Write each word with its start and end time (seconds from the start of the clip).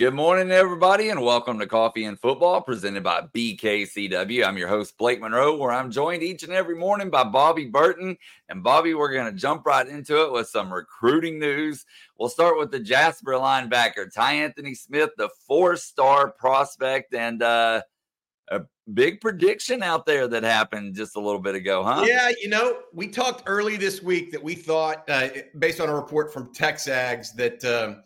Good 0.00 0.14
morning, 0.14 0.50
everybody, 0.50 1.10
and 1.10 1.20
welcome 1.20 1.58
to 1.58 1.66
Coffee 1.66 2.06
and 2.06 2.18
Football 2.18 2.62
presented 2.62 3.02
by 3.02 3.20
BKCW. 3.34 4.46
I'm 4.46 4.56
your 4.56 4.66
host, 4.66 4.96
Blake 4.96 5.20
Monroe, 5.20 5.58
where 5.58 5.72
I'm 5.72 5.90
joined 5.90 6.22
each 6.22 6.42
and 6.42 6.54
every 6.54 6.74
morning 6.74 7.10
by 7.10 7.22
Bobby 7.22 7.66
Burton. 7.66 8.16
And 8.48 8.62
Bobby, 8.62 8.94
we're 8.94 9.12
going 9.12 9.30
to 9.30 9.38
jump 9.38 9.66
right 9.66 9.86
into 9.86 10.22
it 10.22 10.32
with 10.32 10.48
some 10.48 10.72
recruiting 10.72 11.38
news. 11.38 11.84
We'll 12.18 12.30
start 12.30 12.58
with 12.58 12.70
the 12.70 12.80
Jasper 12.80 13.32
linebacker, 13.32 14.10
Ty 14.10 14.36
Anthony 14.36 14.74
Smith, 14.74 15.10
the 15.18 15.28
four 15.46 15.76
star 15.76 16.30
prospect, 16.30 17.12
and 17.12 17.42
uh, 17.42 17.82
a 18.50 18.62
big 18.94 19.20
prediction 19.20 19.82
out 19.82 20.06
there 20.06 20.26
that 20.28 20.44
happened 20.44 20.94
just 20.94 21.16
a 21.16 21.20
little 21.20 21.42
bit 21.42 21.56
ago, 21.56 21.84
huh? 21.84 22.06
Yeah, 22.06 22.30
you 22.40 22.48
know, 22.48 22.78
we 22.94 23.06
talked 23.06 23.42
early 23.44 23.76
this 23.76 24.02
week 24.02 24.32
that 24.32 24.42
we 24.42 24.54
thought, 24.54 25.04
uh, 25.10 25.28
based 25.58 25.78
on 25.78 25.90
a 25.90 25.94
report 25.94 26.32
from 26.32 26.54
Texags, 26.54 27.34
that. 27.34 27.62
Um, 27.66 28.02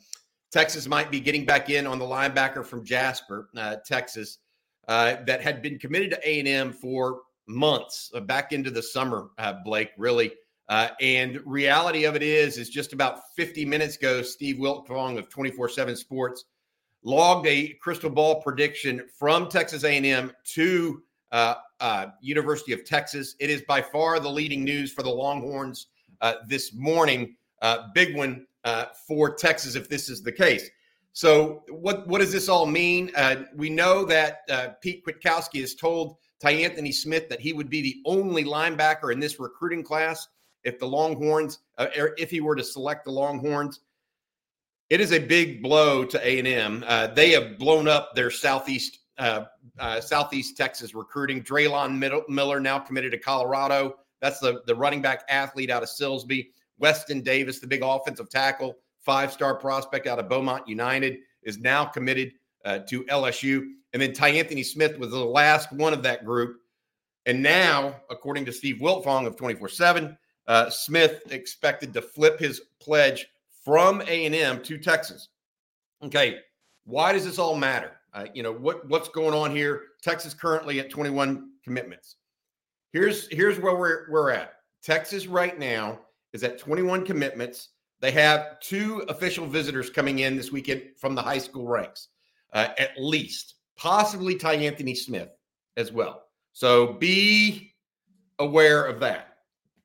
Texas 0.54 0.86
might 0.86 1.10
be 1.10 1.18
getting 1.18 1.44
back 1.44 1.68
in 1.68 1.84
on 1.84 1.98
the 1.98 2.04
linebacker 2.04 2.64
from 2.64 2.84
Jasper, 2.84 3.48
uh, 3.56 3.74
Texas, 3.84 4.38
uh, 4.86 5.16
that 5.26 5.42
had 5.42 5.60
been 5.60 5.80
committed 5.80 6.10
to 6.10 6.28
A 6.28 6.38
and 6.38 6.46
M 6.46 6.72
for 6.72 7.22
months, 7.48 8.12
uh, 8.14 8.20
back 8.20 8.52
into 8.52 8.70
the 8.70 8.80
summer. 8.80 9.30
Uh, 9.36 9.54
Blake, 9.64 9.90
really, 9.98 10.30
uh, 10.68 10.90
and 11.00 11.40
reality 11.44 12.04
of 12.04 12.14
it 12.14 12.22
is, 12.22 12.56
is 12.56 12.70
just 12.70 12.92
about 12.92 13.34
50 13.34 13.64
minutes 13.64 13.96
ago, 13.96 14.22
Steve 14.22 14.54
Wiltfong 14.58 15.18
of 15.18 15.28
24/7 15.28 15.96
Sports 15.96 16.44
logged 17.02 17.48
a 17.48 17.74
crystal 17.82 18.08
ball 18.08 18.40
prediction 18.40 19.02
from 19.18 19.48
Texas 19.48 19.82
A&M 19.82 20.30
to 20.52 21.02
uh, 21.32 21.56
University 22.20 22.72
of 22.72 22.84
Texas. 22.84 23.34
It 23.40 23.50
is 23.50 23.62
by 23.62 23.82
far 23.82 24.20
the 24.20 24.30
leading 24.30 24.62
news 24.62 24.92
for 24.92 25.02
the 25.02 25.10
Longhorns 25.10 25.88
this 26.46 26.72
morning. 26.74 27.34
big 27.92 28.16
one 28.16 28.46
uh, 28.64 28.86
for 29.06 29.34
Texas 29.34 29.74
if 29.74 29.88
this 29.88 30.08
is 30.08 30.22
the 30.22 30.32
case. 30.32 30.68
So, 31.12 31.62
what 31.68 32.06
what 32.08 32.20
does 32.20 32.32
this 32.32 32.48
all 32.48 32.66
mean? 32.66 33.10
Uh, 33.16 33.44
we 33.54 33.70
know 33.70 34.04
that 34.04 34.40
uh, 34.50 34.68
Pete 34.80 35.04
Kwiatkowski 35.06 35.60
has 35.60 35.74
told 35.74 36.16
Ty 36.40 36.50
Anthony 36.52 36.90
Smith 36.90 37.28
that 37.28 37.40
he 37.40 37.52
would 37.52 37.70
be 37.70 37.82
the 37.82 37.96
only 38.04 38.44
linebacker 38.44 39.12
in 39.12 39.20
this 39.20 39.38
recruiting 39.38 39.84
class 39.84 40.26
if 40.64 40.78
the 40.78 40.86
Longhorns, 40.86 41.60
uh, 41.78 41.86
er, 41.96 42.14
if 42.18 42.30
he 42.30 42.40
were 42.40 42.56
to 42.56 42.64
select 42.64 43.04
the 43.04 43.12
Longhorns. 43.12 43.80
It 44.90 45.00
is 45.00 45.12
a 45.12 45.18
big 45.18 45.62
blow 45.62 46.04
to 46.04 46.26
A 46.26 46.38
and 46.38 46.48
M. 46.48 46.84
Uh, 46.86 47.06
they 47.06 47.30
have 47.30 47.58
blown 47.58 47.88
up 47.88 48.14
their 48.14 48.30
southeast 48.30 48.98
uh, 49.18 49.44
southeast 50.00 50.56
Texas 50.56 50.94
recruiting. 50.94 51.42
Drelon 51.42 51.96
Miller 52.28 52.60
now 52.60 52.78
committed 52.80 53.12
to 53.12 53.18
Colorado. 53.18 53.98
That's 54.20 54.40
the 54.40 54.62
the 54.66 54.74
running 54.74 55.00
back 55.00 55.24
athlete 55.28 55.70
out 55.70 55.82
of 55.82 55.88
Silsbee. 55.88 56.48
Weston 56.78 57.20
Davis, 57.20 57.58
the 57.58 57.66
big 57.66 57.82
offensive 57.82 58.30
tackle, 58.30 58.76
five 59.00 59.32
star 59.32 59.54
prospect 59.54 60.06
out 60.06 60.18
of 60.18 60.28
Beaumont 60.28 60.66
United, 60.68 61.18
is 61.42 61.58
now 61.58 61.84
committed 61.84 62.32
uh, 62.64 62.80
to 62.88 63.04
LSU. 63.04 63.64
And 63.92 64.02
then 64.02 64.12
Ty 64.12 64.30
Anthony 64.30 64.62
Smith 64.62 64.98
was 64.98 65.10
the 65.10 65.24
last 65.24 65.72
one 65.72 65.92
of 65.92 66.02
that 66.02 66.24
group. 66.24 66.56
And 67.26 67.42
now, 67.42 67.96
according 68.10 68.44
to 68.46 68.52
Steve 68.52 68.76
Wiltfong 68.76 69.26
of 69.26 69.36
24 69.36 69.68
uh, 69.68 69.70
7, 69.70 70.18
Smith 70.70 71.22
expected 71.30 71.92
to 71.94 72.02
flip 72.02 72.38
his 72.38 72.60
pledge 72.80 73.26
from 73.64 74.02
A&M 74.02 74.62
to 74.62 74.78
Texas. 74.78 75.28
Okay, 76.02 76.40
why 76.84 77.12
does 77.12 77.24
this 77.24 77.38
all 77.38 77.56
matter? 77.56 77.92
Uh, 78.12 78.26
you 78.34 78.42
know 78.42 78.52
what 78.52 78.86
what's 78.88 79.08
going 79.08 79.34
on 79.34 79.50
here? 79.50 79.82
Texas 80.02 80.34
currently 80.34 80.78
at 80.80 80.90
21 80.90 81.50
commitments. 81.64 82.16
Here's 82.92 83.26
here's 83.28 83.58
where 83.58 83.74
we're 83.74 84.10
we're 84.10 84.30
at. 84.30 84.54
Texas 84.82 85.26
right 85.26 85.58
now 85.58 85.98
is 86.34 86.44
at 86.44 86.58
21 86.58 87.06
commitments. 87.06 87.70
They 88.00 88.10
have 88.10 88.60
two 88.60 89.04
official 89.08 89.46
visitors 89.46 89.88
coming 89.88 90.18
in 90.18 90.36
this 90.36 90.52
weekend 90.52 90.82
from 90.98 91.14
the 91.14 91.22
high 91.22 91.38
school 91.38 91.66
ranks, 91.66 92.08
uh, 92.52 92.68
at 92.76 92.90
least, 92.98 93.54
possibly 93.78 94.34
Ty 94.34 94.54
Anthony 94.56 94.94
Smith 94.94 95.30
as 95.78 95.90
well. 95.90 96.24
So 96.52 96.92
be 96.94 97.74
aware 98.38 98.84
of 98.84 99.00
that. 99.00 99.38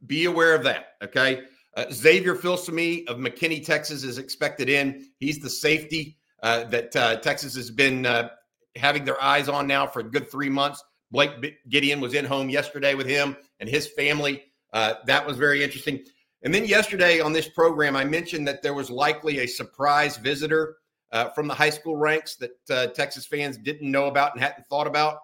Be 0.06 0.26
aware 0.26 0.56
of 0.56 0.64
that. 0.64 0.96
Okay. 1.04 1.44
Uh, 1.78 1.86
Xavier 1.92 2.36
Filsaime 2.36 3.08
of 3.08 3.18
McKinney, 3.18 3.64
Texas, 3.64 4.04
is 4.04 4.18
expected 4.18 4.70
in. 4.70 5.08
He's 5.20 5.40
the 5.40 5.50
safety 5.50 6.18
uh, 6.42 6.66
that 6.66 6.96
uh, 6.96 7.18
Texas 7.18 7.56
has 7.56 7.70
been 7.70 8.06
uh, 8.06 8.30
having 8.76 9.06
their 9.06 9.22
eyes 9.22 9.48
on 9.48 9.68
now 9.68 9.86
for 9.86 10.00
a 10.00 10.04
good 10.04 10.30
three 10.30 10.50
months. 10.50 10.84
Blake 11.12 11.58
Gideon 11.70 12.02
was 12.02 12.14
in 12.14 12.26
home 12.26 12.50
yesterday 12.50 12.96
with 12.96 13.08
him 13.08 13.38
and 13.60 13.70
his 13.70 13.88
family. 13.88 14.44
Uh, 14.74 14.96
that 15.06 15.26
was 15.26 15.38
very 15.38 15.64
interesting. 15.64 16.04
And 16.44 16.54
then 16.54 16.66
yesterday 16.66 17.20
on 17.20 17.34
this 17.34 17.50
program, 17.50 17.96
I 17.96 18.06
mentioned 18.06 18.48
that 18.48 18.62
there 18.62 18.74
was 18.74 18.90
likely 18.90 19.40
a 19.40 19.48
surprise 19.48 20.18
visitor 20.18 20.78
uh, 21.12 21.30
from 21.30 21.48
the 21.48 21.54
high 21.54 21.70
school 21.70 21.96
ranks 21.96 22.36
that 22.36 22.52
uh, 22.70 22.88
Texas 22.88 23.26
fans 23.26 23.58
didn't 23.58 23.90
know 23.90 24.08
about 24.08 24.34
and 24.34 24.42
hadn't 24.42 24.68
thought 24.70 24.88
about. 24.88 25.18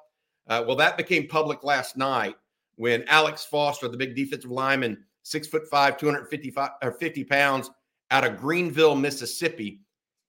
Uh, 0.48 0.64
well, 0.68 0.76
that 0.76 0.98
became 0.98 1.28
public 1.28 1.64
last 1.64 1.96
night 1.96 2.36
when 2.76 3.04
Alex 3.08 3.46
Foster, 3.46 3.88
the 3.88 3.98
big 3.98 4.16
defensive 4.16 4.52
lineman, 4.52 5.04
six 5.24 5.48
foot 5.48 5.68
five, 5.70 5.98
255 5.98 6.70
or 6.84 6.92
50 6.92 7.24
pounds, 7.24 7.72
out 8.12 8.26
of 8.26 8.38
Greenville, 8.38 8.96
Mississippi, 8.96 9.80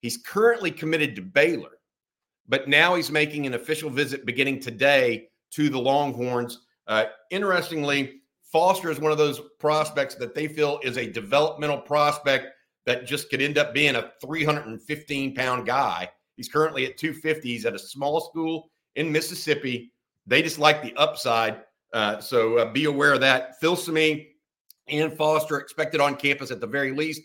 he's 0.00 0.16
currently 0.16 0.70
committed 0.70 1.14
to 1.16 1.22
Baylor, 1.22 1.78
but 2.48 2.68
now 2.68 2.94
he's 2.94 3.10
making 3.10 3.46
an 3.46 3.54
official 3.54 3.90
visit 3.90 4.24
beginning 4.24 4.60
today 4.60 5.28
to 5.50 5.68
the 5.68 5.78
Longhorns. 5.78 6.60
Uh, 6.86 7.06
interestingly, 7.30 8.20
Foster 8.56 8.90
is 8.90 8.98
one 8.98 9.12
of 9.12 9.18
those 9.18 9.42
prospects 9.58 10.14
that 10.14 10.34
they 10.34 10.48
feel 10.48 10.80
is 10.82 10.96
a 10.96 11.06
developmental 11.06 11.76
prospect 11.76 12.54
that 12.86 13.04
just 13.04 13.28
could 13.28 13.42
end 13.42 13.58
up 13.58 13.74
being 13.74 13.96
a 13.96 14.12
315 14.22 15.34
pound 15.34 15.66
guy. 15.66 16.08
He's 16.38 16.48
currently 16.48 16.86
at 16.86 16.96
250. 16.96 17.46
He's 17.46 17.66
at 17.66 17.74
a 17.74 17.78
small 17.78 18.18
school 18.18 18.70
in 18.94 19.12
Mississippi. 19.12 19.92
They 20.26 20.40
just 20.40 20.58
like 20.58 20.82
the 20.82 20.96
upside. 20.96 21.64
Uh, 21.92 22.18
so 22.18 22.56
uh, 22.56 22.72
be 22.72 22.86
aware 22.86 23.12
of 23.12 23.20
that. 23.20 23.60
Filsaime 23.60 24.26
and 24.88 25.14
Foster 25.18 25.58
expected 25.58 26.00
on 26.00 26.16
campus 26.16 26.50
at 26.50 26.62
the 26.62 26.66
very 26.66 26.92
least. 26.92 27.20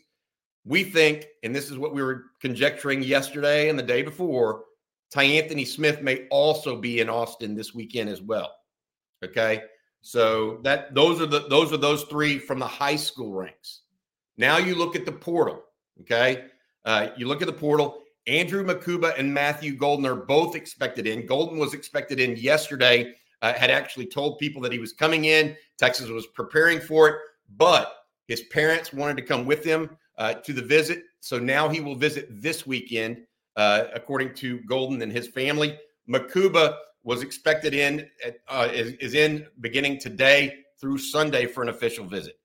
We 0.66 0.84
think, 0.84 1.28
and 1.44 1.56
this 1.56 1.72
is 1.72 1.78
what 1.78 1.94
we 1.94 2.03
were 2.03 2.25
conjecturing 2.41 3.03
yesterday 3.03 3.70
and 3.70 3.80
the 3.80 3.84
day 3.84 4.02
before, 4.02 4.66
Ty 5.12 5.24
Anthony 5.24 5.64
Smith 5.64 6.02
may 6.02 6.28
also 6.28 6.75
be 6.75 7.00
in 7.00 7.09
Austin 7.09 7.56
this 7.56 7.74
weekend 7.74 8.09
as 8.09 8.22
well. 8.22 8.53
Okay. 9.24 9.64
So 10.01 10.59
that 10.63 10.94
those 10.94 11.22
are 11.22 11.28
the 11.28 11.47
those 11.47 11.72
are 11.72 11.78
those 11.78 12.03
three 12.03 12.39
from 12.39 12.59
the 12.59 12.67
high 12.67 12.95
school 12.95 13.34
ranks. 13.34 13.81
Now 14.38 14.57
you 14.57 14.75
look 14.75 14.95
at 14.95 15.06
the 15.06 15.12
portal. 15.12 15.63
Okay, 16.01 16.45
uh, 16.85 17.09
you 17.17 17.28
look 17.28 17.41
at 17.41 17.47
the 17.47 17.53
portal. 17.53 18.00
Andrew 18.28 18.63
Mukuba 18.63 19.17
and 19.17 19.34
Matthew 19.34 19.75
Golden 19.75 20.06
are 20.06 20.16
both 20.16 20.56
expected 20.56 21.07
in. 21.07 21.25
Golden 21.25 21.57
was 21.57 21.73
expected 21.73 22.19
in 22.19 22.35
yesterday. 22.35 23.13
Uh, 23.41 23.53
had 23.53 23.72
actually 23.72 24.06
told 24.06 24.38
people 24.38 24.61
that 24.61 24.72
he 24.72 24.78
was 24.78 24.94
coming 24.94 25.25
in. 25.25 25.56
Texas 25.79 26.09
was 26.09 26.28
preparing 26.28 26.79
for 26.79 27.07
it, 27.09 27.16
but 27.57 28.06
his 28.28 28.41
parents 28.44 28.94
wanted 28.94 29.17
to 29.17 29.23
come 29.23 29.45
with 29.45 29.63
him 29.63 29.97
uh, 30.19 30.35
to 30.35 30.53
the 30.53 30.61
visit. 30.61 31.03
So 31.22 31.40
now 31.40 31.67
he 31.67 31.79
will 31.79 31.95
visit 31.95 32.28
this 32.29 32.67
weekend, 32.67 33.25
uh, 33.56 33.85
according 33.95 34.35
to 34.35 34.59
Golden 34.61 35.01
and 35.01 35.11
his 35.11 35.28
family. 35.28 35.79
Mukuba 36.07 36.78
was 37.03 37.22
expected 37.22 37.73
in 37.73 38.07
uh, 38.47 38.67
is, 38.72 38.94
is 38.94 39.13
in 39.13 39.47
beginning 39.59 40.00
today 40.00 40.63
through 40.79 40.97
Sunday 40.97 41.45
for 41.45 41.63
an 41.63 41.69
official 41.69 42.06
visit. 42.06 42.39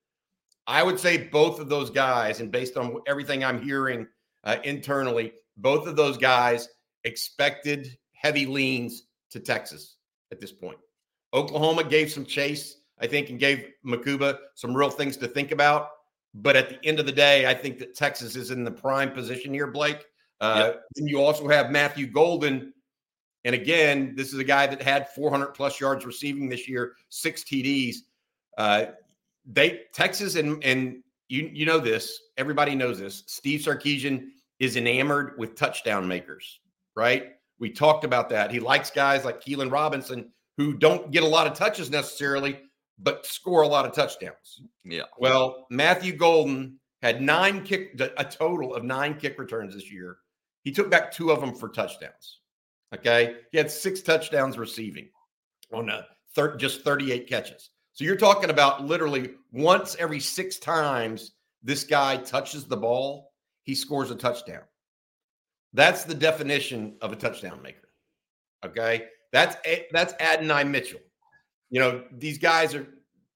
I 0.67 0.83
would 0.83 0.99
say 0.99 1.28
both 1.28 1.61
of 1.61 1.69
those 1.69 1.91
guys, 1.91 2.41
and 2.41 2.50
based 2.50 2.77
on 2.77 3.00
everything 3.06 3.45
I'm 3.45 3.62
hearing 3.62 4.06
uh, 4.45 4.56
internally, 4.65 5.33
both 5.56 5.87
of 5.87 5.97
those 5.97 6.16
guys 6.16 6.69
expected 7.05 7.97
heavy 8.12 8.47
leans 8.47 9.05
to 9.31 9.41
Texas 9.41 9.97
at 10.33 10.41
this 10.41 10.53
point. 10.53 10.78
Oklahoma 11.33 11.84
gave 11.84 12.11
some 12.11 12.25
chase, 12.25 12.81
I 12.99 13.06
think, 13.06 13.31
and 13.31 13.39
gave 13.39 13.69
Mukuba 13.84 14.39
some 14.55 14.77
real 14.77 14.91
things 14.91 15.16
to 15.19 15.28
think 15.28 15.53
about. 15.53 15.91
But 16.34 16.56
at 16.56 16.69
the 16.69 16.84
end 16.84 16.99
of 16.99 17.06
the 17.06 17.12
day, 17.12 17.47
I 17.47 17.55
think 17.55 17.78
that 17.78 17.95
Texas 17.95 18.37
is 18.37 18.51
in 18.51 18.65
the 18.65 18.71
prime 18.71 19.13
position 19.13 19.54
here, 19.54 19.66
Blake. 19.66 20.04
Uh, 20.41 20.72
yep. 20.72 20.83
And 20.97 21.09
you 21.09 21.22
also 21.22 21.48
have 21.48 21.71
Matthew 21.71 22.07
Golden, 22.07 22.75
and 23.47 23.54
again, 23.54 24.13
this 24.16 24.33
is 24.33 24.41
a 24.41 24.45
guy 24.45 24.66
that 24.66 24.83
had 24.83 25.09
400 25.10 25.54
plus 25.54 25.81
yards 25.81 26.04
receiving 26.04 26.48
this 26.48 26.69
year, 26.69 26.97
six 27.10 27.45
TDs. 27.45 27.98
Uh, 28.59 28.87
they 29.47 29.83
Texas 29.95 30.34
and 30.34 30.63
and 30.65 31.03
you 31.28 31.48
you 31.53 31.65
know 31.65 31.78
this. 31.78 32.21
Everybody 32.37 32.75
knows 32.75 32.98
this. 32.98 33.22
Steve 33.28 33.60
Sarkisian 33.60 34.31
is 34.59 34.77
enamored 34.77 35.39
with 35.39 35.54
touchdown 35.54 36.09
makers, 36.09 36.59
right? 36.97 37.34
We 37.60 37.71
talked 37.71 38.03
about 38.03 38.28
that. 38.31 38.51
He 38.51 38.59
likes 38.59 38.91
guys 38.91 39.25
like 39.25 39.41
Keilan 39.41 39.71
Robinson 39.71 40.33
who 40.57 40.75
don't 40.75 41.13
get 41.13 41.22
a 41.22 41.28
lot 41.28 41.47
of 41.47 41.54
touches 41.54 41.89
necessarily, 41.89 42.59
but 42.98 43.25
score 43.25 43.63
a 43.63 43.69
lot 43.69 43.87
of 43.87 43.93
touchdowns. 43.93 44.63
Yeah. 44.84 45.03
Well, 45.19 45.69
Matthew 45.71 46.15
Golden 46.15 46.81
had 47.01 47.22
nine 47.22 47.63
kick, 47.63 48.01
a 48.01 48.25
total 48.25 48.75
of 48.75 48.83
nine 48.83 49.15
kick 49.15 49.39
returns 49.39 49.75
this 49.75 49.93
year. 49.93 50.16
He 50.65 50.72
took 50.72 50.91
back 50.91 51.13
two 51.13 51.31
of 51.31 51.41
them 51.41 51.54
for 51.54 51.69
touchdowns. 51.69 52.41
Okay. 52.94 53.36
He 53.53 53.59
had 53.59 53.71
six 53.71 54.00
touchdowns 54.03 54.59
receiving 54.59 55.09
on 55.72 55.88
a 55.88 56.06
thir- 56.34 56.56
just 56.56 56.83
38 56.83 57.28
catches. 57.28 57.71
So 57.92 58.04
you're 58.04 58.16
talking 58.16 58.50
about 58.50 58.84
literally 58.84 59.30
once 59.53 59.97
every 59.98 60.21
six 60.21 60.59
times 60.59 61.33
this 61.62 61.83
guy 61.84 62.18
touches 62.18 62.66
the 62.66 62.77
ball, 62.77 63.33
he 63.62 63.74
scores 63.74 64.10
a 64.10 64.15
touchdown. 64.15 64.62
That's 65.72 66.04
the 66.04 66.15
definition 66.15 66.97
of 67.00 67.12
a 67.12 67.16
touchdown 67.16 67.60
maker. 67.62 67.88
Okay, 68.65 69.06
that's 69.33 69.56
that's 69.91 70.15
Adonai 70.21 70.65
Mitchell. 70.65 71.00
You 71.71 71.80
know 71.80 72.04
these 72.12 72.38
guys 72.38 72.74
are. 72.74 72.86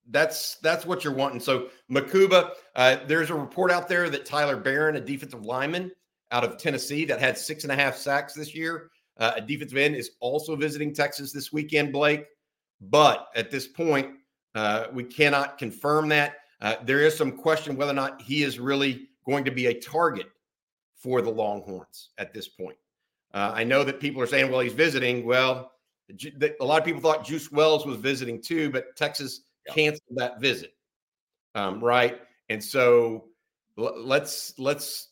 That's 0.09 0.55
that's 0.57 0.85
what 0.85 1.03
you're 1.03 1.13
wanting. 1.13 1.39
So 1.39 1.69
Mukuba, 1.91 2.51
uh, 2.75 2.97
there's 3.07 3.29
a 3.29 3.35
report 3.35 3.71
out 3.71 3.87
there 3.87 4.09
that 4.09 4.25
Tyler 4.25 4.57
Baron, 4.57 4.95
a 4.95 5.01
defensive 5.01 5.45
lineman 5.45 5.91
out 6.31 6.43
of 6.43 6.57
Tennessee 6.57 7.05
that 7.05 7.19
had 7.19 7.37
six 7.37 7.63
and 7.63 7.71
a 7.71 7.75
half 7.75 7.95
sacks 7.95 8.33
this 8.33 8.55
year, 8.55 8.89
uh, 9.21 9.33
a 9.37 9.41
defensive 9.41 9.77
end, 9.77 9.95
is 9.95 10.11
also 10.19 10.57
visiting 10.57 10.93
Texas 10.93 11.31
this 11.31 11.53
weekend. 11.53 11.93
Blake, 11.93 12.25
but 12.81 13.27
at 13.35 13.51
this 13.51 13.67
point, 13.67 14.15
uh, 14.55 14.87
we 14.91 15.05
cannot 15.05 15.57
confirm 15.57 16.09
that. 16.09 16.35
Uh, 16.59 16.75
there 16.83 16.99
is 16.99 17.15
some 17.15 17.31
question 17.31 17.77
whether 17.77 17.91
or 17.91 17.95
not 17.95 18.21
he 18.21 18.43
is 18.43 18.59
really 18.59 19.07
going 19.25 19.45
to 19.45 19.51
be 19.51 19.67
a 19.67 19.73
target 19.73 20.27
for 20.95 21.21
the 21.21 21.29
Longhorns 21.29 22.09
at 22.17 22.33
this 22.33 22.47
point. 22.47 22.77
Uh, 23.33 23.51
I 23.55 23.63
know 23.63 23.83
that 23.83 23.99
people 23.99 24.21
are 24.21 24.27
saying, 24.27 24.51
well, 24.51 24.59
he's 24.59 24.73
visiting. 24.73 25.25
Well, 25.25 25.71
a 26.59 26.65
lot 26.65 26.79
of 26.79 26.85
people 26.85 27.01
thought 27.01 27.25
Juice 27.25 27.51
Wells 27.51 27.85
was 27.85 27.97
visiting 27.97 28.41
too, 28.41 28.69
but 28.69 28.95
Texas 28.95 29.41
yeah. 29.65 29.73
canceled 29.73 30.17
that 30.17 30.39
visit. 30.41 30.73
Um, 31.55 31.83
right. 31.83 32.19
And 32.49 32.63
so 32.63 33.25
let's, 33.77 34.53
let's 34.59 35.07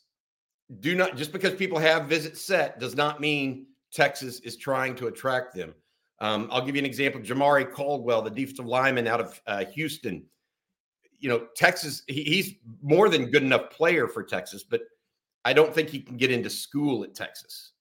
do 0.81 0.95
not, 0.95 1.15
just 1.17 1.31
because 1.31 1.55
people 1.55 1.79
have 1.79 2.07
visits 2.07 2.41
set 2.41 2.79
does 2.79 2.95
not 2.95 3.21
mean 3.21 3.67
Texas 3.91 4.39
is 4.41 4.57
trying 4.57 4.95
to 4.95 5.07
attract 5.07 5.55
them. 5.55 5.73
Um, 6.21 6.49
I'll 6.51 6.65
give 6.65 6.75
you 6.75 6.79
an 6.79 6.85
example. 6.85 7.21
Jamaree 7.21 7.71
Caldwell, 7.71 8.21
the 8.21 8.29
defensive 8.29 8.65
lineman 8.65 9.07
out 9.07 9.21
of 9.21 9.41
uh, 9.47 9.65
Houston. 9.73 10.25
You 11.19 11.29
know, 11.29 11.47
Texas, 11.55 12.03
he, 12.07 12.23
he's 12.23 12.55
more 12.81 13.09
than 13.09 13.29
good 13.29 13.43
enough 13.43 13.69
player 13.71 14.07
for 14.07 14.23
Texas, 14.23 14.63
but 14.63 14.81
I 15.45 15.53
don't 15.53 15.73
think 15.73 15.89
he 15.89 15.99
can 15.99 16.17
get 16.17 16.31
into 16.31 16.49
school 16.49 17.03
at 17.03 17.15
Texas. 17.15 17.71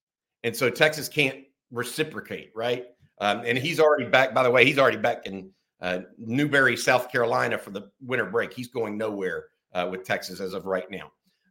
And 0.45 0.55
so 0.55 0.71
Texas 0.71 1.09
can't 1.09 1.45
reciprocate, 1.71 2.53
right? 2.55 2.87
Um, 3.21 3.43
and 3.45 3.59
he's 3.59 3.81
already 3.81 4.07
back, 4.07 4.33
by 4.33 4.45
the 4.45 4.51
way, 4.51 4.65
he's 4.65 4.79
already 4.79 4.97
back 4.97 5.27
in 5.27 5.51
uh, 5.81 6.01
Newberry, 6.17 6.77
South 6.77 7.11
Carolina 7.11 7.59
for 7.59 7.71
the 7.71 7.91
winter 8.01 8.27
break. 8.27 8.53
He's 8.53 8.69
going 8.69 8.97
nowhere 8.97 9.47
uh, 9.75 9.89
with 9.91 10.05
Texas 10.05 10.41
as 10.41 10.55
of 10.55 10.67
right 10.67 10.89
now. 10.91 11.11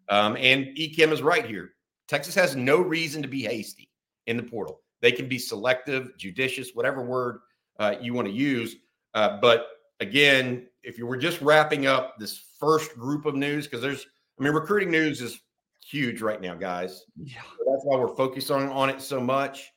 Um, 0.09 0.38
and 0.38 0.65
Ekim 0.77 1.12
is 1.12 1.21
right 1.21 1.45
here. 1.45 1.71
Texas 2.07 2.33
has 2.36 2.56
no 2.56 2.80
reason 2.80 3.21
to 3.21 3.27
be 3.27 3.44
hasty 3.44 3.89
in 4.28 4.38
the 4.38 4.44
portal. 4.44 4.82
They 5.02 5.12
can 5.12 5.28
be 5.28 5.40
selective, 5.40 6.18
judicious, 6.18 6.72
whatever 6.74 7.02
word 7.02 7.40
uh, 7.80 7.96
you 8.02 8.14
want 8.14 8.28
to 8.28 8.34
use. 8.34 8.76
Uh, 9.14 9.38
but 9.42 9.68
again, 10.00 10.68
if 10.84 10.98
you 10.98 11.06
were 11.06 11.18
just 11.18 11.42
wrapping 11.42 11.88
up 11.88 12.18
this 12.20 12.44
first 12.60 12.94
group 12.96 13.26
of 13.26 13.36
news, 13.36 13.66
because 13.66 13.82
there's, 13.82 14.06
I 14.40 14.44
mean, 14.44 14.54
recruiting 14.54 14.92
news 14.92 15.22
is 15.22 15.40
huge 15.84 16.22
right 16.22 16.42
now, 16.42 16.56
guys. 16.56 17.06
Yeah. 17.16 17.42
So 17.58 17.66
that's 17.72 17.84
why 17.84 17.98
we're 17.98 18.16
focused 18.16 18.52
on, 18.52 18.70
on 18.70 18.90
it 18.90 19.02
so 19.02 19.20
much. 19.20 19.72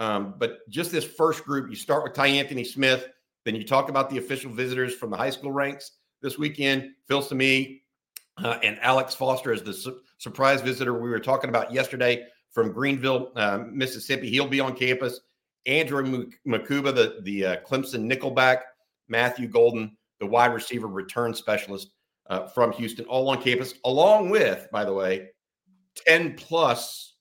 Um, 0.00 0.34
but 0.38 0.68
just 0.68 0.92
this 0.92 1.04
first 1.04 1.44
group, 1.44 1.68
you 1.68 1.76
start 1.76 2.04
with 2.04 2.14
Ty 2.14 2.28
Anthony 2.28 2.64
Smith, 2.64 3.08
then 3.44 3.56
you 3.56 3.64
talk 3.64 3.88
about 3.88 4.10
the 4.10 4.18
official 4.18 4.50
visitors 4.50 4.94
from 4.94 5.10
the 5.10 5.16
high 5.16 5.30
school 5.30 5.50
ranks 5.50 5.92
this 6.22 6.38
weekend, 6.38 6.90
Filsaime 7.10 7.80
uh, 8.44 8.58
and 8.62 8.78
Alex 8.80 9.14
Foster 9.14 9.52
as 9.52 9.62
the 9.62 9.72
su- 9.72 10.00
surprise 10.18 10.60
visitor 10.60 10.94
we 11.00 11.08
were 11.08 11.18
talking 11.18 11.50
about 11.50 11.72
yesterday 11.72 12.24
from 12.58 12.72
Greenville, 12.72 13.30
uh, 13.36 13.60
Mississippi. 13.70 14.28
He'll 14.28 14.48
be 14.48 14.58
on 14.58 14.74
campus. 14.74 15.20
Andrew 15.66 16.26
Mukuba, 16.44 16.92
the, 16.92 17.20
the 17.22 17.46
uh, 17.46 17.56
Clemson 17.60 18.12
nickelback, 18.12 18.62
Matthew 19.06 19.46
Golden, 19.46 19.96
the 20.18 20.26
wide 20.26 20.52
receiver 20.52 20.88
return 20.88 21.32
specialist 21.32 21.92
uh, 22.28 22.48
from 22.48 22.72
Houston, 22.72 23.04
all 23.04 23.30
on 23.30 23.40
campus, 23.40 23.74
along 23.84 24.30
with, 24.30 24.66
by 24.72 24.84
the 24.84 24.92
way, 24.92 25.28
10 26.08 26.34
plus 26.34 27.14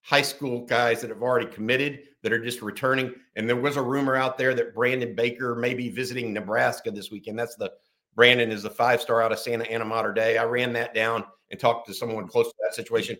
high 0.00 0.22
school 0.22 0.66
guys 0.66 1.00
that 1.00 1.10
have 1.10 1.22
already 1.22 1.46
committed 1.46 2.00
that 2.24 2.32
are 2.32 2.42
just 2.42 2.60
returning. 2.60 3.14
And 3.36 3.48
there 3.48 3.54
was 3.54 3.76
a 3.76 3.82
rumor 3.82 4.16
out 4.16 4.36
there 4.36 4.52
that 4.56 4.74
Brandon 4.74 5.14
Baker 5.14 5.54
may 5.54 5.74
be 5.74 5.90
visiting 5.90 6.32
Nebraska 6.32 6.90
this 6.90 7.12
weekend. 7.12 7.38
That's 7.38 7.54
the 7.54 7.70
Brandon 8.16 8.50
is 8.50 8.64
the 8.64 8.70
five 8.70 9.00
star 9.00 9.22
out 9.22 9.30
of 9.30 9.38
Santa 9.38 9.70
Ana 9.70 9.84
Mater 9.84 10.12
Dei. 10.12 10.38
I 10.38 10.44
ran 10.44 10.72
that 10.72 10.92
down 10.92 11.22
and 11.52 11.60
talked 11.60 11.86
to 11.86 11.94
someone 11.94 12.26
close 12.26 12.48
to 12.48 12.54
that 12.64 12.74
situation. 12.74 13.16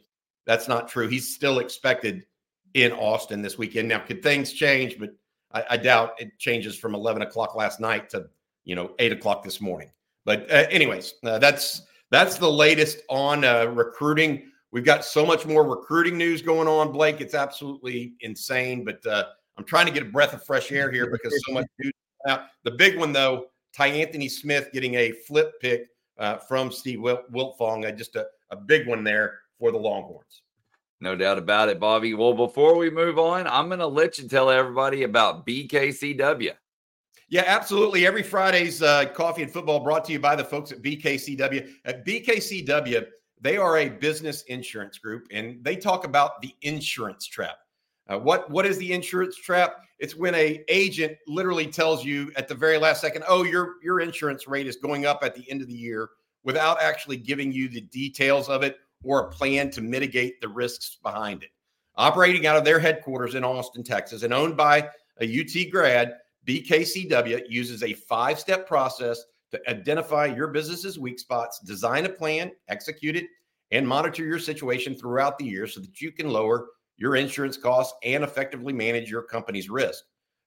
That's 0.47 0.69
not 0.69 0.89
true. 0.89 1.09
He's 1.09 1.35
still 1.35 1.59
expected 1.59 2.25
in 2.75 2.93
Austin 2.93 3.43
this 3.43 3.59
weekend. 3.59 3.89
Now, 3.89 3.99
could 3.99 4.23
things 4.23 4.53
change? 4.53 4.99
But 4.99 5.11
I, 5.53 5.65
I 5.71 5.77
doubt 5.77 6.13
it 6.19 6.39
changes 6.39 6.77
from 6.79 6.95
11 6.95 7.23
o'clock 7.23 7.55
last 7.55 7.81
night 7.81 8.09
to 8.11 8.29
you 8.65 8.75
know 8.75 8.93
eight 8.99 9.13
o'clock 9.13 9.43
this 9.43 9.61
morning. 9.61 9.91
But 10.25 10.51
uh, 10.51 10.67
anyways, 10.71 11.15
uh, 11.25 11.39
that's 11.39 11.83
that's 12.11 12.39
the 12.39 12.51
latest 12.51 12.99
on 13.09 13.45
uh, 13.45 13.67
recruiting. 13.67 14.51
We've 14.73 14.85
got 14.85 15.05
so 15.05 15.25
much 15.25 15.47
more 15.47 15.65
recruiting 15.65 16.19
news 16.19 16.43
going 16.43 16.69
on, 16.69 16.93
Blake. 16.93 17.21
It's 17.21 17.35
absolutely 17.35 18.15
insane. 18.21 18.85
But 18.85 19.05
uh, 19.07 19.25
I'm 19.57 19.65
trying 19.65 19.87
to 19.87 19.93
get 19.93 20.03
a 20.03 20.07
breath 20.07 20.35
of 20.35 20.45
fresh 20.45 20.71
air 20.71 20.91
here 20.91 21.11
because 21.11 21.33
so 21.47 21.55
much 21.55 21.67
news. 21.79 21.93
Now, 22.27 22.47
the 22.65 22.73
big 22.73 22.99
one 22.99 23.13
though, 23.13 23.47
Ty 23.75 23.89
Anthony 23.89 24.29
Smith 24.29 24.71
getting 24.73 24.95
a 24.95 25.13
flip 25.13 25.61
pick 25.61 25.89
uh, 26.19 26.37
from 26.39 26.71
Steve 26.71 26.99
Wiltfong, 26.99 27.87
uh, 27.87 27.93
just 27.93 28.17
a, 28.17 28.27
a 28.51 28.57
big 28.57 28.87
one 28.87 29.05
there 29.05 29.41
for 29.59 29.73
the 29.73 29.79
Longhorns. 29.79 30.43
No 31.01 31.15
doubt 31.15 31.39
about 31.39 31.69
it, 31.69 31.79
Bobby. 31.79 32.15
Well, 32.15 32.33
before 32.33 32.77
we 32.77 32.89
move 32.89 33.19
on, 33.19 33.47
I'm 33.47 33.69
going 33.69 33.81
to 33.81 33.87
let 33.87 34.19
you 34.19 34.29
tell 34.29 34.51
everybody 34.51 35.03
about 35.03 35.47
BKCW. 35.47 36.53
Yeah, 37.29 37.45
absolutely. 37.47 38.07
Every 38.07 38.23
Friday's 38.23 38.83
uh, 38.83 39.07
coffee 39.07 39.43
and 39.43 39.53
football 39.53 39.81
brought 39.81 40.05
to 40.07 40.13
you 40.13 40.21
by 40.21 40.37
the 40.37 40.45
folks 40.45 40.73
at 40.73 40.81
BKCW. 40.81 41.69
At 41.85 42.07
BKCW, 42.07 43.07
they 43.41 43.57
are 43.57 43.79
a 43.79 43.89
business 43.89 44.43
insurance 44.45 44.99
group, 44.99 45.27
and 45.31 45.63
they 45.63 45.77
talk 45.77 46.05
about 46.05 46.41
the 46.41 46.55
insurance 46.63 47.27
trap. 47.27 47.57
Uh, 48.09 48.19
what 48.19 48.49
what 48.51 48.65
is 48.65 48.79
the 48.79 48.93
insurance 48.93 49.37
trap? 49.37 49.85
It's 49.99 50.15
when 50.15 50.35
a 50.37 50.65
agent 50.69 51.19
literally 51.27 51.67
tells 51.67 52.05
you 52.05 52.31
at 52.37 52.47
the 52.47 52.55
very 52.55 52.79
last 52.79 53.01
second, 53.01 53.25
"Oh, 53.29 53.43
your 53.43 53.75
your 53.83 54.01
insurance 54.01 54.47
rate 54.47 54.69
is 54.69 54.77
going 54.77 55.07
up 55.07 55.21
at 55.23 55.35
the 55.35 55.51
end 55.51 55.61
of 55.61 55.67
the 55.67 55.75
year," 55.75 56.11
without 56.45 56.81
actually 56.81 57.17
giving 57.17 57.51
you 57.51 57.69
the 57.69 57.81
details 57.81 58.49
of 58.49 58.63
it 58.63 58.79
or 59.03 59.21
a 59.21 59.31
plan 59.31 59.71
to 59.71 59.81
mitigate 59.81 60.41
the 60.41 60.49
risks 60.49 60.99
behind 61.03 61.43
it. 61.43 61.51
Operating 61.97 62.47
out 62.47 62.57
of 62.57 62.65
their 62.65 62.79
headquarters 62.79 63.35
in 63.35 63.45
Austin, 63.45 63.83
Texas, 63.83 64.23
and 64.23 64.35
owned 64.35 64.57
by 64.57 64.89
a 65.21 65.41
UT 65.41 65.71
grad, 65.71 66.15
BKCW 66.47 67.43
uses 67.49 67.83
a 67.83 67.95
five 67.95 68.39
step 68.39 68.69
process 68.69 69.23
to 69.51 69.71
identify 69.71 70.27
your 70.27 70.49
business's 70.49 70.99
weak 70.99 71.19
spots, 71.19 71.61
design 71.61 72.05
a 72.05 72.09
plan, 72.09 72.53
execute 72.69 73.17
it, 73.17 73.27
and 73.71 73.87
monitor 73.87 74.25
your 74.25 74.39
situation 74.39 74.95
throughout 74.95 75.39
the 75.39 75.45
year 75.45 75.67
so 75.67 75.81
that 75.81 76.01
you 76.01 76.13
can 76.13 76.29
lower 76.29 76.69
your 76.97 77.17
insurance 77.17 77.57
costs 77.57 77.97
and 78.03 78.25
effectively 78.25 78.73
manage 78.73 79.11
your 79.11 79.23
company's 79.23 79.69
risk. 79.69 80.05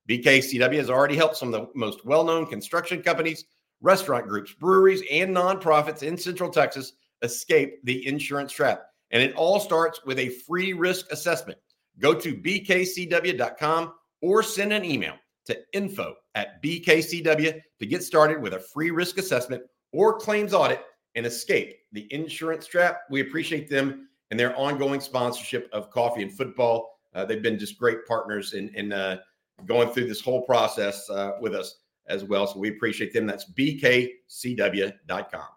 BKCW 0.07 0.77
has 0.77 0.89
already 0.89 1.15
helped 1.15 1.38
some 1.38 1.53
of 1.53 1.62
the 1.62 1.67
most 1.75 2.05
well 2.05 2.24
known 2.24 2.45
construction 2.45 3.01
companies, 3.01 3.45
restaurant 3.81 4.27
groups, 4.27 4.53
breweries, 4.53 5.03
and 5.12 5.35
nonprofits 5.35 6.03
in 6.03 6.17
Central 6.17 6.50
Texas 6.50 6.93
escape 7.21 7.83
the 7.83 8.05
insurance 8.07 8.51
trap. 8.51 8.83
And 9.11 9.21
it 9.21 9.35
all 9.35 9.59
starts 9.59 10.05
with 10.05 10.19
a 10.19 10.29
free 10.29 10.73
risk 10.73 11.11
assessment. 11.11 11.57
Go 11.99 12.13
to 12.13 12.35
bkcw.com 12.35 13.93
or 14.21 14.43
send 14.43 14.73
an 14.73 14.85
email 14.85 15.15
to 15.45 15.57
info 15.73 16.15
at 16.35 16.61
bkcw 16.61 17.61
to 17.79 17.85
get 17.85 18.03
started 18.03 18.41
with 18.41 18.53
a 18.53 18.59
free 18.59 18.91
risk 18.91 19.17
assessment 19.17 19.63
or 19.91 20.19
claims 20.19 20.53
audit 20.53 20.83
and 21.15 21.25
escape 21.25 21.75
the 21.91 22.07
insurance 22.13 22.67
trap. 22.67 23.01
We 23.09 23.21
appreciate 23.21 23.69
them 23.69 24.09
and 24.29 24.39
their 24.39 24.55
ongoing 24.55 25.01
sponsorship 25.01 25.69
of 25.73 25.89
coffee 25.89 26.21
and 26.21 26.31
football. 26.31 26.99
Uh, 27.15 27.25
they've 27.25 27.41
been 27.41 27.57
just 27.57 27.79
great 27.79 28.05
partners 28.07 28.53
in, 28.53 28.69
in 28.75 28.93
uh, 28.93 29.17
going 29.65 29.89
through 29.89 30.07
this 30.07 30.21
whole 30.21 30.43
process 30.43 31.09
uh, 31.09 31.31
with 31.41 31.55
us 31.55 31.79
as 32.07 32.23
well. 32.23 32.45
So 32.47 32.59
we 32.59 32.69
appreciate 32.69 33.13
them. 33.13 33.25
That's 33.25 33.51
bkcw.com. 33.51 35.47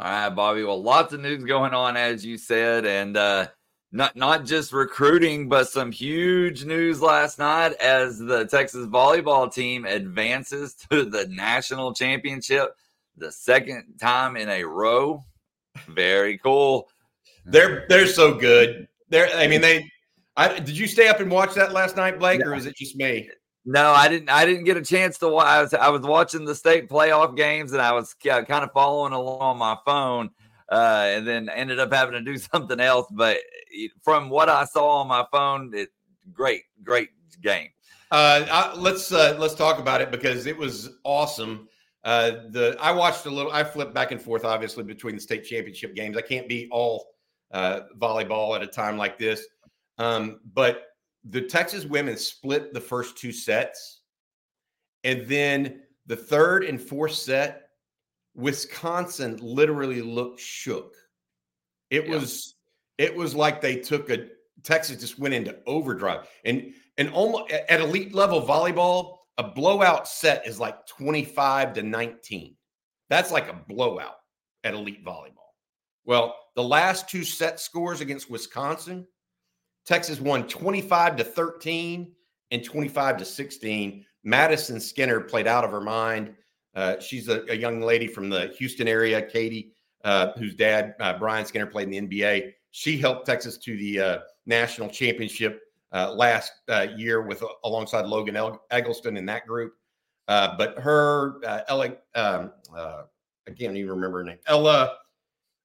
All 0.00 0.04
right, 0.04 0.28
Bobby. 0.28 0.62
Well, 0.62 0.80
lots 0.80 1.12
of 1.12 1.20
news 1.20 1.42
going 1.42 1.74
on, 1.74 1.96
as 1.96 2.24
you 2.24 2.38
said, 2.38 2.86
and 2.86 3.16
uh, 3.16 3.48
not 3.90 4.14
not 4.14 4.44
just 4.44 4.72
recruiting, 4.72 5.48
but 5.48 5.68
some 5.68 5.90
huge 5.90 6.64
news 6.64 7.02
last 7.02 7.40
night 7.40 7.72
as 7.80 8.16
the 8.16 8.44
Texas 8.46 8.86
volleyball 8.86 9.52
team 9.52 9.84
advances 9.84 10.74
to 10.92 11.04
the 11.04 11.26
national 11.26 11.94
championship, 11.94 12.76
the 13.16 13.32
second 13.32 13.96
time 14.00 14.36
in 14.36 14.48
a 14.48 14.62
row. 14.62 15.20
Very 15.88 16.38
cool. 16.38 16.88
They're 17.44 17.84
they're 17.88 18.06
so 18.06 18.34
good. 18.34 18.86
They're 19.08 19.28
I 19.34 19.48
mean 19.48 19.62
they. 19.62 19.90
I, 20.36 20.60
did 20.60 20.78
you 20.78 20.86
stay 20.86 21.08
up 21.08 21.18
and 21.18 21.28
watch 21.28 21.54
that 21.54 21.72
last 21.72 21.96
night, 21.96 22.20
Blake, 22.20 22.46
or 22.46 22.54
is 22.54 22.66
it 22.66 22.76
just 22.76 22.94
me? 22.94 23.28
No, 23.70 23.90
I 23.90 24.08
didn't. 24.08 24.30
I 24.30 24.46
didn't 24.46 24.64
get 24.64 24.78
a 24.78 24.82
chance 24.82 25.18
to 25.18 25.28
watch. 25.28 25.46
I 25.46 25.60
was, 25.60 25.74
I 25.74 25.88
was 25.90 26.00
watching 26.00 26.46
the 26.46 26.54
state 26.54 26.88
playoff 26.88 27.36
games, 27.36 27.72
and 27.72 27.82
I 27.82 27.92
was 27.92 28.14
kind 28.14 28.50
of 28.50 28.72
following 28.72 29.12
along 29.12 29.42
on 29.42 29.58
my 29.58 29.76
phone, 29.84 30.30
uh, 30.72 31.04
and 31.08 31.28
then 31.28 31.50
ended 31.50 31.78
up 31.78 31.92
having 31.92 32.14
to 32.14 32.22
do 32.22 32.38
something 32.52 32.80
else. 32.80 33.08
But 33.10 33.36
from 34.00 34.30
what 34.30 34.48
I 34.48 34.64
saw 34.64 35.02
on 35.02 35.08
my 35.08 35.26
phone, 35.30 35.72
it 35.74 35.90
great, 36.32 36.62
great 36.82 37.10
game. 37.42 37.68
Uh, 38.10 38.46
I, 38.50 38.74
let's 38.74 39.12
uh, 39.12 39.36
let's 39.38 39.54
talk 39.54 39.78
about 39.78 40.00
it 40.00 40.10
because 40.10 40.46
it 40.46 40.56
was 40.56 40.96
awesome. 41.04 41.68
Uh, 42.04 42.30
the 42.48 42.74
I 42.80 42.90
watched 42.92 43.26
a 43.26 43.30
little. 43.30 43.52
I 43.52 43.64
flipped 43.64 43.92
back 43.92 44.12
and 44.12 44.22
forth, 44.22 44.46
obviously, 44.46 44.82
between 44.82 45.14
the 45.14 45.20
state 45.20 45.44
championship 45.44 45.94
games. 45.94 46.16
I 46.16 46.22
can't 46.22 46.48
be 46.48 46.68
all 46.70 47.08
uh, 47.50 47.80
volleyball 47.98 48.56
at 48.56 48.62
a 48.62 48.66
time 48.66 48.96
like 48.96 49.18
this. 49.18 49.44
Um, 49.98 50.40
but 50.54 50.87
the 51.30 51.42
Texas 51.42 51.84
women 51.84 52.16
split 52.16 52.72
the 52.72 52.80
first 52.80 53.18
two 53.18 53.32
sets. 53.32 54.00
And 55.04 55.26
then 55.26 55.82
the 56.06 56.16
third 56.16 56.64
and 56.64 56.80
fourth 56.80 57.12
set, 57.12 57.68
Wisconsin 58.34 59.38
literally 59.42 60.02
looked 60.02 60.40
shook. 60.40 60.94
It 61.90 62.06
yeah. 62.06 62.14
was 62.14 62.54
it 62.98 63.14
was 63.14 63.34
like 63.34 63.60
they 63.60 63.76
took 63.76 64.10
a 64.10 64.26
Texas 64.64 65.00
just 65.00 65.18
went 65.18 65.34
into 65.34 65.56
overdrive. 65.66 66.26
And 66.44 66.72
and 66.96 67.10
almost 67.10 67.52
at 67.52 67.80
elite 67.80 68.14
level 68.14 68.42
volleyball, 68.42 69.18
a 69.38 69.44
blowout 69.44 70.08
set 70.08 70.46
is 70.46 70.58
like 70.58 70.86
25 70.86 71.74
to 71.74 71.82
19. 71.82 72.56
That's 73.08 73.30
like 73.30 73.48
a 73.48 73.60
blowout 73.68 74.16
at 74.64 74.74
elite 74.74 75.04
volleyball. 75.04 75.34
Well, 76.04 76.34
the 76.56 76.64
last 76.64 77.08
two 77.08 77.22
set 77.22 77.60
scores 77.60 78.00
against 78.00 78.30
Wisconsin, 78.30 79.06
Texas 79.88 80.20
won 80.20 80.46
25 80.46 81.16
to 81.16 81.24
13 81.24 82.12
and 82.50 82.62
25 82.62 83.16
to 83.16 83.24
16. 83.24 84.04
Madisen 84.22 84.78
Skinner 84.78 85.18
played 85.18 85.46
out 85.46 85.64
of 85.64 85.70
her 85.70 85.80
mind. 85.80 86.34
Uh, 86.74 87.00
she's 87.00 87.28
a, 87.28 87.50
a, 87.50 87.56
young 87.56 87.80
lady 87.80 88.06
from 88.06 88.28
the 88.28 88.48
Houston 88.58 88.86
area, 88.86 89.22
Katy, 89.22 89.72
uh, 90.04 90.32
whose 90.36 90.54
dad, 90.54 90.94
uh, 91.00 91.18
Brian 91.18 91.46
Skinner, 91.46 91.64
played 91.64 91.88
in 91.90 92.06
the 92.06 92.20
NBA. 92.20 92.52
She 92.70 92.98
helped 92.98 93.24
Texas 93.24 93.56
to 93.56 93.78
the 93.78 93.98
uh, 93.98 94.18
national 94.44 94.90
championship 94.90 95.62
uh, 95.92 96.12
last 96.12 96.52
uh, 96.68 96.88
year 96.94 97.22
with 97.22 97.42
alongside 97.64 98.04
Logan 98.04 98.58
Eggleston 98.70 99.16
in 99.16 99.24
that 99.24 99.46
group. 99.46 99.72
but 100.26 100.78
her, 100.78 101.40
Ella, 101.66 101.94
um, 102.14 102.52
I 102.76 103.52
can't 103.58 103.74
even 103.74 103.88
remember 103.88 104.18
her 104.18 104.24
name. 104.24 104.38
Ella, 104.48 104.98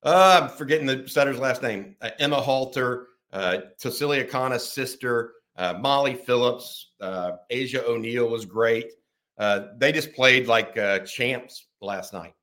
I'm 0.03 0.47
forgetting 0.47 0.87
the 0.87 1.09
setter's 1.09 1.39
last 1.39 1.61
name. 1.61 1.97
Emma 2.19 2.39
Halter, 2.39 3.07
uh, 3.33 3.57
Cecilia 3.77 4.23
Kana's 4.23 4.71
sister, 4.71 5.33
uh, 5.57 5.73
Molly 5.79 6.15
Phillips, 6.15 6.91
uh, 7.01 7.33
Asjia 7.51 7.83
O'Neal 7.83 8.29
was 8.29 8.45
great. 8.45 8.93
Uh, 9.37 9.67
they 9.77 9.91
just 9.91 10.13
played 10.13 10.47
like 10.47 10.77
uh, 10.77 10.99
champs 10.99 11.67
last 11.81 12.13
night. 12.13 12.33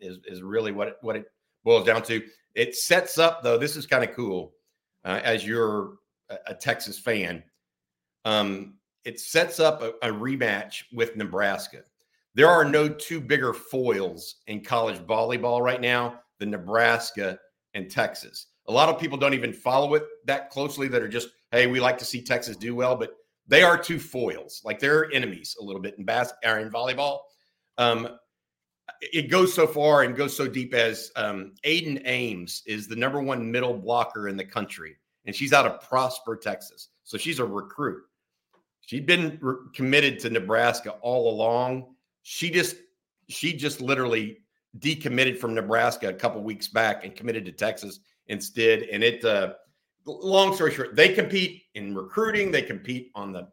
Is 0.00 0.18
is 0.26 0.42
really 0.42 0.72
what 0.72 0.88
it, 0.88 0.96
what 1.02 1.14
it 1.14 1.26
boils 1.62 1.86
down 1.86 2.02
to. 2.04 2.20
It 2.54 2.74
sets 2.74 3.18
up 3.18 3.42
though. 3.42 3.58
This 3.58 3.76
is 3.76 3.86
kind 3.86 4.02
of 4.02 4.16
cool. 4.16 4.54
As 5.04 5.46
you're 5.46 5.94
a, 6.30 6.38
a 6.48 6.54
Texas 6.54 6.98
fan, 6.98 7.44
um, 8.24 8.74
it 9.04 9.20
sets 9.20 9.60
up 9.60 9.82
a, 9.82 9.90
a 10.02 10.12
rematch 10.12 10.84
with 10.92 11.16
Nebraska. 11.16 11.82
There 12.34 12.48
are 12.48 12.64
no 12.64 12.88
two 12.88 13.20
bigger 13.20 13.52
foils 13.52 14.36
in 14.46 14.64
college 14.64 14.98
volleyball 14.98 15.60
right 15.60 15.80
now 15.80 16.20
than 16.38 16.50
Nebraska 16.50 17.38
and 17.74 17.90
Texas. 17.90 18.46
A 18.68 18.72
lot 18.72 18.88
of 18.88 19.00
people 19.00 19.18
don't 19.18 19.34
even 19.34 19.52
follow 19.52 19.94
it 19.94 20.04
that 20.24 20.50
closely 20.50 20.88
that 20.88 21.02
are 21.02 21.08
just, 21.08 21.28
hey, 21.50 21.66
we 21.66 21.80
like 21.80 21.98
to 21.98 22.04
see 22.04 22.22
Texas 22.22 22.56
do 22.56 22.74
well, 22.74 22.96
but 22.96 23.14
they 23.46 23.62
are 23.62 23.76
two 23.76 23.98
foils. 23.98 24.62
Like 24.64 24.78
they're 24.78 25.12
enemies 25.12 25.56
a 25.60 25.64
little 25.64 25.80
bit 25.80 25.98
in 25.98 26.04
bas- 26.04 26.32
or 26.44 26.58
in 26.58 26.70
volleyball. 26.70 27.20
Um, 27.78 28.08
it 29.00 29.30
goes 29.30 29.52
so 29.52 29.66
far 29.66 30.02
and 30.02 30.16
goes 30.16 30.36
so 30.36 30.46
deep 30.46 30.74
as 30.74 31.10
um, 31.16 31.52
Ayden 31.64 32.02
Ames 32.04 32.62
is 32.66 32.86
the 32.86 32.96
number 32.96 33.20
one 33.20 33.50
middle 33.50 33.74
blocker 33.74 34.28
in 34.28 34.36
the 34.36 34.44
country, 34.44 34.96
and 35.26 35.34
she's 35.34 35.52
out 35.52 35.66
of 35.66 35.80
Prosper, 35.88 36.36
Texas. 36.36 36.88
So 37.04 37.18
she's 37.18 37.40
a 37.40 37.44
recruit. 37.44 38.02
She'd 38.80 39.06
been 39.06 39.38
re- 39.40 39.56
committed 39.74 40.18
to 40.20 40.30
Nebraska 40.30 40.92
all 41.00 41.32
along. 41.32 41.94
She 42.22 42.50
just 42.50 42.76
she 43.28 43.52
just 43.52 43.80
literally 43.80 44.38
decommitted 44.78 45.38
from 45.38 45.54
Nebraska 45.54 46.08
a 46.08 46.14
couple 46.14 46.42
weeks 46.42 46.68
back 46.68 47.04
and 47.04 47.14
committed 47.14 47.44
to 47.46 47.52
Texas 47.52 48.00
instead. 48.28 48.82
And 48.84 49.02
it, 49.02 49.24
uh, 49.24 49.54
long 50.06 50.54
story 50.54 50.72
short, 50.72 50.96
they 50.96 51.12
compete 51.12 51.62
in 51.74 51.94
recruiting. 51.94 52.50
They 52.50 52.62
compete 52.62 53.10
on 53.14 53.32
the 53.32 53.48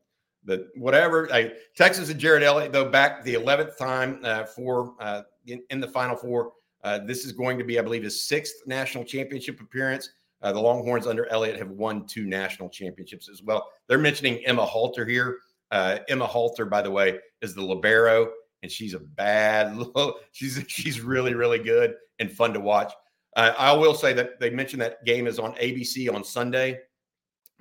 the 0.46 0.70
whatever. 0.76 1.32
I, 1.34 1.54
Texas 1.76 2.10
and 2.10 2.20
Jerritt 2.20 2.44
Elliott 2.44 2.72
though 2.72 2.90
back 2.90 3.24
the 3.24 3.34
eleventh 3.34 3.78
time 3.78 4.20
uh, 4.24 4.46
for 4.46 4.96
uh, 5.00 5.24
in, 5.46 5.62
in, 5.70 5.80
the 5.80 5.88
Final 5.88 6.16
Four. 6.16 6.54
Uh, 6.84 7.00
this 7.00 7.26
is 7.26 7.34
going 7.34 7.58
to 7.58 7.64
be, 7.66 7.78
I 7.78 7.82
believe, 7.82 8.04
his 8.04 8.22
sixth 8.22 8.56
national 8.66 9.04
championship 9.04 9.60
appearance. 9.60 10.10
Uh, 10.42 10.54
the 10.54 10.60
Longhorns 10.60 11.06
under 11.06 11.26
Elliott 11.28 11.58
have 11.58 11.70
won 11.70 12.08
two 12.08 12.26
national 12.26 12.70
championships 12.70 13.28
as 13.28 13.44
well. 13.44 13.70
They're 13.88 13.98
mentioning 13.98 14.38
Emma 14.46 14.66
Halter 14.66 15.06
here. 15.06 15.40
Uh, 15.72 16.00
Emma 16.08 16.26
Halter, 16.26 16.66
by 16.66 16.82
the 16.82 16.90
way, 16.90 17.20
is 17.42 17.54
the 17.54 17.62
libero, 17.62 18.32
and 18.64 18.72
she's 18.72 18.94
a 18.94 19.00
bad. 19.00 19.78
she's 20.32 20.64
she's 20.68 21.02
really 21.02 21.34
really 21.34 21.60
good 21.60 21.96
and 22.20 22.32
fun 22.32 22.54
to 22.54 22.60
watch. 22.60 22.94
Uh, 23.36 23.54
I 23.58 23.72
will 23.74 23.94
say 23.94 24.14
that 24.14 24.40
they 24.40 24.50
mentioned 24.50 24.82
that 24.82 25.04
game 25.06 25.28
is 25.28 25.40
on 25.40 25.54
ABC 25.56 26.14
on 26.14 26.24
Sunday. 26.24 26.80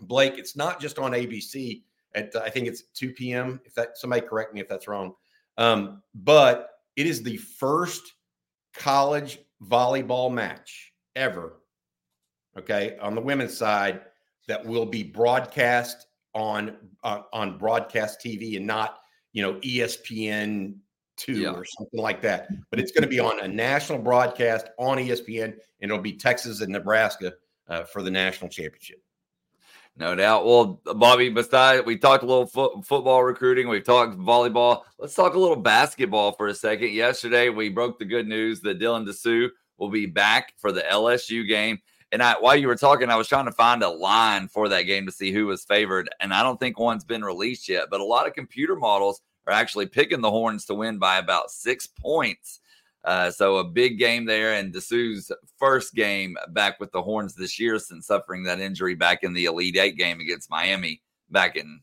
Blake, 0.00 0.38
it's 0.38 0.56
not 0.56 0.80
just 0.80 0.98
on 0.98 1.12
ABC 1.12 1.82
at 2.14 2.34
I 2.36 2.50
think 2.50 2.66
it's 2.66 2.82
2 2.94 3.12
p.m. 3.12 3.60
If 3.64 3.74
that 3.74 3.98
somebody 3.98 4.22
correct 4.26 4.54
me 4.54 4.60
if 4.60 4.68
that's 4.68 4.88
wrong, 4.88 5.14
um, 5.56 6.02
but 6.14 6.70
it 6.96 7.06
is 7.06 7.22
the 7.22 7.36
first 7.36 8.14
college 8.74 9.38
volleyball 9.62 10.32
match 10.32 10.92
ever. 11.16 11.60
Okay, 12.56 12.96
on 13.00 13.14
the 13.14 13.20
women's 13.20 13.56
side 13.56 14.02
that 14.46 14.64
will 14.64 14.86
be 14.86 15.02
broadcast 15.02 16.06
on 16.34 16.76
uh, 17.04 17.22
on 17.32 17.58
broadcast 17.58 18.20
TV 18.24 18.56
and 18.56 18.66
not 18.66 19.00
you 19.32 19.42
know 19.42 19.54
ESPN 19.60 20.76
two 21.18 21.40
yeah. 21.40 21.50
or 21.50 21.64
something 21.64 22.00
like 22.00 22.22
that. 22.22 22.48
But 22.70 22.80
it's 22.80 22.92
going 22.92 23.02
to 23.02 23.08
be 23.08 23.20
on 23.20 23.40
a 23.40 23.48
national 23.48 23.98
broadcast 23.98 24.68
on 24.78 24.98
ESPN, 24.98 25.44
and 25.44 25.90
it'll 25.90 25.98
be 25.98 26.14
Texas 26.14 26.60
and 26.60 26.72
Nebraska 26.72 27.34
uh, 27.68 27.84
for 27.84 28.02
the 28.02 28.10
national 28.10 28.48
championship. 28.48 29.02
No 29.96 30.14
doubt. 30.14 30.46
Well, 30.46 30.80
Bobby, 30.94 31.28
besides 31.28 31.84
we 31.84 31.98
talked 31.98 32.22
a 32.22 32.26
little 32.26 32.46
fo- 32.46 32.80
football 32.82 33.24
recruiting, 33.24 33.68
we've 33.68 33.84
talked 33.84 34.16
volleyball. 34.16 34.82
Let's 34.96 35.14
talk 35.14 35.34
a 35.34 35.38
little 35.38 35.56
basketball 35.56 36.32
for 36.32 36.46
a 36.46 36.54
second. 36.54 36.92
Yesterday, 36.92 37.48
we 37.48 37.68
broke 37.68 37.98
the 37.98 38.04
good 38.04 38.28
news 38.28 38.60
that 38.60 38.78
Dylan 38.78 39.06
Disu 39.06 39.48
will 39.76 39.90
be 39.90 40.06
back 40.06 40.54
for 40.56 40.70
the 40.70 40.82
LSU 40.82 41.46
game. 41.48 41.78
And 42.12 42.22
I, 42.22 42.34
while 42.38 42.56
you 42.56 42.68
were 42.68 42.76
talking, 42.76 43.10
I 43.10 43.16
was 43.16 43.26
trying 43.28 43.46
to 43.46 43.52
find 43.52 43.82
a 43.82 43.88
line 43.88 44.46
for 44.46 44.68
that 44.68 44.82
game 44.82 45.04
to 45.06 45.12
see 45.12 45.32
who 45.32 45.46
was 45.46 45.64
favored, 45.64 46.08
and 46.20 46.32
I 46.32 46.42
don't 46.42 46.58
think 46.58 46.78
one's 46.78 47.04
been 47.04 47.24
released 47.24 47.68
yet. 47.68 47.88
But 47.90 48.00
a 48.00 48.04
lot 48.04 48.26
of 48.26 48.34
computer 48.34 48.76
models 48.76 49.20
are 49.48 49.52
actually 49.52 49.86
picking 49.86 50.20
the 50.20 50.30
Horns 50.30 50.66
to 50.66 50.74
win 50.74 50.98
by 50.98 51.18
about 51.18 51.50
six 51.50 51.86
points. 51.86 52.60
Uh, 53.04 53.30
so 53.30 53.56
a 53.56 53.64
big 53.64 53.98
game 53.98 54.26
there, 54.26 54.54
and 54.54 54.74
Disu's 54.74 55.32
first 55.56 55.94
game 55.94 56.36
back 56.50 56.78
with 56.78 56.92
the 56.92 57.00
Horns 57.00 57.34
this 57.34 57.58
year 57.58 57.78
since 57.78 58.06
suffering 58.06 58.42
that 58.44 58.60
injury 58.60 58.94
back 58.94 59.22
in 59.22 59.32
the 59.32 59.46
Elite 59.46 59.76
Eight 59.76 59.96
game 59.96 60.20
against 60.20 60.50
Miami 60.50 61.00
back 61.30 61.56
in 61.56 61.80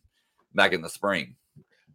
back 0.54 0.74
in 0.74 0.82
the 0.82 0.90
spring. 0.90 1.36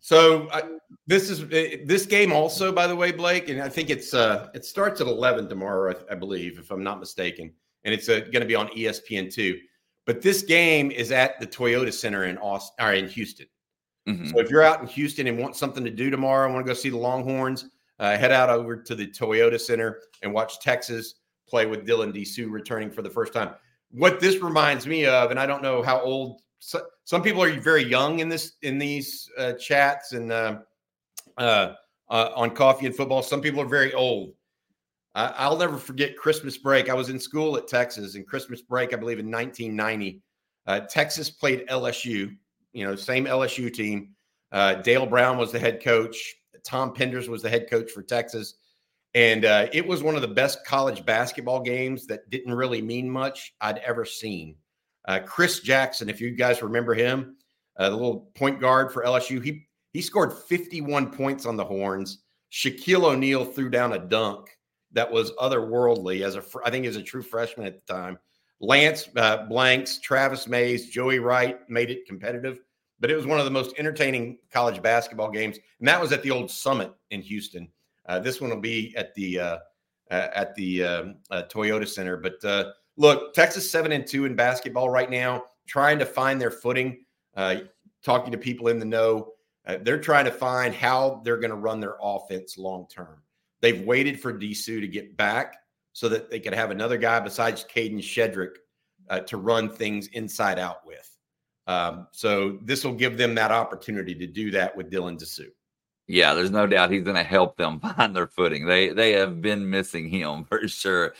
So 0.01 0.49
uh, 0.49 0.63
this 1.07 1.31
is 1.31 1.43
uh, 1.43 1.85
this 1.85 2.07
game 2.07 2.33
also, 2.33 2.73
by 2.73 2.87
the 2.87 2.97
way, 2.97 3.13
Blake, 3.13 3.49
and 3.51 3.63
I 3.63 3.69
think 3.69 3.91
it's 3.91 4.15
uh, 4.15 4.49
it 4.55 4.65
starts 4.65 5.01
at 5.01 5.07
eleven 5.07 5.49
tomorrow, 5.49 5.95
I, 5.95 6.13
I 6.13 6.15
believe, 6.17 6.59
if 6.59 6.71
I'm 6.71 6.83
not 6.83 6.99
mistaken, 6.99 7.53
and 7.85 7.95
it's 7.95 8.09
uh, 8.09 8.21
going 8.21 8.41
to 8.41 8.47
be 8.47 8.57
on 8.57 8.69
ESPN 8.69 9.33
two. 9.33 9.61
But 10.07 10.23
this 10.23 10.43
game 10.43 10.91
is 10.91 11.13
at 11.13 11.39
the 11.39 11.47
Toyota 11.47 11.93
Center 11.93 12.25
in 12.25 12.39
Austin 12.39 12.85
or 12.85 12.95
in 12.95 13.07
Houston. 13.09 13.47
Mm-hmm. 14.11 14.29
So 14.29 14.41
if 14.41 14.51
you're 14.51 14.63
out 14.63 14.81
in 14.81 14.87
Houston 14.89 15.27
and 15.27 15.39
want 15.39 15.57
something 15.57 15.85
to 15.85 15.91
do 15.91 16.11
tomorrow, 16.11 16.49
I 16.49 16.53
want 16.53 16.67
to 16.67 16.71
go 16.71 16.75
see 16.75 16.91
the 16.91 16.99
Longhorns, 16.99 17.67
uh, 17.99 18.17
head 18.17 18.33
out 18.33 18.51
over 18.51 18.77
to 18.77 18.95
the 18.95 19.07
Toyota 19.07 19.61
Center 19.61 20.01
and 20.23 20.33
watch 20.33 20.61
Texas 20.61 21.15
play 21.49 21.67
with 21.67 21.87
Dylan 21.87 22.15
Disu 22.15 22.51
returning 22.51 22.91
for 22.91 23.03
the 23.03 23.11
first 23.11 23.33
time. 23.33 23.55
What 23.91 24.21
this 24.21 24.39
reminds 24.39 24.87
me 24.87 25.07
of, 25.07 25.31
and 25.31 25.39
I 25.39 25.47
don't 25.47 25.63
know 25.63 25.83
how 25.83 26.01
old 26.01 26.41
so, 26.61 26.83
some 27.05 27.23
people 27.23 27.43
are 27.43 27.61
very 27.61 27.83
young 27.83 28.21
in 28.21 28.29
this 28.29 28.53
in 28.63 28.79
these 28.79 29.29
uh, 29.39 29.55
chats 29.55 30.13
and 30.13 30.31
uh, 30.31 30.59
uh, 31.39 31.73
uh 32.09 32.31
on 32.37 32.51
coffee 32.51 32.87
and 32.87 32.95
football. 32.95 33.23
Some 33.23 33.41
people 33.41 33.61
are 33.61 33.69
very 33.69 33.93
old. 33.95 34.35
I'll 35.17 35.57
never 35.57 35.77
forget 35.77 36.17
Christmas 36.17 36.57
break. 36.57 36.89
I 36.89 36.95
was 36.95 37.09
in 37.09 37.19
school 37.19 37.57
at 37.57 37.67
Texas, 37.67 38.15
and 38.15 38.25
Christmas 38.25 38.63
break, 38.63 38.95
I 38.95 38.97
believe 38.97 39.19
in 39.19 39.29
1990, 39.29 40.23
uh, 40.69 40.81
Texas 40.81 41.29
played 41.29 41.67
LSU 41.67 42.37
you 42.73 42.87
know, 42.87 42.97
same 42.97 43.25
LSU 43.27 43.73
team. 43.73 44.11
Uh, 44.53 44.75
Dale 44.75 45.07
Brown 45.07 45.39
was 45.39 45.53
the 45.53 45.59
head 45.59 45.83
coach. 45.83 46.35
Tom 46.65 46.95
Penders 46.95 47.29
was 47.29 47.43
the 47.43 47.51
head 47.51 47.71
coach 47.71 47.91
for 47.91 48.03
Texas. 48.03 48.55
And 49.15 49.45
uh, 49.45 49.69
it 49.73 49.87
was 49.87 50.03
one 50.03 50.15
of 50.15 50.23
the 50.23 50.29
best 50.29 50.65
college 50.65 51.05
basketball 51.05 51.61
games 51.63 52.07
that 52.07 52.31
didn't 52.31 52.55
really 52.55 52.81
mean 52.81 53.11
much 53.11 53.55
I'd 53.61 53.79
ever 53.79 54.05
seen. 54.05 54.57
Uh, 55.09 55.21
Chris 55.25 55.61
Jackson, 55.61 56.09
if 56.09 56.21
you 56.21 56.31
guys 56.31 56.63
remember 56.63 56.95
him, 56.95 57.37
uh, 57.77 57.89
the 57.89 57.97
little 57.97 58.31
point 58.35 58.61
guard 58.61 58.93
for 58.93 59.05
LSU, 59.05 59.43
he 59.43 59.67
he 59.93 60.01
scored 60.01 60.33
51 60.33 61.11
points 61.11 61.47
on 61.47 61.57
the 61.57 61.65
Horns. 61.65 62.19
Shaquille 62.53 63.05
O'Neal 63.05 63.45
threw 63.45 63.71
down 63.71 63.95
a 63.95 63.99
dunk 63.99 64.57
that 64.93 65.11
was 65.11 65.33
otherworldly 65.33 66.23
as 66.25 66.37
a 66.37 66.45
I 66.65 66.71
think 66.71 66.87
as 66.87 66.97
a 66.97 67.03
true 67.03 67.23
freshman 67.23 67.67
at 67.67 67.85
the 67.85 67.93
time. 67.93 68.19
Lance 68.61 69.09
uh, 69.17 69.47
Blanks, 69.47 69.99
Travis 69.99 70.47
Mays, 70.47 70.91
Joey 70.91 71.19
Wright 71.19 71.59
made 71.69 71.91
it 71.91 72.07
competitive, 72.07 72.61
but 73.01 73.11
it 73.11 73.17
was 73.17 73.27
one 73.27 73.39
of 73.39 73.47
the 73.47 73.51
most 73.51 73.75
entertaining 73.79 74.39
college 74.53 74.83
basketball 74.83 75.31
games, 75.31 75.59
and 75.79 75.89
that 75.89 76.01
was 76.01 76.13
at 76.13 76.23
the 76.23 76.31
old 76.31 76.51
Summit 76.51 76.93
in 77.11 77.23
Houston. 77.23 77.69
Uh, 78.07 78.19
this 78.19 78.41
one 78.41 78.51
will 78.51 78.61
be 78.61 78.95
at 78.97 79.15
the 79.15 79.41
uh, 79.41 79.59
at 80.11 80.55
the 80.57 80.85
um, 80.85 81.15
uh, 81.31 81.43
Toyota 81.49 81.89
Center. 81.89 82.17
But 82.17 82.45
uh, 82.45 82.73
look, 82.97 83.33
Texas 83.35 83.71
seven 83.71 83.93
and 83.93 84.07
two 84.07 84.27
in 84.27 84.35
basketball 84.35 84.91
right 84.91 85.11
now, 85.11 85.45
trying 85.67 85.99
to 85.99 86.07
find 86.07 86.41
their 86.41 86.51
footing. 86.51 87.05
Uh, 87.37 87.57
talking 88.03 88.33
to 88.33 88.39
people 88.39 88.69
in 88.69 88.79
the 88.79 88.85
know, 88.85 89.33
uh, 89.67 89.77
they're 89.83 90.01
trying 90.01 90.25
to 90.25 90.31
find 90.31 90.75
how 90.75 91.21
they're 91.25 91.37
going 91.37 91.51
to 91.51 91.57
run 91.57 91.81
their 91.81 91.97
offense 92.03 92.59
long 92.59 92.87
term. 92.89 93.23
They've 93.61 93.83
waited 93.83 94.21
for 94.21 94.33
Disu 94.33 94.81
to 94.81 94.89
get 94.89 95.17
back 95.17 95.57
so 95.93 96.09
that 96.09 96.31
they 96.31 96.41
could 96.41 96.55
have 96.55 96.71
another 96.71 96.99
guy 96.99 97.21
besides 97.21 97.65
Kadin 97.65 97.99
Shedrick 97.99 98.57
uh, 99.09 99.21
to 99.21 99.37
run 99.37 99.69
things 99.69 100.07
inside 100.09 100.59
out 100.59 100.87
with. 100.87 101.07
Um, 101.67 102.07
so 102.13 102.59
this 102.63 102.85
will 102.85 102.95
give 102.95 103.17
them 103.17 103.35
that 103.37 103.51
opportunity 103.51 104.15
to 104.15 104.27
do 104.27 104.51
that 104.53 104.77
with 104.77 104.91
Dylan 104.91 105.19
Disu. 105.19 105.47
Yeah, 106.07 106.35
there's 106.35 106.51
no 106.51 106.67
doubt 106.67 106.91
he's 106.91 107.05
going 107.05 107.17
to 107.17 107.23
help 107.23 107.57
them 107.57 107.79
find 107.97 108.15
their 108.15 108.27
footing. 108.27 108.67
They 108.67 108.89
they 108.89 109.13
have 109.13 109.41
been 109.41 109.71
missing 109.71 110.09
him 110.09 110.45
for 110.49 110.67
sure. 110.67 111.15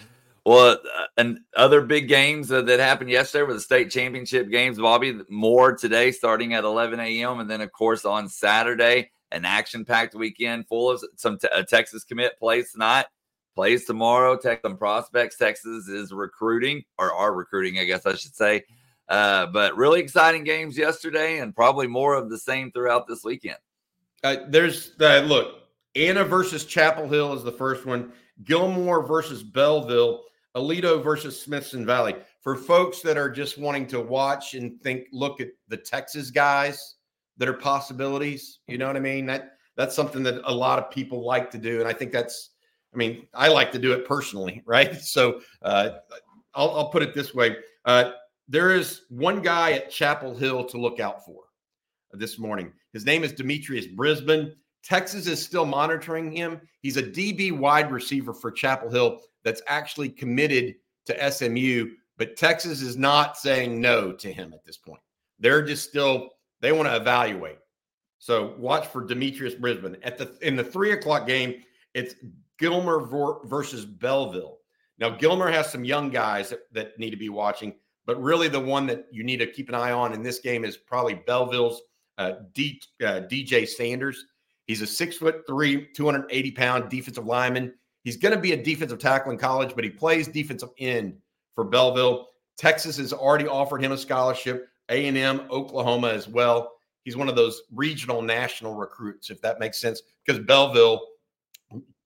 Well, 0.45 0.79
uh, 0.97 1.05
and 1.19 1.41
other 1.55 1.83
big 1.83 2.09
games 2.09 2.51
uh, 2.51 2.63
that 2.63 2.81
happened 2.81 3.11
yesterday 3.11 3.43
were 3.45 3.53
the 3.53 3.61
state 3.61 3.91
championship 3.91 4.51
games. 4.51 4.79
Bobby, 4.79 5.21
more 5.29 5.77
today 5.77 6.13
starting 6.13 6.55
at 6.55 6.65
11 6.65 6.99
a.m. 6.99 7.41
And 7.41 7.51
then, 7.51 7.61
of 7.61 7.71
course, 7.73 8.07
on 8.07 8.29
Saturday, 8.29 9.11
an 9.31 9.45
action 9.45 9.85
packed 9.85 10.15
weekend 10.15 10.67
full 10.67 10.91
of 10.91 11.05
some 11.17 11.39
t- 11.39 11.49
Texas 11.69 12.05
commit 12.05 12.39
plays 12.39 12.73
tonight, 12.73 13.07
plays 13.55 13.85
tomorrow. 13.85 14.37
Texas 14.37 14.75
prospects. 14.79 15.37
Texas 15.37 15.89
is 15.89 16.13
recruiting 16.13 16.83
or 16.99 17.13
are 17.13 17.35
recruiting, 17.35 17.79
I 17.79 17.85
guess 17.85 18.07
I 18.07 18.15
should 18.15 18.35
say. 18.35 18.65
Uh, 19.09 19.47
but 19.47 19.77
really 19.77 20.01
exciting 20.01 20.45
games 20.45 20.79
yesterday, 20.79 21.39
and 21.39 21.55
probably 21.55 21.89
more 21.89 22.15
of 22.15 22.31
the 22.31 22.39
same 22.39 22.71
throughout 22.71 23.09
this 23.09 23.25
weekend. 23.25 23.59
Uh, 24.23 24.37
there's 24.49 24.93
uh, 25.01 25.21
look, 25.27 25.65
Anna 25.97 26.25
versus 26.25 26.65
Chapel 26.65 27.09
Hill 27.09 27.33
is 27.35 27.43
the 27.43 27.53
first 27.53 27.87
one. 27.87 28.13
Gilmer 28.45 29.03
versus 29.03 29.43
Bellville. 29.43 30.23
Aledo 30.57 31.03
versus 31.03 31.41
Smithson 31.41 31.87
Valley. 31.87 32.17
For 32.41 32.57
folks 32.57 33.03
that 33.03 33.17
are 33.17 33.31
just 33.31 33.59
wanting 33.59 33.87
to 33.89 34.01
watch 34.01 34.55
and 34.55 34.81
think, 34.81 35.07
look 35.13 35.41
at 35.41 35.49
the 35.69 35.77
Texas 35.77 36.31
guys 36.31 36.97
that 37.37 37.49
are 37.49 37.55
possibilities. 37.55 38.61
You 38.67 38.79
know 38.79 38.87
what 38.87 38.97
I 38.97 39.01
mean? 39.01 39.27
That 39.27 39.53
that's 39.77 39.95
something 39.95 40.23
that 40.25 40.41
a 40.45 40.53
lot 40.53 40.79
of 40.79 40.91
people 40.91 41.25
like 41.25 41.51
to 41.53 41.59
do, 41.59 41.81
and 41.81 41.89
I 41.89 41.93
think 41.93 42.13
that's. 42.13 42.51
I 42.93 42.97
mean, 42.97 43.27
I 43.35 43.49
like 43.49 43.73
to 43.73 43.79
do 43.79 43.93
it 43.93 44.07
personally, 44.07 44.63
right? 44.67 44.95
So 44.97 45.41
uh, 45.63 45.91
I'll, 46.55 46.71
I'll 46.71 46.89
put 46.91 47.03
it 47.03 47.15
this 47.15 47.35
way: 47.35 47.57
uh, 47.85 48.13
there 48.49 48.75
is 48.75 49.03
one 49.09 49.43
guy 49.43 49.73
at 49.73 49.91
Chapel 49.91 50.35
Hill 50.35 50.65
to 50.65 50.79
look 50.79 51.01
out 51.01 51.25
for 51.25 51.45
this 52.13 52.39
morning. 52.39 52.73
His 52.93 53.07
name 53.07 53.23
is 53.23 53.33
Demetrius 53.33 53.87
Brisbane. 53.87 54.55
Texas 54.83 55.27
is 55.27 55.45
still 55.45 55.67
monitoring 55.67 56.33
him. 56.33 56.61
He's 56.81 56.97
a 56.97 57.03
DB 57.03 57.53
wide 57.53 57.93
receiver 57.93 58.33
for 58.33 58.51
Chapel 58.51 58.91
Hill 58.91 59.21
that's 59.45 59.63
actually 59.67 60.09
committed 60.09 60.75
to 61.07 61.31
SMU, 61.31 61.91
but 62.17 62.37
Texas 62.37 62.81
is 62.83 62.97
not 62.97 63.37
saying 63.37 63.81
no 63.81 64.13
to 64.13 64.33
him 64.33 64.53
at 64.53 64.65
this 64.65 64.77
point. 64.77 65.01
They're 65.39 65.63
just 65.63 65.89
still 65.89 66.31
they 66.61 66.73
want 66.73 66.89
to 66.89 66.97
evaluate. 66.97 67.59
So 68.19 68.55
watch 68.59 68.87
for 68.87 69.05
Demetrius 69.05 69.55
Brisbane 69.55 69.97
at 70.03 70.19
the 70.19 70.37
in 70.43 70.57
the 70.57 70.65
three 70.65 70.93
o'clock 70.93 71.27
game. 71.27 71.63
It's 71.95 72.15
Gilmer 72.61 73.01
versus 73.45 73.85
Bellville. 73.85 74.59
Now 74.99 75.11
Gilmer 75.11 75.51
has 75.51 75.73
some 75.73 75.85
young 75.85 76.11
guys 76.11 76.51
that, 76.51 76.73
that 76.73 76.99
need 76.99 77.11
to 77.11 77.17
be 77.17 77.31
watching, 77.31 77.75
but 78.05 78.23
really 78.23 78.49
the 78.49 78.61
one 78.61 78.87
that 78.87 79.07
you 79.11 79.25
need 79.25 79.39
to 79.39 79.47
keep 79.47 79.69
an 79.71 79.75
eye 79.75 79.93
on 79.93 80.13
in 80.13 80.23
this 80.23 80.39
game 80.39 80.65
is 80.65 80.77
probably 80.77 81.15
Bellville's 81.15 81.81
uh, 82.19 82.33
D, 82.53 82.81
uh, 83.03 83.23
DJ 83.31 83.67
Sanders. 83.67 84.27
He's 84.67 84.83
a 84.83 84.87
six 84.87 85.17
foot 85.17 85.43
three, 85.47 85.89
280 85.95 86.51
pound 86.53 86.91
defensive 86.91 87.27
lineman. 87.27 87.73
He's 88.05 88.19
going 88.19 88.35
to 88.35 88.41
be 88.41 88.53
a 88.53 88.63
defensive 88.63 88.99
tackle 88.99 89.33
in 89.33 89.39
college, 89.39 89.75
but 89.75 89.85
he 89.85 89.91
plays 89.91 90.29
defensive 90.29 90.71
end 90.79 91.17
for 91.55 91.65
Bellville. 91.65 92.29
Texas 92.57 92.99
has 92.99 93.13
already 93.13 93.49
offered 93.49 93.83
him 93.83 93.93
a 93.93 93.99
scholarship. 93.99 94.69
A&M, 94.91 95.43
Oklahoma 95.51 96.09
as 96.09 96.29
well. 96.29 96.73
He's 97.05 97.17
one 97.17 97.29
of 97.29 97.37
those 97.37 97.63
regional 97.73 98.21
national 98.21 98.75
recruits, 98.75 99.31
if 99.31 99.41
that 99.41 99.59
makes 99.59 99.81
sense, 99.81 100.03
because 100.27 100.45
Belleville 100.45 101.01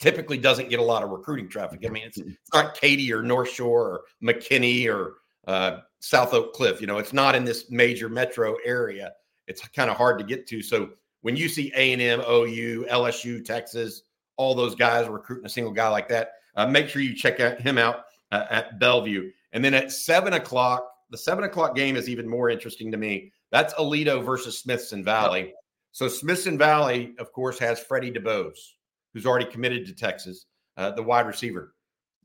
typically 0.04 0.36
doesn't 0.36 0.68
get 0.68 0.80
a 0.80 0.82
lot 0.82 1.02
of 1.02 1.08
recruiting 1.08 1.48
traffic. 1.48 1.80
I 1.86 1.88
mean, 1.88 2.02
it's, 2.04 2.18
it's 2.18 2.52
not 2.52 2.74
Katy 2.74 3.10
or 3.10 3.22
North 3.22 3.48
Shore 3.48 3.88
or 3.88 4.02
McKinney 4.22 4.86
or 4.86 5.14
uh, 5.46 5.78
South 6.00 6.34
Oak 6.34 6.52
Cliff. 6.52 6.78
You 6.82 6.86
know, 6.86 6.98
it's 6.98 7.14
not 7.14 7.34
in 7.34 7.42
this 7.42 7.70
major 7.70 8.10
metro 8.10 8.56
area. 8.66 9.12
It's 9.46 9.66
kind 9.68 9.88
of 9.88 9.96
hard 9.96 10.18
to 10.18 10.24
get 10.24 10.46
to. 10.48 10.60
So 10.60 10.90
when 11.22 11.36
you 11.36 11.48
see 11.48 11.72
A&M, 11.74 12.20
OU, 12.20 12.84
LSU, 12.90 13.42
Texas, 13.42 14.02
all 14.36 14.54
those 14.54 14.74
guys 14.74 15.08
recruiting 15.08 15.46
a 15.46 15.48
single 15.48 15.72
guy 15.72 15.88
like 15.88 16.06
that. 16.10 16.32
Uh, 16.54 16.66
make 16.66 16.86
sure 16.88 17.00
you 17.00 17.14
check 17.14 17.40
out, 17.40 17.58
him 17.58 17.78
out 17.78 18.04
uh, 18.30 18.44
at 18.50 18.78
Bellevue. 18.78 19.30
And 19.52 19.64
then 19.64 19.72
at 19.72 19.90
seven 19.90 20.34
o'clock, 20.34 20.86
the 21.08 21.16
seven 21.16 21.44
o'clock 21.44 21.74
game 21.74 21.96
is 21.96 22.10
even 22.10 22.28
more 22.28 22.50
interesting 22.50 22.92
to 22.92 22.98
me. 22.98 23.32
That's 23.50 23.72
Aledo 23.74 24.22
versus 24.22 24.58
Smithson 24.58 25.02
Valley. 25.02 25.54
So 25.92 26.08
Smithson 26.08 26.58
Valley, 26.58 27.14
of 27.18 27.32
course, 27.32 27.58
has 27.60 27.80
Freddie 27.80 28.12
Dubose, 28.12 28.73
who's 29.14 29.24
already 29.24 29.46
committed 29.46 29.87
to 29.87 29.94
Texas, 29.94 30.46
uh, 30.77 30.90
the 30.90 31.03
wide 31.03 31.27
receiver. 31.27 31.74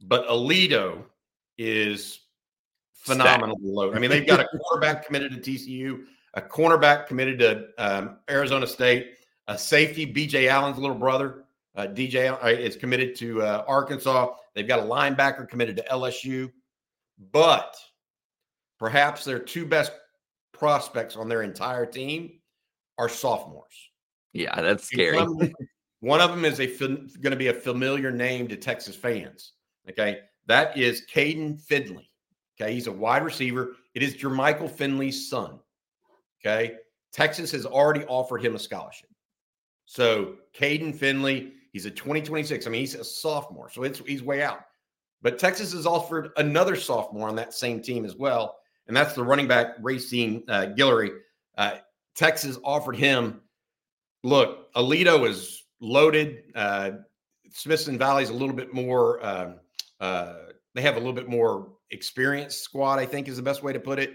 But 0.02 0.28
Aledo 0.28 1.04
is 1.58 2.22
phenomenally 2.94 3.62
low. 3.62 3.94
I 3.94 4.00
mean, 4.00 4.10
they've 4.10 4.28
got 4.28 4.40
a 4.40 4.48
quarterback 4.60 5.06
committed 5.06 5.32
to 5.32 5.52
TCU, 5.52 6.04
a 6.34 6.42
cornerback 6.42 7.08
committed 7.08 7.40
to 7.40 7.68
um, 7.78 8.18
Arizona 8.30 8.68
State, 8.68 9.14
a 9.48 9.58
safety, 9.58 10.12
BJ 10.12 10.50
Allen's 10.50 10.78
little 10.78 10.98
brother, 10.98 11.46
uh, 11.76 11.88
DJ 11.88 12.32
uh, 12.44 12.48
is 12.48 12.76
committed 12.76 13.16
to 13.16 13.42
uh, 13.42 13.64
Arkansas. 13.68 14.34
They've 14.54 14.68
got 14.68 14.80
a 14.80 14.84
linebacker 14.84 15.48
committed 15.48 15.78
to 15.78 15.84
LSU, 15.84 16.52
but 17.32 17.76
perhaps 18.80 19.24
their 19.24 19.40
two 19.40 19.66
best 19.66 19.92
prospects 20.52 21.16
on 21.16 21.30
their 21.30 21.44
entire 21.44 21.86
team 21.86 22.40
are 22.98 23.08
sophomores. 23.08 23.90
Yeah, 24.34 24.62
that's 24.62 24.84
scary. 24.84 25.18
One 25.18 25.28
of 25.28 25.38
them, 25.38 25.54
one 26.02 26.22
of 26.22 26.32
them 26.32 26.46
is 26.46 26.60
a 26.60 26.68
going 26.68 27.32
to 27.32 27.36
be 27.36 27.48
a 27.48 27.54
familiar 27.54 28.12
name 28.12 28.48
to 28.48 28.56
Texas 28.56 28.96
fans. 28.96 29.54
Okay, 29.90 30.20
that 30.48 30.78
is 30.78 31.04
Caden 31.14 31.60
Finley. 31.62 32.10
Okay, 32.60 32.74
he's 32.74 32.88
a 32.88 32.92
wide 32.92 33.24
receiver. 33.24 33.74
It 33.94 34.04
is 34.04 34.16
Jermichael 34.16 34.70
Finley's 34.70 35.30
son. 35.30 35.60
Okay, 36.42 36.76
Texas 37.12 37.52
has 37.52 37.66
already 37.66 38.06
offered 38.06 38.44
him 38.44 38.56
a 38.56 38.60
scholarship. 38.60 39.10
So 39.86 40.36
Caden 40.56 40.96
Finley 40.96 41.54
He's 41.72 41.86
a 41.86 41.92
2026. 41.92 42.66
I 42.66 42.70
mean, 42.70 42.82
he's 42.82 42.96
a 42.96 43.04
sophomore, 43.04 43.70
so 43.70 43.84
it's 43.84 44.00
he's 44.00 44.24
way 44.24 44.42
out. 44.42 44.62
But 45.22 45.38
Texas 45.38 45.74
has 45.74 45.86
offered 45.86 46.30
another 46.38 46.76
sophomore 46.76 47.28
on 47.28 47.36
that 47.36 47.54
same 47.54 47.82
team 47.82 48.06
as 48.06 48.16
well, 48.16 48.58
and 48.88 48.96
that's 48.96 49.14
the 49.14 49.24
running 49.24 49.48
back 49.48 49.76
Racine 49.82 50.44
uh, 50.48 50.68
Guillory. 50.78 51.12
Uh, 51.58 51.76
Texas 52.16 52.58
offered 52.64 52.96
him. 52.96 53.42
Look, 54.24 54.74
Aledo 54.74 55.28
is 55.28 55.64
loaded. 55.80 56.44
Uh, 56.56 56.92
Smithson 57.52 57.98
Valley's 57.98 58.30
a 58.30 58.34
little 58.34 58.56
bit 58.56 58.74
more. 58.74 59.24
Uh, 59.24 59.54
uh, 60.00 60.36
they 60.76 60.82
have 60.82 60.96
a 60.96 61.00
little 61.00 61.14
bit 61.14 61.28
more 61.28 61.74
experienced 61.92 62.62
squad. 62.62 63.00
I 63.00 63.06
think 63.06 63.28
is 63.28 63.38
the 63.38 63.44
best 63.44 63.64
way 63.64 63.74
to 63.74 63.80
put 63.80 64.00
it. 64.00 64.14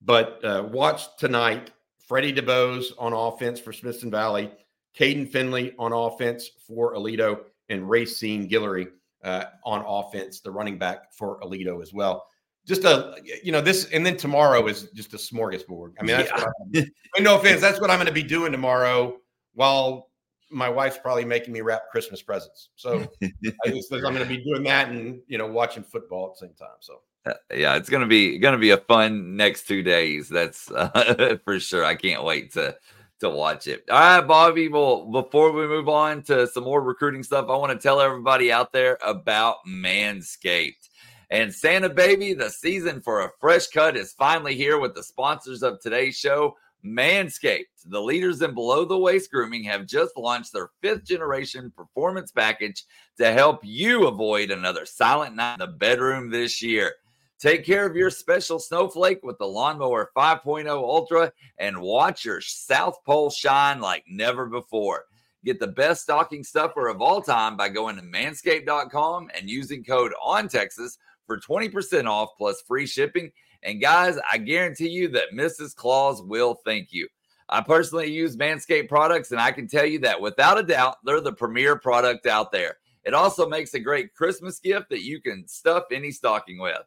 But 0.00 0.44
uh, 0.44 0.68
watch 0.70 1.16
tonight. 1.16 1.70
Freddie 2.00 2.32
Dubose 2.32 2.86
on 2.98 3.12
offense 3.12 3.60
for 3.60 3.72
Smithson 3.72 4.10
Valley. 4.10 4.50
Caden 4.98 5.30
Finley 5.30 5.72
on 5.78 5.92
offense 5.92 6.50
for 6.66 6.94
Aledo, 6.94 7.40
and 7.68 7.88
Racine 7.88 8.48
Guillory 8.48 8.88
uh, 9.24 9.44
on 9.64 9.84
offense, 9.86 10.40
the 10.40 10.50
running 10.50 10.78
back 10.78 11.12
for 11.14 11.40
Aledo 11.40 11.82
as 11.82 11.92
well. 11.92 12.26
Just 12.66 12.84
a, 12.84 13.16
you 13.42 13.50
know, 13.50 13.60
this, 13.60 13.86
and 13.86 14.04
then 14.04 14.16
tomorrow 14.16 14.66
is 14.66 14.90
just 14.90 15.14
a 15.14 15.16
smorgasbord. 15.16 15.94
I 15.98 16.04
mean, 16.04 16.16
that's 16.16 16.30
yeah. 16.72 16.82
I'm, 17.16 17.24
no 17.24 17.38
offense, 17.38 17.60
that's 17.60 17.80
what 17.80 17.90
I'm 17.90 17.96
going 17.96 18.06
to 18.06 18.12
be 18.12 18.22
doing 18.22 18.52
tomorrow 18.52 19.16
while 19.54 20.10
my 20.52 20.68
wife's 20.68 20.98
probably 20.98 21.24
making 21.24 21.52
me 21.52 21.60
wrap 21.60 21.90
Christmas 21.90 22.22
presents. 22.22 22.70
So 22.76 23.08
I 23.22 23.28
am 23.68 23.80
going 23.90 24.14
to 24.16 24.26
be 24.26 24.38
doing 24.38 24.62
that 24.64 24.88
and, 24.90 25.20
you 25.26 25.38
know, 25.38 25.46
watching 25.46 25.82
football 25.82 26.26
at 26.26 26.40
the 26.40 26.46
same 26.46 26.54
time. 26.54 26.76
So. 26.80 27.00
Uh, 27.24 27.34
yeah, 27.54 27.76
it's 27.76 27.88
gonna 27.88 28.04
be 28.04 28.36
gonna 28.38 28.58
be 28.58 28.70
a 28.70 28.78
fun 28.78 29.36
next 29.36 29.68
two 29.68 29.80
days. 29.80 30.28
That's 30.28 30.68
uh, 30.76 31.36
for 31.44 31.60
sure. 31.60 31.84
I 31.84 31.94
can't 31.94 32.24
wait 32.24 32.52
to 32.54 32.76
to 33.20 33.30
watch 33.30 33.68
it. 33.68 33.84
All 33.88 33.98
right, 33.98 34.20
Bobby. 34.20 34.66
Well, 34.66 35.06
before 35.06 35.52
we 35.52 35.68
move 35.68 35.88
on 35.88 36.22
to 36.24 36.48
some 36.48 36.64
more 36.64 36.82
recruiting 36.82 37.22
stuff, 37.22 37.46
I 37.48 37.56
want 37.56 37.72
to 37.72 37.78
tell 37.78 38.00
everybody 38.00 38.50
out 38.50 38.72
there 38.72 38.98
about 39.04 39.58
Manscaped. 39.68 40.88
And 41.30 41.54
Santa 41.54 41.88
Baby, 41.88 42.34
the 42.34 42.50
season 42.50 43.00
for 43.00 43.22
a 43.22 43.30
fresh 43.40 43.68
cut 43.68 43.96
is 43.96 44.12
finally 44.12 44.54
here 44.54 44.78
with 44.78 44.94
the 44.94 45.02
sponsors 45.02 45.62
of 45.62 45.80
today's 45.80 46.16
show. 46.16 46.56
Manscaped, 46.84 47.64
the 47.86 48.00
leaders 48.00 48.42
in 48.42 48.54
below 48.54 48.84
the 48.84 48.98
waist 48.98 49.30
grooming, 49.30 49.64
have 49.64 49.86
just 49.86 50.16
launched 50.16 50.52
their 50.52 50.70
fifth 50.80 51.04
generation 51.04 51.72
performance 51.76 52.32
package 52.32 52.84
to 53.18 53.32
help 53.32 53.60
you 53.62 54.06
avoid 54.06 54.50
another 54.50 54.84
silent 54.84 55.36
night 55.36 55.54
in 55.54 55.60
the 55.60 55.66
bedroom 55.68 56.30
this 56.30 56.60
year. 56.60 56.92
Take 57.38 57.64
care 57.64 57.86
of 57.86 57.96
your 57.96 58.10
special 58.10 58.58
snowflake 58.60 59.20
with 59.22 59.36
the 59.38 59.46
Lawnmower 59.46 60.10
5.0 60.16 60.68
Ultra 60.68 61.32
and 61.58 61.80
watch 61.80 62.24
your 62.24 62.40
South 62.40 62.98
Pole 63.04 63.30
shine 63.30 63.80
like 63.80 64.04
never 64.08 64.46
before. 64.46 65.06
Get 65.44 65.58
the 65.58 65.66
best 65.66 66.02
stocking 66.02 66.44
stuffer 66.44 66.86
of 66.86 67.02
all 67.02 67.20
time 67.20 67.56
by 67.56 67.68
going 67.68 67.96
to 67.96 68.02
manscaped.com 68.02 69.30
and 69.36 69.50
using 69.50 69.82
code 69.82 70.12
ON 70.22 70.46
Texas 70.46 70.98
for 71.26 71.38
20% 71.38 72.08
off 72.08 72.30
plus 72.38 72.62
free 72.62 72.86
shipping. 72.86 73.32
And 73.62 73.80
guys, 73.80 74.18
I 74.30 74.38
guarantee 74.38 74.88
you 74.88 75.08
that 75.08 75.32
Mrs. 75.34 75.74
Claus 75.74 76.22
will 76.22 76.54
thank 76.64 76.92
you. 76.92 77.08
I 77.48 77.60
personally 77.60 78.10
use 78.10 78.36
Manscaped 78.36 78.88
products, 78.88 79.30
and 79.30 79.40
I 79.40 79.52
can 79.52 79.68
tell 79.68 79.84
you 79.84 79.98
that 80.00 80.20
without 80.20 80.58
a 80.58 80.62
doubt, 80.62 80.96
they're 81.04 81.20
the 81.20 81.32
premier 81.32 81.76
product 81.76 82.26
out 82.26 82.50
there. 82.50 82.78
It 83.04 83.14
also 83.14 83.48
makes 83.48 83.74
a 83.74 83.80
great 83.80 84.14
Christmas 84.14 84.58
gift 84.58 84.88
that 84.90 85.02
you 85.02 85.20
can 85.20 85.46
stuff 85.46 85.84
any 85.92 86.10
stocking 86.12 86.58
with. 86.58 86.82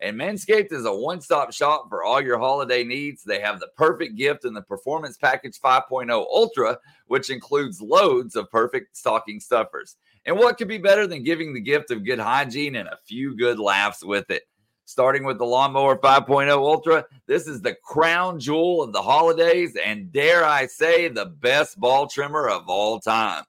And 0.00 0.18
Manscaped 0.18 0.72
is 0.72 0.86
a 0.86 0.94
one 0.94 1.20
stop 1.20 1.52
shop 1.52 1.86
for 1.88 2.02
all 2.02 2.20
your 2.20 2.38
holiday 2.38 2.82
needs. 2.84 3.22
They 3.22 3.40
have 3.40 3.60
the 3.60 3.68
perfect 3.76 4.16
gift 4.16 4.44
in 4.44 4.54
the 4.54 4.62
Performance 4.62 5.16
Package 5.18 5.60
5.0 5.60 6.10
Ultra, 6.10 6.78
which 7.06 7.28
includes 7.28 7.82
loads 7.82 8.34
of 8.34 8.50
perfect 8.50 8.96
stocking 8.96 9.40
stuffers. 9.40 9.96
And 10.24 10.36
what 10.38 10.58
could 10.58 10.68
be 10.68 10.78
better 10.78 11.06
than 11.06 11.22
giving 11.22 11.52
the 11.52 11.60
gift 11.60 11.90
of 11.90 12.04
good 12.04 12.18
hygiene 12.18 12.76
and 12.76 12.88
a 12.88 12.98
few 13.06 13.36
good 13.36 13.58
laughs 13.58 14.02
with 14.02 14.30
it? 14.30 14.42
Starting 14.90 15.22
with 15.22 15.38
the 15.38 15.46
Lawnmower 15.46 15.96
5.0 15.98 16.50
Ultra, 16.50 17.04
this 17.28 17.46
is 17.46 17.62
the 17.62 17.76
crown 17.76 18.40
jewel 18.40 18.82
of 18.82 18.92
the 18.92 19.00
holidays, 19.00 19.76
and 19.76 20.10
dare 20.10 20.44
I 20.44 20.66
say, 20.66 21.06
the 21.06 21.26
best 21.26 21.78
ball 21.78 22.08
trimmer 22.08 22.48
of 22.48 22.68
all 22.68 22.98
time. 22.98 23.44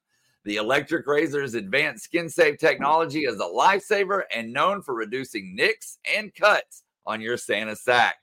The 0.45 0.58
electric 0.58 1.08
razor's 1.08 1.56
advanced 1.56 2.04
skin 2.04 2.30
safe 2.30 2.60
technology 2.60 3.21
is 3.21 3.39
a 3.39 3.45
lifesaver 3.45 4.21
and 4.32 4.54
known 4.54 4.84
for 4.84 4.93
reducing 4.93 5.56
nicks 5.56 5.97
and 6.15 6.32
cuts 6.36 6.84
on 7.08 7.21
your 7.21 7.38
Santa 7.38 7.75
sack. 7.75 8.17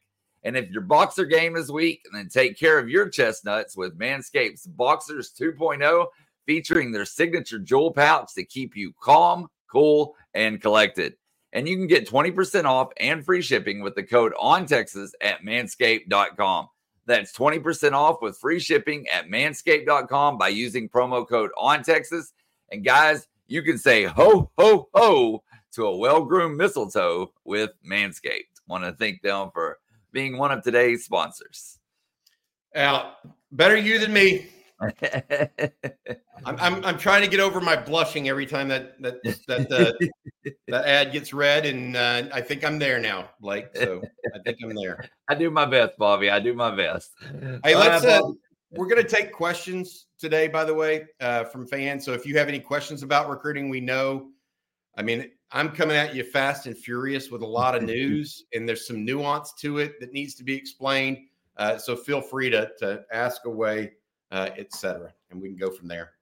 And 0.45 0.57
if 0.57 0.71
your 0.71 0.83
boxer 0.83 1.25
game 1.25 1.57
is 1.57 1.73
weak, 1.73 2.07
then 2.13 2.29
take 2.29 2.57
care 2.57 2.79
of 2.79 2.89
your 2.89 3.09
chestnuts 3.09 3.77
with 3.77 3.99
Manscaped's 3.99 4.65
Boxers 4.65 5.33
2.0, 5.37 6.07
featuring 6.47 6.93
their 6.93 7.05
signature 7.05 7.59
jewel 7.59 7.93
pouch 7.93 8.33
to 8.35 8.45
keep 8.45 8.77
you 8.77 8.93
calm, 9.01 9.49
cool, 9.69 10.15
and 10.35 10.63
collected. 10.63 11.15
And 11.53 11.69
you 11.69 11.77
can 11.77 11.87
get 11.87 12.09
20% 12.09 12.65
off 12.65 12.91
and 12.99 13.25
free 13.25 13.43
shipping 13.43 13.81
with 13.81 13.95
the 13.95 14.03
code 14.03 14.33
on 14.39 14.67
Texas 14.67 15.15
at 15.21 15.43
manscaped.com. 15.43 16.69
That's 17.07 17.33
20% 17.37 17.93
off 17.93 18.21
with 18.21 18.37
free 18.37 18.61
shipping 18.61 19.07
at 19.09 19.29
manscaped.com 19.29 20.37
by 20.37 20.49
using 20.49 20.91
promo 20.91 21.27
code 21.27 21.51
on 21.57 21.83
Texas. 21.83 22.35
And 22.71 22.85
guys, 22.85 23.27
you 23.47 23.63
can 23.63 23.79
say 23.79 24.05
ho, 24.05 24.51
ho, 24.59 24.89
ho 24.95 25.43
to 25.73 25.87
a 25.87 25.97
well 25.97 26.25
groomed 26.25 26.59
mistletoe 26.59 27.33
with 27.45 27.71
Manscaped. 27.89 28.61
Want 28.67 28.85
to 28.85 28.93
thank 28.93 29.23
them 29.23 29.51
for 29.53 29.79
being 30.13 30.37
one 30.37 30.53
of 30.53 30.63
today's 30.63 31.05
sponsors. 31.05 31.79
Al, 32.75 33.17
better 33.51 33.77
you 33.77 33.99
than 33.99 34.13
me. 34.13 34.49
I'm, 36.45 36.57
I'm, 36.61 36.85
I'm 36.85 36.99
trying 36.99 37.23
to 37.23 37.29
get 37.29 37.41
over 37.41 37.61
my 37.61 37.75
blushing 37.75 38.29
every 38.29 38.47
time 38.47 38.69
that 38.69 39.01
that 39.03 39.23
that 39.49 39.73
uh, 39.73 40.53
that 40.69 40.87
ad 40.87 41.13
gets 41.13 41.33
read, 41.33 41.67
and 41.67 41.97
uh, 41.97 42.25
I 42.33 42.41
think 42.41 42.65
I'm 42.65 42.79
there 42.79 43.01
now, 43.01 43.29
Blake. 43.41 43.67
So 43.75 44.01
I 44.35 44.39
think 44.45 44.59
I'm 44.63 44.75
there. 44.75 45.05
I 45.29 45.35
do 45.35 45.51
my 45.51 45.65
best, 45.65 45.99
Bobby. 45.99 46.31
I 46.31 46.39
do 46.39 46.55
my 46.55 46.75
best. 46.75 47.11
Hey, 47.65 47.75
let's. 47.75 48.05
Uh, 48.05 48.21
we're 48.71 48.87
going 48.87 49.03
to 49.03 49.09
take 49.09 49.33
questions 49.33 50.07
today, 50.19 50.47
by 50.47 50.65
the 50.65 50.75
way, 50.75 51.07
uh, 51.21 51.45
from 51.45 51.67
fans. 51.67 52.05
So 52.05 52.13
if 52.13 52.27
you 52.27 52.37
have 52.37 52.49
any 52.49 52.61
questions 52.61 53.03
about 53.03 53.29
recruiting, 53.29 53.69
we 53.71 53.81
know. 53.81 54.29
I 54.97 55.03
mean, 55.03 55.31
I'm 55.53 55.71
coming 55.71 55.97
at 55.97 56.15
you 56.15 56.23
fast 56.23 56.67
and 56.67 56.77
furious 56.77 57.31
with 57.31 57.43
a 57.43 57.47
lot 57.47 57.75
of 57.75 57.83
news, 57.83 58.45
and 58.53 58.69
there's 58.69 58.87
some 58.87 59.05
nuance 59.05 59.55
to 59.61 59.79
it 59.79 59.99
that 60.01 60.13
needs 60.13 60.35
to 60.37 60.45
be 60.45 60.55
explained. 60.55 61.19
Uh, 61.57 61.77
so 61.77 61.97
feel 61.97 62.21
free 62.21 62.51
to 62.51 62.71
to 62.79 63.03
ask 63.13 63.45
away 63.45 63.91
uh, 64.31 64.51
etc. 64.57 65.13
And 65.31 65.41
we 65.41 65.49
can 65.49 65.57
go 65.57 65.71
from 65.71 65.89
there. 65.89 66.13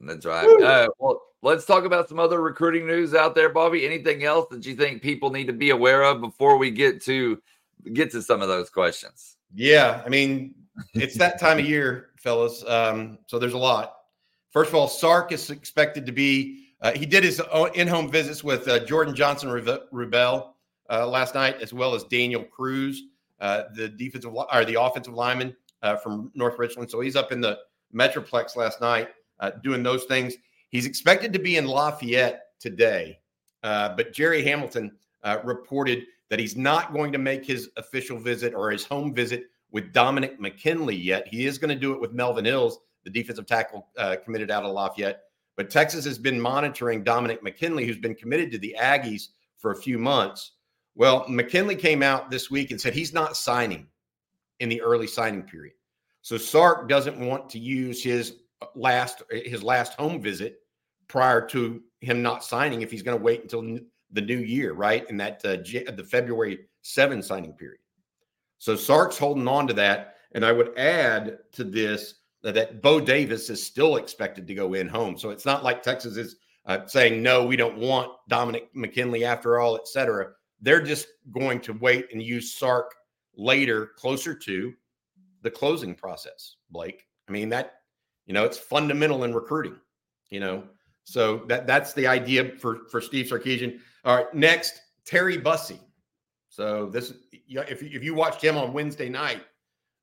That's 0.00 0.24
right. 0.24 0.46
Uh, 0.62 0.88
well, 0.98 1.20
let's 1.42 1.66
talk 1.66 1.84
about 1.84 2.08
some 2.08 2.18
other 2.18 2.40
recruiting 2.40 2.86
news 2.86 3.14
out 3.14 3.34
there, 3.34 3.50
Bobby. 3.50 3.84
Anything 3.84 4.24
else 4.24 4.46
that 4.50 4.64
you 4.64 4.74
think 4.74 5.02
people 5.02 5.30
need 5.30 5.46
to 5.46 5.52
be 5.52 5.70
aware 5.70 6.02
of 6.04 6.20
before 6.20 6.56
we 6.56 6.70
get 6.70 7.02
to 7.04 7.40
get 7.92 8.10
to 8.12 8.22
some 8.22 8.40
of 8.40 8.48
those 8.48 8.70
questions? 8.70 9.36
Yeah, 9.54 10.02
I 10.04 10.08
mean, 10.08 10.54
it's 10.94 11.18
that 11.18 11.38
time 11.38 11.58
of 11.58 11.66
year, 11.66 12.10
fellas. 12.16 12.64
Um, 12.66 13.18
so 13.26 13.38
there's 13.38 13.52
a 13.52 13.58
lot. 13.58 13.96
First 14.50 14.70
of 14.70 14.74
all, 14.74 14.88
Sark 14.88 15.32
is 15.32 15.50
expected 15.50 16.06
to 16.06 16.12
be. 16.12 16.68
Uh, 16.80 16.92
he 16.92 17.04
did 17.04 17.22
his 17.22 17.42
in-home 17.74 18.10
visits 18.10 18.42
with 18.42 18.66
uh, 18.66 18.80
Jordon 18.80 19.14
Johnson 19.14 19.50
Rubell 19.50 20.52
uh, 20.88 21.06
last 21.06 21.34
night, 21.34 21.60
as 21.60 21.74
well 21.74 21.94
as 21.94 22.04
Daniel 22.04 22.42
Cruz, 22.42 23.02
uh, 23.40 23.64
the 23.74 23.88
defensive 23.88 24.34
or 24.34 24.64
the 24.64 24.80
offensive 24.80 25.12
lineman 25.12 25.54
uh, 25.82 25.96
from 25.96 26.30
North 26.34 26.58
Richland. 26.58 26.90
So 26.90 27.00
he's 27.00 27.16
up 27.16 27.32
in 27.32 27.40
the 27.40 27.58
Metroplex 27.94 28.56
last 28.56 28.80
night 28.80 29.08
uh, 29.40 29.50
doing 29.62 29.82
those 29.82 30.04
things. 30.04 30.34
He's 30.68 30.86
expected 30.86 31.32
to 31.32 31.38
be 31.38 31.56
in 31.56 31.66
Lafayette 31.66 32.42
today, 32.60 33.18
uh, 33.62 33.94
but 33.96 34.12
Jerry 34.12 34.42
Hamilton 34.42 34.92
uh, 35.24 35.38
reported 35.44 36.04
that 36.28 36.38
he's 36.38 36.56
not 36.56 36.92
going 36.92 37.12
to 37.12 37.18
make 37.18 37.44
his 37.44 37.70
official 37.76 38.18
visit 38.18 38.54
or 38.54 38.70
his 38.70 38.84
home 38.84 39.12
visit 39.12 39.46
with 39.72 39.92
Dominic 39.92 40.40
McKinley 40.40 40.96
yet. 40.96 41.26
He 41.26 41.46
is 41.46 41.58
going 41.58 41.70
to 41.70 41.80
do 41.80 41.92
it 41.92 42.00
with 42.00 42.12
Melvin 42.12 42.44
Hills, 42.44 42.78
the 43.04 43.10
defensive 43.10 43.46
tackle 43.46 43.88
uh, 43.96 44.16
committed 44.24 44.50
out 44.50 44.64
of 44.64 44.72
Lafayette. 44.72 45.22
But 45.56 45.70
Texas 45.70 46.04
has 46.04 46.18
been 46.18 46.40
monitoring 46.40 47.02
Dominic 47.02 47.42
McKinley, 47.42 47.84
who's 47.84 47.98
been 47.98 48.14
committed 48.14 48.50
to 48.52 48.58
the 48.58 48.76
Aggies 48.80 49.28
for 49.58 49.72
a 49.72 49.76
few 49.76 49.98
months. 49.98 50.52
Well, 50.94 51.24
McKinley 51.28 51.76
came 51.76 52.02
out 52.02 52.30
this 52.30 52.50
week 52.50 52.70
and 52.70 52.80
said 52.80 52.94
he's 52.94 53.12
not 53.12 53.36
signing 53.36 53.86
in 54.60 54.68
the 54.68 54.80
early 54.80 55.06
signing 55.06 55.42
period. 55.42 55.74
So 56.22 56.36
Sark 56.36 56.88
doesn't 56.88 57.18
want 57.18 57.48
to 57.50 57.58
use 57.58 58.02
his 58.02 58.36
last 58.74 59.22
his 59.30 59.62
last 59.62 59.94
home 59.94 60.20
visit 60.20 60.60
prior 61.08 61.44
to 61.48 61.82
him 62.00 62.22
not 62.22 62.44
signing 62.44 62.82
if 62.82 62.90
he's 62.90 63.02
going 63.02 63.18
to 63.18 63.22
wait 63.22 63.42
until 63.42 63.78
the 64.12 64.20
new 64.20 64.38
year, 64.38 64.72
right? 64.74 65.08
In 65.08 65.16
that 65.16 65.44
uh, 65.44 65.56
the 65.56 66.06
February 66.08 66.66
7 66.82 67.22
signing 67.22 67.52
period. 67.52 67.80
So 68.58 68.76
Sark's 68.76 69.18
holding 69.18 69.48
on 69.48 69.66
to 69.66 69.74
that. 69.74 70.16
And 70.32 70.44
I 70.44 70.52
would 70.52 70.76
add 70.78 71.38
to 71.52 71.64
this 71.64 72.14
that, 72.42 72.54
that 72.54 72.82
Bo 72.82 73.00
Davis 73.00 73.50
is 73.50 73.64
still 73.64 73.96
expected 73.96 74.46
to 74.46 74.54
go 74.54 74.74
in 74.74 74.88
home. 74.88 75.18
So 75.18 75.30
it's 75.30 75.44
not 75.44 75.64
like 75.64 75.82
Texas 75.82 76.16
is 76.16 76.36
uh, 76.66 76.86
saying, 76.86 77.22
no, 77.22 77.44
we 77.44 77.56
don't 77.56 77.78
want 77.78 78.12
Dominic 78.28 78.68
McKinley 78.74 79.24
after 79.24 79.58
all, 79.58 79.76
et 79.76 79.88
cetera. 79.88 80.28
They're 80.60 80.82
just 80.82 81.08
going 81.32 81.60
to 81.62 81.72
wait 81.72 82.06
and 82.12 82.22
use 82.22 82.54
Sark 82.54 82.94
later, 83.40 83.86
closer 83.96 84.34
to 84.34 84.74
the 85.42 85.50
closing 85.50 85.94
process, 85.94 86.56
Blake. 86.70 87.06
I 87.28 87.32
mean, 87.32 87.48
that, 87.48 87.80
you 88.26 88.34
know, 88.34 88.44
it's 88.44 88.58
fundamental 88.58 89.24
in 89.24 89.34
recruiting, 89.34 89.76
you 90.28 90.40
know. 90.40 90.64
So 91.04 91.38
that 91.48 91.66
that's 91.66 91.94
the 91.94 92.06
idea 92.06 92.52
for 92.58 92.80
for 92.90 93.00
Steve 93.00 93.26
Sarkisian. 93.26 93.80
All 94.04 94.16
right, 94.16 94.34
next, 94.34 94.80
Terry 95.04 95.38
Bussey. 95.38 95.80
So 96.48 96.86
this 96.86 97.14
if 97.48 97.82
if 97.82 98.04
you 98.04 98.14
watched 98.14 98.44
him 98.44 98.56
on 98.56 98.72
Wednesday 98.72 99.08
night 99.08 99.42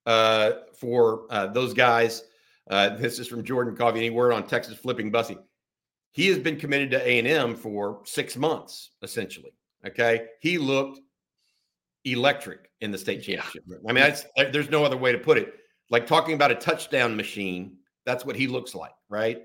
uh, 0.05 0.51
for 0.75 1.27
uh, 1.29 1.47
those 1.47 1.73
guys, 1.73 2.23
uh, 2.69 2.89
this 2.95 3.19
is 3.19 3.27
from 3.27 3.43
Jordan 3.43 3.75
Coffee. 3.75 3.99
Any 3.99 4.09
word 4.09 4.33
on 4.33 4.47
Texas 4.47 4.77
flipping 4.77 5.11
Bussey? 5.11 5.37
He 6.11 6.27
has 6.27 6.39
been 6.39 6.57
committed 6.57 6.89
to 6.91 7.07
A 7.07 7.19
and 7.19 7.27
M 7.27 7.55
for 7.55 8.01
six 8.05 8.35
months, 8.35 8.91
essentially. 9.03 9.51
Okay, 9.85 10.25
he 10.41 10.57
looked 10.57 10.99
electric 12.03 12.66
in 12.81 12.91
the 12.91 12.97
state 12.97 13.23
championship. 13.23 13.63
Yeah. 13.67 13.77
I 13.87 13.93
mean, 13.93 14.51
there's 14.51 14.69
no 14.69 14.83
other 14.83 14.97
way 14.97 15.11
to 15.11 15.17
put 15.17 15.37
it. 15.37 15.53
Like 15.89 16.05
talking 16.05 16.35
about 16.35 16.51
a 16.51 16.55
touchdown 16.55 17.15
machine, 17.15 17.77
that's 18.05 18.25
what 18.25 18.35
he 18.35 18.47
looks 18.47 18.75
like, 18.75 18.93
right? 19.09 19.41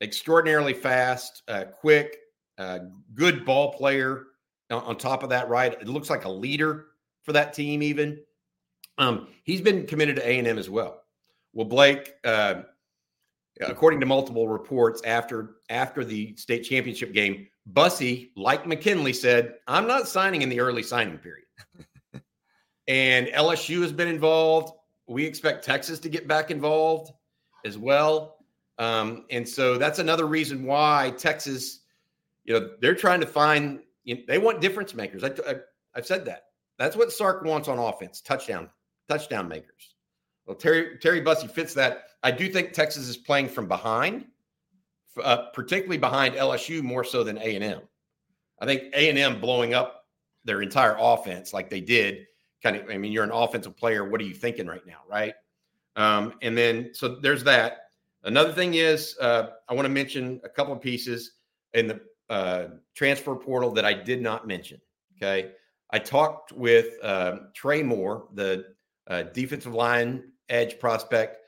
Extraordinarily 0.00 0.74
fast, 0.74 1.42
uh, 1.48 1.64
quick, 1.64 2.16
uh, 2.58 2.80
good 3.14 3.44
ball 3.44 3.72
player. 3.72 4.24
On, 4.70 4.82
on, 4.82 4.96
top 4.96 5.22
of 5.22 5.30
that, 5.30 5.48
right? 5.48 5.72
It 5.72 5.86
looks 5.86 6.10
like 6.10 6.24
a 6.24 6.28
leader 6.28 6.86
for 7.22 7.32
that 7.32 7.52
team. 7.52 7.84
Even 7.84 8.18
um, 8.98 9.28
he's 9.44 9.60
been 9.60 9.86
committed 9.86 10.16
to 10.16 10.28
A 10.28 10.38
and 10.38 10.48
M 10.48 10.58
as 10.58 10.68
well. 10.68 11.02
Well, 11.52 11.66
Blake, 11.66 12.14
uh, 12.24 12.62
according 13.60 14.00
to 14.00 14.06
multiple 14.06 14.48
reports 14.48 15.02
after 15.04 15.56
after 15.70 16.04
the 16.04 16.34
state 16.36 16.62
championship 16.64 17.12
game, 17.12 17.46
Bussey, 17.66 18.32
like 18.36 18.66
McKinley, 18.66 19.12
said, 19.12 19.54
"I'm 19.68 19.86
not 19.86 20.08
signing 20.08 20.42
in 20.42 20.48
the 20.48 20.58
early 20.58 20.82
signing 20.82 21.18
period." 21.18 21.46
and 22.88 23.28
LSU 23.28 23.82
has 23.82 23.92
been 23.92 24.08
involved. 24.08 24.72
We 25.06 25.24
expect 25.24 25.64
Texas 25.64 25.98
to 26.00 26.08
get 26.08 26.28
back 26.28 26.50
involved 26.50 27.12
as 27.64 27.78
well. 27.78 28.36
Um, 28.78 29.24
and 29.30 29.48
so 29.48 29.78
that's 29.78 29.98
another 29.98 30.26
reason 30.26 30.64
why 30.64 31.14
Texas, 31.16 31.80
you 32.44 32.54
know, 32.54 32.70
they're 32.80 32.94
trying 32.94 33.20
to 33.20 33.26
find, 33.26 33.80
you 34.04 34.16
know, 34.16 34.22
they 34.28 34.38
want 34.38 34.60
difference 34.60 34.94
makers. 34.94 35.24
I, 35.24 35.28
I, 35.48 35.54
I've 35.94 36.06
said 36.06 36.24
that. 36.26 36.44
That's 36.78 36.96
what 36.96 37.10
Sark 37.10 37.42
wants 37.44 37.68
on 37.68 37.78
offense 37.78 38.20
touchdown, 38.20 38.68
touchdown 39.08 39.48
makers. 39.48 39.94
Well, 40.46 40.56
Terry, 40.56 40.98
Terry 40.98 41.20
Bussey 41.22 41.48
fits 41.48 41.74
that. 41.74 42.04
I 42.22 42.30
do 42.30 42.48
think 42.50 42.72
Texas 42.72 43.08
is 43.08 43.16
playing 43.16 43.48
from 43.48 43.66
behind, 43.66 44.26
uh, 45.22 45.48
particularly 45.52 45.98
behind 45.98 46.34
LSU 46.34 46.82
more 46.82 47.02
so 47.02 47.24
than 47.24 47.38
A&M. 47.38 47.80
I 48.60 48.66
think 48.66 48.94
A&M 48.94 49.40
blowing 49.40 49.74
up 49.74 50.04
their 50.44 50.62
entire 50.62 50.96
offense 50.98 51.52
like 51.52 51.68
they 51.68 51.80
did 51.80 52.26
kind 52.62 52.76
of, 52.76 52.88
I 52.90 52.98
mean, 52.98 53.12
you're 53.12 53.24
an 53.24 53.30
offensive 53.30 53.76
player. 53.76 54.08
What 54.08 54.20
are 54.20 54.24
you 54.24 54.34
thinking 54.34 54.66
right 54.66 54.86
now? 54.86 55.00
Right. 55.08 55.34
Um, 55.96 56.34
and 56.42 56.56
then, 56.56 56.90
so 56.92 57.16
there's 57.16 57.44
that. 57.44 57.78
Another 58.24 58.52
thing 58.52 58.74
is, 58.74 59.16
uh, 59.20 59.50
I 59.68 59.74
want 59.74 59.86
to 59.86 59.90
mention 59.90 60.40
a 60.44 60.48
couple 60.48 60.72
of 60.72 60.80
pieces 60.80 61.32
in 61.74 61.86
the 61.86 62.00
uh, 62.28 62.66
transfer 62.94 63.36
portal 63.36 63.70
that 63.72 63.84
I 63.84 63.92
did 63.92 64.20
not 64.20 64.46
mention. 64.46 64.80
Okay. 65.16 65.52
I 65.90 65.98
talked 65.98 66.52
with 66.52 67.02
uh, 67.02 67.36
Trey 67.54 67.82
Moore, 67.82 68.28
the 68.34 68.64
uh, 69.06 69.22
defensive 69.22 69.74
line 69.74 70.32
edge 70.48 70.78
prospect 70.78 71.38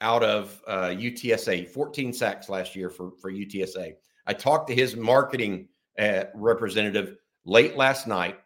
out 0.00 0.22
of 0.22 0.62
uh, 0.66 0.88
UTSA, 0.88 1.68
14 1.68 2.12
sacks 2.12 2.48
last 2.48 2.76
year 2.76 2.90
for, 2.90 3.12
for 3.20 3.32
UTSA. 3.32 3.94
I 4.26 4.32
talked 4.34 4.68
to 4.68 4.74
his 4.74 4.96
marketing 4.96 5.68
uh, 5.98 6.24
representative 6.34 7.16
late 7.44 7.76
last 7.76 8.06
night. 8.06 8.38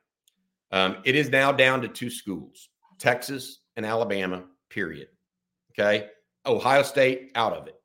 Um, 0.73 0.99
it 1.05 1.17
is 1.17 1.31
now 1.31 1.53
down 1.53 1.81
to 1.83 1.89
two 1.89 2.11
schools 2.11 2.69
Texas 2.99 3.61
and 3.77 3.85
Alabama, 3.85 4.45
period. 4.69 5.09
Okay. 5.73 6.09
Ohio 6.47 6.83
State 6.83 7.33
out 7.35 7.53
of 7.53 7.67
it. 7.67 7.77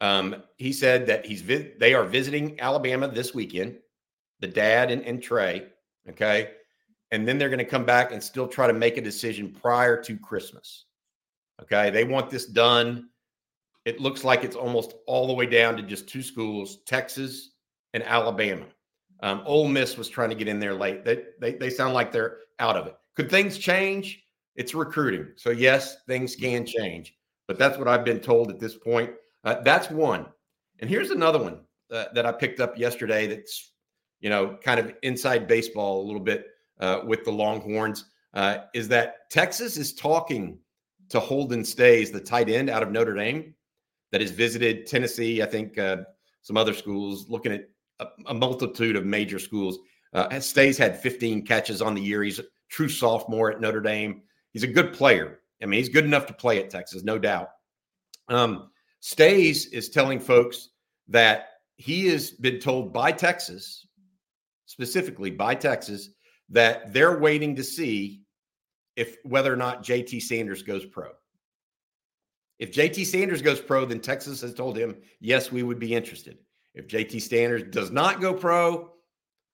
Um, 0.00 0.42
he 0.56 0.72
said 0.72 1.06
that 1.06 1.24
he's 1.24 1.42
vi- 1.42 1.72
they 1.78 1.94
are 1.94 2.04
visiting 2.04 2.60
Alabama 2.60 3.08
this 3.08 3.34
weekend, 3.34 3.78
the 4.40 4.48
dad 4.48 4.90
and, 4.90 5.02
and 5.04 5.22
Trey. 5.22 5.68
Okay. 6.08 6.50
And 7.12 7.26
then 7.26 7.38
they're 7.38 7.50
going 7.50 7.58
to 7.58 7.64
come 7.64 7.84
back 7.84 8.12
and 8.12 8.22
still 8.22 8.48
try 8.48 8.66
to 8.66 8.72
make 8.72 8.96
a 8.96 9.02
decision 9.02 9.52
prior 9.52 10.02
to 10.02 10.18
Christmas. 10.18 10.86
Okay. 11.62 11.90
They 11.90 12.04
want 12.04 12.30
this 12.30 12.46
done. 12.46 13.08
It 13.84 14.00
looks 14.00 14.24
like 14.24 14.44
it's 14.44 14.56
almost 14.56 14.94
all 15.06 15.26
the 15.26 15.34
way 15.34 15.46
down 15.46 15.76
to 15.76 15.82
just 15.82 16.08
two 16.08 16.22
schools, 16.22 16.78
Texas 16.86 17.50
and 17.94 18.02
Alabama. 18.02 18.66
Um, 19.22 19.42
Ole 19.46 19.68
Miss 19.68 19.96
was 19.96 20.08
trying 20.08 20.30
to 20.30 20.34
get 20.34 20.48
in 20.48 20.58
there 20.58 20.74
late. 20.74 21.04
They, 21.04 21.24
they, 21.40 21.54
they 21.54 21.70
sound 21.70 21.94
like 21.94 22.12
they're 22.12 22.38
out 22.58 22.76
of 22.76 22.86
it. 22.86 22.96
Could 23.14 23.30
things 23.30 23.56
change? 23.56 24.24
It's 24.56 24.74
recruiting. 24.74 25.28
So, 25.36 25.50
yes, 25.50 25.98
things 26.06 26.36
can 26.36 26.66
change. 26.66 27.14
But 27.46 27.58
that's 27.58 27.78
what 27.78 27.88
I've 27.88 28.04
been 28.04 28.20
told 28.20 28.50
at 28.50 28.58
this 28.58 28.76
point. 28.76 29.10
Uh, 29.44 29.56
that's 29.62 29.90
one. 29.90 30.26
And 30.80 30.90
here's 30.90 31.10
another 31.10 31.38
one 31.38 31.60
uh, 31.90 32.06
that 32.14 32.26
I 32.26 32.32
picked 32.32 32.60
up 32.60 32.76
yesterday 32.76 33.26
that's, 33.26 33.72
you 34.20 34.30
know, 34.30 34.58
kind 34.62 34.80
of 34.80 34.94
inside 35.02 35.46
baseball 35.46 36.02
a 36.02 36.04
little 36.06 36.20
bit 36.20 36.46
uh, 36.80 37.00
with 37.06 37.24
the 37.24 37.32
Longhorns 37.32 38.06
uh, 38.34 38.58
is 38.74 38.88
that 38.88 39.30
Texas 39.30 39.76
is 39.76 39.92
talking 39.92 40.58
to 41.10 41.20
Holden 41.20 41.64
Staes, 41.64 42.10
the 42.10 42.20
tight 42.20 42.48
end 42.48 42.70
out 42.70 42.82
of 42.82 42.90
Notre 42.90 43.14
Dame 43.14 43.54
that 44.10 44.20
has 44.20 44.30
visited 44.30 44.86
Tennessee, 44.86 45.42
I 45.42 45.46
think 45.46 45.78
uh, 45.78 45.98
some 46.42 46.56
other 46.56 46.74
schools, 46.74 47.28
looking 47.28 47.52
at 47.52 47.68
a, 48.26 48.34
multitude 48.34 48.96
of 48.96 49.04
major 49.04 49.38
schools. 49.38 49.78
Uh, 50.12 50.40
Staes 50.40 50.78
had 50.78 51.00
15 51.00 51.44
catches 51.44 51.82
on 51.82 51.94
the 51.94 52.02
year. 52.02 52.22
He's 52.22 52.38
a 52.38 52.44
true 52.68 52.88
sophomore 52.88 53.50
at 53.50 53.60
Notre 53.60 53.80
Dame. 53.80 54.22
He's 54.52 54.62
a 54.62 54.68
good 54.68 54.92
player. 54.92 55.40
I 55.62 55.66
mean, 55.66 55.78
he's 55.78 55.88
good 55.88 56.04
enough 56.04 56.26
to 56.26 56.34
play 56.34 56.58
at 56.58 56.70
Texas, 56.70 57.02
no 57.04 57.18
doubt. 57.18 57.48
Um, 58.28 58.70
Staes 59.00 59.66
is 59.66 59.88
telling 59.90 60.20
folks 60.20 60.70
that 61.08 61.48
he 61.76 62.06
has 62.08 62.30
been 62.30 62.58
told 62.58 62.92
by 62.92 63.12
Texas, 63.12 63.86
specifically 64.66 65.30
by 65.30 65.54
Texas, 65.54 66.10
that 66.48 66.92
they're 66.92 67.18
waiting 67.18 67.56
to 67.56 67.64
see 67.64 68.22
if 68.96 69.16
whether 69.24 69.52
or 69.52 69.56
not 69.56 69.82
JT 69.82 70.22
Sanders 70.22 70.62
goes 70.62 70.84
pro. 70.84 71.10
If 72.58 72.72
JT 72.72 73.06
Sanders 73.06 73.42
goes 73.42 73.60
pro, 73.60 73.84
then 73.84 74.00
Texas 74.00 74.40
has 74.42 74.54
told 74.54 74.76
him, 74.76 74.96
yes, 75.20 75.50
we 75.50 75.62
would 75.62 75.78
be 75.78 75.94
interested. 75.94 76.38
If 76.74 76.88
JT 76.88 77.20
Standards 77.20 77.70
does 77.70 77.90
not 77.90 78.20
go 78.20 78.32
pro, 78.32 78.90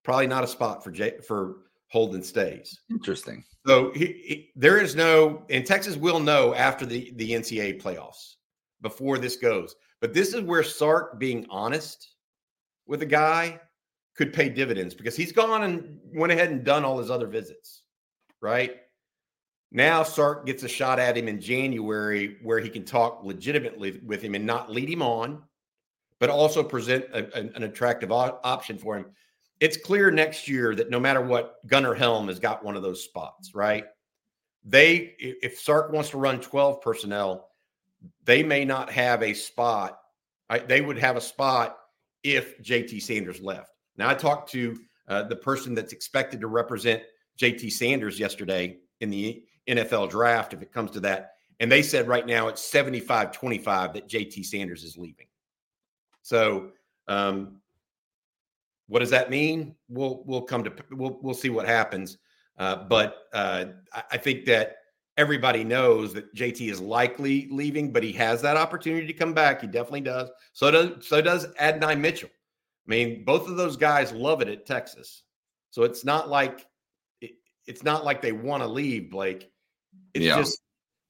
probably 0.04 0.26
not 0.26 0.44
a 0.44 0.46
spot 0.46 0.85
for 0.85 0.90
J, 0.90 1.18
for 1.26 1.57
Holden 1.88 2.22
Staes. 2.22 2.78
Interesting. 2.90 3.44
So 3.66 3.92
he, 3.92 4.07
he, 4.07 4.50
there 4.57 4.78
is 4.78 4.94
no, 4.94 5.42
and 5.50 5.66
Texas 5.66 5.96
will 5.96 6.20
know 6.20 6.54
after 6.54 6.87
the 6.87 7.12
the 7.16 7.33
NCAA 7.33 7.83
playoffs 7.83 8.37
before 8.81 9.18
this 9.18 9.37
goes. 9.37 9.74
But 10.00 10.14
this 10.14 10.33
is 10.33 10.42
where 10.42 10.62
Sark 10.62 11.18
being 11.18 11.46
honest 11.50 12.14
with 12.87 13.02
a 13.02 13.07
guy 13.07 13.61
could 14.16 14.33
pay 14.33 14.48
dividends 14.48 14.94
because 14.94 15.16
he's 15.16 15.33
gone 15.33 15.64
and 15.64 15.98
went 16.14 16.33
ahead 16.33 16.50
and 16.50 16.64
done 16.64 16.85
all 16.85 16.98
his 16.98 17.11
other 17.11 17.26
visits, 17.26 17.83
right? 18.40 18.76
Now 19.70 20.02
Sark 20.02 20.46
gets 20.46 20.62
a 20.62 20.68
shot 20.68 20.98
at 20.98 21.16
him 21.16 21.28
in 21.28 21.40
January 21.40 22.37
where 22.42 22.59
he 22.59 22.70
can 22.70 22.85
talk 22.85 23.22
legitimately 23.22 24.00
with 24.04 24.22
him 24.22 24.35
and 24.35 24.46
not 24.46 24.70
lead 24.70 24.88
him 24.88 25.02
on, 25.02 25.42
but 26.20 26.31
also 26.31 26.62
present 26.62 27.04
a, 27.12 27.54
an 27.54 27.62
attractive 27.62 28.11
option 28.11 28.78
for 28.78 28.96
him 28.96 29.07
it's 29.61 29.76
clear 29.76 30.11
next 30.11 30.48
year 30.48 30.74
that 30.74 30.90
no 30.90 31.00
matter 31.00 31.20
what, 31.20 31.66
Gunnar 31.66 31.94
Helm 31.94 32.28
has 32.28 32.38
got 32.38 32.64
one 32.64 32.76
of 32.76 32.83
those 32.83 33.02
spots, 33.02 33.54
right? 33.54 33.85
They, 34.64 35.14
if 35.18 35.59
Sark 35.59 35.92
wants 35.92 36.11
to 36.11 36.18
run 36.18 36.40
12 36.40 36.81
personnel, 36.81 37.48
they 38.24 38.42
may 38.42 38.64
not 38.64 38.90
have 38.90 39.22
a 39.22 39.35
spot. 39.35 39.98
I, 40.48 40.59
they 40.59 40.81
would 40.81 40.98
have 40.98 41.16
a 41.16 41.20
spot 41.20 41.78
if 42.22 42.62
JT 42.62 43.02
Sanders 43.02 43.40
left. 43.40 43.72
Now, 43.96 44.09
I 44.09 44.14
talked 44.14 44.50
to 44.52 44.78
uh, 45.09 45.24
the 45.24 45.37
person 45.37 45.74
that's 45.74 45.92
expected 45.92 46.40
to 46.40 46.46
represent 46.46 47.02
JT 47.40 47.72
Sanders 47.72 48.20
yesterday 48.20 48.78
in 49.00 49.11
the 49.11 49.42
NFL 49.68 50.11
draft, 50.11 50.52
if 50.54 50.62
it 50.62 50.72
comes 50.72 50.90
to 50.92 51.00
that. 51.00 51.33
And 51.61 51.72
they 51.72 51.83
said 51.83 52.07
right 52.07 52.26
now 52.26 52.46
it's 52.48 52.62
75 52.62 53.33
25 53.33 53.94
that 53.94 54.09
JT 54.09 54.44
Sanders 54.44 54.85
is 54.85 54.96
leaving. 54.96 55.27
So, 56.28 56.72
um, 57.06 57.62
what 58.86 58.98
does 58.98 59.08
that 59.10 59.30
mean? 59.30 59.74
We'll 59.88 60.22
we'll 60.26 60.42
come 60.42 60.62
to 60.64 60.72
we'll 60.90 61.18
we'll 61.22 61.32
see 61.32 61.48
what 61.48 61.66
happens. 61.66 62.18
Uh, 62.58 62.84
but 62.84 63.28
uh, 63.32 63.66
I 64.10 64.18
think 64.18 64.44
that 64.44 64.76
everybody 65.16 65.64
knows 65.64 66.12
that 66.12 66.34
JT 66.34 66.70
is 66.70 66.82
likely 66.82 67.48
leaving, 67.50 67.92
but 67.92 68.02
he 68.02 68.12
has 68.12 68.42
that 68.42 68.58
opportunity 68.58 69.06
to 69.06 69.12
come 69.14 69.32
back. 69.32 69.62
He 69.62 69.68
definitely 69.68 70.02
does. 70.02 70.28
So 70.52 70.70
does 70.70 71.06
so 71.06 71.22
does 71.22 71.46
Adonai 71.58 71.94
Mitchell. 71.94 72.28
I 72.28 72.90
mean, 72.90 73.24
both 73.24 73.48
of 73.48 73.56
those 73.56 73.78
guys 73.78 74.12
love 74.12 74.42
it 74.42 74.48
at 74.48 74.66
Texas. 74.66 75.22
So 75.70 75.84
it's 75.84 76.04
not 76.04 76.28
like 76.28 76.66
it, 77.22 77.32
it's 77.66 77.84
not 77.84 78.04
like 78.04 78.20
they 78.20 78.32
want 78.32 78.62
to 78.62 78.68
leave, 78.68 79.10
Blake. 79.10 79.50
It's 80.12 80.26
yeah. 80.26 80.36
just, 80.36 80.60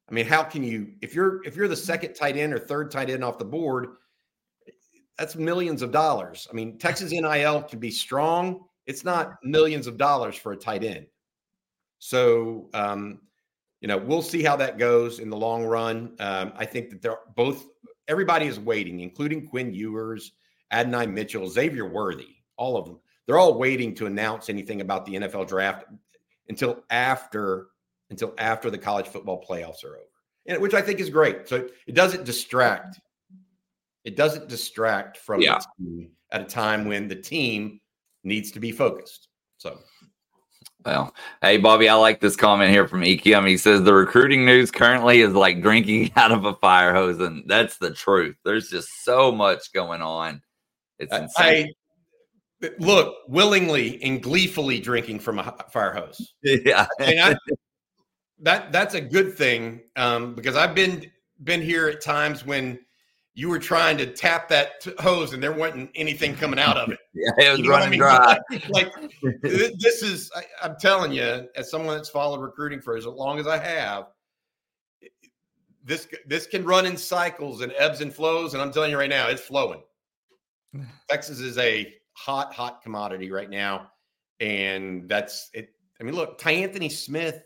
I 0.08 0.14
mean, 0.14 0.26
how 0.26 0.44
can 0.44 0.62
you 0.62 0.92
if 1.02 1.12
you're 1.12 1.42
if 1.44 1.56
you're 1.56 1.66
the 1.66 1.74
second 1.74 2.14
tight 2.14 2.36
end 2.36 2.52
or 2.52 2.60
third 2.60 2.92
tight 2.92 3.10
end 3.10 3.24
off 3.24 3.38
the 3.38 3.44
board? 3.44 3.88
That's 5.18 5.36
millions 5.36 5.82
of 5.82 5.90
dollars. 5.90 6.46
I 6.50 6.54
mean, 6.54 6.78
Texas 6.78 7.10
NIL 7.12 7.62
can 7.62 7.78
be 7.78 7.90
strong. 7.90 8.64
It's 8.86 9.04
not 9.04 9.34
millions 9.42 9.86
of 9.86 9.98
dollars 9.98 10.36
for 10.36 10.52
a 10.52 10.56
tight 10.56 10.84
end. 10.84 11.06
So, 11.98 12.70
um, 12.74 13.20
you 13.80 13.88
know, 13.88 13.98
we'll 13.98 14.22
see 14.22 14.42
how 14.42 14.56
that 14.56 14.78
goes 14.78 15.18
in 15.18 15.28
the 15.28 15.36
long 15.36 15.64
run. 15.64 16.14
Um, 16.20 16.52
I 16.56 16.64
think 16.64 16.90
that 16.90 17.02
they're 17.02 17.18
both, 17.36 17.66
everybody 18.06 18.46
is 18.46 18.58
waiting, 18.58 19.00
including 19.00 19.46
Quinn 19.46 19.72
Ewers, 19.74 20.32
Adonai 20.72 21.06
Mitchell, 21.06 21.48
Xavier 21.48 21.88
Worthy, 21.88 22.36
all 22.56 22.76
of 22.76 22.86
them. 22.86 23.00
They're 23.26 23.38
all 23.38 23.58
waiting 23.58 23.94
to 23.96 24.06
announce 24.06 24.48
anything 24.48 24.80
about 24.80 25.04
the 25.04 25.16
NFL 25.16 25.48
draft 25.48 25.84
until 26.48 26.82
after 26.90 27.68
until 28.10 28.32
after 28.38 28.70
the 28.70 28.78
college 28.78 29.06
football 29.06 29.44
playoffs 29.46 29.84
are 29.84 29.96
over, 29.96 30.06
and, 30.46 30.62
which 30.62 30.72
I 30.72 30.80
think 30.80 30.98
is 30.98 31.10
great. 31.10 31.46
So 31.46 31.68
it 31.86 31.94
doesn't 31.94 32.24
distract 32.24 32.98
it 34.08 34.16
doesn't 34.16 34.48
distract 34.48 35.18
from 35.18 35.42
yeah. 35.42 35.58
at 36.32 36.40
a 36.40 36.44
time 36.44 36.86
when 36.86 37.08
the 37.08 37.14
team 37.14 37.78
needs 38.24 38.50
to 38.52 38.58
be 38.58 38.72
focused. 38.72 39.28
So, 39.58 39.78
well, 40.86 41.14
hey, 41.42 41.58
Bobby, 41.58 41.90
I 41.90 41.94
like 41.94 42.18
this 42.18 42.34
comment 42.34 42.70
here 42.70 42.88
from 42.88 43.02
EQM. 43.02 43.46
He 43.46 43.58
says 43.58 43.82
the 43.82 43.92
recruiting 43.92 44.46
news 44.46 44.70
currently 44.70 45.20
is 45.20 45.34
like 45.34 45.60
drinking 45.60 46.12
out 46.16 46.32
of 46.32 46.46
a 46.46 46.54
fire 46.54 46.94
hose, 46.94 47.20
and 47.20 47.44
that's 47.46 47.76
the 47.76 47.90
truth. 47.90 48.36
There's 48.46 48.70
just 48.70 49.04
so 49.04 49.30
much 49.30 49.70
going 49.74 50.00
on. 50.00 50.40
It's 50.98 51.14
insane. 51.14 51.74
I, 52.62 52.70
look, 52.78 53.14
willingly 53.28 54.02
and 54.02 54.22
gleefully 54.22 54.80
drinking 54.80 55.18
from 55.18 55.38
a 55.38 55.54
fire 55.70 55.92
hose. 55.92 56.32
Yeah, 56.42 56.86
I, 56.98 57.36
that 58.40 58.72
that's 58.72 58.94
a 58.94 59.02
good 59.02 59.36
thing 59.36 59.82
um, 59.96 60.34
because 60.34 60.56
I've 60.56 60.74
been 60.74 61.10
been 61.44 61.60
here 61.60 61.88
at 61.88 62.00
times 62.00 62.46
when 62.46 62.78
you 63.38 63.48
were 63.48 63.60
trying 63.60 63.96
to 63.96 64.04
tap 64.04 64.48
that 64.48 64.84
hose 64.98 65.32
and 65.32 65.40
there 65.40 65.52
wasn't 65.52 65.88
anything 65.94 66.34
coming 66.34 66.58
out 66.58 66.76
of 66.76 66.90
it. 66.90 66.98
yeah, 67.14 67.30
it 67.38 67.50
was 67.50 67.60
you 67.60 67.66
know 67.66 67.70
running 67.70 67.86
I 67.86 67.90
mean? 67.90 68.00
dry. 68.00 68.38
like 68.70 68.92
this 69.42 70.02
is, 70.02 70.28
I, 70.34 70.42
I'm 70.60 70.74
telling 70.80 71.12
you, 71.12 71.46
as 71.54 71.70
someone 71.70 71.96
that's 71.96 72.08
followed 72.08 72.40
recruiting 72.40 72.80
for 72.80 72.96
as 72.96 73.06
long 73.06 73.38
as 73.38 73.46
I 73.46 73.56
have, 73.58 74.06
this 75.84 76.08
this 76.26 76.48
can 76.48 76.64
run 76.64 76.84
in 76.84 76.96
cycles 76.96 77.60
and 77.60 77.72
ebbs 77.78 78.00
and 78.00 78.12
flows. 78.12 78.54
And 78.54 78.62
I'm 78.62 78.72
telling 78.72 78.90
you 78.90 78.98
right 78.98 79.08
now, 79.08 79.28
it's 79.28 79.40
flowing. 79.40 79.82
Texas 81.08 81.38
is 81.38 81.58
a 81.58 81.94
hot, 82.14 82.52
hot 82.52 82.82
commodity 82.82 83.30
right 83.30 83.48
now, 83.48 83.92
and 84.40 85.08
that's 85.08 85.48
it. 85.54 85.68
I 86.00 86.02
mean, 86.02 86.16
look, 86.16 86.38
Ty 86.38 86.50
Anthony 86.50 86.88
Smith. 86.88 87.40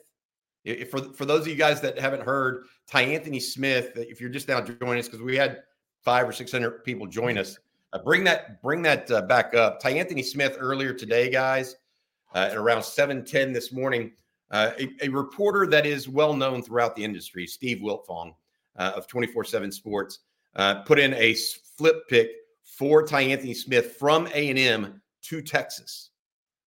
If 0.64 0.90
for 0.90 1.02
for 1.12 1.26
those 1.26 1.42
of 1.42 1.48
you 1.48 1.54
guys 1.54 1.82
that 1.82 1.98
haven't 1.98 2.22
heard, 2.22 2.64
Ty 2.88 3.02
Anthony 3.02 3.40
Smith, 3.40 3.92
if 3.96 4.22
you're 4.22 4.30
just 4.30 4.48
now 4.48 4.62
joining 4.62 5.00
us, 5.00 5.06
because 5.06 5.20
we 5.20 5.36
had 5.36 5.58
five 6.02 6.28
or 6.28 6.32
six 6.32 6.52
hundred 6.52 6.84
people 6.84 7.06
join 7.06 7.38
us. 7.38 7.58
Uh, 7.92 7.98
bring 7.98 8.24
that 8.24 8.62
bring 8.62 8.82
that 8.82 9.10
uh, 9.10 9.22
back 9.22 9.54
up. 9.54 9.80
Ty 9.80 9.90
Anthony 9.90 10.22
Smith 10.22 10.56
earlier 10.58 10.92
today, 10.92 11.30
guys, 11.30 11.76
uh, 12.34 12.48
at 12.50 12.56
around 12.56 12.82
seven 12.82 13.24
ten 13.24 13.52
this 13.52 13.72
morning. 13.72 14.12
Uh, 14.50 14.72
a, 14.78 15.06
a, 15.06 15.08
reporter 15.08 15.66
that 15.66 15.86
is 15.86 16.10
well 16.10 16.34
known 16.34 16.62
throughout 16.62 16.94
the 16.94 17.02
industry, 17.02 17.46
Steve 17.46 17.78
Wiltfong 17.78 18.34
uh, 18.76 18.92
of 18.94 19.06
twenty 19.06 19.26
four 19.26 19.44
seven 19.44 19.72
Sports, 19.72 20.20
uh, 20.56 20.82
put 20.82 20.98
in 20.98 21.14
a 21.14 21.34
flip 21.78 22.06
pick 22.08 22.30
for 22.64 23.02
Ty 23.02 23.22
Anthony 23.22 23.54
Smith 23.54 23.96
from 23.98 24.28
A 24.34 24.50
and 24.50 24.58
M 24.58 25.00
to 25.22 25.40
Texas. 25.40 26.10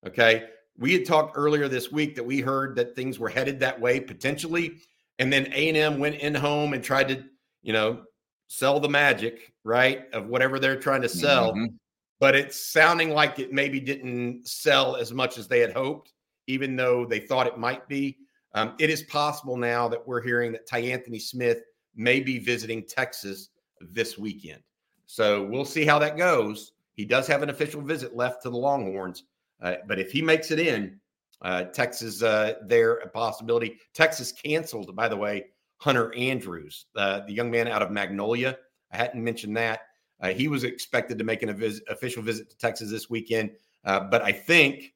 Okay, 0.06 0.46
we 0.78 0.94
had 0.94 1.06
talked 1.06 1.38
earlier 1.38 1.68
this 1.68 1.92
week 1.92 2.16
that 2.16 2.24
we 2.24 2.40
heard 2.40 2.76
that 2.76 2.96
things 2.96 3.20
were 3.20 3.30
headed 3.30 3.60
that 3.60 3.80
way 3.80 4.00
potentially, 4.00 4.78
and 5.20 5.32
then 5.32 5.52
A 5.54 5.70
and 5.70 5.78
M 5.78 6.00
went 6.00 6.16
in 6.16 6.34
home 6.34 6.74
and 6.74 6.84
tried 6.84 7.08
to, 7.10 7.24
you 7.62 7.74
know, 7.74 8.04
sell 8.48 8.80
the 8.80 8.90
magic 8.90 9.54
right 9.64 10.06
of 10.14 10.28
whatever 10.28 10.60
they're 10.60 10.80
trying 10.80 11.02
to 11.02 11.10
sell. 11.10 11.54
Mm-hmm. 11.54 11.76
But 12.20 12.36
it's 12.36 12.72
sounding 12.72 13.10
like 13.10 13.40
it 13.40 13.52
maybe 13.52 13.80
didn't 13.80 14.48
sell 14.48 14.96
as 14.96 15.12
much 15.12 15.38
as 15.38 15.48
they 15.48 15.60
had 15.60 15.74
hoped, 15.74 16.14
even 16.48 16.76
though 16.76 17.06
they 17.06 17.20
thought 17.20 17.48
it 17.48 17.58
might 17.58 17.88
be. 17.88 18.18
Um, 18.54 18.74
it 18.80 18.90
is 18.90 19.04
possible 19.04 19.58
now 19.58 19.90
that 19.90 20.08
we're 20.08 20.22
hearing 20.22 20.54
that 20.54 20.68
Tyanthony 20.68 21.22
Smith 21.22 21.64
may 21.94 22.22
be 22.22 22.40
visiting 22.40 22.86
Texas 22.86 23.50
this 23.82 24.18
weekend. 24.18 24.62
So 25.08 25.44
we'll 25.44 25.66
see 25.66 25.86
how 25.86 26.00
that 26.00 26.18
goes. 26.18 26.72
He 26.94 27.04
does 27.04 27.28
have 27.28 27.44
an 27.44 27.50
official 27.50 27.82
visit 27.82 28.16
left 28.16 28.44
to 28.44 28.50
the 28.50 28.58
Longhorns, 28.58 29.26
uh, 29.62 29.76
but 29.86 30.00
if 30.00 30.12
he 30.12 30.22
makes 30.22 30.52
it 30.52 30.60
in, 30.60 31.00
uh, 31.42 31.66
Texas, 31.66 32.24
uh, 32.24 32.54
there 32.64 32.96
a 32.96 33.10
possibility. 33.10 33.78
Texas 33.94 34.32
canceled, 34.32 34.96
by 34.96 35.10
the 35.10 35.18
way, 35.18 35.46
Hunter 35.86 36.12
Andrews, 36.16 36.88
uh, 36.96 37.20
the 37.28 37.32
young 37.32 37.52
man 37.52 37.68
out 37.68 37.84
of 37.84 37.92
Magnolia. 37.92 38.58
I 38.92 38.98
hadn't 38.98 39.24
mentioned 39.24 39.56
that. 39.58 39.82
Uh, 40.20 40.30
he 40.30 40.48
was 40.48 40.64
expected 40.64 41.20
to 41.20 41.24
make 41.24 41.44
an 41.44 41.50
official 41.90 42.24
visit 42.24 42.50
to 42.50 42.58
Texas 42.58 42.90
this 42.90 43.08
weekend, 43.08 43.52
uh, 43.84 44.00
but 44.00 44.24
I 44.24 44.32
think, 44.32 44.96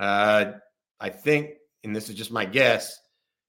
I 0.00 0.54
think, 1.12 1.50
and 1.84 1.94
this 1.94 2.08
is 2.08 2.14
just 2.14 2.32
my 2.32 2.46
guess, 2.46 2.98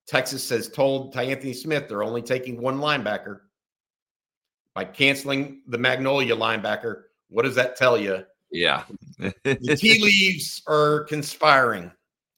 Texas 0.08 0.50
has 0.50 0.68
told 0.68 1.14
Tyanthony 1.14 1.56
Smith 1.56 1.88
they're 1.88 2.04
only 2.04 2.22
taking 2.22 2.62
one 2.62 2.80
linebacker. 2.80 3.40
By 4.76 4.84
canceling 4.84 5.62
the 5.68 5.78
Magnolia 5.78 6.36
linebacker, 6.36 7.04
what 7.30 7.44
does 7.44 7.56
that 7.56 7.78
tell 7.78 7.98
you? 7.98 8.26
Yeah. 8.52 8.84
the 9.20 9.78
tea 9.80 10.00
leaves 10.04 10.62
are 10.68 11.06
conspiring 11.06 11.92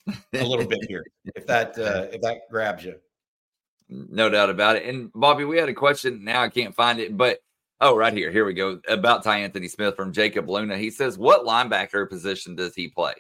a 0.08 0.44
little 0.44 0.68
bit 0.68 0.86
here. 0.88 1.04
If 1.36 1.48
that 1.48 1.80
uh, 1.80 2.10
if 2.14 2.22
that 2.22 2.42
grabs 2.52 2.84
you. 2.84 2.96
No 3.90 4.30
doubt 4.30 4.50
about 4.50 4.78
it. 4.78 4.86
And 4.86 5.12
Bobby, 5.14 5.46
we 5.46 5.58
had 5.58 5.70
a 5.70 5.74
question. 5.74 6.24
Now 6.24 6.42
I 6.42 6.50
can't 6.50 6.76
find 6.76 7.00
it, 7.00 7.16
but 7.16 7.40
oh, 7.82 7.96
right 7.96 8.14
here. 8.14 8.32
Here 8.32 8.46
we 8.46 8.54
go. 8.54 8.80
About 8.88 9.24
Tyanthony 9.24 9.70
Smith 9.70 9.96
from 9.96 10.12
Jacob 10.12 10.50
Luna. 10.50 10.78
He 10.78 10.90
says, 10.90 11.18
What 11.18 11.46
linebacker 11.46 12.10
position 12.10 12.56
does 12.56 12.74
he 12.74 12.88
play? 12.88 13.14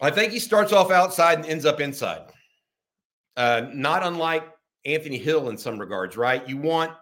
I 0.00 0.10
think 0.10 0.32
he 0.32 0.38
starts 0.38 0.72
off 0.72 0.90
outside 0.90 1.38
and 1.38 1.46
ends 1.46 1.64
up 1.64 1.80
inside. 1.80 2.22
Uh, 3.36 3.66
not 3.72 4.02
unlike 4.02 4.44
Anthony 4.84 5.16
Hill 5.16 5.48
in 5.48 5.56
some 5.56 5.78
regards, 5.78 6.16
right? 6.16 6.46
You 6.48 6.58
want 6.58 6.92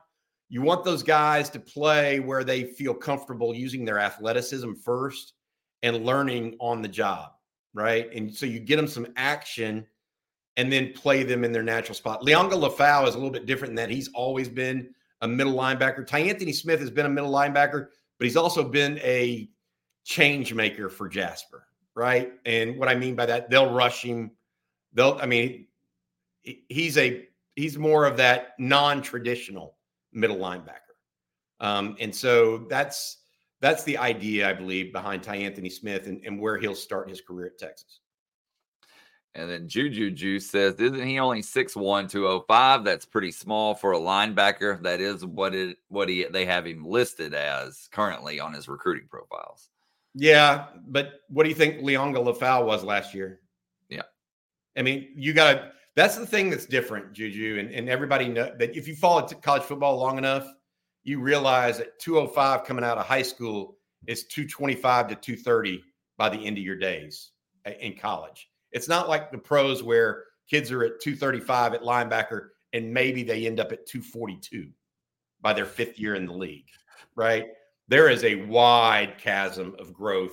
you 0.49 0.63
want 0.63 0.85
those 0.85 1.03
guys 1.03 1.49
to 1.51 1.61
play 1.61 2.19
where 2.19 2.43
they 2.43 2.65
feel 2.65 2.93
comfortable 2.93 3.55
using 3.55 3.85
their 3.85 4.01
athleticism 4.01 4.73
first 4.85 5.35
and 5.83 6.05
learning 6.05 6.57
on 6.61 6.83
the 6.83 6.89
job, 6.89 7.31
right? 7.73 8.13
And 8.13 8.35
so 8.35 8.47
you 8.47 8.59
get 8.59 8.77
them 8.77 8.89
some 8.89 9.07
action 9.17 9.87
and 10.61 10.71
then 10.71 10.93
play 10.93 11.23
them 11.23 11.43
in 11.43 11.53
their 11.53 11.63
natural 11.63 11.95
spot. 11.95 12.21
Liona 12.21 12.53
Lefau 12.53 13.09
is 13.09 13.15
a 13.15 13.17
little 13.17 13.31
bit 13.31 13.47
different 13.47 13.71
in 13.71 13.77
that 13.77 13.89
he's 13.89 14.09
always 14.09 14.47
been 14.47 14.91
a 15.23 15.27
middle 15.27 15.55
linebacker. 15.55 16.07
Tyanthony 16.07 16.55
Smith 16.55 16.81
has 16.81 16.91
been 16.91 17.07
a 17.07 17.09
middle 17.09 17.33
linebacker, 17.33 17.87
but 18.19 18.25
he's 18.27 18.37
also 18.37 18.63
been 18.63 18.99
a 18.99 19.49
change 20.05 20.53
maker 20.53 20.91
for 20.91 21.09
Jasper, 21.09 21.67
right? 21.95 22.33
And 22.45 22.77
what 22.77 22.91
I 22.91 22.95
mean 22.95 23.15
by 23.15 23.25
that, 23.25 23.49
they'll 23.49 23.73
rush 23.73 24.03
him. 24.03 24.33
They'll, 24.93 25.19
I 25.23 25.25
mean, 25.25 25.67
he's 26.43 26.99
a 26.99 27.27
he's 27.57 27.79
more 27.79 28.05
of 28.05 28.19
that 28.19 28.51
non-traditional 28.59 29.79
middle 30.13 30.37
linebacker. 30.37 30.95
Um, 31.61 31.97
and 32.01 32.15
so 32.15 32.67
that's 32.69 33.19
that's 33.63 33.83
the 33.85 33.97
idea, 33.97 34.47
I 34.49 34.53
believe, 34.53 34.93
behind 34.93 35.23
Tyanthony 35.23 35.73
Smith 35.73 36.07
and, 36.07 36.21
and 36.27 36.39
where 36.39 36.59
he'll 36.59 36.75
start 36.75 37.09
his 37.09 37.23
career 37.23 37.47
at 37.47 37.59
Texas. 37.59 38.00
And 39.35 39.49
then 39.49 39.69
Juju 39.69 40.11
Juice 40.11 40.51
says, 40.51 40.75
isn't 40.75 41.07
he 41.07 41.21
only 41.21 41.41
6'1, 41.41 42.11
205? 42.11 42.85
That's 42.85 43.07
pretty 43.07 43.31
small 43.31 43.75
for 43.75 43.93
a 43.93 43.99
linebacker. 43.99 44.83
That 44.83 45.01
is 45.01 45.25
what 45.25 45.55
it 45.55 45.79
what 45.89 46.09
he 46.09 46.25
they 46.25 46.45
have 46.47 46.67
him 46.67 46.85
listed 46.85 47.33
as 47.33 47.89
currently 47.93 48.41
on 48.41 48.53
his 48.53 48.69
recruiting 48.69 49.07
profiles. 49.09 49.71
Yeah, 50.15 50.67
but 50.89 51.21
what 51.29 51.45
do 51.45 51.49
you 51.49 51.55
think 51.55 51.81
Liona 51.83 52.17
Lefau 52.17 52.65
was 52.67 52.83
last 52.83 53.15
year? 53.15 53.41
Yeah. 53.89 54.03
I 54.77 54.83
mean, 54.83 55.13
you 55.15 55.33
got 55.33 55.73
that's 55.95 56.17
the 56.17 56.27
thing 56.27 56.51
that's 56.51 56.67
different, 56.67 57.13
Juju, 57.13 57.59
and, 57.61 57.71
and 57.71 57.89
everybody 57.89 58.29
know 58.29 58.53
that 58.59 58.77
if 58.77 58.89
you 58.89 58.97
follow 58.97 59.23
college 59.23 59.63
football 59.63 59.97
long 59.97 60.19
enough, 60.19 60.47
you 61.05 61.21
realize 61.21 61.79
that 61.79 61.99
205 62.01 62.65
coming 62.65 62.85
out 62.85 62.99
of 62.99 63.07
high 63.07 63.23
school 63.23 63.77
is 64.07 64.25
225 64.25 65.09
to 65.09 65.15
230 65.15 65.83
by 66.17 66.29
the 66.29 66.37
end 66.37 66.59
of 66.59 66.65
your 66.65 66.77
days 66.77 67.31
uh, 67.67 67.71
in 67.81 67.97
college. 67.97 68.50
It's 68.73 68.89
not 68.89 69.09
like 69.09 69.31
the 69.31 69.39
pros 69.39 69.83
where 69.83 70.25
kids 70.49 70.71
are 70.71 70.85
at 70.85 71.01
235 71.01 71.75
at 71.75 71.83
linebacker 71.83 72.49
and 72.73 72.93
maybe 72.93 73.23
they 73.23 73.47
end 73.47 73.61
up 73.61 73.73
at 73.73 73.87
242 73.87 74.69
by 75.41 75.53
their 75.53 75.65
fifth 75.65 75.99
year 75.99 76.15
in 76.15 76.27
the 76.27 76.33
league, 76.33 76.69
right? 77.15 77.49
There 77.89 78.09
is 78.09 78.25
a 78.25 78.37
wide 78.37 79.19
chasm 79.19 79.75
of 79.79 79.93
growth 79.93 80.33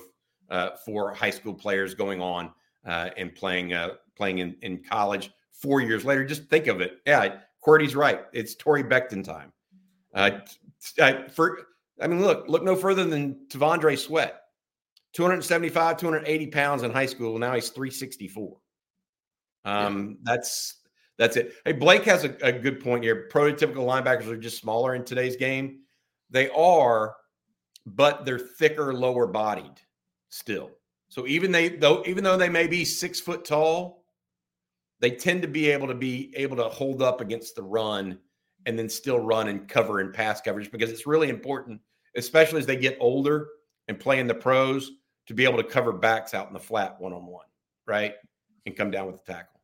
uh, 0.50 0.70
for 0.84 1.12
high 1.12 1.30
school 1.30 1.54
players 1.54 1.94
going 1.94 2.20
on 2.20 2.52
uh, 2.86 3.10
and 3.16 3.34
playing 3.34 3.72
uh, 3.72 3.94
playing 4.16 4.38
in, 4.38 4.56
in 4.62 4.82
college 4.82 5.30
four 5.52 5.80
years 5.80 6.04
later. 6.04 6.24
Just 6.24 6.44
think 6.44 6.66
of 6.66 6.80
it. 6.80 6.98
Yeah, 7.06 7.36
QWERTY's 7.66 7.96
right. 7.96 8.20
It's 8.32 8.54
Torre 8.54 8.84
Becton 8.84 9.24
time. 9.24 9.52
Uh, 10.14 10.30
for 11.32 11.66
I 12.00 12.06
mean, 12.06 12.22
look, 12.22 12.48
look 12.48 12.62
no 12.62 12.76
further 12.76 13.04
than 13.04 13.46
T'Vondre 13.48 13.98
Sweat, 13.98 14.40
275, 15.14 15.96
280 15.96 16.46
pounds 16.48 16.82
in 16.82 16.90
high 16.90 17.06
school. 17.06 17.38
Now 17.38 17.54
he's 17.54 17.70
364. 17.70 18.56
Um, 19.64 20.08
yeah. 20.08 20.14
That's 20.22 20.74
that's 21.18 21.36
it. 21.36 21.54
Hey, 21.64 21.72
Blake 21.72 22.04
has 22.04 22.24
a, 22.24 22.36
a 22.42 22.52
good 22.52 22.80
point 22.80 23.02
here. 23.02 23.28
Prototypical 23.32 23.84
linebackers 23.84 24.28
are 24.28 24.36
just 24.36 24.60
smaller 24.60 24.94
in 24.94 25.04
today's 25.04 25.36
game. 25.36 25.80
They 26.30 26.48
are, 26.50 27.16
but 27.86 28.24
they're 28.24 28.38
thicker, 28.38 28.94
lower 28.94 29.26
bodied 29.26 29.80
still. 30.28 30.70
So 31.08 31.26
even 31.26 31.50
they 31.50 31.70
though 31.70 32.02
even 32.06 32.22
though 32.22 32.36
they 32.36 32.48
may 32.48 32.66
be 32.66 32.84
six 32.84 33.18
foot 33.18 33.44
tall, 33.44 34.04
they 35.00 35.10
tend 35.10 35.42
to 35.42 35.48
be 35.48 35.70
able 35.70 35.88
to 35.88 35.94
be 35.94 36.32
able 36.36 36.56
to 36.56 36.68
hold 36.68 37.02
up 37.02 37.20
against 37.20 37.56
the 37.56 37.62
run 37.62 38.18
and 38.66 38.78
then 38.78 38.88
still 38.88 39.18
run 39.18 39.48
and 39.48 39.68
cover 39.68 40.00
in 40.00 40.12
pass 40.12 40.40
coverage 40.40 40.70
because 40.70 40.90
it's 40.90 41.06
really 41.06 41.30
important, 41.30 41.80
especially 42.16 42.58
as 42.58 42.66
they 42.66 42.76
get 42.76 42.96
older 43.00 43.48
and 43.88 43.98
play 43.98 44.20
in 44.20 44.26
the 44.26 44.34
pros, 44.34 44.90
to 45.28 45.34
be 45.34 45.44
able 45.44 45.58
to 45.58 45.64
cover 45.64 45.92
backs 45.92 46.34
out 46.34 46.48
in 46.48 46.54
the 46.54 46.58
flat 46.58 47.00
one 47.00 47.12
on 47.12 47.26
one, 47.26 47.46
right? 47.86 48.14
And 48.66 48.74
come 48.74 48.90
down 48.90 49.06
with 49.06 49.24
the 49.24 49.32
tackle. 49.32 49.60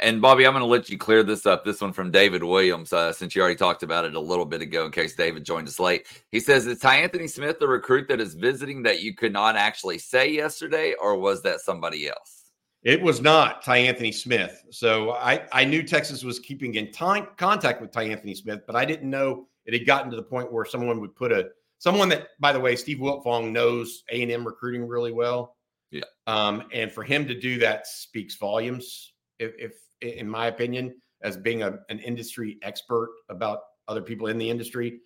And 0.00 0.20
Bobby, 0.20 0.44
I'm 0.44 0.52
going 0.52 0.62
to 0.62 0.66
let 0.66 0.90
you 0.90 0.98
clear 0.98 1.22
this 1.22 1.46
up. 1.46 1.64
This 1.64 1.80
one 1.80 1.92
from 1.92 2.10
David 2.10 2.42
Williams, 2.42 2.92
uh, 2.92 3.12
since 3.12 3.36
you 3.36 3.42
already 3.42 3.56
talked 3.56 3.84
about 3.84 4.04
it 4.04 4.14
a 4.14 4.20
little 4.20 4.44
bit 4.44 4.60
ago, 4.60 4.86
in 4.86 4.90
case 4.90 5.14
David 5.14 5.44
joined 5.44 5.68
us 5.68 5.78
late. 5.78 6.06
He 6.32 6.40
says, 6.40 6.66
Is 6.66 6.80
Tyanthony 6.80 7.30
Smith 7.30 7.60
the 7.60 7.68
recruit 7.68 8.08
that 8.08 8.20
is 8.20 8.34
visiting 8.34 8.82
that 8.82 9.02
you 9.02 9.14
could 9.14 9.32
not 9.32 9.54
actually 9.54 9.98
say 9.98 10.32
yesterday, 10.32 10.94
or 11.00 11.16
was 11.16 11.42
that 11.42 11.60
somebody 11.60 12.08
else? 12.08 12.50
It 12.82 13.00
was 13.00 13.20
not 13.20 13.62
Tyanthony 13.62 14.12
Smith. 14.12 14.64
So 14.70 15.12
I, 15.12 15.46
I 15.52 15.64
knew 15.64 15.82
Texas 15.82 16.24
was 16.24 16.40
keeping 16.40 16.74
in 16.74 16.90
time, 16.90 17.28
contact 17.36 17.80
with 17.80 17.92
Tyanthony 17.92 18.36
Smith, 18.36 18.62
but 18.66 18.76
I 18.76 18.84
didn't 18.84 19.08
know 19.08 19.46
it 19.64 19.74
had 19.74 19.86
gotten 19.86 20.10
to 20.10 20.16
the 20.16 20.22
point 20.22 20.52
where 20.52 20.64
someone 20.64 21.00
would 21.00 21.14
put 21.14 21.32
a 21.32 21.50
someone 21.84 22.08
that, 22.08 22.28
by 22.40 22.52
the 22.52 22.60
way, 22.60 22.74
Steve 22.76 22.98
Wiltfong 22.98 23.52
knows 23.52 24.02
A 24.10 24.22
and 24.22 24.32
M 24.32 24.46
recruiting 24.46 24.86
really 24.86 25.12
well. 25.12 25.56
Yeah. 25.90 26.04
Um, 26.26 26.64
and 26.72 26.90
for 26.90 27.04
him 27.04 27.28
to 27.28 27.38
do 27.38 27.58
that 27.58 27.86
speaks 27.86 28.36
volumes, 28.36 29.12
if, 29.38 29.52
if 29.58 29.72
in 30.00 30.28
my 30.28 30.46
opinion, 30.46 30.94
as 31.22 31.36
being 31.36 31.62
a, 31.62 31.78
an 31.90 31.98
industry 32.00 32.58
expert 32.62 33.10
about 33.28 33.60
other 33.86 34.02
people 34.02 34.26
in 34.26 34.38
the 34.38 34.48
industry. 34.48 35.00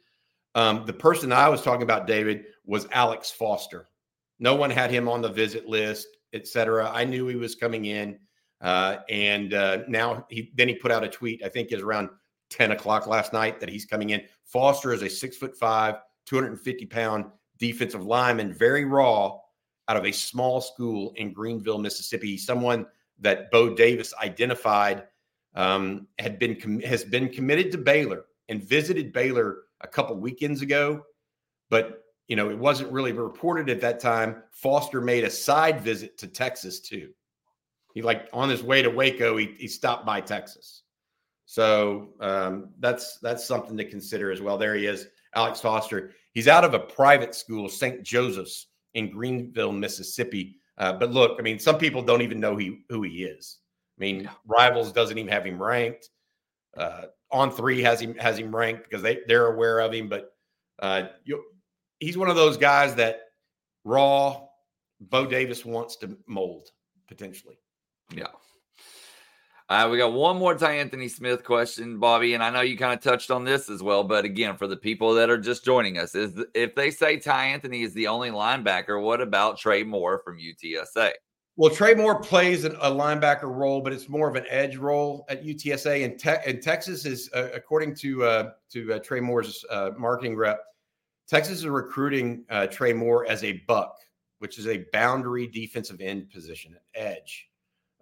Um, 0.55 0.85
the 0.87 0.93
person 0.93 1.33
I 1.33 1.49
was 1.49 1.63
talking 1.63 1.83
about, 1.83 2.07
David, 2.07 2.45
was 2.65 2.89
Alex 2.93 3.31
Foster. 3.31 3.89
No 4.39 4.55
one 4.55 4.71
had 4.71 4.91
him 4.91 5.09
on 5.09 5.21
the 5.21 5.29
visit 5.29 5.69
list 5.69 6.07
etc. 6.33 6.91
I 6.93 7.05
knew 7.05 7.27
he 7.27 7.37
was 7.37 7.55
coming 7.55 7.87
in, 7.87 8.19
uh, 8.61 8.99
and 9.09 9.55
uh, 9.55 9.79
now 9.89 10.27
he 10.29 10.53
then 10.57 10.69
he 10.69 10.75
put 10.75 10.91
out 10.91 11.05
a 11.05 11.09
tweet. 11.09 11.43
I 11.45 11.49
think 11.49 11.73
is 11.73 11.83
around 11.83 12.11
ten 12.51 12.73
o'clock 12.73 13.07
last 13.07 13.33
night 13.33 13.61
that 13.61 13.69
he's 13.69 13.85
coming 13.85 14.11
in. 14.11 14.23
Foster 14.45 14.93
is 14.93 15.03
a 15.03 15.09
six 15.09 15.37
foot 15.37 15.57
five, 15.57 15.97
two 16.29 16.37
hundred 16.37 16.53
and 16.53 16.61
fifty 16.61 16.85
pound 16.85 17.25
defensive 17.59 18.05
lineman, 18.05 18.53
very 18.53 18.85
raw, 18.85 19.39
out 19.89 19.97
of 19.97 20.05
a 20.05 20.13
small 20.13 20.61
school 20.61 21.13
in 21.17 21.33
Greenville, 21.33 21.79
Mississippi. 21.79 22.37
Someone 22.37 22.87
that 23.21 23.51
Bo 23.51 23.75
Davis 23.75 24.13
identified 24.23 25.05
um, 25.55 26.07
had 26.19 26.39
been 26.39 26.55
com- 26.55 26.81
has 26.81 27.05
been 27.05 27.31
committed 27.31 27.73
to 27.73 27.79
Baylor 27.79 28.27
and 28.49 28.63
visited 28.63 29.13
Baylor 29.13 29.63
a 29.81 29.89
couple 29.89 30.17
weekends 30.17 30.61
ago, 30.61 31.03
but 31.71 32.05
you 32.29 32.37
know, 32.37 32.51
it 32.51 32.59
wasn't 32.59 32.93
really 32.93 33.13
reported 33.13 33.71
at 33.71 33.81
that 33.81 34.01
time. 34.01 34.43
Foster 34.51 35.01
made 35.01 35.25
a 35.25 35.31
side 35.31 35.81
visit 35.81 36.19
to 36.19 36.27
Texas 36.27 36.79
too. 36.81 37.11
He 37.95 38.03
like 38.03 38.29
on 38.35 38.51
his 38.51 38.63
way 38.63 38.83
to 38.83 38.91
Waco, 38.91 39.39
he, 39.39 39.55
he 39.59 39.67
stopped 39.67 40.05
by 40.05 40.21
Texas. 40.21 40.83
So 41.47 42.11
um, 42.21 42.69
that's 42.79 43.17
that's 43.19 43.47
something 43.47 43.79
to 43.79 43.85
consider 43.89 44.31
as 44.31 44.43
well. 44.43 44.59
There 44.59 44.75
he 44.75 44.85
is, 44.85 45.09
Alex 45.39 45.61
Foster. 45.61 46.11
He's 46.33 46.49
out 46.49 46.65
of 46.65 46.75
a 46.75 46.81
private 46.81 47.33
school, 47.33 47.69
St. 47.69 48.03
Joseph's 48.03 48.67
in 48.95 49.11
Greenville, 49.11 49.71
Mississippi. 49.71 50.57
Uh, 50.79 50.93
but 50.95 51.13
look, 51.13 51.37
I 51.39 51.43
mean, 51.43 51.61
some 51.61 51.79
people 51.79 52.03
don't 52.03 52.23
even 52.23 52.41
know 52.41 52.57
he, 52.57 52.81
who 52.89 53.03
he 53.03 53.23
is. 53.23 53.59
I 53.97 54.01
mean. 54.01 54.29
Rivals 54.47 54.93
doesn't 54.93 55.17
even 55.17 55.31
have 55.31 55.47
him 55.47 55.63
ranked. 55.63 56.11
Uh, 56.77 57.03
On3 57.33 57.83
has 57.83 58.01
him 58.01 58.15
has 58.17 58.39
him 58.39 58.55
ranked 58.55 58.85
because 58.85 59.03
they 59.03 59.21
they're 59.29 59.53
aware 59.53 59.79
of 59.81 59.93
him. 59.93 60.09
But 60.09 60.33
uh, 60.81 61.09
you, 61.25 61.45
he's 62.01 62.19
one 62.19 62.31
of 62.31 62.37
those 62.37 62.57
guys 62.57 62.95
that 62.97 63.21
raw 63.85 64.41
Bo 65.01 65.27
Davis 65.27 65.65
wants 65.65 65.97
to 65.97 66.17
mold 66.27 66.71
potentially. 67.07 67.59
Yeah. 68.15 68.29
Uh, 69.69 69.87
we 69.91 69.99
got 69.99 70.15
one 70.15 70.39
more 70.39 70.55
Tyanthony 70.55 71.11
Smith 71.11 71.45
question, 71.45 71.99
Bobby, 71.99 72.33
and 72.33 72.43
I 72.43 72.49
know 72.49 72.63
you 72.63 72.79
kind 72.79 72.95
of 72.95 73.03
touched 73.03 73.31
on 73.31 73.45
this 73.45 73.69
as 73.69 73.83
well. 73.83 74.03
But 74.03 74.25
again, 74.25 74.57
for 74.57 74.67
the 74.67 74.77
people 74.77 75.13
that 75.15 75.29
are 75.29 75.37
just 75.37 75.63
joining 75.63 75.99
us, 75.99 76.15
is 76.15 76.43
if 76.55 76.75
they 76.75 76.91
say 76.91 77.19
Tyanthony 77.19 77.85
is 77.85 77.93
the 77.93 78.07
only 78.07 78.31
linebacker, 78.31 79.03
what 79.03 79.21
about 79.21 79.59
Trey 79.59 79.83
Moore 79.83 80.23
from 80.25 80.39
UTSA? 80.39 81.13
Well, 81.57 81.75
Trey 81.75 81.95
Moore 81.95 82.19
plays 82.19 82.65
a 82.65 82.71
linebacker 82.71 83.55
role, 83.55 83.83
but 83.83 83.93
it's 83.93 84.09
more 84.09 84.29
of 84.29 84.37
an 84.37 84.47
edge 84.49 84.77
role 84.77 85.27
at 85.29 85.45
UTSA. 85.45 86.05
And, 86.05 86.19
te- 86.19 86.51
and 86.51 86.63
Texas 86.63 87.05
is, 87.05 87.29
uh, 87.35 87.49
according 87.53 87.95
to 87.97 88.25
uh, 88.25 88.51
to 88.71 88.95
uh, 88.95 88.99
Trey 89.01 89.21
Moore's 89.21 89.65
uh, 89.69 89.91
marketing 89.99 90.37
rep, 90.37 90.61
Texas 91.29 91.59
is 91.59 91.67
recruiting 91.67 92.45
uh, 92.49 92.69
Trey 92.69 92.95
Moore 92.95 93.27
as 93.27 93.45
a 93.45 93.61
buck, 93.67 93.97
which 94.39 94.59
is 94.59 94.67
a 94.67 94.87
boundary 94.93 95.47
defensive 95.47 96.01
end 96.01 96.31
position, 96.31 96.75
edge. 96.95 97.51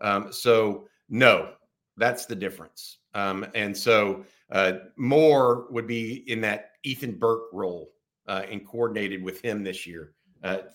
Um, 0.01 0.33
so 0.33 0.87
no, 1.09 1.53
that's 1.97 2.27
the 2.27 2.37
difference. 2.37 2.99
Um, 3.15 3.47
and 3.55 3.77
so 3.77 4.25
uh, 4.51 4.73
Moore 4.97 5.67
would 5.71 5.87
be 5.87 6.31
in 6.31 6.41
that 6.43 6.73
Ethan 6.83 7.19
Burke 7.19 7.49
role 7.53 7.93
and 8.27 8.67
coordinated 8.67 9.23
with 9.23 9.41
him 9.41 9.63
this 9.63 9.87
year, 9.87 10.13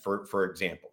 for 0.02 0.24
for 0.24 0.44
example. 0.44 0.92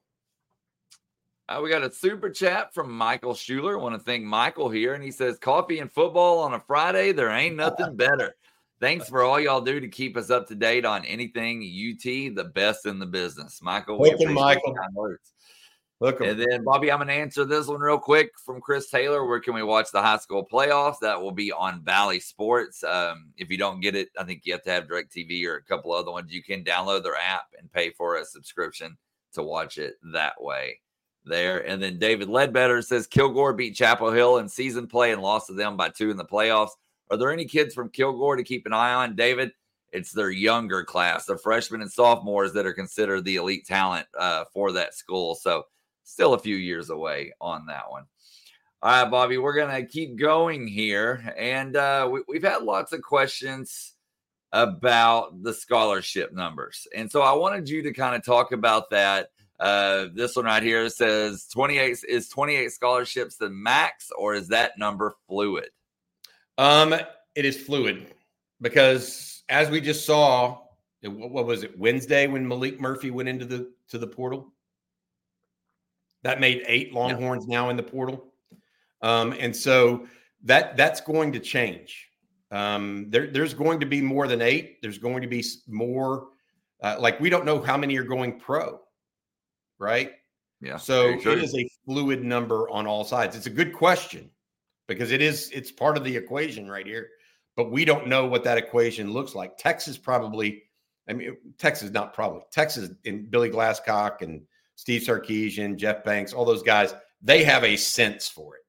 Uh, 1.50 1.62
we 1.64 1.70
got 1.72 1.82
a 1.82 1.92
super 1.92 2.30
chat 2.30 2.72
from 2.76 2.92
Michael 2.92 3.34
Schuler. 3.34 3.80
I 3.80 3.82
want 3.82 3.96
to 3.96 4.00
thank 4.00 4.24
Michael 4.24 4.70
here. 4.70 4.94
And 4.94 5.04
he 5.04 5.10
says, 5.10 5.40
Coffee 5.40 5.80
and 5.80 5.92
football 5.92 6.38
on 6.40 6.54
a 6.54 6.60
Friday, 6.60 7.12
there 7.12 7.32
ain't 7.32 7.56
nothing 7.56 7.96
better. 7.96 8.36
Thanks 8.80 9.10
for 9.10 9.24
all 9.24 9.40
y'all 9.40 9.60
do 9.60 9.80
to 9.80 9.88
keep 9.88 10.16
us 10.16 10.30
up 10.30 10.48
to 10.50 10.56
date 10.56 10.86
on 10.86 11.04
anything 11.06 11.62
UT, 11.62 12.04
the 12.36 12.52
best 12.54 12.86
in 12.86 13.00
the 13.00 13.08
business. 13.08 13.62
Michael, 13.64 13.98
Welcome, 13.98 14.36
Michael. 14.36 14.76
Look, 16.02 16.22
and 16.22 16.40
then 16.40 16.64
Bobby, 16.64 16.92
I'm 16.92 17.06
to 17.06 17.12
answer 17.12 17.44
this 17.44 17.68
one 17.68 17.82
real 17.82 18.00
quick 18.00 18.32
from 18.46 18.62
Chris 18.62 18.90
Taylor. 18.90 19.26
Where 19.26 19.42
can 19.42 19.54
we 19.54 19.64
watch 19.64 19.92
the 19.92 20.02
high 20.02 20.18
school 20.18 20.48
playoffs? 20.50 21.00
That 21.02 21.22
will 21.22 21.34
be 21.34 21.52
on 21.52 21.82
Bally 21.82 22.22
Sports. 22.22 22.86
Um, 22.86 23.34
if 23.36 23.50
you 23.50 23.58
don't 23.58 23.82
get 23.82 23.96
it, 23.96 24.08
I 24.18 24.24
think 24.24 24.44
you 24.46 24.54
have 24.54 24.64
to 24.64 24.72
have 24.72 24.88
DirecTV 24.88 25.46
or 25.46 25.58
a 25.58 25.64
couple 25.64 25.92
other 25.92 26.12
ones. 26.12 26.32
You 26.32 26.42
can 26.42 26.64
download 26.64 27.04
their 27.04 27.18
app 27.18 27.48
and 27.60 27.70
pay 27.72 27.90
for 27.90 28.16
a 28.16 28.24
subscription 28.24 28.98
to 29.34 29.44
watch 29.44 29.78
it 29.78 29.96
that 30.14 30.42
way 30.42 30.80
there. 31.26 31.68
And 31.68 31.84
then 31.84 32.00
David 32.00 32.30
Ledbetter 32.30 32.82
says 32.82 33.06
Kilgore 33.06 33.54
beat 33.54 33.76
Chapel 33.76 34.12
Hill 34.12 34.38
in 34.38 34.48
season 34.48 34.88
play 34.88 35.12
and 35.12 35.22
lost 35.22 35.48
to 35.48 35.54
them 35.54 35.76
by 35.76 35.90
two 35.90 36.12
in 36.12 36.18
the 36.18 36.24
playoffs. 36.24 36.72
Are 37.12 37.18
there 37.18 37.32
any 37.32 37.46
kids 37.46 37.74
from 37.74 37.90
Kilgore 37.90 38.38
to 38.38 38.44
keep 38.44 38.66
an 38.66 38.74
eye 38.74 38.94
on, 38.94 39.18
David? 39.18 39.52
It's 39.92 40.12
their 40.12 40.30
younger 40.30 40.86
class, 40.86 41.26
the 41.26 41.38
freshmen 41.38 41.82
and 41.82 41.92
sophomores 41.92 42.54
that 42.54 42.66
are 42.66 42.74
considered 42.74 43.26
the 43.26 43.38
elite 43.38 43.66
talent 43.66 44.08
uh, 44.18 44.46
for 44.54 44.72
that 44.72 44.94
school. 44.94 45.36
So 45.36 45.64
still 46.10 46.34
a 46.34 46.40
few 46.40 46.56
years 46.56 46.90
away 46.90 47.34
on 47.40 47.66
that 47.68 47.90
one. 47.90 48.06
All 48.82 49.04
right, 49.04 49.12
Bobby, 49.12 49.38
we're 49.38 49.56
going 49.56 49.76
to 49.76 49.86
keep 49.86 50.18
going 50.18 50.68
here. 50.68 51.34
And 51.38 51.76
uh, 51.76 52.10
we, 52.12 52.22
we've 52.28 52.44
had 52.44 52.64
lots 52.64 52.94
of 52.94 53.02
questions 53.02 53.94
about 54.52 55.44
the 55.44 55.54
scholarship 55.54 56.34
numbers. 56.34 56.88
And 56.96 57.12
so 57.12 57.22
I 57.22 57.34
wanted 57.34 57.70
you 57.70 57.84
to 57.84 57.94
kind 57.94 58.16
of 58.16 58.24
talk 58.24 58.52
about 58.52 58.90
that 58.92 59.30
uh, 59.60 60.06
this 60.14 60.36
one 60.36 60.46
right 60.46 60.64
here 60.64 60.88
says 60.90 61.46
28 61.48 62.00
is 62.08 62.30
28 62.30 62.72
scholarships 62.72 63.36
the 63.36 63.50
max, 63.50 64.10
or 64.18 64.34
is 64.34 64.48
that 64.48 64.78
number 64.78 65.16
fluid? 65.28 65.70
Um, 66.58 66.94
it 67.36 67.46
is 67.46 67.58
fluid 67.58 68.08
because 68.62 69.44
as 69.50 69.70
we 69.70 69.82
just 69.82 70.06
saw, 70.06 70.60
what 71.04 71.46
was 71.46 71.64
it 71.64 71.78
Wednesday 71.78 72.28
when 72.28 72.48
Malik 72.48 72.80
Murphy 72.80 73.12
went 73.12 73.30
into 73.30 73.46
the 73.46 73.70
to 73.90 73.98
the 73.98 74.08
portal? 74.08 74.54
That 76.24 76.40
made 76.40 76.64
eight 76.68 76.94
Longhorns 76.94 77.46
yeah. 77.48 77.58
now 77.58 77.70
in 77.70 77.78
the 77.78 77.84
portal, 77.84 78.34
um, 79.02 79.34
and 79.40 79.56
so 79.56 80.08
that 80.44 80.76
that's 80.78 81.02
going 81.02 81.32
to 81.34 81.40
change. 81.40 82.10
Um, 82.52 83.06
there, 83.10 83.28
there's 83.28 83.54
going 83.54 83.80
to 83.80 83.86
be 83.86 84.02
more 84.02 84.28
than 84.28 84.42
eight. 84.42 84.82
There's 84.82 84.98
going 84.98 85.22
to 85.22 85.28
be 85.28 85.44
more. 85.68 86.28
Uh, 86.82 86.96
like 87.00 87.20
we 87.20 87.30
don't 87.30 87.46
know 87.46 87.62
how 87.62 87.78
many 87.78 87.98
are 87.98 88.04
going 88.04 88.40
pro 88.40 88.80
right? 89.80 90.12
Yeah. 90.62 90.78
So 90.78 91.10
it 91.10 91.26
is 91.26 91.56
a 91.56 91.68
fluid 91.86 92.24
number 92.24 92.70
on 92.70 92.86
all 92.86 93.04
sides. 93.06 93.36
It's 93.36 93.48
a 93.48 93.52
good 93.52 93.74
question 93.74 94.30
because 94.88 95.12
it 95.12 95.22
is 95.22 95.50
it's 95.52 95.72
part 95.72 95.98
of 95.98 96.04
the 96.04 96.16
equation 96.16 96.70
right 96.70 96.86
here. 96.86 97.10
But 97.56 97.72
we 97.72 97.86
don't 97.86 98.08
know 98.08 98.26
what 98.28 98.44
that 98.44 98.58
equation 98.58 99.12
looks 99.12 99.36
like. 99.36 99.58
Texas 99.58 99.98
probably, 99.98 100.64
I 101.10 101.14
mean, 101.14 101.36
Texas 101.58 101.92
not 101.92 102.14
probably. 102.14 102.42
Texas 102.52 102.92
and 103.06 103.32
Billy 103.32 103.50
Glasscock 103.50 104.22
and 104.22 104.44
Steve 104.80 105.02
Sarkisian, 105.02 105.76
Jeff 105.76 106.06
Banks, 106.06 106.32
all 106.32 106.46
those 106.46 106.64
guys, 106.64 106.96
they 107.22 107.44
have 107.44 107.66
a 107.66 107.76
sense 107.76 108.30
for 108.30 108.56
it, 108.56 108.62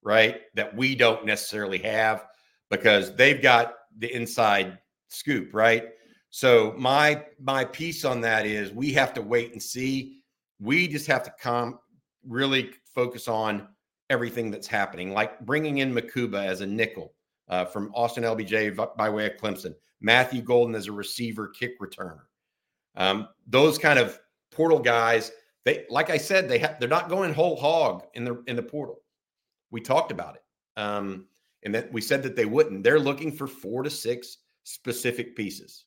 right? 0.00 0.42
That 0.54 0.76
we 0.76 0.94
don't 0.94 1.26
necessarily 1.26 1.78
have 1.78 2.24
because 2.70 3.16
they've 3.16 3.42
got 3.42 3.74
the 3.98 4.14
inside 4.14 4.78
scoop, 5.08 5.52
right? 5.52 5.88
So 6.30 6.72
my 6.78 7.24
my 7.40 7.64
piece 7.64 8.04
on 8.04 8.20
that 8.20 8.46
is 8.46 8.70
we 8.70 8.92
have 8.92 9.12
to 9.14 9.22
wait 9.22 9.50
and 9.50 9.60
see 9.60 10.22
we 10.60 10.86
just 10.86 11.08
have 11.08 11.24
to 11.24 11.34
come 11.42 11.80
really 12.24 12.70
focus 12.94 13.26
on 13.26 13.66
everything 14.08 14.52
that's 14.52 14.68
happening, 14.68 15.12
like 15.12 15.40
bringing 15.40 15.78
in 15.78 15.92
Mukuba 15.92 16.46
as 16.46 16.60
a 16.60 16.66
nickel 16.66 17.12
uh, 17.48 17.64
from 17.64 17.90
Austin 17.92 18.22
LBJ 18.22 18.96
by 18.96 19.10
way 19.10 19.26
of 19.26 19.32
Clemson, 19.36 19.74
Matthew 20.00 20.42
Golden 20.42 20.76
as 20.76 20.86
a 20.86 20.92
receiver 20.92 21.48
kick 21.48 21.80
returner. 21.80 22.20
Um, 22.94 23.26
those 23.48 23.78
kind 23.78 23.98
of 23.98 24.20
portal 24.50 24.78
guys, 24.78 25.32
they 25.64 25.84
like 25.90 26.10
I 26.10 26.16
said, 26.16 26.48
they 26.48 26.58
have 26.58 26.78
they're 26.80 26.88
not 26.88 27.08
going 27.08 27.34
whole 27.34 27.56
hog 27.56 28.04
in 28.14 28.24
the 28.24 28.42
in 28.46 28.56
the 28.56 28.62
portal. 28.62 29.00
We 29.70 29.80
talked 29.80 30.10
about 30.10 30.36
it, 30.36 30.42
um, 30.76 31.26
and 31.62 31.74
that 31.74 31.92
we 31.92 32.00
said 32.00 32.22
that 32.22 32.36
they 32.36 32.46
wouldn't. 32.46 32.82
They're 32.82 32.98
looking 32.98 33.30
for 33.32 33.46
four 33.46 33.82
to 33.82 33.90
six 33.90 34.38
specific 34.64 35.36
pieces. 35.36 35.84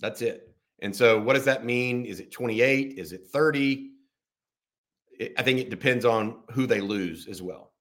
That's 0.00 0.22
it. 0.22 0.54
And 0.80 0.94
so, 0.94 1.20
what 1.20 1.34
does 1.34 1.44
that 1.44 1.64
mean? 1.64 2.04
Is 2.04 2.20
it 2.20 2.30
28? 2.30 2.98
Is 2.98 3.12
it 3.12 3.26
30? 3.26 3.90
I 5.36 5.42
think 5.42 5.58
it 5.58 5.70
depends 5.70 6.04
on 6.04 6.38
who 6.52 6.66
they 6.66 6.80
lose 6.80 7.26
as 7.26 7.42
well. 7.42 7.72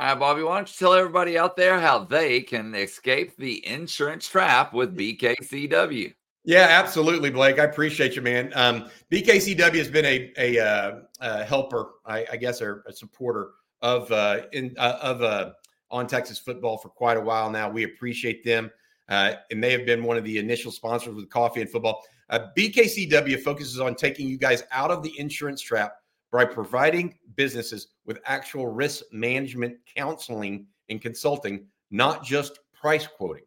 All 0.00 0.06
right, 0.06 0.18
Bobby, 0.18 0.42
why 0.42 0.56
don't 0.56 0.68
you 0.68 0.74
tell 0.78 0.94
everybody 0.94 1.38
out 1.38 1.56
there 1.56 1.78
how 1.78 2.00
they 2.00 2.40
can 2.40 2.74
escape 2.74 3.36
the 3.36 3.64
insurance 3.66 4.26
trap 4.26 4.72
with 4.72 4.96
BKCW? 4.96 6.14
Yeah, 6.44 6.66
absolutely, 6.70 7.30
Blake. 7.30 7.58
I 7.58 7.64
appreciate 7.64 8.16
you, 8.16 8.22
man. 8.22 8.50
Um, 8.54 8.88
BKCW 9.10 9.74
has 9.74 9.88
been 9.88 10.06
a 10.06 10.32
a, 10.38 10.58
uh, 10.58 11.00
a 11.20 11.44
helper, 11.44 11.92
I, 12.06 12.26
I, 12.32 12.36
guess, 12.36 12.62
or 12.62 12.82
a 12.86 12.92
supporter 12.92 13.50
of 13.82 14.10
uh, 14.10 14.42
in 14.52 14.74
uh, 14.78 14.98
of 15.02 15.22
uh, 15.22 15.52
on 15.90 16.06
Texas 16.06 16.38
football 16.38 16.78
for 16.78 16.88
quite 16.88 17.16
a 17.16 17.20
while 17.20 17.50
now. 17.50 17.68
We 17.68 17.84
appreciate 17.84 18.42
them 18.44 18.70
uh, 19.10 19.34
and 19.50 19.62
they 19.62 19.72
have 19.72 19.84
been 19.84 20.04
one 20.04 20.16
of 20.16 20.24
the 20.24 20.38
initial 20.38 20.70
sponsors 20.70 21.14
with 21.14 21.28
coffee 21.28 21.60
and 21.60 21.68
football. 21.68 22.02
Uh, 22.30 22.46
BKCW 22.56 23.42
focuses 23.42 23.80
on 23.80 23.96
taking 23.96 24.28
you 24.28 24.38
guys 24.38 24.62
out 24.70 24.90
of 24.90 25.02
the 25.02 25.12
insurance 25.18 25.60
trap 25.60 25.96
by 26.30 26.44
providing 26.44 27.18
businesses 27.34 27.88
with 28.06 28.20
actual 28.24 28.68
risk 28.68 29.02
management 29.12 29.76
counseling 29.96 30.64
and 30.88 31.02
consulting, 31.02 31.66
not 31.90 32.22
just 32.22 32.60
price 32.72 33.06
quoting. 33.06 33.42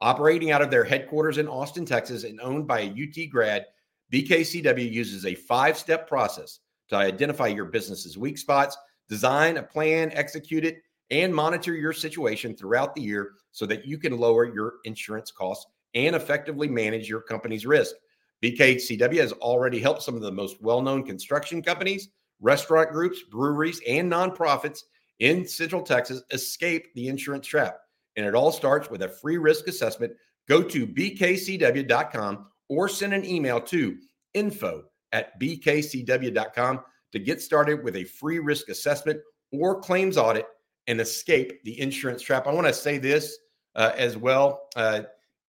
Operating 0.00 0.52
out 0.52 0.62
of 0.62 0.70
their 0.70 0.84
headquarters 0.84 1.38
in 1.38 1.48
Austin, 1.48 1.84
Texas, 1.84 2.24
and 2.24 2.40
owned 2.40 2.66
by 2.66 2.80
a 2.80 2.90
UT 2.90 3.30
grad, 3.30 3.66
BKCW 4.12 4.90
uses 4.90 5.26
a 5.26 5.34
five 5.34 5.76
step 5.76 6.08
process 6.08 6.60
to 6.88 6.96
identify 6.96 7.48
your 7.48 7.64
business's 7.66 8.16
weak 8.16 8.38
spots, 8.38 8.76
design 9.08 9.56
a 9.56 9.62
plan, 9.62 10.10
execute 10.12 10.64
it, 10.64 10.82
and 11.10 11.34
monitor 11.34 11.74
your 11.74 11.92
situation 11.92 12.54
throughout 12.54 12.94
the 12.94 13.02
year 13.02 13.32
so 13.50 13.66
that 13.66 13.86
you 13.86 13.98
can 13.98 14.16
lower 14.16 14.44
your 14.44 14.74
insurance 14.84 15.30
costs 15.30 15.66
and 15.94 16.14
effectively 16.14 16.68
manage 16.68 17.08
your 17.08 17.20
company's 17.20 17.66
risk. 17.66 17.94
BKCW 18.42 19.18
has 19.18 19.32
already 19.32 19.80
helped 19.80 20.02
some 20.02 20.14
of 20.14 20.22
the 20.22 20.30
most 20.30 20.62
well 20.62 20.80
known 20.80 21.04
construction 21.04 21.60
companies, 21.60 22.08
restaurant 22.40 22.92
groups, 22.92 23.22
breweries, 23.30 23.80
and 23.86 24.10
nonprofits 24.10 24.84
in 25.18 25.46
Central 25.46 25.82
Texas 25.82 26.22
escape 26.30 26.94
the 26.94 27.08
insurance 27.08 27.46
trap. 27.46 27.80
And 28.16 28.26
it 28.26 28.34
all 28.34 28.52
starts 28.52 28.90
with 28.90 29.02
a 29.02 29.08
free 29.08 29.38
risk 29.38 29.68
assessment. 29.68 30.12
Go 30.48 30.62
to 30.62 30.86
bkcw.com 30.86 32.46
or 32.68 32.88
send 32.88 33.14
an 33.14 33.24
email 33.24 33.60
to 33.60 33.96
info 34.34 34.84
at 35.12 35.38
bkcw.com 35.40 36.80
to 37.12 37.18
get 37.18 37.40
started 37.40 37.82
with 37.82 37.96
a 37.96 38.04
free 38.04 38.38
risk 38.38 38.68
assessment 38.68 39.20
or 39.52 39.80
claims 39.80 40.18
audit 40.18 40.46
and 40.86 41.00
escape 41.00 41.62
the 41.64 41.80
insurance 41.80 42.22
trap. 42.22 42.46
I 42.46 42.52
want 42.52 42.66
to 42.66 42.72
say 42.72 42.98
this 42.98 43.38
uh, 43.74 43.92
as 43.96 44.16
well. 44.16 44.68
Uh, 44.76 45.02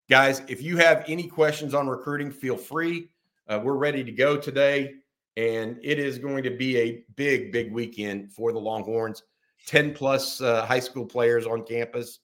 guys, 0.10 0.42
if 0.48 0.62
you 0.62 0.78
have 0.78 1.04
any 1.08 1.28
questions 1.28 1.74
on 1.74 1.88
recruiting, 1.88 2.32
feel 2.32 2.58
free. 2.58 3.10
Uh, 3.48 3.60
we're 3.64 3.76
ready 3.78 4.04
to 4.04 4.12
go 4.12 4.38
today. 4.38 4.96
and 5.38 5.80
it 5.82 6.00
is 6.00 6.20
going 6.20 6.44
to 6.44 6.52
be 6.52 6.78
a 6.78 7.04
big, 7.16 7.52
big 7.52 7.72
weekend 7.72 8.32
for 8.32 8.52
the 8.52 8.60
Longhorns. 8.60 9.24
10 9.68 9.94
plus 9.94 10.42
uh, 10.42 10.66
high 10.66 10.80
school 10.80 11.06
players 11.06 11.46
on 11.46 11.64
campus, 11.66 12.20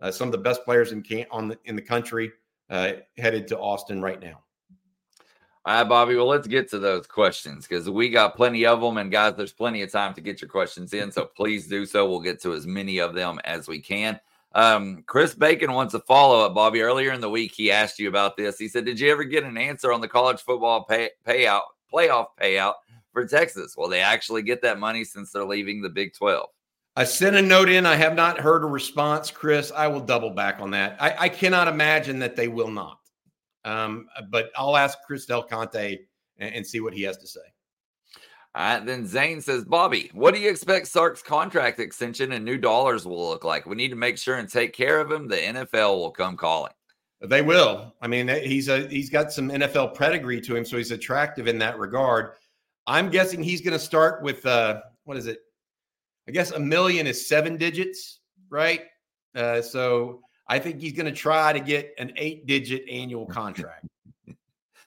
uh, 0.00 0.10
some 0.10 0.28
of 0.28 0.32
the 0.32 0.38
best 0.38 0.64
players 0.64 0.92
in, 0.92 1.04
on 1.30 1.48
the, 1.48 1.58
in 1.64 1.76
the 1.76 1.82
country 1.82 2.32
uh, 2.70 2.92
headed 3.16 3.48
to 3.48 3.58
Austin 3.58 4.00
right 4.00 4.20
now. 4.20 4.42
All 5.64 5.74
right, 5.74 5.88
Bobby. 5.88 6.16
Well, 6.16 6.28
let's 6.28 6.46
get 6.46 6.70
to 6.70 6.78
those 6.78 7.06
questions 7.06 7.66
because 7.66 7.90
we 7.90 8.08
got 8.08 8.36
plenty 8.36 8.64
of 8.64 8.80
them. 8.80 8.96
And 8.96 9.10
guys, 9.10 9.34
there's 9.36 9.52
plenty 9.52 9.82
of 9.82 9.92
time 9.92 10.14
to 10.14 10.20
get 10.20 10.40
your 10.40 10.48
questions 10.48 10.94
in. 10.94 11.12
So 11.12 11.26
please 11.26 11.66
do 11.66 11.84
so. 11.84 12.08
We'll 12.08 12.20
get 12.20 12.40
to 12.42 12.54
as 12.54 12.66
many 12.66 12.98
of 12.98 13.12
them 13.12 13.38
as 13.44 13.68
we 13.68 13.80
can. 13.80 14.18
Um, 14.52 15.02
Chris 15.06 15.34
Bacon 15.34 15.72
wants 15.72 15.92
a 15.94 16.00
follow 16.00 16.44
up, 16.44 16.54
Bobby. 16.54 16.80
Earlier 16.80 17.12
in 17.12 17.20
the 17.20 17.28
week, 17.28 17.52
he 17.52 17.70
asked 17.70 17.98
you 17.98 18.08
about 18.08 18.36
this. 18.36 18.58
He 18.58 18.68
said, 18.68 18.86
Did 18.86 18.98
you 18.98 19.10
ever 19.10 19.24
get 19.24 19.44
an 19.44 19.58
answer 19.58 19.92
on 19.92 20.00
the 20.00 20.08
college 20.08 20.40
football 20.40 20.84
pay, 20.84 21.10
payout, 21.26 21.62
playoff 21.92 22.28
payout 22.40 22.74
for 23.12 23.26
Texas? 23.26 23.74
Well, 23.76 23.88
they 23.88 24.00
actually 24.00 24.42
get 24.42 24.62
that 24.62 24.78
money 24.78 25.04
since 25.04 25.32
they're 25.32 25.44
leaving 25.44 25.82
the 25.82 25.90
Big 25.90 26.14
12. 26.14 26.48
I 26.98 27.04
sent 27.04 27.36
a 27.36 27.42
note 27.42 27.68
in. 27.68 27.86
I 27.86 27.94
have 27.94 28.16
not 28.16 28.40
heard 28.40 28.64
a 28.64 28.66
response, 28.66 29.30
Chris. 29.30 29.70
I 29.70 29.86
will 29.86 30.00
double 30.00 30.30
back 30.30 30.58
on 30.58 30.72
that. 30.72 31.00
I, 31.00 31.14
I 31.16 31.28
cannot 31.28 31.68
imagine 31.68 32.18
that 32.18 32.34
they 32.34 32.48
will 32.48 32.72
not. 32.72 32.98
Um, 33.64 34.08
but 34.32 34.50
I'll 34.56 34.76
ask 34.76 34.98
Chris 35.06 35.24
Del 35.24 35.44
Conte 35.44 35.98
and, 36.38 36.54
and 36.56 36.66
see 36.66 36.80
what 36.80 36.92
he 36.92 37.04
has 37.04 37.16
to 37.18 37.28
say. 37.28 37.38
All 38.52 38.64
right, 38.64 38.84
then 38.84 39.06
Zane 39.06 39.40
says, 39.40 39.64
Bobby, 39.64 40.10
what 40.12 40.34
do 40.34 40.40
you 40.40 40.50
expect 40.50 40.88
Sark's 40.88 41.22
contract 41.22 41.78
extension 41.78 42.32
and 42.32 42.44
new 42.44 42.58
dollars 42.58 43.06
will 43.06 43.28
look 43.28 43.44
like? 43.44 43.64
We 43.64 43.76
need 43.76 43.90
to 43.90 43.94
make 43.94 44.18
sure 44.18 44.34
and 44.38 44.50
take 44.50 44.72
care 44.72 45.00
of 45.00 45.08
him. 45.08 45.28
The 45.28 45.36
NFL 45.36 45.98
will 45.98 46.10
come 46.10 46.36
calling. 46.36 46.72
They 47.20 47.42
will. 47.42 47.94
I 48.02 48.08
mean, 48.08 48.26
he's 48.26 48.68
a 48.68 48.88
he's 48.88 49.08
got 49.08 49.30
some 49.30 49.50
NFL 49.50 49.94
pedigree 49.94 50.40
to 50.40 50.56
him, 50.56 50.64
so 50.64 50.76
he's 50.76 50.90
attractive 50.90 51.46
in 51.46 51.58
that 51.58 51.78
regard. 51.78 52.32
I'm 52.88 53.08
guessing 53.08 53.40
he's 53.40 53.60
going 53.60 53.78
to 53.78 53.78
start 53.78 54.20
with 54.24 54.44
uh, 54.44 54.80
what 55.04 55.16
is 55.16 55.28
it? 55.28 55.38
I 56.28 56.30
guess 56.30 56.50
a 56.50 56.60
million 56.60 57.06
is 57.06 57.26
seven 57.26 57.56
digits, 57.56 58.20
right? 58.50 58.82
Uh, 59.34 59.62
so 59.62 60.20
I 60.46 60.58
think 60.58 60.78
he's 60.78 60.92
going 60.92 61.06
to 61.06 61.12
try 61.12 61.54
to 61.54 61.60
get 61.60 61.94
an 61.98 62.12
eight 62.16 62.46
digit 62.46 62.84
annual 62.88 63.24
contract, 63.40 63.86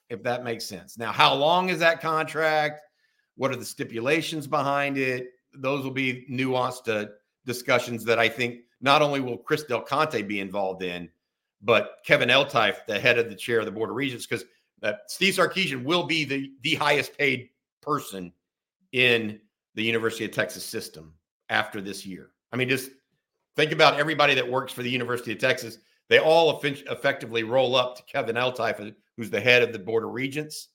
if 0.10 0.22
that 0.22 0.44
makes 0.44 0.66
sense. 0.66 1.00
Now, 1.00 1.12
how 1.12 1.34
long 1.34 1.70
is 1.70 1.80
that 1.80 2.00
contract? 2.00 2.82
What 3.38 3.50
are 3.52 3.56
the 3.56 3.66
stipulations 3.66 4.46
behind 4.46 5.00
it? 5.00 5.30
Those 5.56 5.84
will 5.84 5.92
be 5.92 6.28
nuanced 6.30 6.88
uh, 6.88 7.10
discussions 7.48 8.06
that 8.06 8.20
I 8.20 8.30
think 8.30 8.60
not 8.80 9.02
only 9.02 9.20
will 9.20 9.38
Chris 9.38 9.64
Del 9.64 9.82
Conte 9.82 10.22
be 10.22 10.40
involved 10.40 10.84
in, 10.84 11.10
but 11.64 11.98
Kevin 12.06 12.30
Eltife, 12.30 12.86
the 12.88 13.00
head 13.00 13.18
of 13.18 13.30
the 13.30 13.36
chair 13.36 13.60
of 13.60 13.66
the 13.66 13.72
Board 13.72 13.90
of 13.90 13.96
Regents, 13.96 14.28
because 14.28 14.46
uh, 14.84 14.94
Steve 15.08 15.34
Sarkisian 15.34 15.84
will 15.84 16.04
be 16.04 16.24
the, 16.24 16.52
the 16.62 16.76
highest 16.76 17.18
paid 17.18 17.50
person 17.82 18.32
in 18.92 19.40
the 19.74 19.84
University 19.84 20.26
of 20.26 20.32
Texas 20.32 20.64
system 20.64 21.14
after 21.52 21.82
this 21.82 22.06
year. 22.06 22.32
I 22.52 22.58
mean, 22.58 22.70
just 22.70 22.90
think 23.56 23.72
about 23.72 24.00
everybody 24.00 24.34
that 24.34 24.50
works 24.50 24.74
for 24.74 24.82
the 24.82 24.90
University 24.90 25.32
of 25.32 25.38
Texas. 25.38 25.78
They 26.10 26.20
all 26.20 26.60
effectively 26.64 27.44
roll 27.44 27.76
up 27.76 27.96
to 27.98 28.04
Kevin 28.04 28.36
Eltife, 28.36 28.96
who's 29.16 29.30
the 29.30 29.40
head 29.40 29.62
of 29.62 29.72
the 29.72 29.80
Board 29.80 30.04
of 30.04 30.12
Regents. 30.12 30.70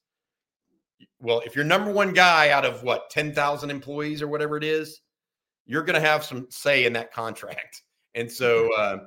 Well, 1.20 1.42
if 1.44 1.56
you're 1.56 1.64
number 1.64 1.90
one 1.90 2.12
guy 2.12 2.50
out 2.50 2.64
of 2.64 2.82
what, 2.82 3.10
10,000 3.10 3.70
employees 3.70 4.22
or 4.22 4.28
whatever 4.28 4.56
it 4.56 4.64
is, 4.64 5.00
you're 5.66 5.82
going 5.82 6.00
to 6.00 6.06
have 6.06 6.24
some 6.24 6.46
say 6.50 6.84
in 6.86 6.92
that 6.92 7.12
contract. 7.12 7.82
And 8.18 8.32
so 8.32 8.74
uh, 8.74 8.98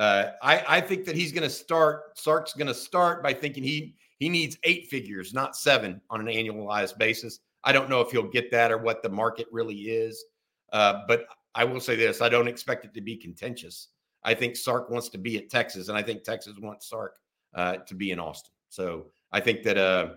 uh, 0.00 0.30
I, 0.42 0.64
I 0.66 0.80
think 0.80 1.04
that 1.04 1.14
he's 1.14 1.30
going 1.30 1.44
to 1.44 1.48
start, 1.48 2.18
Sark's 2.18 2.54
going 2.54 2.66
to 2.66 2.74
start 2.74 3.22
by 3.22 3.32
thinking 3.32 3.62
he, 3.62 3.94
he 4.18 4.28
needs 4.28 4.58
eight 4.64 4.88
figures, 4.88 5.32
not 5.32 5.54
seven 5.54 6.00
on 6.10 6.18
an 6.18 6.26
annualized 6.26 6.98
basis. 6.98 7.38
I 7.62 7.70
don't 7.70 7.88
know 7.88 8.00
if 8.00 8.10
he'll 8.10 8.28
get 8.28 8.50
that 8.50 8.72
or 8.72 8.78
what 8.78 9.04
the 9.04 9.08
market 9.08 9.46
really 9.52 9.76
is. 9.76 10.24
Uh, 10.72 11.02
but 11.08 11.26
I 11.54 11.64
will 11.64 11.80
say 11.80 11.96
this 11.96 12.20
I 12.20 12.28
don't 12.28 12.48
expect 12.48 12.84
it 12.84 12.94
to 12.94 13.00
be 13.00 13.16
contentious. 13.16 13.88
I 14.24 14.34
think 14.34 14.56
Sark 14.56 14.90
wants 14.90 15.08
to 15.10 15.18
be 15.18 15.36
at 15.38 15.48
Texas, 15.48 15.88
and 15.88 15.96
I 15.96 16.02
think 16.02 16.22
Texas 16.22 16.58
wants 16.60 16.88
Sark 16.88 17.16
uh, 17.54 17.76
to 17.76 17.94
be 17.94 18.10
in 18.10 18.18
Austin. 18.18 18.52
So 18.68 19.06
I 19.32 19.40
think 19.40 19.62
that 19.62 19.78
uh, 19.78 20.14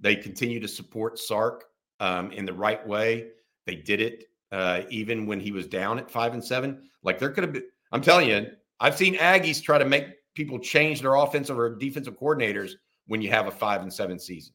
they 0.00 0.16
continue 0.16 0.60
to 0.60 0.68
support 0.68 1.18
Sark 1.18 1.64
um, 1.98 2.32
in 2.32 2.44
the 2.44 2.52
right 2.52 2.86
way. 2.86 3.28
They 3.66 3.76
did 3.76 4.00
it 4.00 4.24
uh, 4.52 4.82
even 4.88 5.26
when 5.26 5.40
he 5.40 5.52
was 5.52 5.66
down 5.66 5.98
at 5.98 6.10
five 6.10 6.32
and 6.32 6.44
seven. 6.44 6.88
Like 7.02 7.18
there 7.18 7.30
could 7.30 7.44
have 7.44 7.52
been, 7.52 7.66
I'm 7.92 8.02
telling 8.02 8.28
you, 8.28 8.46
I've 8.80 8.96
seen 8.96 9.16
Aggies 9.16 9.62
try 9.62 9.78
to 9.78 9.84
make 9.84 10.06
people 10.34 10.58
change 10.58 11.02
their 11.02 11.14
offensive 11.14 11.58
or 11.58 11.76
defensive 11.76 12.18
coordinators 12.18 12.72
when 13.06 13.20
you 13.20 13.30
have 13.30 13.46
a 13.46 13.50
five 13.50 13.82
and 13.82 13.92
seven 13.92 14.18
season, 14.18 14.54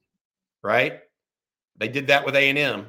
right? 0.63 0.99
They 1.77 1.87
did 1.87 2.07
that 2.07 2.25
with 2.25 2.35
A 2.35 2.49
and 2.49 2.57
M. 2.57 2.87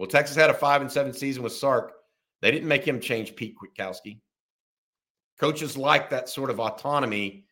Well, 0.00 0.08
Texas 0.08 0.34
had 0.34 0.48
a 0.48 0.54
five 0.54 0.80
and 0.80 0.90
seven 0.90 1.12
season 1.12 1.42
with 1.42 1.52
Sark. 1.52 1.92
They 2.40 2.50
didn't 2.50 2.68
make 2.68 2.88
him 2.88 3.00
change 3.00 3.36
Pete 3.36 3.54
Kwiatkowski. 3.54 4.18
Coaches 5.38 5.76
like 5.76 6.08
that 6.08 6.26
sort 6.26 6.48
of 6.48 6.58
autonomy, 6.58 7.44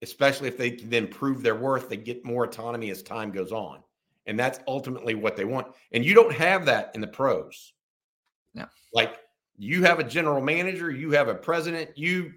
especially 0.00 0.46
if 0.46 0.56
they 0.56 0.70
can 0.70 0.88
then 0.88 1.08
prove 1.08 1.42
their 1.42 1.56
worth. 1.56 1.88
They 1.88 1.96
get 1.96 2.24
more 2.24 2.44
autonomy 2.44 2.90
as 2.90 3.02
time 3.02 3.32
goes 3.32 3.50
on, 3.50 3.80
and 4.26 4.38
that's 4.38 4.60
ultimately 4.68 5.16
what 5.16 5.34
they 5.36 5.44
want. 5.44 5.66
And 5.90 6.04
you 6.04 6.14
don't 6.14 6.32
have 6.32 6.64
that 6.66 6.92
in 6.94 7.00
the 7.00 7.08
pros. 7.08 7.72
No, 8.54 8.66
like 8.92 9.18
you 9.58 9.82
have 9.82 9.98
a 9.98 10.04
general 10.04 10.40
manager, 10.40 10.92
you 10.92 11.10
have 11.10 11.26
a 11.26 11.34
president, 11.34 11.98
you 11.98 12.34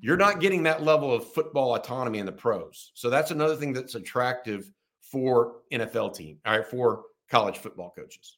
you're 0.00 0.16
not 0.16 0.40
getting 0.40 0.64
that 0.64 0.82
level 0.82 1.14
of 1.14 1.32
football 1.32 1.76
autonomy 1.76 2.18
in 2.18 2.26
the 2.26 2.32
pros. 2.32 2.90
So 2.94 3.10
that's 3.10 3.30
another 3.30 3.54
thing 3.54 3.72
that's 3.72 3.94
attractive 3.94 4.72
for 5.02 5.58
NFL 5.72 6.16
team, 6.16 6.38
all 6.44 6.58
right, 6.58 6.66
for 6.66 7.04
college 7.30 7.58
football 7.58 7.92
coaches. 7.96 8.37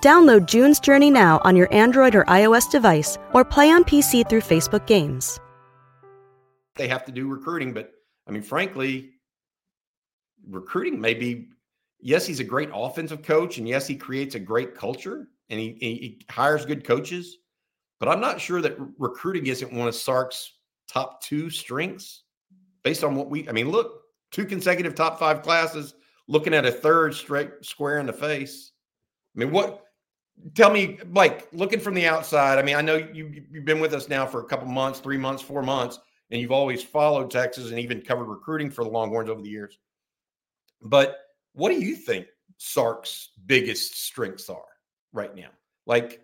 Download 0.00 0.46
June's 0.46 0.78
Journey 0.78 1.10
now 1.10 1.40
on 1.42 1.56
your 1.56 1.72
Android 1.74 2.14
or 2.14 2.24
iOS 2.26 2.70
device 2.70 3.18
or 3.34 3.44
play 3.44 3.70
on 3.70 3.82
PC 3.82 4.28
through 4.28 4.42
Facebook 4.42 4.86
Games. 4.86 5.40
They 6.76 6.86
have 6.86 7.04
to 7.06 7.12
do 7.12 7.26
recruiting, 7.26 7.72
but 7.72 7.90
I 8.28 8.30
mean, 8.30 8.42
frankly, 8.42 9.10
recruiting 10.48 11.00
may 11.00 11.14
be 11.14 11.48
yes, 12.00 12.24
he's 12.26 12.38
a 12.38 12.44
great 12.44 12.70
offensive 12.72 13.22
coach, 13.22 13.58
and 13.58 13.66
yes, 13.66 13.88
he 13.88 13.96
creates 13.96 14.36
a 14.36 14.38
great 14.40 14.76
culture 14.76 15.28
and 15.50 15.58
he, 15.58 15.76
he 15.80 16.20
hires 16.30 16.64
good 16.64 16.84
coaches, 16.84 17.38
but 17.98 18.08
I'm 18.08 18.20
not 18.20 18.40
sure 18.40 18.60
that 18.60 18.76
recruiting 18.98 19.46
isn't 19.46 19.72
one 19.72 19.88
of 19.88 19.94
Sark's 19.96 20.52
top 20.86 21.20
two 21.22 21.50
strengths 21.50 22.22
based 22.84 23.02
on 23.02 23.16
what 23.16 23.30
we, 23.30 23.48
I 23.48 23.52
mean, 23.52 23.70
look, 23.70 24.02
two 24.30 24.44
consecutive 24.44 24.94
top 24.94 25.18
five 25.18 25.42
classes, 25.42 25.94
looking 26.28 26.54
at 26.54 26.66
a 26.66 26.70
third 26.70 27.14
straight 27.14 27.50
square 27.62 27.98
in 27.98 28.06
the 28.06 28.12
face. 28.12 28.70
I 29.34 29.40
mean, 29.40 29.50
what 29.50 29.87
tell 30.54 30.70
me, 30.70 30.98
like 31.12 31.48
looking 31.52 31.80
from 31.80 31.94
the 31.94 32.06
outside. 32.06 32.58
I 32.58 32.62
mean, 32.62 32.76
I 32.76 32.80
know 32.80 32.96
you 32.96 33.44
you've 33.50 33.64
been 33.64 33.80
with 33.80 33.94
us 33.94 34.08
now 34.08 34.26
for 34.26 34.40
a 34.40 34.44
couple 34.44 34.66
months, 34.66 35.00
three 35.00 35.18
months, 35.18 35.42
four 35.42 35.62
months, 35.62 35.98
and 36.30 36.40
you've 36.40 36.52
always 36.52 36.82
followed 36.82 37.30
Texas 37.30 37.70
and 37.70 37.78
even 37.78 38.02
covered 38.02 38.24
recruiting 38.24 38.70
for 38.70 38.84
the 38.84 38.90
Longhorns 38.90 39.30
over 39.30 39.42
the 39.42 39.48
years. 39.48 39.78
But 40.82 41.18
what 41.52 41.70
do 41.70 41.80
you 41.80 41.96
think 41.96 42.26
Sark's 42.56 43.30
biggest 43.46 44.04
strengths 44.04 44.48
are 44.48 44.64
right 45.12 45.34
now? 45.34 45.50
Like, 45.86 46.22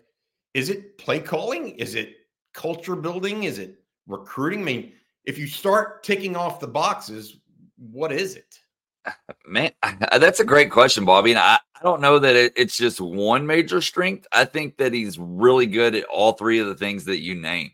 is 0.53 0.69
it 0.69 0.97
play 0.97 1.19
calling? 1.19 1.69
Is 1.71 1.95
it 1.95 2.15
culture 2.53 2.95
building? 2.95 3.43
Is 3.43 3.59
it 3.59 3.79
recruiting? 4.07 4.61
I 4.61 4.63
mean, 4.63 4.93
if 5.25 5.37
you 5.37 5.47
start 5.47 6.03
ticking 6.03 6.35
off 6.35 6.59
the 6.59 6.67
boxes, 6.67 7.37
what 7.77 8.11
is 8.11 8.35
it? 8.35 8.59
Man, 9.47 9.71
that's 10.19 10.39
a 10.39 10.45
great 10.45 10.71
question, 10.71 11.05
Bobby. 11.05 11.31
And 11.31 11.39
I, 11.39 11.59
I 11.79 11.83
don't 11.83 12.01
know 12.01 12.19
that 12.19 12.35
it, 12.35 12.53
it's 12.55 12.77
just 12.77 12.99
one 13.01 13.45
major 13.45 13.81
strength. 13.81 14.27
I 14.31 14.45
think 14.45 14.77
that 14.77 14.93
he's 14.93 15.19
really 15.19 15.65
good 15.65 15.95
at 15.95 16.05
all 16.05 16.33
three 16.33 16.59
of 16.59 16.67
the 16.67 16.75
things 16.75 17.05
that 17.05 17.21
you 17.21 17.35
named. 17.35 17.71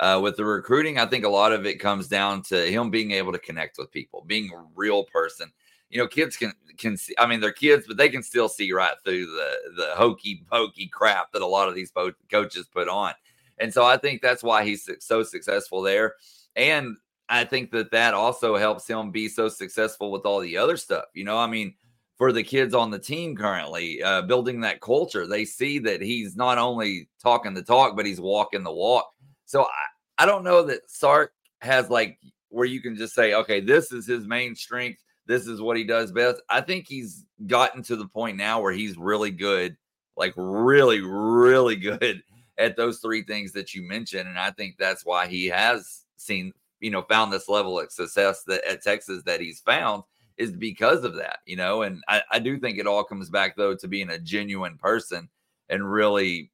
Uh, 0.00 0.20
with 0.20 0.36
the 0.36 0.44
recruiting, 0.44 0.98
I 0.98 1.06
think 1.06 1.24
a 1.24 1.28
lot 1.28 1.52
of 1.52 1.66
it 1.66 1.76
comes 1.78 2.08
down 2.08 2.42
to 2.44 2.66
him 2.66 2.90
being 2.90 3.12
able 3.12 3.32
to 3.32 3.38
connect 3.38 3.78
with 3.78 3.92
people, 3.92 4.24
being 4.26 4.50
a 4.52 4.64
real 4.74 5.04
person. 5.04 5.52
You 5.88 5.98
know, 5.98 6.08
kids 6.08 6.36
can 6.36 6.52
can 6.76 6.96
see. 6.96 7.14
I 7.16 7.26
mean, 7.26 7.38
they're 7.38 7.52
kids, 7.52 7.84
but 7.86 7.96
they 7.96 8.08
can 8.08 8.22
still 8.22 8.48
see 8.48 8.72
right 8.72 8.94
through 9.04 9.26
the 9.26 9.56
the 9.76 9.92
hokey 9.94 10.44
pokey 10.50 10.88
crap 10.88 11.30
that 11.32 11.42
a 11.42 11.46
lot 11.46 11.68
of 11.68 11.76
these 11.76 11.92
coaches 12.28 12.66
put 12.66 12.88
on. 12.88 13.14
And 13.58 13.72
so 13.72 13.84
I 13.84 13.96
think 13.96 14.20
that's 14.20 14.42
why 14.42 14.64
he's 14.64 14.90
so 14.98 15.22
successful 15.22 15.80
there. 15.80 16.14
And 16.56 16.96
I 17.28 17.44
think 17.44 17.70
that 17.72 17.90
that 17.92 18.14
also 18.14 18.56
helps 18.56 18.86
him 18.86 19.10
be 19.10 19.28
so 19.28 19.48
successful 19.48 20.10
with 20.10 20.26
all 20.26 20.40
the 20.40 20.56
other 20.56 20.76
stuff. 20.76 21.04
You 21.14 21.24
know, 21.24 21.38
I 21.38 21.46
mean, 21.46 21.74
for 22.16 22.32
the 22.32 22.42
kids 22.42 22.74
on 22.74 22.90
the 22.90 22.98
team 22.98 23.36
currently, 23.36 24.02
uh, 24.02 24.22
building 24.22 24.60
that 24.60 24.80
culture, 24.80 25.26
they 25.26 25.44
see 25.44 25.78
that 25.80 26.00
he's 26.00 26.36
not 26.36 26.58
only 26.58 27.08
talking 27.22 27.54
the 27.54 27.62
talk, 27.62 27.96
but 27.96 28.06
he's 28.06 28.20
walking 28.20 28.62
the 28.62 28.72
walk. 28.72 29.10
So 29.46 29.62
I, 29.62 30.22
I 30.22 30.26
don't 30.26 30.44
know 30.44 30.62
that 30.64 30.88
Sark 30.90 31.32
has 31.60 31.90
like 31.90 32.18
where 32.50 32.66
you 32.66 32.80
can 32.80 32.94
just 32.94 33.14
say, 33.14 33.34
okay, 33.34 33.60
this 33.60 33.90
is 33.90 34.06
his 34.06 34.26
main 34.26 34.54
strength. 34.54 35.00
This 35.26 35.46
is 35.46 35.60
what 35.60 35.76
he 35.76 35.84
does 35.84 36.12
best. 36.12 36.40
I 36.48 36.60
think 36.60 36.86
he's 36.86 37.24
gotten 37.46 37.82
to 37.84 37.96
the 37.96 38.06
point 38.06 38.36
now 38.36 38.60
where 38.60 38.72
he's 38.72 38.96
really 38.96 39.30
good, 39.30 39.76
like 40.16 40.34
really, 40.36 41.00
really 41.00 41.76
good 41.98 42.22
at 42.58 42.76
those 42.76 43.00
three 43.00 43.24
things 43.24 43.52
that 43.52 43.74
you 43.74 43.82
mentioned. 43.82 44.28
And 44.28 44.38
I 44.38 44.50
think 44.52 44.76
that's 44.78 45.04
why 45.04 45.26
he 45.26 45.46
has 45.46 46.04
seen, 46.16 46.52
you 46.80 46.90
know, 46.90 47.02
found 47.02 47.32
this 47.32 47.48
level 47.48 47.78
of 47.78 47.90
success 47.92 48.42
that 48.44 48.64
at 48.64 48.82
Texas 48.82 49.22
that 49.24 49.40
he's 49.40 49.60
found 49.60 50.02
is 50.36 50.52
because 50.52 51.04
of 51.04 51.14
that, 51.16 51.38
you 51.46 51.56
know. 51.56 51.82
And 51.82 52.02
I, 52.08 52.22
I 52.30 52.38
do 52.38 52.58
think 52.58 52.78
it 52.78 52.86
all 52.86 53.04
comes 53.04 53.30
back 53.30 53.56
though 53.56 53.74
to 53.76 53.88
being 53.88 54.10
a 54.10 54.18
genuine 54.18 54.76
person 54.76 55.28
and 55.68 55.90
really, 55.90 56.50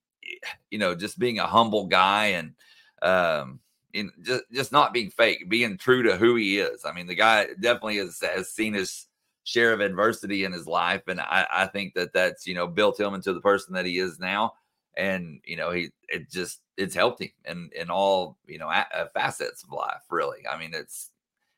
you 0.70 0.78
know, 0.78 0.94
just 0.94 1.18
being 1.18 1.38
a 1.38 1.46
humble 1.46 1.86
guy 1.86 2.26
and 2.26 2.54
um 3.02 3.60
in 3.92 4.12
just 4.22 4.44
just 4.52 4.72
not 4.72 4.92
being 4.92 5.10
fake, 5.10 5.48
being 5.48 5.76
true 5.76 6.02
to 6.02 6.16
who 6.16 6.36
he 6.36 6.58
is. 6.58 6.84
I 6.84 6.92
mean, 6.92 7.06
the 7.06 7.14
guy 7.14 7.46
definitely 7.60 7.96
has 7.96 8.20
has 8.20 8.50
seen 8.50 8.74
his 8.74 9.06
share 9.44 9.72
of 9.72 9.80
adversity 9.80 10.44
in 10.44 10.52
his 10.52 10.66
life, 10.66 11.02
and 11.08 11.20
I, 11.20 11.46
I 11.52 11.66
think 11.66 11.94
that 11.94 12.12
that's 12.12 12.46
you 12.46 12.54
know 12.54 12.66
built 12.66 13.00
him 13.00 13.14
into 13.14 13.32
the 13.32 13.40
person 13.40 13.74
that 13.74 13.86
he 13.86 13.98
is 13.98 14.18
now 14.20 14.52
and 15.00 15.40
you 15.44 15.56
know 15.56 15.70
he 15.70 15.90
it 16.08 16.30
just 16.30 16.60
it's 16.76 16.94
helped 16.94 17.22
him 17.22 17.30
in 17.46 17.70
in 17.74 17.90
all 17.90 18.36
you 18.46 18.58
know 18.58 18.68
a, 18.68 18.86
a 18.94 19.08
facets 19.08 19.64
of 19.64 19.72
life 19.72 20.02
really. 20.10 20.46
I 20.48 20.58
mean 20.58 20.72
it's 20.74 21.10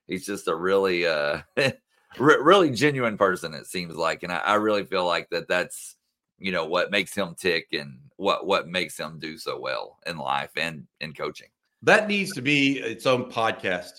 he's 0.07 0.25
just 0.25 0.49
a 0.49 0.55
really 0.55 1.07
uh 1.07 1.41
really 2.19 2.71
genuine 2.71 3.19
person 3.19 3.53
it 3.55 3.67
seems 3.67 3.97
like 3.97 4.23
and 4.23 4.33
I, 4.33 4.39
I 4.39 4.55
really 4.55 4.85
feel 4.85 5.07
like 5.07 5.29
that 5.31 5.49
that's 5.49 5.97
you 6.39 6.53
know 6.53 6.65
what 6.65 6.91
makes 6.93 7.15
him 7.15 7.35
tick 7.35 7.69
and 7.73 7.99
what 8.17 8.47
what 8.47 8.69
makes 8.69 8.99
him 8.99 9.19
do 9.19 9.37
so 9.37 9.59
well 9.59 9.99
in 10.07 10.17
life 10.19 10.53
and 10.57 10.87
in 11.01 11.13
coaching. 11.13 11.49
That 11.83 12.07
needs 12.07 12.33
to 12.35 12.43
be 12.43 12.79
its 12.79 13.07
own 13.07 13.31
podcast 13.31 13.93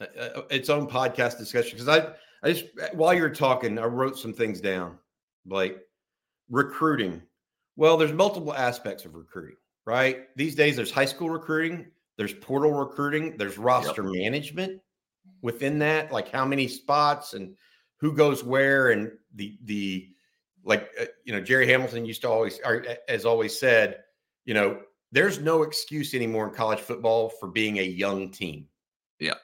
uh, 0.00 0.06
uh 0.20 0.42
its 0.50 0.70
own 0.70 0.88
podcast 0.88 1.36
discussion 1.36 1.72
because 1.78 1.88
i 1.88 2.08
i 2.42 2.52
just 2.52 2.66
while 2.92 3.14
you're 3.14 3.30
talking 3.30 3.78
i 3.78 3.84
wrote 3.84 4.18
some 4.18 4.32
things 4.32 4.60
down 4.60 4.98
like 5.46 5.80
recruiting 6.50 7.22
well, 7.76 7.96
there's 7.96 8.12
multiple 8.12 8.54
aspects 8.54 9.04
of 9.04 9.14
recruiting, 9.14 9.56
right? 9.84 10.34
These 10.36 10.54
days, 10.54 10.76
there's 10.76 10.90
high 10.90 11.04
school 11.04 11.30
recruiting, 11.30 11.86
there's 12.16 12.32
portal 12.32 12.72
recruiting, 12.72 13.36
there's 13.36 13.58
roster 13.58 14.02
yep. 14.02 14.12
management 14.22 14.80
within 15.42 15.78
that, 15.80 16.10
like 16.10 16.30
how 16.30 16.44
many 16.44 16.68
spots 16.68 17.34
and 17.34 17.54
who 17.98 18.12
goes 18.14 18.42
where, 18.42 18.90
and 18.90 19.12
the 19.34 19.58
the 19.64 20.08
like 20.64 20.88
uh, 21.00 21.04
you 21.24 21.32
know 21.32 21.40
Jerry 21.40 21.66
Hamilton 21.66 22.06
used 22.06 22.22
to 22.22 22.30
always, 22.30 22.58
or, 22.64 22.84
as 23.08 23.24
always 23.24 23.58
said, 23.58 23.98
you 24.44 24.54
know, 24.54 24.80
there's 25.12 25.38
no 25.38 25.62
excuse 25.62 26.14
anymore 26.14 26.48
in 26.48 26.54
college 26.54 26.80
football 26.80 27.28
for 27.28 27.48
being 27.48 27.78
a 27.78 27.82
young 27.82 28.30
team. 28.30 28.66
Yeah, 29.20 29.34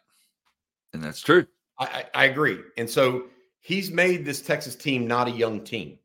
and 0.95 1.03
that's 1.03 1.21
true. 1.21 1.47
I, 1.79 1.85
I, 1.85 2.05
I 2.15 2.25
agree, 2.25 2.59
and 2.79 2.89
so 2.89 3.25
he's 3.61 3.91
made 3.91 4.25
this 4.25 4.41
Texas 4.41 4.75
team 4.75 5.07
not 5.07 5.29
a 5.29 5.33
young 5.33 5.63
team, 5.63 5.99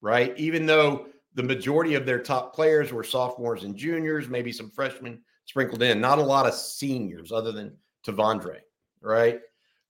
right? 0.00 0.36
Even 0.38 0.66
though 0.66 1.06
the 1.34 1.42
majority 1.42 1.94
of 1.94 2.06
their 2.06 2.20
top 2.20 2.54
players 2.54 2.92
were 2.92 3.04
sophomores 3.04 3.64
and 3.64 3.76
juniors, 3.76 4.28
maybe 4.28 4.52
some 4.52 4.70
freshmen 4.70 5.20
sprinkled 5.46 5.82
in. 5.82 6.00
Not 6.00 6.18
a 6.18 6.22
lot 6.22 6.46
of 6.46 6.54
seniors 6.54 7.32
other 7.32 7.52
than 7.52 7.76
T'Vondre, 8.06 8.58
right? 9.00 9.40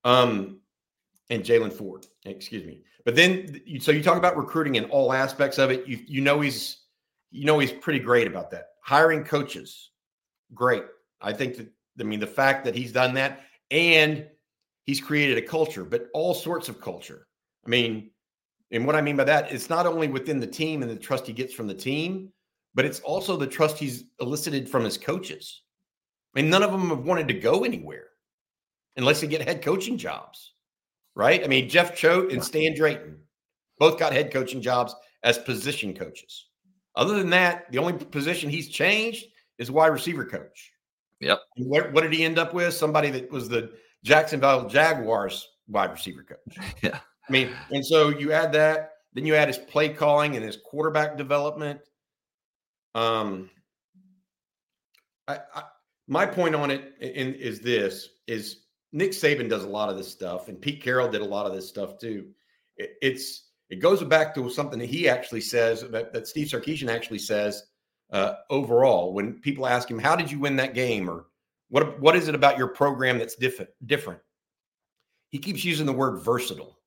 Um, 0.05 0.61
and 1.31 1.43
Jaylan 1.43 1.73
Ford, 1.73 2.07
excuse 2.25 2.65
me. 2.65 2.83
But 3.05 3.17
then, 3.17 3.61
so 3.81 3.93
you 3.93 4.03
talk 4.03 4.17
about 4.17 4.37
recruiting 4.37 4.77
in 4.77 4.85
all 4.87 5.13
aspects 5.13 5.59
of 5.59 5.71
it. 5.71 5.87
You 5.87 5.99
you 6.07 6.21
know 6.21 6.41
he's 6.41 6.85
you 7.31 7.45
know 7.45 7.59
he's 7.59 7.73
pretty 7.73 7.99
great 7.99 8.27
about 8.27 8.51
that. 8.53 8.69
Hiring 8.83 9.25
coaches, 9.25 9.91
great. 10.55 10.85
I 11.21 11.33
think 11.33 11.57
that 11.57 11.69
I 12.01 12.05
mean 12.05 12.21
the 12.21 12.27
fact 12.27 12.65
that 12.65 12.75
he's 12.75 12.93
done 12.93 13.15
that 13.15 13.43
and 13.71 14.27
he's 14.85 15.01
created 15.01 15.39
a 15.39 15.43
culture, 15.43 15.85
but 15.85 16.09
all 16.15 16.35
sorts 16.35 16.69
of 16.69 16.81
culture. 16.81 17.27
I 17.67 17.69
mean, 17.69 18.11
and 18.75 18.85
what 18.85 18.97
I 18.97 19.01
mean 19.01 19.16
by 19.16 19.25
that, 19.25 19.53
it's 19.53 19.70
not 19.70 19.87
only 19.87 20.09
within 20.09 20.41
the 20.41 20.47
team 20.47 20.83
and 20.83 20.91
the 20.91 20.97
trust 20.97 21.27
he 21.27 21.33
gets 21.33 21.55
from 21.55 21.68
the 21.68 21.75
team, 21.75 22.33
but 22.75 22.85
it's 22.85 22.99
also 23.01 23.37
the 23.37 23.47
trust 23.47 23.79
he's 23.79 24.05
elicited 24.20 24.68
from 24.68 24.83
his 24.83 24.99
coaches. 24.99 25.62
I 26.35 26.41
mean, 26.41 26.51
none 26.51 26.64
of 26.64 26.72
them 26.72 26.89
have 26.89 27.07
wanted 27.07 27.29
to 27.29 27.35
go 27.35 27.64
anywhere 27.64 28.09
unless 28.97 29.20
they 29.20 29.29
get 29.29 29.43
head 29.43 29.62
coaching 29.62 29.97
jobs, 29.97 30.55
right? 31.14 31.45
I 31.45 31.47
mean, 31.47 31.68
Jeff 31.68 31.97
Choate 31.97 32.33
and 32.33 32.43
Stan 32.43 32.75
Drayton 32.75 33.18
both 33.79 33.97
got 33.97 34.12
head 34.12 34.33
coaching 34.33 34.61
jobs 34.61 34.95
as 35.22 35.39
position 35.39 35.95
coaches. 35.95 36.47
Other 36.97 37.16
than 37.16 37.31
that, 37.31 37.70
the 37.70 37.79
only 37.79 37.93
position 37.93 38.51
he's 38.51 38.68
changed 38.68 39.27
is 39.59 39.70
wide 39.70 39.89
receiver 39.89 40.25
coach. 40.25 40.72
Yep. 41.20 41.41
What, 41.59 41.93
what 41.93 42.01
did 42.03 42.12
he 42.12 42.25
end 42.25 42.41
up 42.41 42.53
with? 42.53 42.75
Somebody 42.75 43.11
that 43.11 43.31
was 43.31 43.49
the 43.49 43.70
Jacksonville 44.03 44.68
Jaguars 44.68 45.49
wide 45.68 45.93
receiver 45.93 46.25
coach. 46.25 46.75
Yeah. 46.83 46.99
I 47.29 47.33
mean, 47.33 47.51
and 47.70 47.85
so 47.85 48.11
you 48.11 48.33
add 48.33 48.53
that, 48.53 48.93
then 49.14 49.25
you 49.25 49.35
add 49.35 49.49
his 49.49 49.59
play 49.59 49.89
calling 49.89 50.37
and 50.37 50.45
his 50.45 50.59
quarterback 50.59 51.16
development. 51.16 51.81
Um, 52.95 53.51
I, 55.27 55.39
I 55.55 55.62
my 56.07 56.27
point 56.27 56.55
on 56.55 56.70
it 56.70 56.93
in, 57.01 57.35
is 57.35 57.61
this: 57.61 58.09
is 58.27 58.64
Nick 58.93 59.12
Saban 59.12 59.49
does 59.49 59.64
a 59.64 59.68
lot 59.68 59.89
of 59.89 59.97
this 59.97 60.11
stuff, 60.11 60.49
and 60.49 60.61
Pete 60.61 60.83
Carroll 60.83 61.09
did 61.09 61.22
a 61.22 61.27
lot 61.27 61.47
of 61.47 61.55
this 61.55 61.68
stuff 61.68 61.99
too. 61.99 62.29
It, 62.77 62.95
it's 63.01 63.51
it 63.70 63.77
goes 63.77 64.03
back 64.05 64.35
to 64.35 64.51
something 64.51 64.79
that 64.79 64.91
he 64.91 65.09
actually 65.09 65.41
says 65.41 65.83
that, 65.89 66.12
that 66.12 66.29
Steve 66.29 66.49
Sarkisian 66.49 66.91
actually 66.91 67.18
says 67.18 67.64
uh, 68.12 68.35
overall 68.51 69.14
when 69.14 69.41
people 69.41 69.66
ask 69.66 69.91
him, 69.91 69.99
"How 69.99 70.14
did 70.14 70.31
you 70.31 70.39
win 70.41 70.57
that 70.57 70.75
game?" 70.75 71.09
or 71.09 71.27
"What 71.70 71.99
what 72.01 72.16
is 72.16 72.29
it 72.29 72.35
about 72.35 72.59
your 72.59 72.68
program 72.68 73.18
that's 73.18 73.37
different?" 73.37 73.70
Different. 73.87 74.20
He 75.31 75.39
keeps 75.39 75.64
using 75.64 75.87
the 75.87 75.93
word 75.93 76.20
versatile 76.20 76.79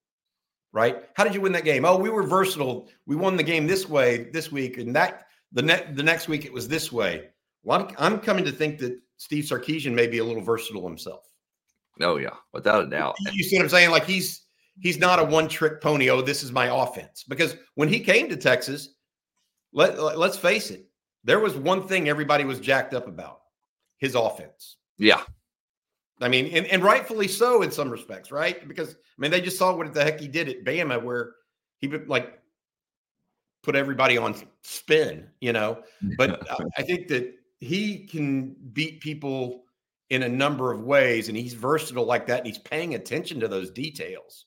right? 0.73 1.03
How 1.15 1.23
did 1.23 1.33
you 1.33 1.41
win 1.41 1.51
that 1.53 1.63
game? 1.63 1.85
Oh, 1.85 1.97
we 1.97 2.09
were 2.09 2.23
versatile. 2.23 2.89
We 3.05 3.15
won 3.15 3.35
the 3.35 3.43
game 3.43 3.67
this 3.67 3.87
way 3.87 4.29
this 4.31 4.51
week, 4.51 4.77
and 4.77 4.95
that 4.95 5.27
the 5.51 5.61
next 5.61 5.95
the 5.95 6.03
next 6.03 6.27
week 6.27 6.45
it 6.45 6.53
was 6.53 6.67
this 6.67 6.91
way. 6.91 7.29
Well, 7.63 7.81
I'm, 7.81 7.95
I'm 7.97 8.19
coming 8.19 8.45
to 8.45 8.51
think 8.51 8.79
that 8.79 8.99
Steve 9.17 9.45
Sarkisian 9.45 9.93
may 9.93 10.07
be 10.07 10.19
a 10.19 10.23
little 10.23 10.43
versatile 10.43 10.87
himself. 10.87 11.25
Oh 12.01 12.17
yeah, 12.17 12.35
without 12.53 12.83
a 12.83 12.89
doubt. 12.89 13.15
You 13.33 13.43
see 13.43 13.57
what 13.57 13.63
I'm 13.63 13.69
saying? 13.69 13.91
Like 13.91 14.05
he's 14.05 14.43
he's 14.79 14.99
not 14.99 15.19
a 15.19 15.23
one 15.23 15.47
trick 15.47 15.81
pony. 15.81 16.09
Oh, 16.09 16.21
this 16.21 16.43
is 16.43 16.51
my 16.51 16.67
offense. 16.67 17.23
Because 17.27 17.55
when 17.75 17.89
he 17.89 17.99
came 17.99 18.29
to 18.29 18.37
Texas, 18.37 18.89
let, 19.73 19.99
let 19.99 20.17
let's 20.17 20.37
face 20.37 20.71
it, 20.71 20.87
there 21.23 21.39
was 21.39 21.55
one 21.55 21.87
thing 21.87 22.07
everybody 22.07 22.43
was 22.43 22.59
jacked 22.59 22.93
up 22.93 23.07
about: 23.07 23.41
his 23.97 24.15
offense. 24.15 24.77
Yeah, 24.97 25.21
I 26.19 26.29
mean, 26.29 26.47
and, 26.47 26.65
and 26.67 26.83
rightfully 26.83 27.27
so 27.27 27.61
in 27.61 27.71
some 27.71 27.89
respects, 27.89 28.31
right? 28.31 28.67
Because 28.67 28.91
I 28.91 28.95
mean, 29.17 29.31
they 29.31 29.41
just 29.41 29.57
saw 29.57 29.75
what 29.75 29.93
the 29.93 30.03
heck 30.03 30.19
he 30.19 30.27
did 30.27 30.49
at 30.49 30.63
Bama, 30.63 31.01
where 31.01 31.33
he 31.79 31.87
like 31.87 32.39
put 33.63 33.75
everybody 33.75 34.17
on 34.17 34.35
spin, 34.63 35.27
you 35.41 35.53
know. 35.53 35.83
But 36.17 36.47
I 36.77 36.81
think 36.81 37.07
that 37.09 37.33
he 37.59 38.05
can 38.05 38.55
beat 38.73 39.01
people 39.01 39.63
in 40.09 40.23
a 40.23 40.29
number 40.29 40.71
of 40.71 40.81
ways, 40.83 41.27
and 41.27 41.37
he's 41.37 41.53
versatile 41.53 42.05
like 42.05 42.25
that, 42.27 42.39
and 42.39 42.47
he's 42.47 42.57
paying 42.57 42.95
attention 42.95 43.39
to 43.41 43.47
those 43.47 43.69
details, 43.69 44.45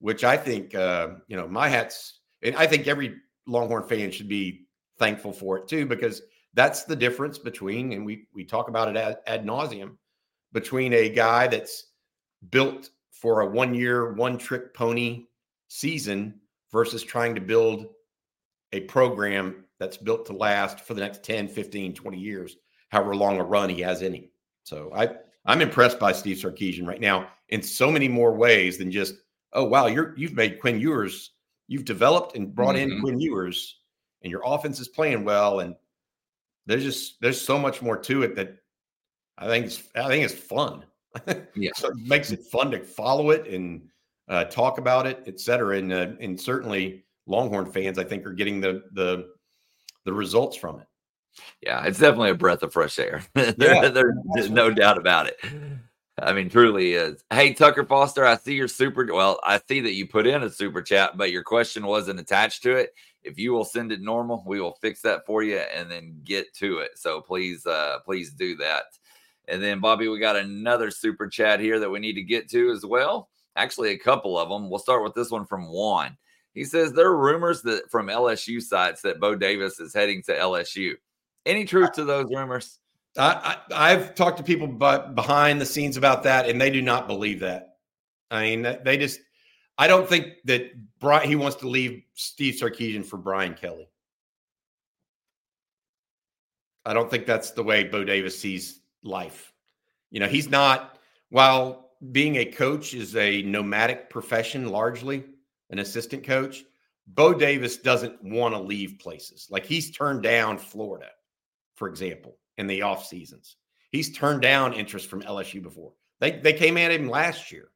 which 0.00 0.24
I 0.24 0.36
think, 0.36 0.74
uh, 0.74 1.08
you 1.28 1.36
know, 1.36 1.46
my 1.46 1.68
hats, 1.68 2.20
and 2.42 2.56
I 2.56 2.66
think 2.66 2.88
every 2.88 3.16
Longhorn 3.46 3.84
fan 3.84 4.10
should 4.10 4.28
be 4.28 4.66
thankful 4.98 5.32
for 5.32 5.58
it 5.58 5.68
too, 5.68 5.86
because 5.86 6.22
that's 6.54 6.84
the 6.84 6.96
difference 6.96 7.38
between, 7.38 7.92
and 7.92 8.04
we 8.04 8.26
we 8.34 8.44
talk 8.44 8.68
about 8.68 8.88
it 8.88 8.96
ad, 8.96 9.18
ad 9.26 9.44
nauseum 9.44 9.96
between 10.56 10.94
a 10.94 11.10
guy 11.10 11.46
that's 11.46 11.88
built 12.48 12.88
for 13.12 13.42
a 13.42 13.46
one 13.46 13.74
year, 13.74 14.14
one 14.14 14.38
trick 14.38 14.72
pony 14.72 15.26
season 15.68 16.40
versus 16.72 17.02
trying 17.02 17.34
to 17.34 17.42
build 17.42 17.88
a 18.72 18.80
program 18.80 19.66
that's 19.78 19.98
built 19.98 20.24
to 20.24 20.32
last 20.32 20.80
for 20.80 20.94
the 20.94 21.02
next 21.02 21.22
10, 21.22 21.48
15, 21.48 21.92
20 21.92 22.18
years, 22.18 22.56
however 22.88 23.14
long 23.14 23.38
a 23.38 23.44
run 23.44 23.68
he 23.68 23.82
has 23.82 24.00
any. 24.00 24.30
So 24.62 24.90
I, 24.96 25.10
I'm 25.44 25.60
impressed 25.60 25.98
by 25.98 26.12
Steve 26.12 26.38
Sarkisian 26.38 26.86
right 26.86 27.02
now 27.02 27.28
in 27.50 27.60
so 27.60 27.90
many 27.90 28.08
more 28.08 28.32
ways 28.34 28.78
than 28.78 28.90
just, 28.90 29.12
oh 29.52 29.64
wow, 29.64 29.88
you're 29.88 30.14
you've 30.16 30.32
made 30.32 30.58
Quinn 30.58 30.80
Ewers, 30.80 31.32
you've 31.68 31.84
developed 31.84 32.34
and 32.34 32.54
brought 32.54 32.76
mm-hmm. 32.76 32.92
in 32.92 33.00
Quinn 33.02 33.20
Ewers, 33.20 33.78
and 34.22 34.30
your 34.30 34.40
offense 34.42 34.80
is 34.80 34.88
playing 34.88 35.22
well. 35.22 35.60
And 35.60 35.76
there's 36.64 36.82
just 36.82 37.20
there's 37.20 37.42
so 37.42 37.58
much 37.58 37.82
more 37.82 37.98
to 37.98 38.22
it 38.22 38.36
that 38.36 38.56
I 39.38 39.46
think 39.46 39.66
it's 39.66 39.82
I 39.94 40.08
think 40.08 40.24
it's 40.24 40.34
fun. 40.34 40.84
Yeah. 41.54 41.70
so 41.74 41.88
it 41.88 41.96
makes 41.96 42.30
it 42.30 42.44
fun 42.44 42.70
to 42.72 42.80
follow 42.80 43.30
it 43.30 43.46
and 43.46 43.88
uh, 44.28 44.44
talk 44.44 44.76
about 44.78 45.06
it, 45.06 45.22
et 45.26 45.40
cetera. 45.40 45.78
And 45.78 45.92
uh, 45.92 46.08
and 46.20 46.38
certainly 46.38 47.04
Longhorn 47.26 47.72
fans, 47.72 47.98
I 47.98 48.04
think, 48.04 48.26
are 48.26 48.32
getting 48.32 48.60
the 48.60 48.82
the 48.92 49.28
the 50.04 50.12
results 50.12 50.56
from 50.56 50.80
it. 50.80 50.86
Yeah, 51.62 51.84
it's 51.84 51.98
definitely 51.98 52.30
a 52.30 52.34
breath 52.34 52.62
of 52.62 52.72
fresh 52.72 52.98
air. 52.98 53.22
there, 53.34 53.54
Yeah, 53.58 53.88
there's 54.34 54.50
no 54.50 54.70
doubt 54.70 54.98
about 54.98 55.26
it. 55.26 55.36
I 56.18 56.32
mean, 56.32 56.48
truly 56.48 56.94
is. 56.94 57.22
Hey, 57.30 57.52
Tucker 57.52 57.84
Foster, 57.84 58.24
I 58.24 58.36
see 58.36 58.54
your 58.54 58.68
super. 58.68 59.06
Well, 59.12 59.38
I 59.44 59.60
see 59.68 59.80
that 59.80 59.92
you 59.92 60.06
put 60.06 60.26
in 60.26 60.42
a 60.42 60.50
super 60.50 60.80
chat, 60.80 61.16
but 61.16 61.30
your 61.30 61.42
question 61.42 61.84
wasn't 61.84 62.20
attached 62.20 62.62
to 62.62 62.74
it. 62.76 62.94
If 63.22 63.38
you 63.38 63.52
will 63.52 63.64
send 63.64 63.92
it 63.92 64.00
normal, 64.00 64.42
we 64.46 64.60
will 64.60 64.78
fix 64.80 65.02
that 65.02 65.26
for 65.26 65.42
you 65.42 65.58
and 65.58 65.90
then 65.90 66.20
get 66.24 66.54
to 66.54 66.78
it. 66.78 66.92
So 66.94 67.20
please, 67.20 67.66
uh, 67.66 67.98
please 68.04 68.32
do 68.32 68.56
that. 68.56 68.84
And 69.48 69.62
then, 69.62 69.80
Bobby, 69.80 70.08
we 70.08 70.18
got 70.18 70.36
another 70.36 70.90
super 70.90 71.28
chat 71.28 71.60
here 71.60 71.78
that 71.78 71.90
we 71.90 72.00
need 72.00 72.14
to 72.14 72.22
get 72.22 72.50
to 72.50 72.70
as 72.70 72.84
well. 72.84 73.28
Actually, 73.54 73.90
a 73.90 73.98
couple 73.98 74.38
of 74.38 74.48
them. 74.48 74.68
We'll 74.68 74.78
start 74.78 75.02
with 75.02 75.14
this 75.14 75.30
one 75.30 75.46
from 75.46 75.68
Juan. 75.68 76.16
He 76.52 76.64
says 76.64 76.92
there 76.92 77.06
are 77.06 77.16
rumors 77.16 77.62
that 77.62 77.90
from 77.90 78.08
LSU 78.08 78.62
sites 78.62 79.02
that 79.02 79.20
Bo 79.20 79.34
Davis 79.34 79.78
is 79.78 79.94
heading 79.94 80.22
to 80.24 80.34
LSU. 80.34 80.94
Any 81.44 81.64
truth 81.64 81.92
to 81.92 82.04
those 82.04 82.26
rumors? 82.34 82.78
I, 83.18 83.58
I, 83.70 83.92
I've 83.92 84.14
talked 84.14 84.38
to 84.38 84.42
people 84.42 84.66
but 84.66 85.14
behind 85.14 85.60
the 85.60 85.66
scenes 85.66 85.96
about 85.96 86.22
that, 86.24 86.48
and 86.48 86.60
they 86.60 86.70
do 86.70 86.82
not 86.82 87.06
believe 87.06 87.40
that. 87.40 87.76
I 88.30 88.42
mean, 88.42 88.76
they 88.84 88.96
just. 88.96 89.20
I 89.78 89.86
don't 89.86 90.08
think 90.08 90.28
that 90.46 90.72
Brian, 90.98 91.28
he 91.28 91.36
wants 91.36 91.56
to 91.58 91.68
leave 91.68 92.02
Steve 92.14 92.54
Sarkisian 92.54 93.04
for 93.04 93.18
Brian 93.18 93.54
Kelly. 93.54 93.88
I 96.86 96.94
don't 96.94 97.10
think 97.10 97.26
that's 97.26 97.50
the 97.50 97.62
way 97.62 97.84
Bo 97.84 98.04
Davis 98.04 98.38
sees 98.38 98.80
life. 99.06 99.52
You 100.10 100.20
know, 100.20 100.28
he's 100.28 100.48
not. 100.48 100.98
While 101.30 101.90
being 102.12 102.36
a 102.36 102.44
coach 102.44 102.94
is 102.94 103.16
a 103.16 103.42
nomadic 103.42 104.10
profession, 104.10 104.68
largely 104.68 105.24
an 105.70 105.78
assistant 105.78 106.24
coach, 106.24 106.64
Bo 107.06 107.32
Davis 107.32 107.76
doesn't 107.76 108.22
want 108.22 108.54
to 108.54 108.60
leave 108.60 108.98
places. 108.98 109.48
Like 109.50 109.64
he's 109.64 109.90
turned 109.90 110.22
down 110.22 110.58
Florida, 110.58 111.08
for 111.74 111.88
example 111.88 112.38
in 112.58 112.66
the 112.66 112.82
off 112.82 113.06
seasons. 113.06 113.56
He's 113.90 114.16
turned 114.16 114.42
down 114.42 114.72
interest 114.72 115.08
from 115.08 115.22
LSU 115.22 115.62
before. 115.62 115.92
They 116.20 116.32
they 116.32 116.52
came 116.52 116.76
at 116.76 116.90
him 116.90 117.08
last 117.08 117.52
year. 117.52 117.68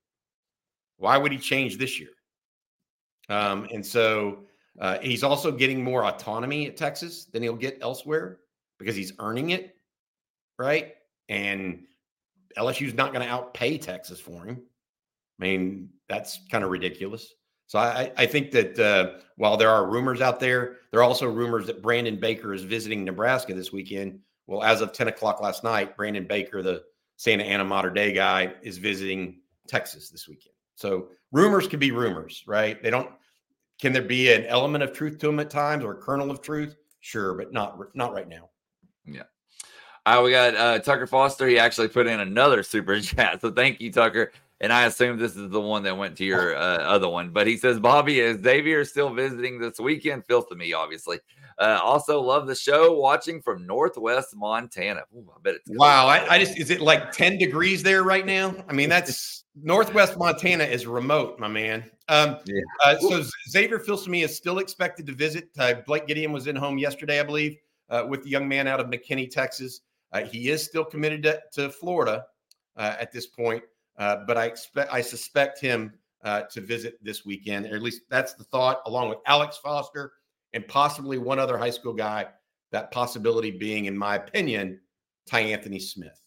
Why 0.97 1.17
would 1.17 1.33
he 1.33 1.39
change 1.39 1.79
this 1.79 1.99
year? 1.99 2.11
Um, 3.29 3.69
and 3.73 3.85
so 3.85 4.45
uh, 4.81 4.99
he's 4.99 5.23
also 5.23 5.53
getting 5.53 5.83
more 5.83 6.05
autonomy 6.05 6.67
at 6.67 6.77
Texas 6.77 7.27
than 7.27 7.43
he'll 7.43 7.55
get 7.55 7.79
elsewhere 7.81 8.41
because 8.79 8.97
he's 8.97 9.13
earning 9.19 9.51
it, 9.51 9.77
right? 10.59 10.95
And 11.31 11.85
LSU's 12.59 12.93
not 12.93 13.15
going 13.15 13.27
to 13.27 13.33
outpay 13.33 13.81
Texas 13.81 14.21
for 14.21 14.45
him. 14.45 14.61
I 15.41 15.43
mean, 15.43 15.89
that's 16.09 16.41
kind 16.51 16.63
of 16.63 16.71
ridiculous. 16.71 17.33
So 17.69 17.79
I, 17.79 18.13
I 18.19 18.27
think 18.27 18.51
that 18.51 18.79
uh, 18.79 19.21
while 19.37 19.57
there 19.57 19.71
are 19.71 19.89
rumors 19.89 20.21
out 20.21 20.41
there, 20.41 20.77
there 20.91 21.01
are 21.01 21.05
also 21.05 21.27
rumors 21.27 21.67
that 21.69 21.81
Brandon 21.81 22.21
Baker 22.21 22.53
is 22.53 22.65
visiting 22.65 23.05
Nebraska 23.05 23.55
this 23.55 23.73
weekend 23.73 24.21
well, 24.51 24.65
as 24.65 24.81
of 24.81 24.93
10 24.93 25.07
o'clock 25.07 25.41
last 25.41 25.63
night, 25.63 25.97
Brandon 25.97 26.27
Baker, 26.27 26.61
the 26.61 26.83
Santa 27.17 27.45
Ana 27.45 27.65
Mater 27.65 27.91
Dei 27.91 28.13
guy, 28.13 28.53
is 28.63 28.79
visiting 28.79 29.43
Texas 29.69 30.11
this 30.11 30.27
weekend. 30.27 30.55
So 30.75 31.11
rumors 31.31 31.69
can 31.69 31.79
be 31.79 31.93
rumors, 31.93 32.43
right? 32.49 32.83
They 32.83 32.91
don't. 32.91 33.09
Can 33.81 33.93
there 33.93 34.03
be 34.03 34.33
an 34.33 34.45
element 34.47 34.83
of 34.83 34.93
truth 34.93 35.19
to 35.19 35.29
them 35.29 35.39
at 35.39 35.51
times 35.51 35.85
or 35.85 35.93
a 35.93 36.03
kernel 36.03 36.33
of 36.33 36.43
truth? 36.43 36.75
Sure, 36.99 37.35
but 37.35 37.53
not 37.53 37.79
not 37.95 38.13
right 38.13 38.29
now. 38.29 38.51
Yeah. 39.07 39.23
Right, 40.11 40.25
we 40.25 40.31
got 40.33 40.57
uh, 40.57 40.79
Tucker 40.81 41.07
Foster. 41.07 41.47
He 41.47 41.57
actually 41.57 41.87
put 41.87 42.09
in 42.09 42.19
another 42.19 42.65
super 42.65 43.01
chat. 43.01 43.41
So 43.41 43.53
thank 43.53 43.81
you, 43.81 43.93
Tucker. 43.93 44.33
And 44.61 44.73
I 44.73 44.87
assume 44.87 45.19
this 45.19 45.37
is 45.37 45.51
the 45.51 45.61
one 45.61 45.85
that 45.85 45.97
went 45.97 46.17
to 46.19 46.25
your 46.25 46.57
uh, 46.57 46.79
other 46.79 47.09
one. 47.09 47.31
But 47.31 47.47
he 47.47 47.57
says, 47.57 47.79
Bobby, 47.79 48.19
is 48.19 48.43
Xavier 48.43 48.85
still 48.85 49.15
visiting 49.15 49.61
this 49.61 49.79
weekend? 49.79 50.25
Filth 50.27 50.49
to 50.49 50.57
me, 50.57 50.73
obviously. 50.73 51.19
Uh, 51.59 51.79
also, 51.83 52.21
love 52.21 52.49
the 52.49 52.57
show. 52.57 52.93
Watching 52.93 53.41
from 53.41 53.67
Northwest 53.67 54.35
Montana. 54.37 55.03
Ooh, 55.15 55.31
I 55.35 55.39
bet 55.43 55.55
it's 55.55 55.71
wow. 55.71 56.09
I, 56.09 56.27
I, 56.29 56.39
just 56.39 56.59
is 56.59 56.71
it 56.71 56.81
like 56.81 57.13
ten 57.13 57.39
degrees 57.39 57.83
there 57.83 58.03
right 58.03 58.27
now? 58.27 58.55
I 58.69 58.73
mean, 58.73 58.89
that's 58.89 59.45
Northwest 59.63 60.19
Montana 60.19 60.65
is 60.65 60.87
remote, 60.87 61.39
my 61.39 61.49
man. 61.49 61.89
Um, 62.09 62.37
yeah. 62.47 62.61
uh, 62.85 62.99
so 62.99 63.23
Xavier 63.49 63.79
Filsaime 63.79 64.25
is 64.25 64.37
still 64.37 64.59
expected 64.59 65.07
to 65.07 65.15
visit. 65.15 65.49
Uh, 65.59 65.75
Blake 65.87 66.07
Gideon 66.07 66.33
was 66.33 66.49
in 66.49 66.57
home 66.57 66.79
yesterday, 66.79 67.21
I 67.21 67.23
believe, 67.23 67.57
uh, 67.89 68.05
with 68.09 68.25
the 68.25 68.29
young 68.29 68.49
man 68.49 68.67
out 68.67 68.81
of 68.81 68.89
McKinney, 68.89 69.31
Texas. 69.31 69.83
Uh, 70.13 70.23
he 70.23 70.51
is 70.51 70.65
still 70.65 70.85
committed 70.85 71.23
to, 71.23 71.41
to 71.53 71.71
Florida 71.71 72.25
uh, 72.77 72.97
at 72.99 73.13
this 73.13 73.27
point, 73.27 73.63
but 73.97 74.37
I 74.37 74.47
expect 74.47 74.93
I 74.93 75.01
suspect 75.01 75.61
him 75.61 75.93
to 76.25 76.61
visit 76.61 76.95
this 77.03 77.25
weekend, 77.25 77.67
or 77.67 77.77
at 77.77 77.83
least 77.83 78.03
that's 78.11 78.35
the 78.35 78.45
thought, 78.45 78.81
along 78.87 79.09
with 79.09 79.19
Alex 79.27 79.59
Foster 79.63 80.13
and 80.53 80.67
possibly 80.67 81.19
one 81.19 81.39
other 81.39 81.57
high 81.57 81.71
school 81.71 81.95
guy. 81.95 82.27
That 82.73 82.93
possibility 82.93 83.51
being, 83.51 83.87
in 83.87 83.99
my 83.99 84.15
opinion, 84.17 84.81
Tyanthony 85.29 85.83
Smith. 85.83 86.21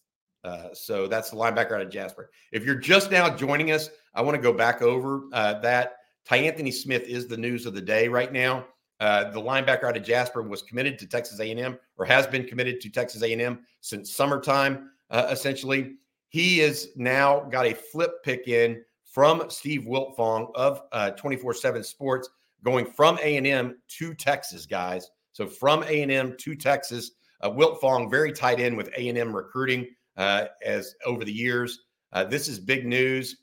Uh, 0.44 0.74
so 0.74 1.08
that's 1.08 1.30
the 1.30 1.38
linebacker 1.38 1.72
out 1.72 1.82
of 1.82 1.90
Jasper. 1.90 2.30
If 2.52 2.66
you're 2.66 2.76
just 2.76 3.12
now 3.12 3.34
joining 3.34 3.72
us, 3.72 3.90
I 4.14 4.22
want 4.22 4.36
to 4.36 4.42
go 4.42 4.52
back 4.52 4.82
over 4.82 5.24
uh, 5.32 5.60
that. 5.60 5.94
Tyanthony 6.30 6.74
Smith 6.74 7.04
is 7.04 7.28
the 7.28 7.38
news 7.38 7.66
of 7.66 7.74
the 7.74 7.82
day 7.82 8.08
right 8.08 8.32
now. 8.32 8.66
Uh, 9.04 9.30
the 9.32 9.42
linebacker 9.42 9.84
out 9.84 9.98
of 9.98 10.04
Jasper 10.04 10.42
was 10.42 10.62
committed 10.62 10.98
to 10.98 11.06
Texas 11.06 11.42
A&M, 11.42 11.78
or 11.98 12.06
has 12.06 12.26
been 12.26 12.48
committed 12.48 12.80
to 12.80 12.90
Texas 12.90 13.22
A&M 13.22 13.60
since 13.82 14.16
summertime. 14.16 14.92
Uh, 15.10 15.28
essentially, 15.30 15.96
he 16.30 16.60
has 16.60 16.88
now 16.96 17.42
got 17.42 17.66
a 17.66 17.74
flip 17.74 18.24
pick 18.24 18.48
in 18.48 18.82
from 19.04 19.50
Steve 19.50 19.82
Wiltfong 19.82 20.52
of 20.56 20.90
24/7 20.94 21.80
uh, 21.82 21.84
Sports 21.84 22.30
going 22.64 22.86
from 22.86 23.18
A&M 23.22 23.76
to 23.90 24.14
Texas, 24.14 24.66
guys. 24.66 25.12
So 25.34 25.48
from 25.48 25.84
A&M 25.84 26.38
to 26.38 26.56
Texas, 26.56 27.12
uh, 27.42 27.50
Wiltfong 27.50 28.10
very 28.10 28.32
tight 28.32 28.62
in 28.62 28.78
with 28.78 28.88
A&M 28.96 29.36
recruiting 29.36 29.86
uh, 30.16 30.46
as 30.66 30.96
over 31.06 31.26
the 31.26 31.34
years. 31.34 31.82
This 32.30 32.48
is 32.48 32.58
big 32.58 32.86
news. 32.86 33.36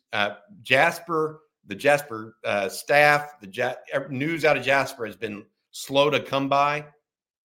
Jasper, 0.62 1.42
the 1.70 1.76
Jasper 1.76 2.36
uh, 2.44 2.68
staff, 2.68 3.40
the 3.40 3.48
ja- 3.48 3.74
news 4.10 4.44
out 4.44 4.56
of 4.56 4.64
Jasper 4.64 5.06
has 5.06 5.16
been 5.16 5.46
slow 5.70 6.10
to 6.10 6.20
come 6.20 6.48
by, 6.48 6.84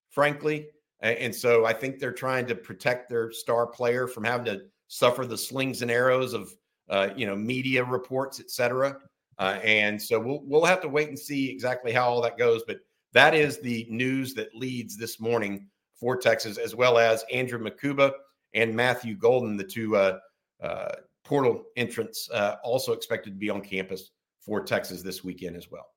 frankly. 0.09 0.67
And 1.01 1.33
so 1.33 1.65
I 1.65 1.73
think 1.73 1.99
they're 1.99 2.11
trying 2.11 2.47
to 2.47 2.55
protect 2.55 3.07
their 3.07 3.31
star 3.31 3.67
player 3.67 4.07
from 4.07 4.23
having 4.23 4.45
to 4.45 4.61
suffer 4.87 5.27
the 5.27 5.37
slings 5.37 5.83
and 5.83 5.91
arrows 5.91 6.33
of, 6.33 6.51
uh, 6.89 7.09
you 7.15 7.27
know, 7.27 7.35
media 7.35 7.83
reports, 7.83 8.39
et 8.39 8.49
cetera. 8.49 8.97
Uh, 9.37 9.59
and 9.63 10.01
so 10.01 10.19
we'll 10.19 10.41
we'll 10.43 10.65
have 10.65 10.81
to 10.81 10.89
wait 10.89 11.09
and 11.09 11.19
see 11.19 11.51
exactly 11.51 11.91
how 11.91 12.09
all 12.09 12.21
that 12.21 12.39
goes. 12.39 12.63
But 12.65 12.79
that 13.13 13.35
is 13.35 13.59
the 13.59 13.85
news 13.91 14.33
that 14.33 14.55
leads 14.55 14.97
this 14.97 15.19
morning 15.19 15.67
for 15.93 16.17
Texas, 16.17 16.57
as 16.57 16.73
well 16.73 16.97
as 16.97 17.23
Andrew 17.31 17.59
Mukuba 17.59 18.11
and 18.55 18.73
Matthew 18.73 19.15
Golden, 19.15 19.55
the 19.55 19.63
two 19.63 19.95
uh, 19.95 20.17
uh, 20.63 20.95
portal 21.23 21.65
entrants, 21.75 22.29
uh, 22.31 22.55
also 22.63 22.93
expected 22.93 23.31
to 23.31 23.39
be 23.39 23.49
on 23.49 23.61
campus 23.61 24.11
for 24.45 24.63
Texas 24.63 25.01
this 25.01 25.23
weekend 25.23 25.55
as 25.55 25.69
well. 25.69 25.87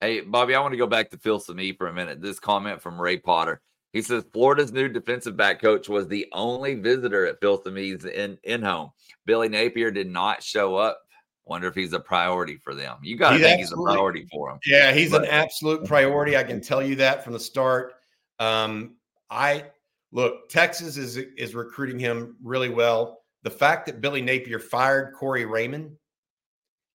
Hey, 0.00 0.20
Bobby, 0.20 0.54
I 0.54 0.60
want 0.60 0.72
to 0.72 0.78
go 0.78 0.86
back 0.86 1.10
to 1.10 1.18
Phil 1.18 1.38
Filsaime 1.38 1.76
for 1.76 1.88
a 1.88 1.92
minute. 1.92 2.20
This 2.20 2.40
comment 2.40 2.80
from 2.80 3.00
Ray 3.00 3.18
Potter. 3.18 3.60
He 3.92 4.02
says 4.02 4.24
Florida's 4.32 4.72
new 4.72 4.88
defensive 4.88 5.36
back 5.36 5.60
coach 5.60 5.88
was 5.88 6.08
the 6.08 6.26
only 6.32 6.74
visitor 6.74 7.26
at 7.26 7.40
Phil 7.40 7.58
Filsaime's 7.58 8.04
in 8.04 8.38
in 8.44 8.62
home. 8.62 8.90
Billy 9.26 9.48
Napier 9.48 9.90
did 9.90 10.08
not 10.08 10.42
show 10.42 10.76
up 10.76 11.00
Wonder 11.50 11.66
if 11.66 11.74
he's 11.74 11.92
a 11.92 11.98
priority 11.98 12.58
for 12.58 12.76
them. 12.76 12.98
You 13.02 13.16
got 13.16 13.32
to 13.32 13.40
think 13.40 13.58
he's 13.58 13.72
a 13.72 13.76
priority 13.76 14.24
for 14.30 14.50
them. 14.50 14.60
Yeah, 14.64 14.92
he's 14.92 15.10
but, 15.10 15.24
an 15.24 15.30
absolute 15.30 15.84
priority. 15.84 16.36
I 16.36 16.44
can 16.44 16.60
tell 16.60 16.80
you 16.80 16.94
that 16.96 17.24
from 17.24 17.32
the 17.32 17.40
start. 17.40 17.94
Um, 18.38 18.94
I 19.30 19.64
look, 20.12 20.48
Texas 20.48 20.96
is 20.96 21.16
is 21.16 21.56
recruiting 21.56 21.98
him 21.98 22.36
really 22.40 22.68
well. 22.68 23.22
The 23.42 23.50
fact 23.50 23.86
that 23.86 24.00
Billy 24.00 24.22
Napier 24.22 24.60
fired 24.60 25.12
Corey 25.14 25.44
Raymond, 25.44 25.96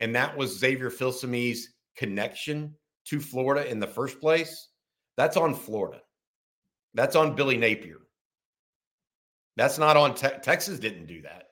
and 0.06 0.14
that 0.14 0.38
was 0.38 0.60
Xavier 0.60 0.92
Filsaime's 0.92 1.70
connection 1.98 2.76
to 3.06 3.20
Florida 3.20 3.68
in 3.68 3.80
the 3.80 3.88
first 3.88 4.22
place, 4.22 4.70
that's 5.18 5.36
on 5.36 5.56
Florida. 5.56 6.00
That's 6.94 7.16
on 7.16 7.36
Billy 7.36 7.58
Napier. 7.58 7.98
That's 9.58 9.80
not 9.80 9.98
on 9.98 10.14
te- 10.14 10.38
Texas. 10.44 10.78
Didn't 10.78 11.08
do 11.08 11.24
that. 11.24 11.46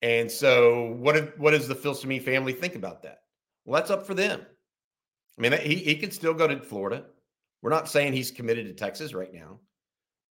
And 0.00 0.30
so, 0.30 0.92
what 1.00 1.36
what 1.40 1.50
does 1.50 1.66
the 1.66 1.74
Filsaime 1.74 2.22
family 2.22 2.52
think 2.52 2.76
about 2.76 3.02
that? 3.02 3.18
Well, 3.64 3.80
that's 3.80 3.90
up 3.90 4.06
for 4.06 4.14
them. 4.14 4.46
I 5.36 5.42
mean, 5.42 5.60
he 5.60 5.74
he 5.74 5.96
could 5.96 6.12
still 6.12 6.34
go 6.34 6.46
to 6.46 6.60
Florida. 6.60 7.06
We're 7.62 7.70
not 7.70 7.88
saying 7.88 8.12
he's 8.12 8.30
committed 8.30 8.66
to 8.66 8.74
Texas 8.74 9.12
right 9.12 9.34
now, 9.34 9.58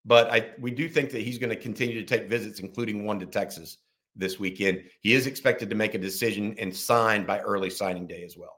but 0.06 0.30
I 0.32 0.52
we 0.58 0.70
do 0.70 0.88
think 0.88 1.10
that 1.10 1.20
he's 1.20 1.36
going 1.36 1.50
to 1.50 1.56
continue 1.56 2.00
to 2.00 2.06
take 2.06 2.30
visits, 2.30 2.60
including 2.60 3.04
one 3.04 3.20
to 3.20 3.26
Texas 3.26 3.76
this 4.16 4.38
weekend. 4.38 4.82
He 5.00 5.14
is 5.14 5.26
expected 5.26 5.70
to 5.70 5.76
make 5.76 5.94
a 5.94 5.98
decision 5.98 6.54
and 6.58 6.74
sign 6.74 7.24
by 7.26 7.40
early 7.40 7.70
signing 7.70 8.06
day 8.06 8.24
as 8.24 8.36
well. 8.36 8.56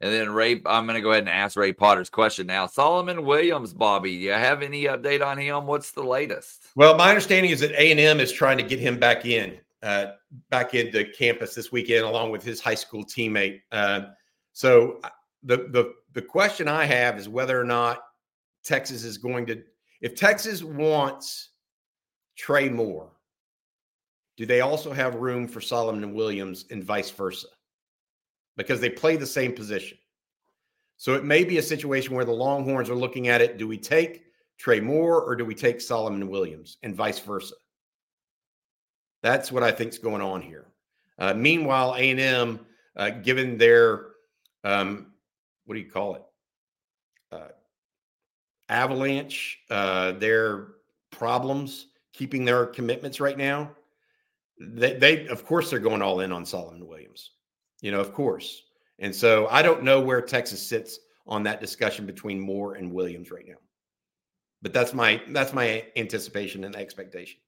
And 0.00 0.12
then 0.12 0.30
Ray, 0.30 0.60
I'm 0.66 0.86
going 0.86 0.96
to 0.96 1.00
go 1.00 1.12
ahead 1.12 1.22
and 1.22 1.30
ask 1.30 1.56
Ray 1.56 1.72
Potter's 1.72 2.10
question 2.10 2.46
now. 2.46 2.66
Solomon 2.66 3.24
Williams, 3.24 3.72
Bobby, 3.72 4.10
do 4.10 4.18
you 4.18 4.32
have 4.32 4.60
any 4.60 4.84
update 4.84 5.24
on 5.24 5.38
him? 5.38 5.66
What's 5.66 5.92
the 5.92 6.02
latest? 6.02 6.66
Well, 6.76 6.96
my 6.96 7.08
understanding 7.08 7.52
is 7.52 7.60
that 7.60 7.70
A 7.72 7.90
and 7.90 8.00
M 8.00 8.20
is 8.20 8.30
trying 8.30 8.58
to 8.58 8.64
get 8.64 8.78
him 8.78 8.98
back 8.98 9.24
in, 9.24 9.56
uh, 9.82 10.12
back 10.50 10.74
into 10.74 11.04
campus 11.06 11.54
this 11.54 11.72
weekend, 11.72 12.04
along 12.04 12.32
with 12.32 12.42
his 12.42 12.60
high 12.60 12.74
school 12.74 13.04
teammate. 13.04 13.62
Uh, 13.72 14.06
so 14.52 14.98
uh, 15.04 15.10
the 15.42 15.56
the 15.70 15.94
the 16.12 16.22
question 16.22 16.68
I 16.68 16.84
have 16.84 17.18
is 17.18 17.28
whether 17.28 17.58
or 17.58 17.64
not 17.64 18.02
Texas 18.62 19.04
is 19.04 19.16
going 19.16 19.46
to, 19.46 19.62
if 20.00 20.14
Texas 20.14 20.62
wants 20.62 21.50
Trey 22.36 22.68
Moore, 22.68 23.10
do 24.36 24.46
they 24.46 24.60
also 24.60 24.92
have 24.92 25.14
room 25.16 25.46
for 25.46 25.60
Solomon 25.60 26.12
Williams 26.14 26.66
and 26.70 26.82
vice 26.82 27.10
versa? 27.10 27.48
because 28.56 28.80
they 28.80 28.90
play 28.90 29.16
the 29.16 29.26
same 29.26 29.52
position. 29.52 29.98
So 30.96 31.14
it 31.14 31.24
may 31.24 31.44
be 31.44 31.58
a 31.58 31.62
situation 31.62 32.14
where 32.14 32.24
the 32.24 32.32
Longhorns 32.32 32.88
are 32.88 32.94
looking 32.94 33.28
at 33.28 33.40
it 33.40 33.58
do 33.58 33.66
we 33.66 33.78
take 33.78 34.24
Trey 34.58 34.80
Moore 34.80 35.22
or 35.22 35.34
do 35.34 35.44
we 35.44 35.54
take 35.54 35.80
Solomon 35.80 36.28
Williams 36.28 36.78
and 36.82 36.94
vice 36.94 37.18
versa? 37.18 37.54
That's 39.22 39.50
what 39.50 39.62
I 39.62 39.72
think 39.72 39.92
is 39.92 39.98
going 39.98 40.22
on 40.22 40.40
here. 40.40 40.66
Uh, 41.18 41.34
meanwhile, 41.34 41.94
A&M, 41.94 42.60
uh, 42.96 43.10
given 43.10 43.56
their, 43.56 44.06
um, 44.62 45.12
what 45.64 45.74
do 45.74 45.80
you 45.80 45.90
call 45.90 46.16
it? 46.16 46.22
Uh, 47.32 47.48
avalanche, 48.68 49.58
uh, 49.70 50.12
their 50.12 50.68
problems 51.10 51.86
keeping 52.12 52.44
their 52.44 52.66
commitments 52.66 53.18
right 53.18 53.38
now, 53.38 53.70
they, 54.58 54.94
they, 54.94 55.26
of 55.28 55.44
course, 55.44 55.70
they're 55.70 55.78
going 55.78 56.02
all 56.02 56.20
in 56.20 56.32
on 56.32 56.46
Solomon 56.46 56.86
Williams 56.86 57.30
you 57.84 57.92
know, 57.92 58.00
of 58.00 58.14
course. 58.14 58.62
And 58.98 59.14
so 59.14 59.46
I 59.50 59.60
don't 59.60 59.82
know 59.82 60.00
where 60.00 60.22
Texas 60.22 60.66
sits 60.66 60.98
on 61.26 61.42
that 61.42 61.60
discussion 61.60 62.06
between 62.06 62.40
Moore 62.40 62.76
and 62.76 62.90
Williams 62.90 63.30
right 63.30 63.44
now. 63.46 63.58
But 64.62 64.72
that's 64.72 64.94
my 64.94 65.20
that's 65.28 65.52
my 65.52 65.84
anticipation 65.94 66.64
and 66.64 66.74
expectation. 66.74 67.40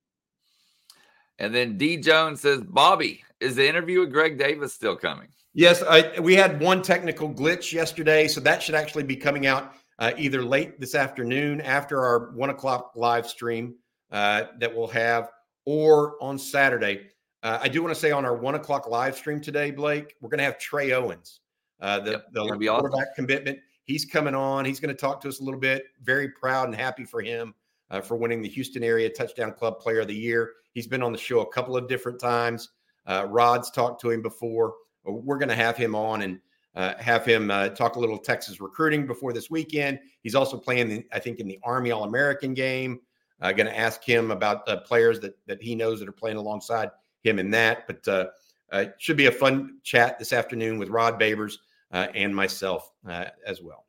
And 1.38 1.54
then 1.54 1.78
D 1.78 1.96
Jones 1.96 2.42
says, 2.42 2.60
Bobby, 2.62 3.24
is 3.40 3.56
the 3.56 3.66
interview 3.66 4.00
with 4.00 4.12
Greg 4.12 4.38
Davis 4.38 4.74
still 4.74 4.94
coming? 4.94 5.28
Yes, 5.54 5.82
I, 5.82 6.20
we 6.20 6.34
had 6.34 6.60
one 6.60 6.82
technical 6.82 7.32
glitch 7.32 7.72
yesterday, 7.72 8.28
so 8.28 8.40
that 8.40 8.62
should 8.62 8.74
actually 8.74 9.04
be 9.04 9.16
coming 9.16 9.46
out 9.46 9.72
uh, 9.98 10.12
either 10.18 10.44
late 10.44 10.78
this 10.78 10.94
afternoon 10.94 11.62
after 11.62 12.04
our 12.04 12.30
one 12.32 12.50
o'clock 12.50 12.92
live 12.94 13.26
stream 13.26 13.76
uh, 14.12 14.44
that 14.60 14.74
we'll 14.74 14.86
have, 14.88 15.30
or 15.66 16.16
on 16.22 16.38
Saturday. 16.38 17.08
Uh, 17.42 17.58
I 17.60 17.68
do 17.68 17.82
want 17.82 17.94
to 17.94 18.00
say 18.00 18.10
on 18.10 18.24
our 18.24 18.34
one 18.34 18.54
o'clock 18.54 18.88
live 18.88 19.16
stream 19.16 19.40
today, 19.40 19.70
Blake, 19.70 20.14
we're 20.20 20.30
going 20.30 20.38
to 20.38 20.44
have 20.44 20.58
Trey 20.58 20.92
Owens, 20.92 21.40
uh, 21.80 22.00
the, 22.00 22.12
yep, 22.12 22.26
the 22.32 22.40
quarterback 22.40 23.08
awesome. 23.08 23.14
commitment. 23.14 23.58
He's 23.84 24.04
coming 24.04 24.34
on. 24.34 24.64
He's 24.64 24.80
going 24.80 24.94
to 24.94 25.00
talk 25.00 25.20
to 25.20 25.28
us 25.28 25.40
a 25.40 25.44
little 25.44 25.60
bit. 25.60 25.84
Very 26.02 26.30
proud 26.30 26.66
and 26.66 26.74
happy 26.74 27.04
for 27.04 27.20
him 27.20 27.54
uh, 27.90 28.00
for 28.00 28.16
winning 28.16 28.42
the 28.42 28.48
Houston 28.48 28.82
Area 28.82 29.08
Touchdown 29.08 29.52
Club 29.52 29.78
Player 29.78 30.00
of 30.00 30.08
the 30.08 30.14
Year. 30.14 30.54
He's 30.72 30.86
been 30.86 31.02
on 31.02 31.12
the 31.12 31.18
show 31.18 31.40
a 31.40 31.52
couple 31.52 31.76
of 31.76 31.88
different 31.88 32.18
times. 32.18 32.70
Uh, 33.06 33.26
Rod's 33.28 33.70
talked 33.70 34.00
to 34.00 34.10
him 34.10 34.22
before. 34.22 34.74
We're 35.04 35.38
going 35.38 35.48
to 35.50 35.54
have 35.54 35.76
him 35.76 35.94
on 35.94 36.22
and 36.22 36.40
uh, 36.74 36.94
have 36.98 37.24
him 37.24 37.50
uh, 37.50 37.68
talk 37.68 37.96
a 37.96 38.00
little 38.00 38.18
Texas 38.18 38.60
recruiting 38.60 39.06
before 39.06 39.32
this 39.32 39.50
weekend. 39.50 40.00
He's 40.22 40.34
also 40.34 40.58
playing, 40.58 41.04
I 41.12 41.20
think, 41.20 41.38
in 41.38 41.46
the 41.46 41.58
Army 41.62 41.92
All 41.92 42.04
American 42.04 42.54
game. 42.54 43.00
Uh, 43.40 43.52
going 43.52 43.66
to 43.66 43.78
ask 43.78 44.02
him 44.02 44.30
about 44.30 44.68
uh, 44.68 44.78
players 44.78 45.20
that 45.20 45.36
that 45.46 45.62
he 45.62 45.74
knows 45.74 46.00
that 46.00 46.08
are 46.08 46.12
playing 46.12 46.38
alongside 46.38 46.90
him 47.22 47.38
in 47.38 47.50
that. 47.50 47.86
But 47.86 48.08
uh, 48.08 48.26
uh, 48.72 48.78
it 48.78 48.94
should 48.98 49.16
be 49.16 49.26
a 49.26 49.32
fun 49.32 49.78
chat 49.82 50.18
this 50.18 50.32
afternoon 50.32 50.78
with 50.78 50.88
Rod 50.88 51.20
Babers 51.20 51.54
uh, 51.92 52.08
and 52.14 52.34
myself 52.34 52.90
uh, 53.08 53.26
as 53.46 53.62
well. 53.62 53.84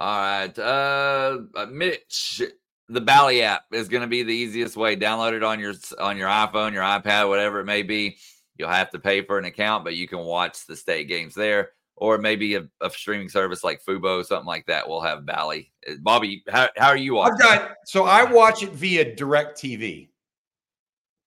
All 0.00 0.18
right. 0.18 1.68
Mitch, 1.70 2.42
the 2.88 3.00
Bally 3.00 3.42
app 3.42 3.64
is 3.72 3.88
going 3.88 4.02
to 4.02 4.08
be 4.08 4.22
the 4.22 4.34
easiest 4.34 4.76
way. 4.76 4.96
Download 4.96 5.32
it 5.32 5.42
on 5.42 5.60
your 5.60 5.74
on 5.98 6.16
your 6.16 6.28
iPhone, 6.28 6.72
your 6.72 6.82
iPad, 6.82 7.28
whatever 7.28 7.60
it 7.60 7.64
may 7.66 7.82
be. 7.82 8.16
You'll 8.56 8.68
have 8.68 8.90
to 8.90 8.98
pay 8.98 9.22
for 9.22 9.38
an 9.38 9.44
account, 9.44 9.84
but 9.84 9.94
you 9.94 10.06
can 10.06 10.20
watch 10.20 10.66
the 10.66 10.76
state 10.76 11.08
games 11.08 11.34
there. 11.34 11.70
Or 11.96 12.18
maybe 12.18 12.56
a, 12.56 12.66
a 12.80 12.90
streaming 12.90 13.28
service 13.28 13.62
like 13.62 13.84
Fubo, 13.84 14.24
something 14.24 14.46
like 14.46 14.66
that, 14.66 14.88
will 14.88 15.00
have 15.00 15.24
Bally. 15.24 15.72
Uh, 15.88 15.94
Bobby, 16.02 16.42
how, 16.48 16.68
how 16.76 16.88
are 16.88 16.96
you 16.96 17.14
watching? 17.14 17.34
I've 17.34 17.40
got 17.40 17.70
so 17.86 18.04
I 18.04 18.24
watch 18.24 18.62
it 18.62 18.70
via 18.70 19.14
Direct 19.14 19.56
TV. 19.56 20.08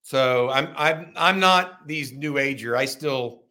So 0.07 0.49
I'm 0.49 0.70
I'm 0.78 1.11
I'm 1.18 1.39
not 1.39 1.86
these 1.86 2.13
new 2.13 2.38
ager. 2.38 2.78
I 2.78 2.86
still, 2.86 3.43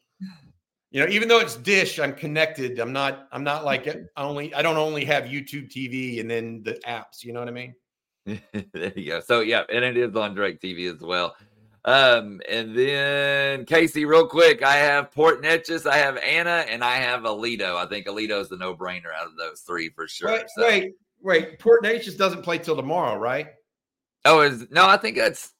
you 0.91 1.01
know, 1.01 1.09
even 1.09 1.29
though 1.29 1.39
it's 1.39 1.57
Dish, 1.57 1.99
I'm 1.99 2.15
connected. 2.15 2.79
I'm 2.79 2.95
not 2.95 3.29
I'm 3.31 3.45
not 3.45 3.65
like 3.65 3.87
I 3.89 4.23
only 4.23 4.55
I 4.55 4.63
don't 4.63 4.79
only 4.79 5.05
have 5.05 5.25
YouTube 5.25 5.71
TV 5.71 6.21
and 6.21 6.31
then 6.31 6.63
the 6.63 6.81
apps. 6.87 7.23
You 7.23 7.35
know 7.35 7.41
what 7.41 7.49
I 7.49 7.53
mean? 7.53 7.75
there 8.73 8.93
you 8.97 9.11
go. 9.11 9.21
So 9.21 9.41
yeah, 9.41 9.65
and 9.71 9.85
it 9.85 9.99
is 9.99 10.17
on 10.17 10.35
Direct 10.35 10.63
TV 10.63 10.93
as 10.93 11.03
well. 11.03 11.37
Um, 11.87 12.41
and 12.49 12.77
then 12.77 13.65
Casey, 13.65 14.05
real 14.05 14.27
quick, 14.27 14.65
I 14.65 14.75
have 14.75 15.13
Port 15.13 15.41
Neches, 15.43 15.89
I 15.89 15.99
have 15.99 16.17
Anna, 16.19 16.67
and 16.69 16.83
I 16.83 16.97
have 16.97 17.23
Aledo. 17.23 17.77
I 17.77 17.87
think 17.87 18.07
Aledo 18.07 18.41
is 18.41 18.49
the 18.49 18.57
no 18.57 18.75
brainer 18.75 19.15
out 19.17 19.27
of 19.27 19.37
those 19.39 19.61
three 19.61 19.91
for 19.91 20.09
sure. 20.09 20.33
Wait, 20.33 20.47
so. 20.57 20.63
wait, 20.63 20.95
wait. 21.23 21.59
Port 21.61 21.85
Neches 21.85 22.19
doesn't 22.19 22.43
play 22.43 22.59
till 22.59 22.75
tomorrow, 22.75 23.17
right? 23.17 23.51
Oh, 24.25 24.41
is 24.41 24.67
no? 24.71 24.85
I 24.89 24.97
think 24.97 25.17
that's 25.17 25.53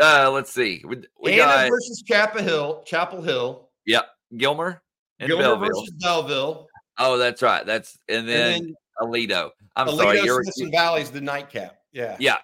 uh, 0.00 0.30
let's 0.30 0.52
see. 0.52 0.84
We, 0.86 1.02
we 1.20 1.32
Anna 1.40 1.42
got, 1.42 1.70
versus 1.70 2.02
Chapel 2.06 2.42
Hill. 2.42 2.82
Chapel 2.86 3.20
Hill. 3.20 3.68
Yep. 3.86 4.06
Gilmer 4.36 4.80
and 5.18 5.28
Gilmer 5.28 5.42
Bellville. 5.42 5.66
versus 5.66 5.94
Bellville. 6.00 6.66
Oh, 6.98 7.18
that's 7.18 7.42
right. 7.42 7.66
That's 7.66 7.98
and 8.08 8.28
then, 8.28 8.54
and 8.54 8.66
then 8.66 8.74
Aledo. 9.02 9.50
I'm 9.74 9.88
Aledo, 9.88 9.96
sorry. 9.96 10.20
You're 10.22 10.42
Smithson 10.44 10.70
Valley's 10.70 11.10
the 11.10 11.20
nightcap. 11.20 11.76
Yeah. 11.92 12.16
Yeah. 12.20 12.36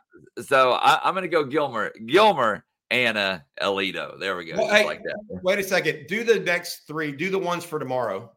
So 0.42 0.72
I, 0.72 1.08
am 1.08 1.14
going 1.14 1.22
to 1.22 1.28
go 1.28 1.44
Gilmer. 1.44 1.92
Gilmer. 2.06 2.64
Anna 2.90 3.44
Aledo. 3.60 4.18
There 4.18 4.36
we 4.36 4.46
go. 4.46 4.56
Well, 4.56 4.68
hey, 4.68 4.84
like 4.84 5.02
that. 5.02 5.16
Wait 5.42 5.58
a 5.58 5.62
second. 5.62 6.06
Do 6.08 6.24
the 6.24 6.40
next 6.40 6.86
three. 6.86 7.12
Do 7.12 7.30
the 7.30 7.38
ones 7.38 7.64
for 7.64 7.78
tomorrow. 7.78 8.32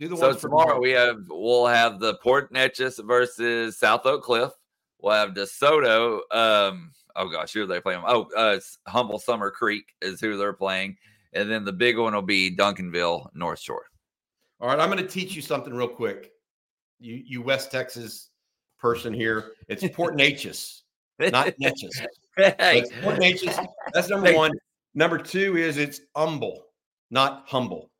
Do 0.00 0.08
the 0.08 0.16
so 0.16 0.28
ones 0.28 0.40
tomorrow, 0.40 0.64
tomorrow. 0.64 0.80
We 0.80 0.90
have 0.92 1.24
we'll 1.28 1.66
have 1.66 2.00
the 2.00 2.14
Port 2.14 2.52
Neches 2.52 3.04
versus 3.04 3.76
South 3.76 4.06
Oak 4.06 4.22
Cliff. 4.22 4.52
We'll 5.00 5.14
have 5.14 5.34
DeSoto. 5.34 6.20
Um, 6.30 6.92
oh 7.16 7.28
gosh, 7.28 7.52
who 7.52 7.64
are 7.64 7.66
they 7.66 7.80
playing? 7.80 8.02
Oh, 8.06 8.28
uh, 8.36 8.60
Humble 8.86 9.18
Summer 9.18 9.50
Creek 9.50 9.94
is 10.00 10.20
who 10.20 10.36
they're 10.36 10.52
playing, 10.52 10.96
and 11.32 11.50
then 11.50 11.64
the 11.64 11.72
big 11.72 11.98
one 11.98 12.14
will 12.14 12.22
be 12.22 12.54
Duncanville 12.54 13.28
North 13.34 13.60
Shore. 13.60 13.86
All 14.60 14.68
right, 14.68 14.80
I'm 14.80 14.90
going 14.90 15.02
to 15.02 15.08
teach 15.08 15.36
you 15.36 15.42
something 15.42 15.72
real 15.72 15.88
quick. 15.88 16.32
You, 16.98 17.22
you 17.24 17.42
West 17.42 17.70
Texas 17.70 18.30
person 18.78 19.12
here. 19.12 19.52
It's 19.68 19.86
Port 19.94 20.16
Neches, 20.18 20.82
not 21.18 21.54
niches. 21.58 22.02
Hey. 22.36 22.84
Port 23.02 23.16
Neches. 23.16 23.66
That's 23.92 24.08
number 24.08 24.32
one. 24.34 24.52
Number 24.94 25.18
two 25.18 25.56
is 25.56 25.76
it's 25.76 26.00
humble, 26.14 26.66
not 27.10 27.44
humble. 27.46 27.90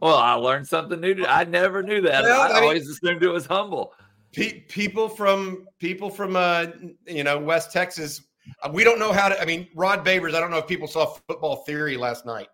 Well, 0.00 0.16
I 0.16 0.34
learned 0.34 0.66
something 0.66 1.00
new. 1.00 1.24
I 1.26 1.44
never 1.44 1.82
knew 1.82 2.00
that. 2.02 2.24
Well, 2.24 2.40
I, 2.40 2.48
I 2.48 2.54
mean, 2.54 2.62
always 2.64 2.88
assumed 2.88 3.22
it 3.22 3.28
was 3.28 3.46
humble. 3.46 3.92
Pe- 4.32 4.60
people 4.62 5.08
from 5.08 5.66
people 5.78 6.10
from 6.10 6.36
uh, 6.36 6.66
you 7.06 7.24
know 7.24 7.38
West 7.38 7.72
Texas 7.72 8.22
uh, 8.62 8.70
we 8.72 8.84
don't 8.84 8.98
know 8.98 9.12
how 9.12 9.28
to. 9.28 9.40
I 9.40 9.44
mean, 9.44 9.68
Rod 9.74 10.04
Babers. 10.04 10.34
I 10.34 10.40
don't 10.40 10.50
know 10.50 10.58
if 10.58 10.66
people 10.66 10.88
saw 10.88 11.16
Football 11.28 11.56
Theory 11.64 11.96
last 11.96 12.26
night 12.26 12.48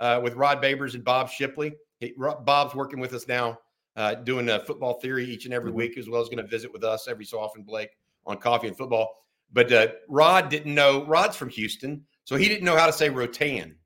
uh, 0.00 0.20
with 0.22 0.34
Rod 0.34 0.62
Babers 0.62 0.94
and 0.94 1.04
Bob 1.04 1.28
Shipley. 1.28 1.74
He, 2.00 2.14
Bob's 2.16 2.74
working 2.74 3.00
with 3.00 3.14
us 3.14 3.28
now, 3.28 3.58
uh, 3.96 4.14
doing 4.14 4.48
a 4.48 4.60
Football 4.60 4.94
Theory 4.94 5.24
each 5.24 5.44
and 5.44 5.54
every 5.54 5.70
mm-hmm. 5.70 5.78
week, 5.78 5.98
as 5.98 6.08
well 6.08 6.20
as 6.20 6.28
going 6.28 6.44
to 6.44 6.46
visit 6.46 6.72
with 6.72 6.84
us 6.84 7.08
every 7.08 7.24
so 7.24 7.38
often, 7.38 7.62
Blake, 7.62 7.90
on 8.26 8.38
Coffee 8.38 8.68
and 8.68 8.76
Football. 8.76 9.14
But 9.52 9.72
uh, 9.72 9.88
Rod 10.08 10.48
didn't 10.48 10.74
know. 10.74 11.04
Rod's 11.04 11.36
from 11.36 11.50
Houston, 11.50 12.04
so 12.24 12.36
he 12.36 12.48
didn't 12.48 12.64
know 12.64 12.76
how 12.76 12.86
to 12.86 12.92
say 12.92 13.10
Rotan. 13.10 13.76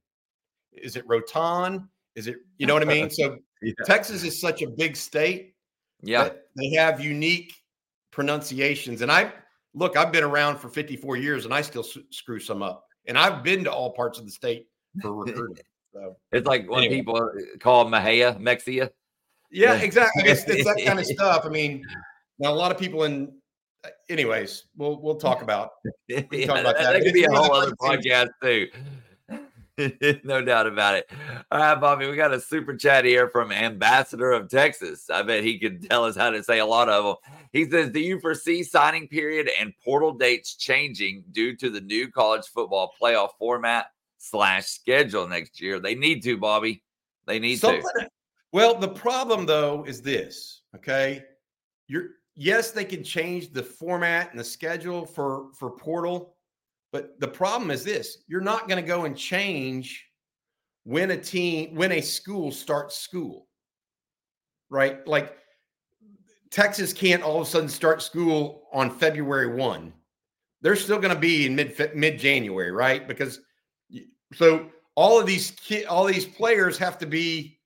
Is 0.72 0.96
it 0.96 1.04
Rotan? 1.06 1.88
Is 2.14 2.28
it 2.28 2.36
you 2.58 2.66
know 2.66 2.74
what 2.74 2.82
I 2.82 2.86
mean? 2.86 3.10
So 3.10 3.38
yeah. 3.62 3.72
Texas 3.84 4.22
is 4.22 4.40
such 4.40 4.62
a 4.62 4.68
big 4.68 4.96
state. 4.96 5.54
Yeah, 6.02 6.30
they 6.56 6.70
have 6.70 7.00
unique 7.00 7.54
pronunciations, 8.12 9.02
and 9.02 9.10
I 9.10 9.32
look, 9.76 9.96
I've 9.96 10.10
been 10.10 10.24
around 10.24 10.58
for 10.58 10.68
54 10.68 11.16
years 11.18 11.44
and 11.44 11.54
I 11.54 11.60
still 11.60 11.84
s- 11.84 11.98
screw 12.10 12.40
some 12.40 12.62
up. 12.62 12.84
And 13.06 13.16
I've 13.16 13.44
been 13.44 13.62
to 13.64 13.72
all 13.72 13.92
parts 13.92 14.18
of 14.18 14.24
the 14.24 14.32
state 14.32 14.66
for 15.00 15.14
recruiting. 15.14 15.64
So 15.92 16.14
it's 16.30 16.46
like 16.46 16.68
when 16.68 16.80
anyway. 16.80 16.96
people 16.96 17.30
call 17.58 17.88
Mejia, 17.88 18.34
Mexia. 18.34 18.90
Yeah, 19.50 19.74
exactly. 19.80 20.24
It's, 20.24 20.44
it's, 20.44 20.64
that 20.64 20.78
kind 20.84 20.98
of 20.98 21.06
stuff. 21.06 21.46
I 21.46 21.48
mean, 21.48 21.82
now 22.38 22.52
a 22.52 22.54
lot 22.54 22.70
of 22.70 22.76
people 22.76 23.04
in, 23.04 23.28
uh, 23.28 23.28
Uh, 23.84 23.88
anyways, 24.08 24.64
we'll 24.76 25.00
we'll 25.00 25.16
talk 25.16 25.42
about, 25.42 25.70
we'll 26.08 26.24
yeah, 26.32 26.44
about 26.44 26.76
that. 26.76 26.92
That 26.92 27.02
could 27.02 27.14
be 27.14 27.24
a 27.24 27.32
whole 27.32 27.54
other 27.54 27.74
podcast 27.76 28.28
too. 28.42 28.68
no 30.24 30.42
doubt 30.42 30.66
about 30.66 30.94
it. 30.94 31.10
All 31.50 31.58
right, 31.58 31.78
Bobby, 31.78 32.08
we 32.08 32.16
got 32.16 32.32
a 32.32 32.40
super 32.40 32.74
chat 32.74 33.04
here 33.04 33.28
from 33.28 33.52
Ambassador 33.52 34.32
of 34.32 34.48
Texas. 34.48 35.10
I 35.10 35.22
bet 35.22 35.44
he 35.44 35.58
could 35.58 35.88
tell 35.88 36.04
us 36.04 36.16
how 36.16 36.30
to 36.30 36.42
say 36.42 36.60
a 36.60 36.66
lot 36.66 36.88
of 36.88 37.04
them. 37.04 37.14
He 37.52 37.68
says, 37.68 37.90
Do 37.90 38.00
you 38.00 38.18
foresee 38.18 38.62
signing 38.62 39.06
period 39.06 39.50
and 39.60 39.74
portal 39.84 40.12
dates 40.12 40.54
changing 40.54 41.24
due 41.30 41.54
to 41.56 41.68
the 41.68 41.82
new 41.82 42.10
college 42.10 42.46
football 42.46 42.92
playoff 43.00 43.30
format 43.38 43.86
slash 44.16 44.66
schedule 44.66 45.28
next 45.28 45.60
year? 45.60 45.78
They 45.78 45.94
need 45.94 46.22
to, 46.22 46.38
Bobby. 46.38 46.82
They 47.26 47.38
need 47.38 47.56
Something, 47.56 47.82
to. 47.82 48.08
Well, 48.52 48.78
the 48.78 48.88
problem 48.88 49.44
though 49.44 49.84
is 49.84 50.00
this. 50.00 50.62
Okay, 50.74 51.22
you're 51.86 52.10
yes, 52.36 52.70
they 52.70 52.84
can 52.84 53.02
change 53.02 53.52
the 53.52 53.62
format 53.62 54.30
and 54.30 54.38
the 54.38 54.44
schedule 54.44 55.04
for 55.04 55.48
for 55.58 55.70
portal, 55.70 56.36
but 56.92 57.18
the 57.18 57.28
problem 57.28 57.70
is 57.70 57.82
this: 57.82 58.18
you're 58.28 58.40
not 58.40 58.68
going 58.68 58.82
to 58.82 58.86
go 58.86 59.04
and 59.04 59.16
change 59.16 60.06
when 60.84 61.10
a 61.10 61.16
team 61.16 61.74
when 61.74 61.92
a 61.92 62.00
school 62.00 62.52
starts 62.52 62.96
school, 62.96 63.48
right? 64.70 65.06
Like 65.06 65.36
Texas 66.50 66.92
can't 66.92 67.22
all 67.22 67.40
of 67.40 67.46
a 67.46 67.50
sudden 67.50 67.68
start 67.68 68.02
school 68.02 68.68
on 68.72 68.90
February 68.90 69.54
one. 69.54 69.92
They're 70.60 70.76
still 70.76 70.98
going 70.98 71.14
to 71.14 71.20
be 71.20 71.46
in 71.46 71.56
mid 71.56 71.94
mid 71.94 72.18
January, 72.18 72.70
right? 72.70 73.06
Because 73.08 73.40
so 74.34 74.70
all 74.94 75.18
of 75.18 75.26
these 75.26 75.56
all 75.88 76.04
these 76.04 76.26
players 76.26 76.78
have 76.78 76.98
to 76.98 77.06
be 77.06 77.58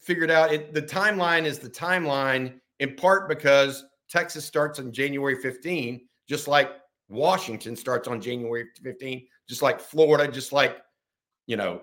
figured 0.00 0.30
out. 0.30 0.52
It, 0.52 0.72
the 0.72 0.82
timeline 0.82 1.44
is 1.44 1.58
the 1.58 1.70
timeline 1.70 2.60
in 2.80 2.96
part 2.96 3.28
because 3.28 3.84
Texas 4.08 4.44
starts 4.44 4.78
on 4.80 4.90
January 4.90 5.36
15, 5.36 6.00
just 6.28 6.48
like 6.48 6.72
Washington 7.08 7.76
starts 7.76 8.08
on 8.08 8.20
January 8.20 8.66
15, 8.82 9.26
just 9.48 9.62
like 9.62 9.78
Florida, 9.78 10.30
just 10.30 10.52
like 10.52 10.78
you 11.46 11.56
know 11.56 11.82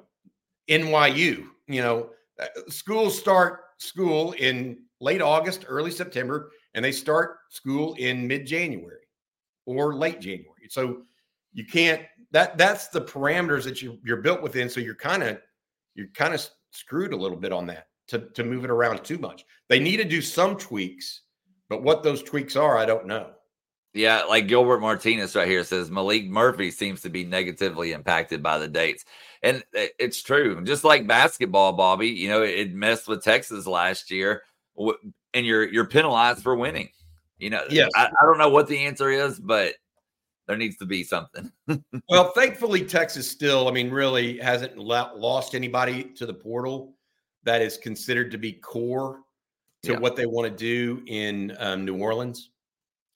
NYU. 0.69 1.47
You 1.67 1.81
know, 1.81 2.09
uh, 2.39 2.47
schools 2.67 3.17
start 3.17 3.61
school 3.77 4.33
in 4.33 4.79
late 4.99 5.21
August, 5.21 5.65
early 5.67 5.91
September, 5.91 6.51
and 6.73 6.83
they 6.83 6.91
start 6.91 7.37
school 7.49 7.93
in 7.95 8.27
mid 8.27 8.45
January 8.45 9.05
or 9.65 9.95
late 9.95 10.19
January. 10.19 10.67
So 10.69 11.03
you 11.53 11.65
can't 11.65 12.01
that 12.31 12.57
that's 12.57 12.87
the 12.87 13.01
parameters 13.01 13.63
that 13.63 13.81
you 13.81 13.99
you're 14.03 14.21
built 14.21 14.41
within. 14.41 14.69
So 14.69 14.79
you're 14.79 14.95
kind 14.95 15.23
of 15.23 15.39
you're 15.95 16.07
kind 16.13 16.33
of 16.33 16.47
screwed 16.71 17.13
a 17.13 17.17
little 17.17 17.37
bit 17.37 17.51
on 17.51 17.67
that 17.67 17.86
to 18.07 18.19
to 18.19 18.43
move 18.43 18.63
it 18.63 18.71
around 18.71 19.03
too 19.03 19.17
much. 19.17 19.45
They 19.69 19.79
need 19.79 19.97
to 19.97 20.05
do 20.05 20.21
some 20.21 20.57
tweaks, 20.57 21.21
but 21.69 21.83
what 21.83 22.03
those 22.03 22.23
tweaks 22.23 22.55
are, 22.55 22.77
I 22.77 22.85
don't 22.85 23.07
know. 23.07 23.31
Yeah, 23.93 24.23
like 24.23 24.47
Gilbert 24.47 24.79
Martinez 24.79 25.35
right 25.35 25.47
here 25.47 25.63
says 25.63 25.89
Maalik 25.89 26.29
Murphy 26.29 26.69
seems 26.69 27.01
to 27.01 27.09
be 27.09 27.23
negatively 27.23 27.93
impacted 27.93 28.43
by 28.43 28.59
the 28.59 28.67
dates. 28.67 29.05
And 29.41 29.63
it's 29.73 30.21
true. 30.21 30.63
Just 30.63 30.83
like 30.83 31.07
basketball, 31.07 31.73
Bobby, 31.73 32.07
you 32.07 32.29
know, 32.29 32.43
it 32.43 32.73
messed 32.73 33.07
with 33.07 33.23
Texas 33.23 33.65
last 33.65 34.11
year 34.11 34.43
and 35.33 35.45
you're 35.45 35.67
you're 35.67 35.85
penalized 35.85 36.43
for 36.43 36.55
winning. 36.55 36.89
You 37.37 37.51
know, 37.51 37.63
yes. 37.69 37.89
I, 37.95 38.05
I 38.05 38.25
don't 38.25 38.37
know 38.37 38.49
what 38.49 38.67
the 38.67 38.85
answer 38.85 39.09
is, 39.09 39.39
but 39.39 39.75
there 40.47 40.57
needs 40.57 40.77
to 40.77 40.85
be 40.85 41.03
something. 41.03 41.51
well, 42.09 42.31
thankfully, 42.31 42.83
Texas 42.83 43.29
still, 43.29 43.67
I 43.67 43.71
mean, 43.71 43.91
really 43.91 44.39
hasn't 44.39 44.77
lost 44.77 45.53
anybody 45.53 46.03
to 46.15 46.25
the 46.25 46.33
portal 46.33 46.96
that 47.47 47.61
is 47.61 47.77
considered 47.77 48.29
to 48.31 48.37
be 48.37 48.51
core 48.51 49.21
to 49.83 49.93
yeah. 49.93 49.99
what 49.99 50.15
they 50.15 50.25
want 50.25 50.49
to 50.49 50.55
do 50.55 51.01
in 51.07 51.55
um, 51.59 51.85
New 51.85 51.97
Orleans. 51.97 52.49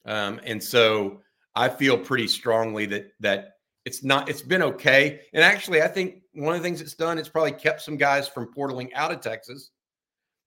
Um, 0.06 0.40
and 0.44 0.62
so 0.62 1.20
I 1.54 1.68
feel 1.68 1.98
pretty 1.98 2.26
strongly 2.28 2.86
that 2.86 3.12
that 3.20 3.56
it's 3.84 4.02
not 4.02 4.28
it's 4.28 4.42
been 4.42 4.62
okay. 4.62 5.20
And 5.34 5.44
actually, 5.44 5.82
I 5.82 5.88
think 5.88 6.22
one 6.32 6.54
of 6.54 6.62
the 6.62 6.66
things 6.66 6.80
it's 6.80 6.94
done, 6.94 7.18
it's 7.18 7.28
probably 7.28 7.52
kept 7.52 7.82
some 7.82 7.96
guys 7.96 8.26
from 8.26 8.52
portaling 8.52 8.90
out 8.94 9.12
of 9.12 9.20
Texas 9.20 9.70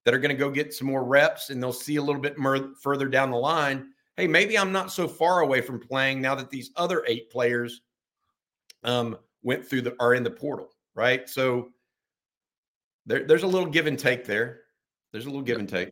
that 0.04 0.14
are 0.14 0.20
going 0.20 0.30
to 0.30 0.38
go 0.38 0.50
get 0.50 0.74
some 0.74 0.88
more 0.88 1.04
reps 1.04 1.50
and 1.50 1.62
they'll 1.62 1.74
see 1.74 1.98
a 1.98 2.02
little 2.02 2.22
bit 2.22 2.38
more 2.38 2.72
further 2.82 3.08
down 3.08 3.32
the 3.32 3.38
line. 3.38 3.90
Hey, 4.18 4.28
maybe 4.28 4.58
I'm 4.58 4.72
not 4.72 4.92
so 4.92 5.08
far 5.08 5.42
away 5.42 5.62
from 5.62 5.80
playing 5.80 6.22
now 6.22 6.34
that 6.36 6.50
these 6.50 6.72
other 6.76 7.04
eight 7.08 7.30
players 7.30 7.82
um, 8.84 9.18
went 9.44 9.68
through 9.68 9.82
the 9.82 9.96
are 10.00 10.16
in 10.16 10.24
the 10.24 10.32
portal, 10.32 10.70
right? 10.96 11.30
So 11.30 11.70
there, 13.06 13.24
there's 13.24 13.44
a 13.44 13.48
little 13.48 13.70
give 13.70 13.88
and 13.88 14.00
take 14.00 14.26
there. 14.26 14.62
There's 15.12 15.26
a 15.26 15.30
little 15.30 15.42
give 15.42 15.60
and 15.60 15.70
take. 15.70 15.92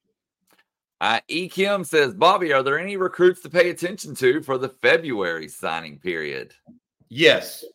Uh, 1.01 1.19
E. 1.27 1.49
Kim 1.49 1.83
says, 1.83 2.13
Bobby, 2.13 2.53
are 2.53 2.63
there 2.63 2.79
any 2.79 2.95
recruits 2.95 3.41
to 3.41 3.49
pay 3.49 3.69
attention 3.69 4.15
to 4.15 4.41
for 4.41 4.57
the 4.57 4.69
February 4.69 5.49
signing 5.49 5.99
period? 5.99 6.53
Yes. 7.09 7.65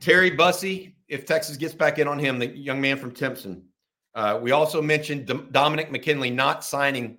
Terry 0.00 0.30
Bussey, 0.30 0.96
if 1.08 1.24
Texas 1.24 1.56
gets 1.56 1.74
back 1.74 1.98
in 1.98 2.08
on 2.08 2.18
him, 2.18 2.38
the 2.38 2.48
young 2.48 2.80
man 2.80 2.96
from 2.96 3.12
Timpson. 3.12 3.64
Uh, 4.14 4.38
we 4.42 4.50
also 4.50 4.82
mentioned 4.82 5.26
D- 5.26 5.44
Dominic 5.52 5.90
McKinley 5.90 6.30
not 6.30 6.64
signing 6.64 7.18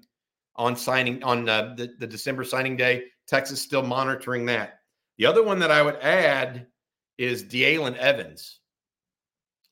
on 0.56 0.76
signing 0.76 1.24
on 1.24 1.50
uh, 1.50 1.74
the, 1.76 1.94
the 2.00 2.08
December 2.08 2.44
signing 2.44 2.78
day. 2.78 3.06
Texas 3.28 3.62
still 3.62 3.84
monitoring 3.84 4.46
that. 4.46 4.80
The 5.18 5.26
other 5.26 5.44
one 5.44 5.60
that 5.60 5.72
I 5.72 5.82
would 5.82 5.96
add 5.96 6.68
is 7.18 7.44
Dealyn 7.44 7.96
Evans, 7.98 8.60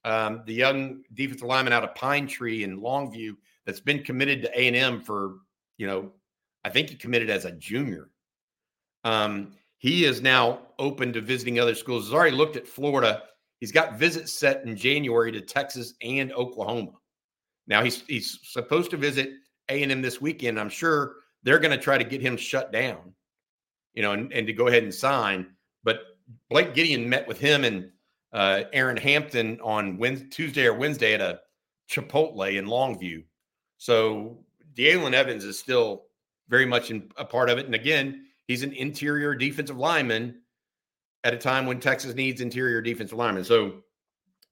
um, 0.04 0.44
the 0.46 0.54
young 0.54 1.04
defensive 1.14 1.48
lineman 1.48 1.74
out 1.74 1.84
of 1.84 1.94
Pine 1.96 2.28
Tree 2.28 2.64
in 2.64 2.80
Longview 2.80 3.36
that's 3.66 3.80
been 3.80 4.04
committed 4.04 4.42
to 4.42 4.60
A 4.60 4.68
and 4.68 4.76
M 4.76 5.02
for 5.02 5.38
you 5.82 5.88
know, 5.88 6.12
I 6.64 6.70
think 6.70 6.90
he 6.90 6.96
committed 6.96 7.32
as 7.32 7.46
a 7.46 7.52
junior. 7.54 8.12
Um, 9.04 9.54
he 9.80 10.06
is 10.06 10.22
now 10.22 10.60
open 10.78 11.12
to 11.14 11.22
visiting 11.22 11.60
other 11.60 11.74
schools. 11.74 12.06
He's 12.06 12.14
already 12.14 12.36
looked 12.36 12.56
at 12.56 12.68
Florida. 12.68 13.24
He's 13.60 13.72
got 13.72 13.98
visits 13.98 14.32
set 14.32 14.64
in 14.64 14.76
January 14.76 15.32
to 15.32 15.42
Texas 15.42 15.96
and 16.04 16.32
Oklahoma. 16.34 16.92
Now 17.66 17.84
he's 17.84 18.02
he's 18.02 18.40
supposed 18.44 18.92
to 18.92 18.98
visit 18.98 19.32
A 19.70 19.82
and 19.82 19.92
M 19.92 20.04
this 20.04 20.22
weekend. 20.22 20.60
I'm 20.60 20.70
sure 20.70 21.16
they're 21.42 21.58
going 21.58 21.76
to 21.76 21.84
try 21.84 21.98
to 21.98 22.04
get 22.04 22.22
him 22.22 22.38
shut 22.38 22.72
down, 22.72 23.14
you 23.96 24.04
know, 24.04 24.12
and, 24.12 24.32
and 24.32 24.46
to 24.46 24.54
go 24.54 24.68
ahead 24.68 24.84
and 24.84 24.94
sign. 24.94 25.48
But 25.84 26.02
Blake 26.50 26.76
Gideon 26.76 27.10
met 27.10 27.28
with 27.28 27.40
him 27.40 27.64
and 27.64 27.90
uh, 28.34 28.64
Aaron 28.74 28.98
Hampton 28.98 29.60
on 29.62 29.98
Wednesday, 29.98 30.28
Tuesday 30.30 30.66
or 30.66 30.74
Wednesday 30.74 31.14
at 31.14 31.22
a 31.22 31.40
Chipotle 31.90 32.58
in 32.58 32.66
Longview. 32.66 33.24
So 33.78 34.44
Dealyn 34.76 35.14
Evans 35.14 35.44
is 35.44 35.60
still 35.60 36.04
very 36.48 36.66
much 36.66 36.92
in, 36.92 37.10
a 37.18 37.26
part 37.26 37.50
of 37.50 37.58
it. 37.58 37.66
And 37.66 37.76
again, 37.76 38.26
he's 38.48 38.64
an 38.64 38.74
interior 38.74 39.36
defensive 39.36 39.78
lineman 39.78 40.42
at 41.24 41.34
a 41.34 41.38
time 41.38 41.66
when 41.66 41.80
Texas 41.80 42.16
needs 42.16 42.42
interior 42.42 42.82
defensive 42.82 43.18
linemen. 43.18 43.44
So 43.44 43.82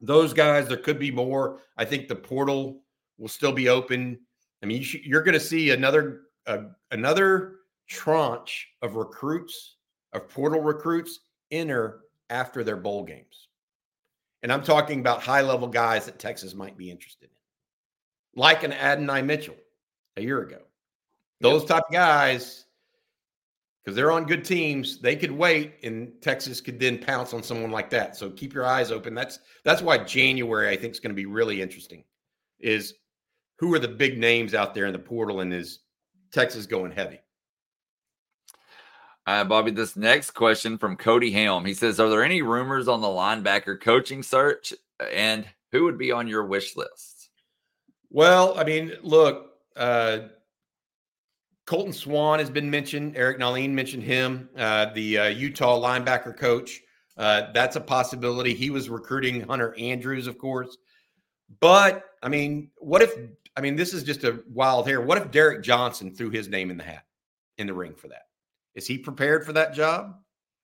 those 0.01 0.33
guys, 0.33 0.67
there 0.67 0.77
could 0.77 0.99
be 0.99 1.11
more. 1.11 1.59
I 1.77 1.85
think 1.85 2.07
the 2.07 2.15
portal 2.15 2.83
will 3.17 3.27
still 3.27 3.51
be 3.51 3.69
open. 3.69 4.19
I 4.63 4.65
mean, 4.65 4.83
you 5.03 5.17
are 5.17 5.23
going 5.23 5.33
to 5.33 5.39
see 5.39 5.71
another 5.71 6.21
uh, 6.47 6.63
another 6.91 7.55
tranche 7.87 8.67
of 8.81 8.95
recruits 8.95 9.77
of 10.13 10.29
portal 10.29 10.61
recruits 10.61 11.19
enter 11.51 12.01
after 12.29 12.63
their 12.63 12.77
bowl 12.77 13.03
games, 13.03 13.48
and 14.43 14.51
I'm 14.51 14.63
talking 14.63 14.99
about 14.99 15.21
high 15.21 15.41
level 15.41 15.67
guys 15.67 16.05
that 16.05 16.19
Texas 16.19 16.53
might 16.53 16.77
be 16.77 16.89
interested 16.89 17.29
in, 17.29 18.39
like 18.41 18.63
an 18.63 18.73
Adonai 18.73 19.21
Mitchell 19.21 19.57
a 20.17 20.21
year 20.21 20.41
ago. 20.41 20.59
Those 21.41 21.61
yep. 21.61 21.69
type 21.69 21.83
of 21.87 21.93
guys, 21.93 22.65
because 23.83 23.95
they're 23.95 24.11
on 24.11 24.25
good 24.25 24.43
teams, 24.43 24.99
they 24.99 25.15
could 25.15 25.31
wait, 25.31 25.75
and 25.83 26.11
Texas 26.21 26.61
could 26.61 26.79
then 26.79 26.97
pounce 26.97 27.33
on 27.33 27.43
someone 27.43 27.71
like 27.71 27.89
that. 27.91 28.15
So 28.15 28.29
keep 28.29 28.53
your 28.53 28.65
eyes 28.65 28.91
open. 28.91 29.13
That's 29.13 29.39
that's 29.63 29.81
why 29.81 29.97
January 29.99 30.69
I 30.69 30.77
think 30.77 30.93
is 30.93 30.99
going 30.99 31.11
to 31.11 31.15
be 31.15 31.25
really 31.25 31.61
interesting. 31.61 32.03
Is 32.59 32.93
who 33.57 33.73
are 33.73 33.79
the 33.79 33.87
big 33.87 34.17
names 34.17 34.53
out 34.53 34.73
there 34.73 34.85
in 34.85 34.93
the 34.93 34.99
portal, 34.99 35.39
and 35.39 35.53
is 35.53 35.79
Texas 36.31 36.65
going 36.65 36.91
heavy? 36.91 37.19
Uh, 39.29 39.43
Bobby, 39.43 39.69
this 39.69 39.95
next 39.95 40.31
question 40.31 40.79
from 40.79 40.95
Cody 40.95 41.29
Helm. 41.29 41.63
He 41.63 41.75
says, 41.75 41.99
Are 41.99 42.09
there 42.09 42.23
any 42.23 42.41
rumors 42.41 42.87
on 42.87 42.99
the 42.99 43.07
linebacker 43.07 43.79
coaching 43.79 44.23
search? 44.23 44.73
And 45.13 45.45
who 45.71 45.83
would 45.83 45.99
be 45.99 46.11
on 46.11 46.27
your 46.27 46.47
wish 46.47 46.75
list? 46.75 47.29
Well, 48.09 48.57
I 48.57 48.63
mean, 48.63 48.91
look, 49.03 49.51
uh, 49.75 50.29
Colton 51.67 51.93
Swan 51.93 52.39
has 52.39 52.49
been 52.49 52.71
mentioned. 52.71 53.15
Eric 53.15 53.37
Nahlin 53.37 53.69
mentioned 53.69 54.01
him, 54.01 54.49
uh, 54.57 54.87
the 54.95 55.19
uh, 55.19 55.27
Utah 55.27 55.79
linebacker 55.79 56.35
coach. 56.35 56.81
Uh, 57.15 57.51
that's 57.53 57.75
a 57.75 57.81
possibility. 57.81 58.55
He 58.55 58.71
was 58.71 58.89
recruiting 58.89 59.41
Hunter 59.41 59.75
Andrews, 59.77 60.25
of 60.25 60.39
course. 60.39 60.75
But 61.59 62.03
I 62.23 62.29
mean, 62.29 62.71
what 62.79 63.03
if? 63.03 63.11
I 63.55 63.61
mean, 63.61 63.75
this 63.75 63.93
is 63.93 64.01
just 64.03 64.23
a 64.23 64.39
wild 64.51 64.87
hair. 64.87 65.01
What 65.01 65.19
if 65.19 65.29
Derrick 65.29 65.61
Johnson 65.61 66.15
threw 66.15 66.31
his 66.31 66.47
name 66.47 66.71
in 66.71 66.77
the 66.77 66.83
hat, 66.83 67.05
in 67.59 67.67
the 67.67 67.75
ring 67.75 67.93
for 67.93 68.07
that? 68.07 68.23
Is 68.79 68.87
he 68.87 68.97
prepared 68.97 69.45
for 69.45 69.51
that 69.51 69.73
job? 69.73 70.15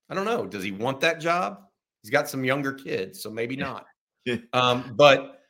I 0.10 0.16
don't 0.16 0.24
know. 0.24 0.46
Does 0.46 0.64
he 0.64 0.72
want 0.72 1.02
that 1.02 1.20
job? 1.20 1.60
He's 2.02 2.10
got 2.10 2.30
some 2.30 2.46
younger 2.46 2.72
kids, 2.72 3.22
so 3.22 3.30
maybe 3.30 3.58
not. 3.58 3.86
um, 4.54 4.94
but 4.96 5.42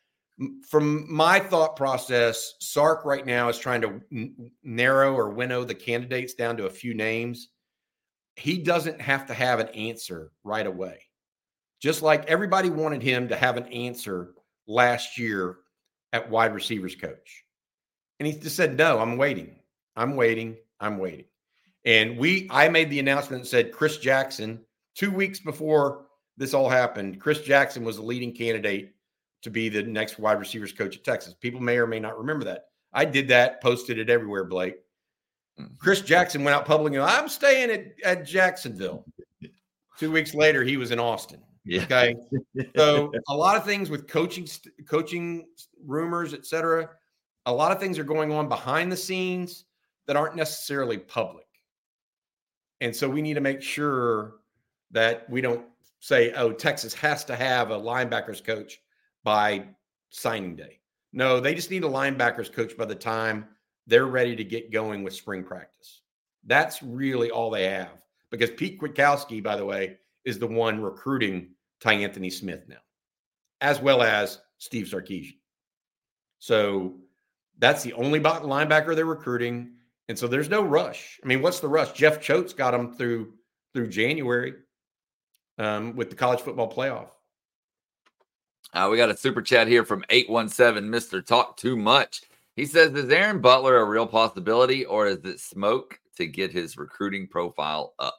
from 0.68 1.06
my 1.14 1.40
thought 1.40 1.76
process, 1.76 2.56
Sark 2.60 3.06
right 3.06 3.24
now 3.24 3.50
is 3.50 3.60
trying 3.60 3.82
to 3.82 4.02
n- 4.12 4.52
narrow 4.64 5.14
or 5.14 5.30
winnow 5.30 5.64
the 5.64 5.76
candidates 5.76 6.34
down 6.34 6.58
to 6.58 6.66
a 6.66 6.72
few 6.72 6.96
names. 6.96 7.50
He 8.36 8.58
doesn't 8.58 9.00
have 9.00 9.28
to 9.28 9.36
have 9.36 9.60
an 9.60 9.68
answer 9.70 10.32
right 10.44 10.66
away. 10.66 11.02
Just 11.80 12.02
like 12.02 12.26
everybody 12.26 12.72
wanted 12.72 13.04
him 13.04 13.28
to 13.28 13.36
have 13.36 13.58
an 13.58 13.68
answer 13.68 14.34
last 14.68 15.20
year 15.20 15.58
at 16.14 16.32
wide 16.32 16.56
receivers 16.56 16.96
coach. 16.96 17.46
And 18.20 18.26
he 18.26 18.34
just 18.34 18.56
said, 18.56 18.76
No, 18.76 18.98
I'm 18.98 19.18
waiting. 19.18 19.60
I'm 19.96 20.16
waiting. 20.16 20.58
I'm 20.80 20.98
waiting. 20.98 21.26
And 21.86 22.18
we, 22.18 22.48
I 22.50 22.68
made 22.68 22.90
the 22.90 23.00
announcement 23.00 23.44
that 23.44 23.50
said 23.50 23.72
Chris 23.72 23.98
Jackson, 23.98 24.60
two 24.96 25.12
weeks 25.12 25.40
before 25.40 26.08
this 26.38 26.54
all 26.54 26.70
happened, 26.70 27.22
Chris 27.22 27.42
Jackson 27.42 27.84
was 27.84 27.98
the 27.98 28.04
leading 28.04 28.34
candidate 28.34 28.94
to 29.44 29.52
be 29.52 29.70
the 29.70 29.84
next 29.84 30.18
wide 30.18 30.40
receivers 30.40 30.72
coach 30.72 30.98
at 30.98 31.04
Texas. 31.04 31.36
People 31.40 31.62
may 31.62 31.78
or 31.78 31.86
may 31.86 32.00
not 32.00 32.18
remember 32.18 32.44
that. 32.46 32.66
I 32.92 33.06
did 33.06 33.28
that, 33.28 33.62
posted 33.62 34.00
it 34.00 34.10
everywhere, 34.10 34.46
Blake. 34.46 34.78
Mm-hmm. 35.60 35.76
Chris 35.78 36.02
Jackson 36.02 36.44
went 36.44 36.56
out 36.56 36.66
publicly. 36.66 37.00
I'm 37.00 37.30
staying 37.30 37.70
at, 37.70 37.86
at 38.04 38.26
Jacksonville. 38.26 39.06
Two 40.00 40.12
weeks 40.12 40.34
later, 40.34 40.64
he 40.64 40.78
was 40.78 40.92
in 40.92 41.00
Austin. 41.00 41.42
Yeah. 41.64 41.84
Okay. 41.84 42.16
so 42.76 43.12
a 43.30 43.36
lot 43.36 43.56
of 43.56 43.64
things 43.64 43.90
with 43.90 44.08
coaching, 44.08 44.48
coaching 44.88 45.48
rumors, 45.86 46.34
etc. 46.34 46.90
A 47.46 47.54
lot 47.54 47.72
of 47.72 47.80
things 47.80 48.00
are 48.00 48.04
going 48.04 48.32
on 48.32 48.50
behind 48.50 48.92
the 48.92 48.98
scenes 48.98 49.66
that 50.08 50.16
aren't 50.16 50.36
necessarily 50.36 50.98
public. 50.98 51.45
And 52.82 52.96
so 52.96 53.10
we 53.10 53.22
need 53.22 53.36
to 53.36 53.42
make 53.42 53.62
sure 53.62 54.36
that 54.92 55.30
we 55.30 55.42
don't 55.42 55.66
say, 56.00 56.34
oh, 56.34 56.52
Texas 56.52 56.94
has 56.94 57.24
to 57.26 57.36
have 57.36 57.72
a 57.72 57.80
linebackers 57.80 58.44
coach 58.44 58.80
by 59.24 59.66
signing 60.10 60.56
day. 60.56 60.80
No, 61.14 61.40
they 61.40 61.56
just 61.56 61.72
need 61.72 61.84
a 61.84 61.90
linebackers 61.90 62.52
coach 62.52 62.78
by 62.78 62.86
the 62.86 62.96
time 62.96 63.48
they're 63.88 64.06
ready 64.06 64.36
to 64.36 64.44
get 64.44 64.72
going 64.72 65.04
with 65.04 65.14
spring 65.14 65.44
practice. 65.44 66.02
That's 66.46 66.84
really 66.84 67.32
all 67.32 67.50
they 67.50 67.66
have 67.66 68.02
because 68.30 68.52
Pete 68.52 68.80
Kwiatkowski, 68.80 69.42
by 69.42 69.56
the 69.56 69.66
way, 69.66 69.98
is 70.26 70.40
the 70.40 70.48
one 70.48 70.82
recruiting 70.82 71.50
Tyanthony 71.82 72.32
Smith 72.32 72.64
now, 72.68 72.82
as 73.62 73.80
well 73.80 74.02
as 74.02 74.40
Steve 74.58 74.88
Sarkisian. 74.88 75.38
So 76.40 76.96
that's 77.58 77.84
the 77.84 77.94
only 77.94 78.20
linebacker 78.20 78.96
they're 78.96 79.06
recruiting. 79.06 79.75
And 80.08 80.18
so 80.18 80.28
there's 80.28 80.50
no 80.50 80.62
rush. 80.62 81.20
I 81.24 81.28
mean, 81.28 81.42
what's 81.42 81.60
the 81.60 81.68
rush? 81.68 81.94
Jeff 81.94 82.20
Choate's 82.20 82.54
got 82.54 82.72
them 82.72 82.94
through 82.94 83.34
through 83.74 83.90
January 83.90 84.54
um, 85.58 85.96
with 85.96 86.10
the 86.10 86.16
college 86.16 86.42
football 86.42 86.72
playoff. 86.72 87.10
Uh, 88.74 88.90
we 88.92 88.98
got 88.98 89.10
a 89.10 89.18
super 89.18 89.42
chat 89.42 89.68
here 89.68 89.86
from 89.86 90.04
817 90.10 90.90
Mr. 90.90 91.26
Talk 91.26 91.58
Too 91.58 91.78
Much. 91.78 92.24
He 92.56 92.66
says, 92.66 92.94
Is 92.94 93.10
Aaron 93.10 93.40
Butler 93.40 93.78
a 93.78 93.86
real 93.86 94.08
possibility 94.08 94.86
or 94.86 95.08
is 95.08 95.24
it 95.24 95.40
smoke 95.40 96.00
to 96.18 96.26
get 96.26 96.52
his 96.52 96.78
recruiting 96.78 97.28
profile 97.28 97.94
up? 98.00 98.18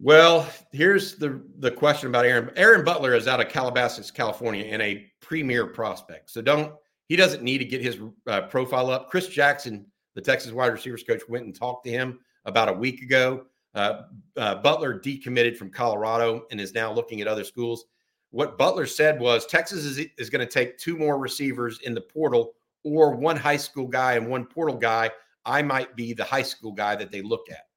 Well, 0.00 0.48
here's 0.72 1.16
the, 1.16 1.42
the 1.58 1.70
question 1.70 2.08
about 2.08 2.24
Aaron. 2.24 2.50
Aaron 2.56 2.84
Butler 2.84 3.14
is 3.14 3.26
out 3.26 3.40
of 3.40 3.48
Calabasas, 3.48 4.10
California, 4.10 4.64
and 4.64 4.80
a 4.80 5.10
premier 5.20 5.66
prospect. 5.66 6.30
So 6.30 6.40
don't, 6.40 6.72
he 7.08 7.16
doesn't 7.16 7.42
need 7.42 7.58
to 7.58 7.64
get 7.64 7.82
his 7.82 7.98
uh, 8.26 8.42
profile 8.42 8.90
up. 8.90 9.10
Chris 9.10 9.26
Jackson, 9.28 9.86
the 10.18 10.22
Texas 10.22 10.50
wide 10.50 10.72
receivers 10.72 11.04
coach, 11.04 11.22
went 11.28 11.44
and 11.44 11.54
talked 11.54 11.84
to 11.84 11.92
him 11.92 12.18
about 12.44 12.68
a 12.68 12.72
week 12.72 13.02
ago. 13.02 13.44
Uh, 13.76 14.02
uh, 14.36 14.56
Butler 14.56 14.98
decommitted 14.98 15.56
from 15.56 15.70
Colorado 15.70 16.44
and 16.50 16.60
is 16.60 16.74
now 16.74 16.92
looking 16.92 17.20
at 17.20 17.28
other 17.28 17.44
schools. 17.44 17.84
What 18.30 18.58
Butler 18.58 18.86
said 18.86 19.20
was 19.20 19.46
Texas 19.46 19.84
is, 19.84 20.06
is 20.18 20.28
going 20.28 20.44
to 20.44 20.52
take 20.52 20.76
two 20.76 20.96
more 20.96 21.18
receivers 21.18 21.78
in 21.84 21.94
the 21.94 22.00
portal 22.00 22.54
or 22.82 23.14
one 23.14 23.36
high 23.36 23.56
school 23.58 23.86
guy 23.86 24.14
and 24.14 24.28
one 24.28 24.44
portal 24.44 24.76
guy. 24.76 25.08
I 25.44 25.62
might 25.62 25.94
be 25.94 26.14
the 26.14 26.24
high 26.24 26.42
school 26.42 26.72
guy 26.72 26.96
that 26.96 27.12
they 27.12 27.22
look 27.22 27.46
at. 27.48 27.68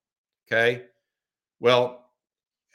Okay. 0.48 0.86
Well, 1.60 2.10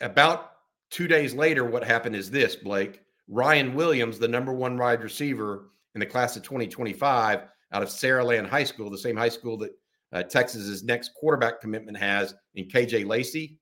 about 0.01 0.53
two 0.91 1.09
days 1.09 1.35
later, 1.35 1.65
what 1.65 1.83
happened 1.83 2.15
is 2.15 2.31
this, 2.31 2.55
Blake. 2.55 3.01
Ryan 3.27 3.75
Williams, 3.75 4.21
the 4.21 4.29
number 4.29 4.53
one 4.53 4.79
wide 4.79 5.03
receiver 5.03 5.71
in 5.97 5.99
the 6.01 6.07
class 6.07 6.37
of 6.37 6.45
2025 6.45 7.49
out 7.73 7.83
of 7.83 7.89
Saraland 7.89 8.49
High 8.49 8.65
School, 8.65 8.91
the 8.91 8.99
same 8.99 9.17
high 9.17 9.29
school 9.29 9.57
that 9.59 9.73
uh, 10.13 10.23
Texas's 10.23 10.85
next 10.85 11.13
quarterback 11.15 11.61
commitment 11.61 11.97
has 11.97 12.35
in 12.55 12.67
KJ 12.67 13.07
Lacey. 13.07 13.59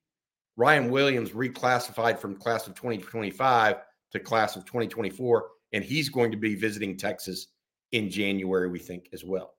Ryan 0.56 0.90
Williams 0.90 1.30
reclassified 1.30 2.18
from 2.18 2.36
class 2.36 2.66
of 2.66 2.74
2025 2.74 3.76
to 4.12 4.20
class 4.20 4.56
of 4.56 4.64
2024, 4.64 5.48
and 5.72 5.82
he's 5.82 6.08
going 6.08 6.30
to 6.30 6.36
be 6.36 6.54
visiting 6.54 6.96
Texas 6.96 7.48
in 7.92 8.08
January, 8.08 8.68
we 8.68 8.78
think, 8.78 9.08
as 9.12 9.24
well. 9.24 9.54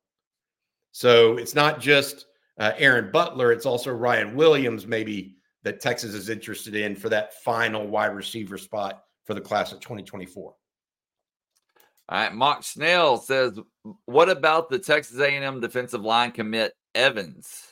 So 0.92 1.36
it's 1.38 1.56
not 1.56 1.82
just 1.82 2.28
uh, 2.60 2.72
Aaron 2.78 3.12
Butler, 3.12 3.52
it's 3.52 3.66
also 3.66 3.92
Ryan 3.92 4.36
Williams, 4.36 4.88
maybe 4.88 5.36
that 5.64 5.82
Texas 5.82 6.14
is 6.14 6.30
interested 6.30 6.76
in 6.76 6.96
for 6.96 7.10
that 7.10 7.34
final 7.44 7.86
wide 7.88 8.16
receiver 8.16 8.58
spot 8.58 9.04
for 9.26 9.34
the 9.34 9.42
class 9.42 9.74
of 9.74 9.82
2024. 9.82 10.54
All 12.08 12.20
right, 12.20 12.34
Mark 12.34 12.64
Snell 12.64 13.18
says, 13.18 13.60
"What 14.06 14.30
about 14.30 14.70
the 14.70 14.80
Texas 14.80 15.20
A&M 15.20 15.60
defensive 15.60 16.02
line 16.02 16.32
commit 16.32 16.74
Evans?" 16.94 17.64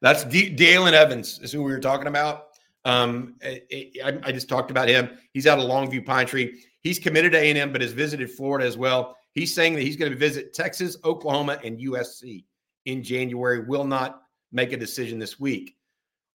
That's 0.00 0.24
D- 0.24 0.54
Dealyn 0.54 0.92
Evans 0.92 1.38
is 1.40 1.52
who 1.52 1.62
we 1.62 1.72
were 1.72 1.80
talking 1.80 2.06
about. 2.06 2.48
Um, 2.84 3.34
I, 3.42 4.20
I, 4.22 4.32
just 4.32 4.48
talked 4.48 4.70
about 4.70 4.88
him. 4.88 5.10
He's 5.32 5.46
out 5.46 5.58
of 5.58 5.64
Longview 5.64 6.06
Pine 6.06 6.26
Tree. 6.26 6.62
He's 6.80 6.98
committed 6.98 7.32
to 7.32 7.38
A&M, 7.38 7.72
but 7.72 7.82
has 7.82 7.92
visited 7.92 8.30
Florida 8.30 8.64
as 8.64 8.78
well. 8.78 9.16
He's 9.34 9.52
saying 9.54 9.74
that 9.74 9.82
he's 9.82 9.96
going 9.96 10.12
to 10.12 10.16
visit 10.16 10.54
Texas, 10.54 10.96
Oklahoma, 11.04 11.58
and 11.64 11.78
USC 11.78 12.44
in 12.86 13.02
January. 13.02 13.60
Will 13.60 13.84
not 13.84 14.22
make 14.52 14.72
a 14.72 14.76
decision 14.76 15.18
this 15.18 15.38
week. 15.38 15.76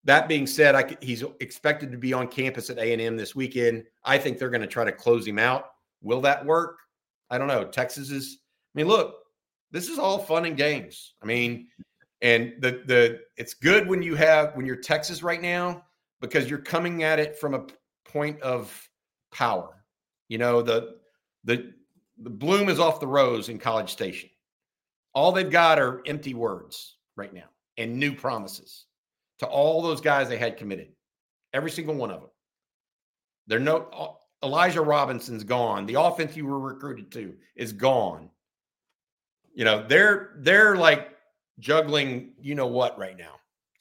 That 0.04 0.28
being 0.28 0.46
said, 0.46 0.76
I, 0.76 0.96
he's 1.02 1.24
expected 1.40 1.92
to 1.92 1.98
be 1.98 2.14
on 2.14 2.28
campus 2.28 2.70
at 2.70 2.78
A&M 2.78 3.16
this 3.16 3.34
weekend. 3.34 3.86
I 4.04 4.18
think 4.18 4.38
they're 4.38 4.50
going 4.50 4.62
to 4.62 4.68
try 4.68 4.84
to 4.84 4.92
close 4.92 5.26
him 5.26 5.40
out. 5.40 5.72
Will 6.02 6.22
that 6.22 6.46
work? 6.46 6.80
I 7.30 7.38
don't 7.38 7.48
know. 7.48 7.66
Texas 7.66 8.10
is. 8.12 8.40
I 8.76 8.80
mean, 8.80 8.88
look, 8.88 9.16
this 9.72 9.90
is 9.90 10.00
all 10.00 10.20
fun 10.20 10.46
and 10.46 10.58
games. 10.58 11.14
I 11.22 11.26
mean, 11.26 11.68
and 12.22 12.54
the 12.60 12.84
the 12.86 13.20
it's 13.38 13.54
good 13.54 13.88
when 13.88 14.02
you 14.02 14.16
have 14.16 14.56
when 14.56 14.66
you're 14.66 14.76
Texas 14.76 15.24
right 15.24 15.42
now 15.42 15.84
because 16.22 16.50
you're 16.50 16.60
coming 16.60 17.04
at 17.04 17.20
it 17.20 17.38
from 17.38 17.54
a 17.54 17.66
point 18.06 18.42
of 18.42 18.90
power. 19.32 19.84
You 20.30 20.38
know, 20.38 20.62
the 20.62 20.96
the 21.44 21.74
the 22.18 22.30
bloom 22.30 22.70
is 22.70 22.80
off 22.80 23.00
the 23.00 23.08
rose 23.08 23.50
in 23.50 23.60
College 23.60 23.92
Station. 23.92 24.30
All 25.14 25.32
they've 25.32 25.50
got 25.50 25.80
are 25.80 26.02
empty 26.06 26.34
words 26.34 26.98
right 27.16 27.34
now 27.34 27.50
and 27.78 27.98
new 27.98 28.14
promises 28.14 28.86
to 29.40 29.46
all 29.46 29.82
those 29.82 30.02
guys 30.02 30.30
they 30.30 30.38
had 30.38 30.58
committed. 30.58 30.90
Every 31.54 31.70
single 31.70 31.96
one 31.96 32.12
of 32.12 32.22
them. 32.22 32.30
They're 33.48 33.60
no 33.60 34.18
Elijah 34.44 34.82
Robinson's 34.82 35.44
gone. 35.44 35.86
The 35.86 36.00
offense 36.00 36.36
you 36.36 36.46
were 36.46 36.60
recruited 36.60 37.12
to 37.14 37.34
is 37.56 37.72
gone. 37.72 38.30
You 39.54 39.66
know, 39.66 39.86
they're 39.88 40.34
they're 40.38 40.76
like 40.76 41.16
juggling, 41.60 42.34
you 42.42 42.56
know 42.56 42.68
what, 42.68 42.98
right 42.98 43.18
now. 43.18 43.36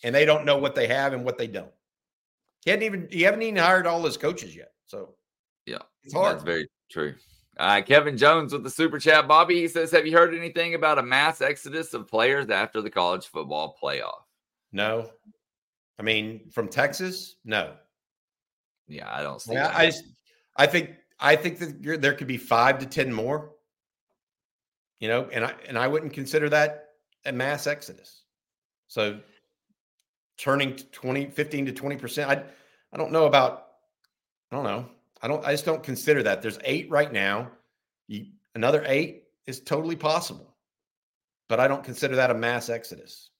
And 0.04 0.14
they 0.14 0.24
don't 0.24 0.44
know 0.44 0.58
what 0.58 0.74
they 0.74 0.86
have 0.86 1.12
and 1.12 1.24
what 1.24 1.38
they 1.38 1.46
don't. 1.46 1.70
He 2.64 2.70
hadn't 2.70 2.84
even 2.84 3.08
he 3.10 3.22
haven't 3.22 3.42
even 3.42 3.56
hired 3.56 3.86
all 3.86 4.02
his 4.02 4.16
coaches 4.16 4.54
yet. 4.54 4.72
So 4.86 5.14
yeah, 5.66 5.78
it's 6.04 6.14
hard. 6.14 6.34
That's 6.34 6.44
very 6.44 6.68
true. 6.90 7.14
All 7.58 7.66
right, 7.66 7.84
Kevin 7.84 8.16
Jones 8.16 8.52
with 8.52 8.62
the 8.62 8.70
super 8.70 8.98
chat. 8.98 9.28
Bobby, 9.28 9.60
he 9.60 9.68
says, 9.68 9.90
Have 9.90 10.06
you 10.06 10.16
heard 10.16 10.34
anything 10.34 10.74
about 10.74 10.98
a 10.98 11.02
mass 11.02 11.42
exodus 11.42 11.92
of 11.92 12.08
players 12.08 12.48
after 12.48 12.80
the 12.80 12.88
college 12.88 13.26
football 13.26 13.76
playoff? 13.82 14.22
No. 14.72 15.10
I 15.98 16.02
mean, 16.02 16.48
from 16.50 16.68
Texas, 16.68 17.36
no. 17.44 17.74
Yeah, 18.88 19.08
I 19.12 19.22
don't 19.22 19.40
see. 19.40 19.52
Yeah, 19.52 19.70
I 19.74 19.86
just, 19.86 20.04
I 20.56 20.66
think, 20.66 20.90
I 21.18 21.36
think 21.36 21.58
that 21.58 22.00
there 22.00 22.14
could 22.14 22.26
be 22.26 22.36
five 22.36 22.78
to 22.80 22.86
ten 22.86 23.12
more. 23.12 23.52
You 25.00 25.08
know, 25.08 25.28
and 25.32 25.44
I 25.44 25.54
and 25.68 25.76
I 25.76 25.88
wouldn't 25.88 26.12
consider 26.12 26.48
that 26.50 26.90
a 27.24 27.32
mass 27.32 27.66
exodus. 27.66 28.22
So 28.88 29.20
turning 30.38 30.76
20, 30.76 31.26
15 31.26 31.66
to 31.66 31.72
20%. 31.72 32.26
I, 32.26 32.42
I 32.92 32.96
don't 32.96 33.12
know 33.12 33.26
about, 33.26 33.68
I 34.50 34.56
don't 34.56 34.64
know. 34.64 34.86
I 35.22 35.28
don't, 35.28 35.44
I 35.44 35.52
just 35.52 35.64
don't 35.64 35.82
consider 35.82 36.22
that. 36.24 36.42
There's 36.42 36.58
eight 36.64 36.90
right 36.90 37.12
now. 37.12 37.50
You, 38.08 38.26
another 38.54 38.82
eight 38.86 39.24
is 39.46 39.60
totally 39.60 39.96
possible, 39.96 40.56
but 41.48 41.60
I 41.60 41.68
don't 41.68 41.84
consider 41.84 42.16
that 42.16 42.30
a 42.30 42.34
mass 42.34 42.68
exodus. 42.68 43.30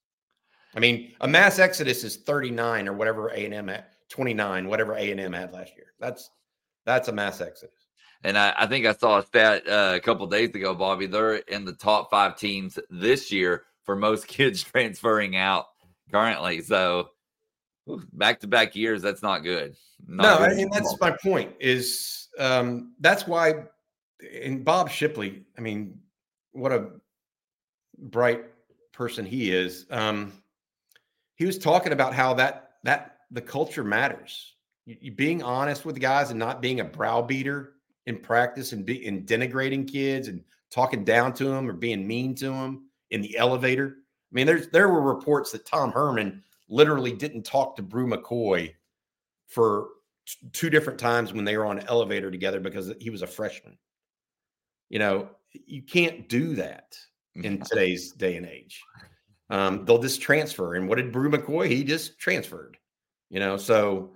I 0.74 0.80
mean, 0.80 1.12
a 1.20 1.28
mass 1.28 1.59
exodus 1.59 2.05
is 2.05 2.16
39 2.16 2.89
or 2.89 2.93
whatever 2.93 3.28
A&M 3.28 3.68
at 3.68 3.94
29, 4.09 4.68
whatever 4.68 4.94
A&M 4.94 5.32
had 5.32 5.52
last 5.52 5.74
year. 5.76 5.93
That's, 5.98 6.30
that's 6.85 7.09
a 7.09 7.13
mass 7.13 7.41
exodus. 7.41 7.75
And 8.25 8.39
I, 8.39 8.55
I 8.57 8.67
think 8.67 8.87
I 8.87 8.93
saw 8.93 9.19
a 9.19 9.27
stat 9.27 9.67
uh, 9.69 9.93
a 9.97 10.01
couple 10.01 10.27
days 10.27 10.55
ago, 10.55 10.75
Bobby. 10.75 11.07
They're 11.07 11.37
in 11.37 11.65
the 11.65 11.73
top 11.73 12.11
five 12.11 12.37
teams 12.37 12.79
this 12.89 13.33
year 13.33 13.65
for 13.85 13.97
most 13.97 14.27
kids 14.29 14.63
transferring 14.63 15.37
out 15.37 15.67
currently. 16.11 16.61
So 16.61 17.11
back 18.13 18.41
to 18.41 18.47
back 18.47 18.77
years, 18.77 19.03
that's 19.03 19.23
not 19.23 19.41
good. 19.41 19.75
Not 20.07 20.23
no, 20.23 20.39
good 20.39 20.53
I 20.53 20.55
mean 20.55 20.71
that's 20.71 20.99
my 21.01 21.11
point. 21.11 21.53
Is 21.61 22.29
um, 22.39 22.93
that's 23.01 23.27
why 23.27 23.65
and 24.43 24.65
Bob 24.65 24.91
Shipley, 24.91 25.43
I 25.59 25.61
mean, 25.61 25.99
what 26.53 26.73
a 26.73 26.91
bright 27.99 28.45
person 28.93 29.25
he 29.25 29.53
is. 29.53 29.87
Um, 29.91 30.33
he 31.35 31.45
was 31.45 31.59
talking 31.59 31.93
about 31.93 32.15
how 32.15 32.35
that 32.35 32.73
that 32.85 33.19
the 33.31 33.41
culture 33.41 33.85
matters. 33.85 34.55
You, 34.87 34.97
you 35.01 35.13
being 35.13 35.43
honest 35.43 35.85
with 35.85 35.95
the 35.95 36.01
guys 36.01 36.31
and 36.31 36.39
not 36.39 36.63
being 36.63 36.81
a 36.81 36.85
browbeater 36.85 37.75
in 38.07 38.19
practice 38.19 38.73
and 38.73 38.85
be 38.85 39.07
in 39.07 39.25
denigrating 39.25 39.91
kids 39.91 40.29
and 40.29 40.43
talking 40.71 41.05
down 41.05 41.33
to 41.35 41.45
them 41.45 41.69
or 41.69 41.73
being 41.73 42.07
mean 42.07 42.35
to 42.37 42.51
them 42.51 42.89
in 43.11 43.21
the 43.23 43.37
elevator. 43.37 43.97
I 43.97 44.35
mean, 44.35 44.47
there's 44.47 44.69
there 44.69 44.89
were 44.89 45.03
reports 45.03 45.53
that 45.53 45.67
Tom 45.67 45.93
Herman 45.93 46.43
literally 46.69 47.13
didn't 47.13 47.45
talk 47.45 47.77
to 47.77 47.83
Bru 47.83 48.07
McCoy 48.07 48.73
for 49.47 49.89
t- 50.27 50.49
two 50.53 50.71
different 50.71 50.99
times 50.99 51.33
when 51.33 51.45
they 51.45 51.57
were 51.57 51.67
on 51.67 51.79
an 51.79 51.87
elevator 51.89 52.31
together 52.31 52.59
because 52.61 52.93
he 52.99 53.11
was 53.11 53.23
a 53.23 53.27
freshman. 53.27 53.77
You 54.89 54.99
know, 54.99 55.29
you 55.53 55.83
can't 55.83 56.29
do 56.29 56.55
that 56.57 56.97
in 57.35 57.61
today's 57.61 58.13
day 58.13 58.37
and 58.37 58.47
age. 58.47 58.83
Um, 59.51 59.85
they'll 59.85 60.01
just 60.01 60.23
transfer. 60.23 60.75
And 60.75 60.89
what 60.89 60.97
did 60.97 61.13
Bru 61.13 61.31
McCoy? 61.31 61.69
He 61.69 61.85
just 61.85 62.19
transferred. 62.19 62.79
You 63.29 63.41
know, 63.41 63.57
so 63.57 64.13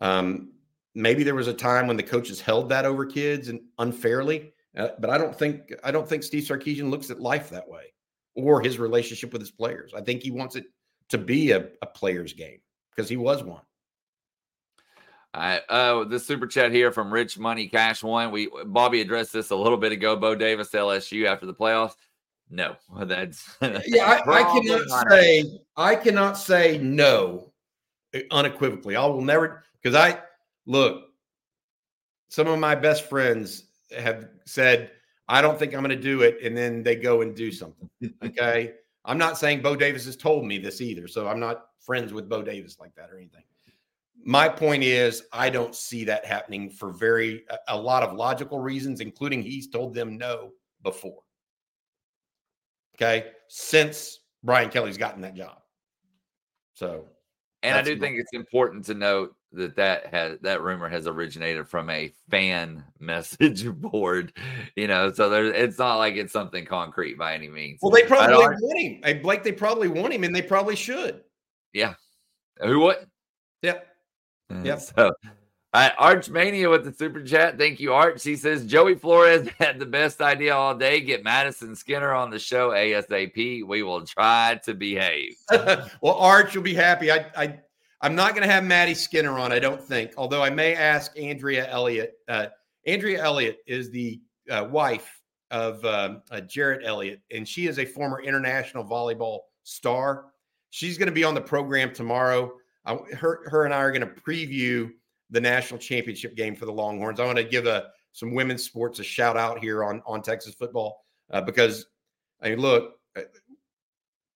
um, 0.00 0.52
maybe 0.94 1.22
there 1.22 1.34
was 1.34 1.48
a 1.48 1.54
time 1.54 1.86
when 1.86 1.96
the 1.96 2.02
coaches 2.02 2.40
held 2.40 2.68
that 2.68 2.84
over 2.84 3.04
kids 3.04 3.48
and 3.48 3.60
unfairly. 3.78 4.52
Uh, 4.76 4.88
but 4.98 5.10
I 5.10 5.18
don't 5.18 5.36
think 5.36 5.72
I 5.84 5.90
don't 5.90 6.08
think 6.08 6.22
Steve 6.22 6.44
Sarkisian 6.44 6.90
looks 6.90 7.10
at 7.10 7.20
life 7.20 7.50
that 7.50 7.68
way, 7.68 7.92
or 8.34 8.60
his 8.60 8.78
relationship 8.78 9.32
with 9.32 9.40
his 9.40 9.52
players. 9.52 9.92
I 9.94 10.00
think 10.00 10.22
he 10.22 10.30
wants 10.30 10.56
it 10.56 10.66
to 11.10 11.18
be 11.18 11.52
a, 11.52 11.68
a 11.82 11.86
player's 11.86 12.32
game 12.32 12.58
because 12.90 13.08
he 13.08 13.16
was 13.16 13.44
one. 13.44 13.62
I 15.32 15.60
oh 15.68 16.04
the 16.04 16.18
super 16.18 16.46
chat 16.46 16.72
here 16.72 16.92
from 16.92 17.12
Rich 17.12 17.38
Money 17.38 17.68
Cash 17.68 18.02
One. 18.02 18.30
We 18.30 18.48
Bobby 18.66 19.00
addressed 19.00 19.32
this 19.32 19.50
a 19.50 19.56
little 19.56 19.78
bit 19.78 19.92
ago. 19.92 20.16
Bo 20.16 20.34
Davis 20.34 20.70
LSU 20.70 21.26
after 21.26 21.46
the 21.46 21.54
playoffs. 21.54 21.94
No, 22.50 22.76
that's 23.02 23.56
yeah. 23.86 24.20
I, 24.26 24.42
I 24.42 24.60
cannot 24.60 25.10
say 25.10 25.44
I 25.76 25.96
cannot 25.96 26.38
say 26.38 26.78
no 26.78 27.52
uh, 28.14 28.20
unequivocally. 28.30 28.96
I 28.96 29.04
will 29.06 29.22
never 29.22 29.64
because 29.84 29.96
I 29.96 30.20
look. 30.66 31.10
Some 32.30 32.48
of 32.48 32.58
my 32.58 32.74
best 32.74 33.08
friends 33.08 33.68
have 33.96 34.28
said, 34.46 34.90
"I 35.28 35.40
don't 35.40 35.58
think 35.58 35.74
I'm 35.74 35.84
going 35.84 35.90
to 35.90 36.02
do 36.02 36.22
it," 36.22 36.38
and 36.42 36.56
then 36.56 36.82
they 36.82 36.96
go 36.96 37.20
and 37.20 37.36
do 37.36 37.52
something. 37.52 37.88
Okay, 38.24 38.72
I'm 39.04 39.18
not 39.18 39.38
saying 39.38 39.62
Bo 39.62 39.76
Davis 39.76 40.06
has 40.06 40.16
told 40.16 40.44
me 40.46 40.58
this 40.58 40.80
either, 40.80 41.06
so 41.06 41.28
I'm 41.28 41.38
not 41.38 41.66
friends 41.80 42.12
with 42.12 42.28
Bo 42.28 42.42
Davis 42.42 42.78
like 42.80 42.94
that 42.96 43.10
or 43.10 43.18
anything 43.18 43.44
my 44.24 44.48
point 44.48 44.82
is 44.82 45.24
i 45.32 45.50
don't 45.50 45.74
see 45.74 46.04
that 46.04 46.24
happening 46.24 46.70
for 46.70 46.90
very 46.90 47.44
a, 47.68 47.76
lot 47.76 48.02
of 48.02 48.14
logical 48.14 48.58
reasons 48.58 49.00
including 49.00 49.42
he's 49.42 49.68
told 49.68 49.94
them 49.94 50.16
no 50.16 50.50
before 50.82 51.20
okay 52.96 53.32
since 53.48 54.20
brian 54.42 54.70
kelly's 54.70 54.96
gotten 54.96 55.20
that 55.20 55.34
job 55.34 55.58
so 56.72 57.04
and 57.62 57.76
i 57.76 57.82
do 57.82 57.98
think 57.98 58.18
it's 58.18 58.32
important 58.32 58.84
to 58.84 58.94
note 58.94 59.34
that 59.54 59.76
that 59.76 60.06
has 60.06 60.38
that 60.40 60.62
rumor 60.62 60.88
has 60.88 61.06
originated 61.06 61.68
from 61.68 61.90
a 61.90 62.12
fan 62.30 62.84
message 63.00 63.68
board 63.70 64.32
you 64.76 64.86
know 64.86 65.12
so 65.12 65.28
there 65.28 65.46
it's 65.46 65.78
not 65.78 65.96
like 65.96 66.14
it's 66.14 66.32
something 66.32 66.64
concrete 66.64 67.18
by 67.18 67.34
any 67.34 67.48
means 67.48 67.78
well 67.82 67.90
they 67.90 68.04
probably 68.04 68.36
want 68.36 68.56
him 68.78 69.00
hey 69.02 69.14
blake 69.14 69.42
they 69.42 69.52
probably 69.52 69.88
want 69.88 70.12
him 70.12 70.24
and 70.24 70.34
they 70.34 70.42
probably 70.42 70.76
should 70.76 71.22
yeah 71.72 71.94
who 72.62 72.80
what 72.80 73.04
yep 73.62 73.88
Yep. 74.62 74.80
So, 74.80 75.12
uh, 75.72 75.90
Archmania 75.98 76.70
with 76.70 76.84
the 76.84 76.92
super 76.92 77.22
chat. 77.22 77.58
Thank 77.58 77.80
you, 77.80 77.92
Arch. 77.92 78.22
He 78.22 78.36
says 78.36 78.64
Joey 78.66 78.94
Flores 78.94 79.48
had 79.58 79.78
the 79.78 79.86
best 79.86 80.20
idea 80.20 80.54
all 80.54 80.76
day. 80.76 81.00
Get 81.00 81.24
Madisen 81.24 81.76
Skinner 81.76 82.12
on 82.12 82.30
the 82.30 82.38
show 82.38 82.70
ASAP. 82.70 83.66
We 83.66 83.82
will 83.82 84.06
try 84.06 84.60
to 84.64 84.74
behave. 84.74 85.36
well, 85.50 86.14
Arch, 86.14 86.54
you'll 86.54 86.62
be 86.62 86.74
happy. 86.74 87.10
I, 87.10 87.26
I, 87.36 87.60
I'm 88.04 88.14
not 88.14 88.34
going 88.34 88.46
to 88.46 88.52
have 88.52 88.64
Maddie 88.64 88.92
Skinner 88.92 89.38
on. 89.38 89.50
I 89.50 89.58
don't 89.58 89.80
think. 89.80 90.12
Although 90.18 90.42
I 90.42 90.50
may 90.50 90.74
ask 90.74 91.18
Andrea 91.18 91.66
Elliott. 91.70 92.12
Uh, 92.28 92.48
Andrea 92.86 93.24
Elliott 93.24 93.60
is 93.66 93.90
the 93.90 94.20
uh, 94.50 94.68
wife 94.70 95.22
of 95.50 95.82
um, 95.86 96.20
uh, 96.30 96.42
Jerritt 96.42 96.84
Elliott, 96.84 97.22
and 97.30 97.48
she 97.48 97.66
is 97.66 97.78
a 97.78 97.84
former 97.86 98.20
international 98.20 98.84
volleyball 98.84 99.38
star. 99.62 100.26
She's 100.68 100.98
going 100.98 101.06
to 101.06 101.14
be 101.14 101.24
on 101.24 101.34
the 101.34 101.40
program 101.40 101.94
tomorrow. 101.94 102.52
I, 102.84 102.96
her, 103.16 103.48
her 103.48 103.64
and 103.64 103.72
I 103.72 103.78
are 103.78 103.90
going 103.90 104.06
to 104.06 104.20
preview 104.20 104.90
the 105.30 105.40
national 105.40 105.80
championship 105.80 106.36
game 106.36 106.54
for 106.54 106.66
the 106.66 106.72
Longhorns. 106.72 107.20
I 107.20 107.24
want 107.24 107.38
to 107.38 107.44
give 107.44 107.66
a 107.66 107.86
some 108.12 108.34
women's 108.34 108.64
sports 108.64 108.98
a 108.98 109.02
shout 109.02 109.38
out 109.38 109.60
here 109.60 109.82
on 109.82 110.02
on 110.04 110.20
Texas 110.20 110.54
football 110.54 111.06
uh, 111.32 111.40
because 111.40 111.86
I 112.42 112.50
mean, 112.50 112.58
look, 112.58 112.96
uh, 113.16 113.22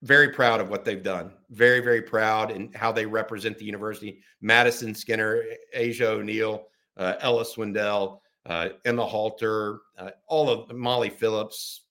very 0.01 0.31
proud 0.31 0.63
of 0.63 0.71
what 0.71 0.87
they've 0.87 1.03
done. 1.03 1.33
Very, 1.51 1.81
very 1.81 2.03
proud 2.03 2.51
in 2.51 2.73
how 2.75 2.93
they 2.93 3.07
represent 3.07 3.59
the 3.59 3.65
university. 3.65 4.21
Madisen 4.43 4.95
Skinner, 4.95 5.43
Asjia 5.75 6.07
O'Neal, 6.07 6.67
uh, 6.97 7.15
Ella 7.21 7.45
Swindle, 7.45 8.23
uh, 8.47 8.71
Emma 8.85 9.05
Halter, 9.05 9.81
uh, 9.99 10.11
all 10.27 10.51
of 10.51 10.75
Molly 10.75 11.11
Phillips. 11.11 11.83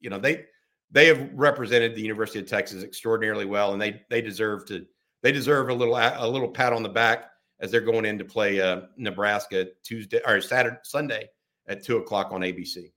You 0.00 0.10
know, 0.10 0.18
they 0.18 0.44
they 0.90 1.06
have 1.06 1.30
represented 1.32 1.94
the 1.94 2.02
University 2.02 2.40
of 2.40 2.46
Texas 2.46 2.82
extraordinarily 2.82 3.46
well, 3.46 3.72
and 3.72 3.80
they 3.80 4.02
they 4.10 4.20
deserve 4.20 4.66
to 4.66 4.86
they 5.22 5.32
deserve 5.32 5.68
a 5.68 5.74
little 5.74 5.96
a 5.96 6.28
little 6.28 6.48
pat 6.48 6.72
on 6.72 6.82
the 6.82 6.88
back 6.88 7.30
as 7.60 7.70
they're 7.70 7.80
going 7.80 8.04
in 8.04 8.18
to 8.18 8.24
play 8.24 8.60
uh, 8.60 8.82
Nebraska 8.96 9.66
Tuesday 9.82 10.20
or 10.26 10.40
Saturday 10.40 10.78
Sunday 10.82 11.28
at 11.68 11.84
two 11.84 11.98
o'clock 11.98 12.32
on 12.32 12.40
ABC. 12.40 12.90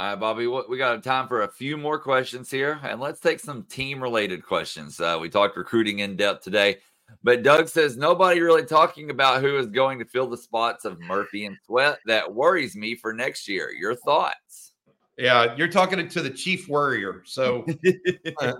All 0.00 0.06
right, 0.06 0.14
Bobby, 0.18 0.46
we 0.46 0.78
got 0.78 1.04
time 1.04 1.28
for 1.28 1.42
a 1.42 1.48
few 1.48 1.76
more 1.76 1.98
questions 1.98 2.50
here, 2.50 2.80
and 2.84 3.02
let's 3.02 3.20
take 3.20 3.38
some 3.38 3.64
team 3.64 4.02
related 4.02 4.42
questions. 4.42 4.98
Uh, 4.98 5.18
we 5.20 5.28
talked 5.28 5.58
recruiting 5.58 5.98
in 5.98 6.16
depth 6.16 6.42
today, 6.42 6.78
but 7.22 7.42
Doug 7.42 7.68
says 7.68 7.98
nobody 7.98 8.40
really 8.40 8.64
talking 8.64 9.10
about 9.10 9.42
who 9.42 9.58
is 9.58 9.66
going 9.66 9.98
to 9.98 10.06
fill 10.06 10.26
the 10.26 10.38
spots 10.38 10.86
of 10.86 10.98
Murphy 11.00 11.44
and 11.44 11.58
Sweat. 11.66 11.98
That 12.06 12.34
worries 12.34 12.74
me 12.74 12.94
for 12.94 13.12
next 13.12 13.46
year. 13.46 13.72
Your 13.72 13.94
thoughts? 13.94 14.72
Yeah, 15.18 15.54
you're 15.54 15.68
talking 15.68 16.08
to 16.08 16.22
the 16.22 16.30
chief 16.30 16.66
worrier. 16.66 17.20
So 17.26 17.66
uh, 18.40 18.54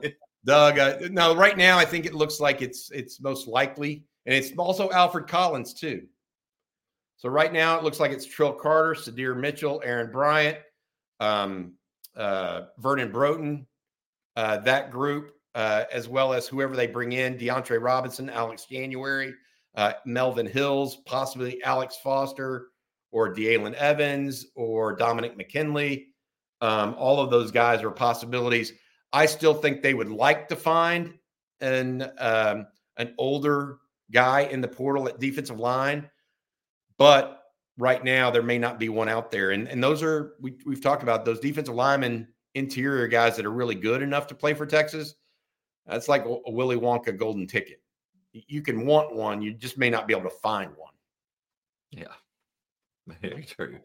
Doug. 0.44 0.78
Uh, 0.78 0.98
now, 1.10 1.34
right 1.34 1.56
now, 1.56 1.78
I 1.78 1.86
think 1.86 2.04
it 2.04 2.12
looks 2.12 2.38
like 2.38 2.60
it's 2.60 2.90
it's 2.90 3.18
most 3.18 3.48
likely, 3.48 4.04
and 4.26 4.34
it's 4.34 4.52
also 4.58 4.90
Alfred 4.90 5.26
Collins 5.26 5.72
too. 5.72 6.02
So 7.16 7.30
right 7.30 7.50
now, 7.50 7.78
it 7.78 7.82
looks 7.82 7.98
like 7.98 8.10
it's 8.10 8.26
Trill 8.26 8.52
Carter, 8.52 8.92
Sydir 8.92 9.34
Mitchell, 9.34 9.80
Aaron 9.82 10.12
Bryant, 10.12 10.58
um, 11.20 11.74
uh, 12.16 12.62
Vernon 12.78 13.12
Broughton, 13.12 13.66
uh, 14.36 14.58
that 14.58 14.90
group, 14.90 15.32
uh, 15.54 15.84
as 15.92 16.08
well 16.08 16.32
as 16.32 16.46
whoever 16.46 16.74
they 16.74 16.86
bring 16.86 17.12
in, 17.12 17.36
DeAndre 17.36 17.80
Robinson, 17.80 18.30
Alex 18.30 18.66
January, 18.66 19.34
uh, 19.76 19.92
Melvin 20.04 20.46
Hills, 20.46 20.96
possibly 21.06 21.62
Alex 21.62 21.98
Foster, 22.02 22.68
or 23.12 23.34
Dealyn 23.34 23.74
Evans, 23.74 24.46
or 24.54 24.94
Dominic 24.94 25.36
McKinley. 25.36 26.08
Um, 26.60 26.94
all 26.98 27.20
of 27.20 27.30
those 27.30 27.50
guys 27.50 27.82
are 27.82 27.90
possibilities. 27.90 28.72
I 29.12 29.26
still 29.26 29.54
think 29.54 29.82
they 29.82 29.94
would 29.94 30.10
like 30.10 30.48
to 30.48 30.56
find 30.56 31.14
an 31.60 32.10
um, 32.18 32.66
an 32.96 33.14
older 33.18 33.78
guy 34.12 34.42
in 34.42 34.60
the 34.60 34.68
portal 34.68 35.08
at 35.08 35.18
defensive 35.18 35.58
line, 35.58 36.08
but 36.98 37.39
right 37.80 38.04
now 38.04 38.30
there 38.30 38.42
may 38.42 38.58
not 38.58 38.78
be 38.78 38.88
one 38.88 39.08
out 39.08 39.30
there. 39.30 39.50
And 39.50 39.66
and 39.68 39.82
those 39.82 40.02
are 40.02 40.34
we 40.40 40.54
we've 40.66 40.82
talked 40.82 41.02
about 41.02 41.24
those 41.24 41.40
defensive 41.40 41.74
linemen, 41.74 42.28
interior 42.54 43.08
guys 43.08 43.36
that 43.36 43.46
are 43.46 43.50
really 43.50 43.74
good 43.74 44.02
enough 44.02 44.26
to 44.28 44.34
play 44.34 44.54
for 44.54 44.66
Texas. 44.66 45.14
That's 45.86 46.08
like 46.08 46.24
a 46.24 46.50
Willy 46.50 46.76
Wonka 46.76 47.16
golden 47.18 47.46
ticket. 47.46 47.82
You 48.32 48.62
can 48.62 48.86
want 48.86 49.14
one, 49.14 49.42
you 49.42 49.52
just 49.52 49.76
may 49.76 49.90
not 49.90 50.06
be 50.06 50.14
able 50.14 50.30
to 50.30 50.36
find 50.36 50.70
one. 50.76 50.92
Yeah. 51.90 52.12
Very 53.22 53.42
true. 53.42 53.78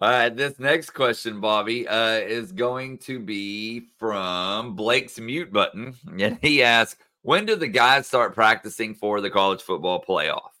All 0.00 0.10
right, 0.10 0.34
this 0.34 0.58
next 0.58 0.90
question, 0.90 1.40
Bobby, 1.40 1.86
uh, 1.86 2.14
is 2.14 2.50
going 2.50 2.98
to 2.98 3.20
be 3.20 3.82
from 3.98 4.74
Blake's 4.74 5.20
mute 5.20 5.52
button, 5.52 5.94
and 6.18 6.38
he 6.42 6.62
asks, 6.62 7.00
"When 7.22 7.46
do 7.46 7.54
the 7.54 7.68
guys 7.68 8.08
start 8.08 8.34
practicing 8.34 8.94
for 8.94 9.20
the 9.20 9.30
college 9.30 9.62
football 9.62 10.02
playoff?" 10.02 10.57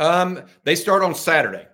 Um, 0.00 0.42
they 0.64 0.74
start 0.74 1.02
on 1.02 1.14
Saturday. 1.14 1.66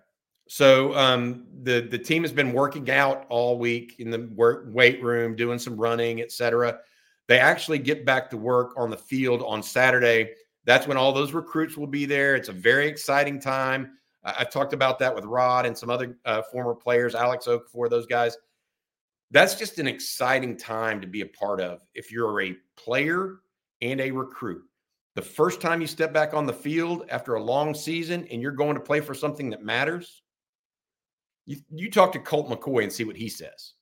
So 0.48 0.94
um, 0.94 1.46
the 1.62 1.80
the 1.80 1.98
team 1.98 2.22
has 2.22 2.32
been 2.32 2.52
working 2.52 2.90
out 2.90 3.24
all 3.28 3.58
week 3.58 3.96
in 3.98 4.10
the 4.10 4.28
work, 4.34 4.66
weight 4.68 5.02
room, 5.02 5.34
doing 5.34 5.58
some 5.58 5.76
running, 5.76 6.20
etc. 6.20 6.80
They 7.28 7.38
actually 7.38 7.78
get 7.78 8.04
back 8.04 8.28
to 8.30 8.36
work 8.36 8.74
on 8.76 8.90
the 8.90 8.96
field 8.96 9.42
on 9.42 9.62
Saturday. 9.62 10.34
That's 10.64 10.86
when 10.86 10.96
all 10.96 11.12
those 11.12 11.32
recruits 11.32 11.76
will 11.76 11.86
be 11.86 12.04
there. 12.04 12.36
It's 12.36 12.48
a 12.48 12.52
very 12.52 12.88
exciting 12.88 13.40
time. 13.40 13.92
I've 14.24 14.50
talked 14.50 14.72
about 14.72 14.98
that 14.98 15.14
with 15.14 15.24
Rod 15.24 15.66
and 15.66 15.78
some 15.78 15.88
other 15.88 16.16
uh, 16.24 16.42
former 16.50 16.74
players, 16.74 17.14
Alex 17.14 17.46
Okafor, 17.46 17.88
those 17.88 18.06
guys. 18.06 18.36
That's 19.30 19.54
just 19.54 19.78
an 19.78 19.86
exciting 19.86 20.56
time 20.56 21.00
to 21.00 21.06
be 21.06 21.20
a 21.20 21.26
part 21.26 21.60
of 21.60 21.80
if 21.94 22.10
you're 22.10 22.40
a 22.42 22.56
player 22.76 23.36
and 23.82 24.00
a 24.00 24.10
recruit. 24.10 24.64
The 25.16 25.22
first 25.22 25.60
time 25.60 25.80
you 25.80 25.86
step 25.86 26.12
back 26.12 26.34
on 26.34 26.46
the 26.46 26.52
field 26.52 27.06
after 27.08 27.34
a 27.34 27.42
long 27.42 27.74
season 27.74 28.26
and 28.30 28.40
you're 28.40 28.52
going 28.52 28.74
to 28.74 28.80
play 28.80 29.00
for 29.00 29.14
something 29.14 29.50
that 29.50 29.64
matters, 29.64 30.22
you, 31.46 31.56
you 31.70 31.90
talk 31.90 32.12
to 32.12 32.18
Colt 32.20 32.48
McCoy 32.48 32.82
and 32.82 32.92
see 32.92 33.04
what 33.04 33.16
he 33.16 33.28
says 33.28 33.72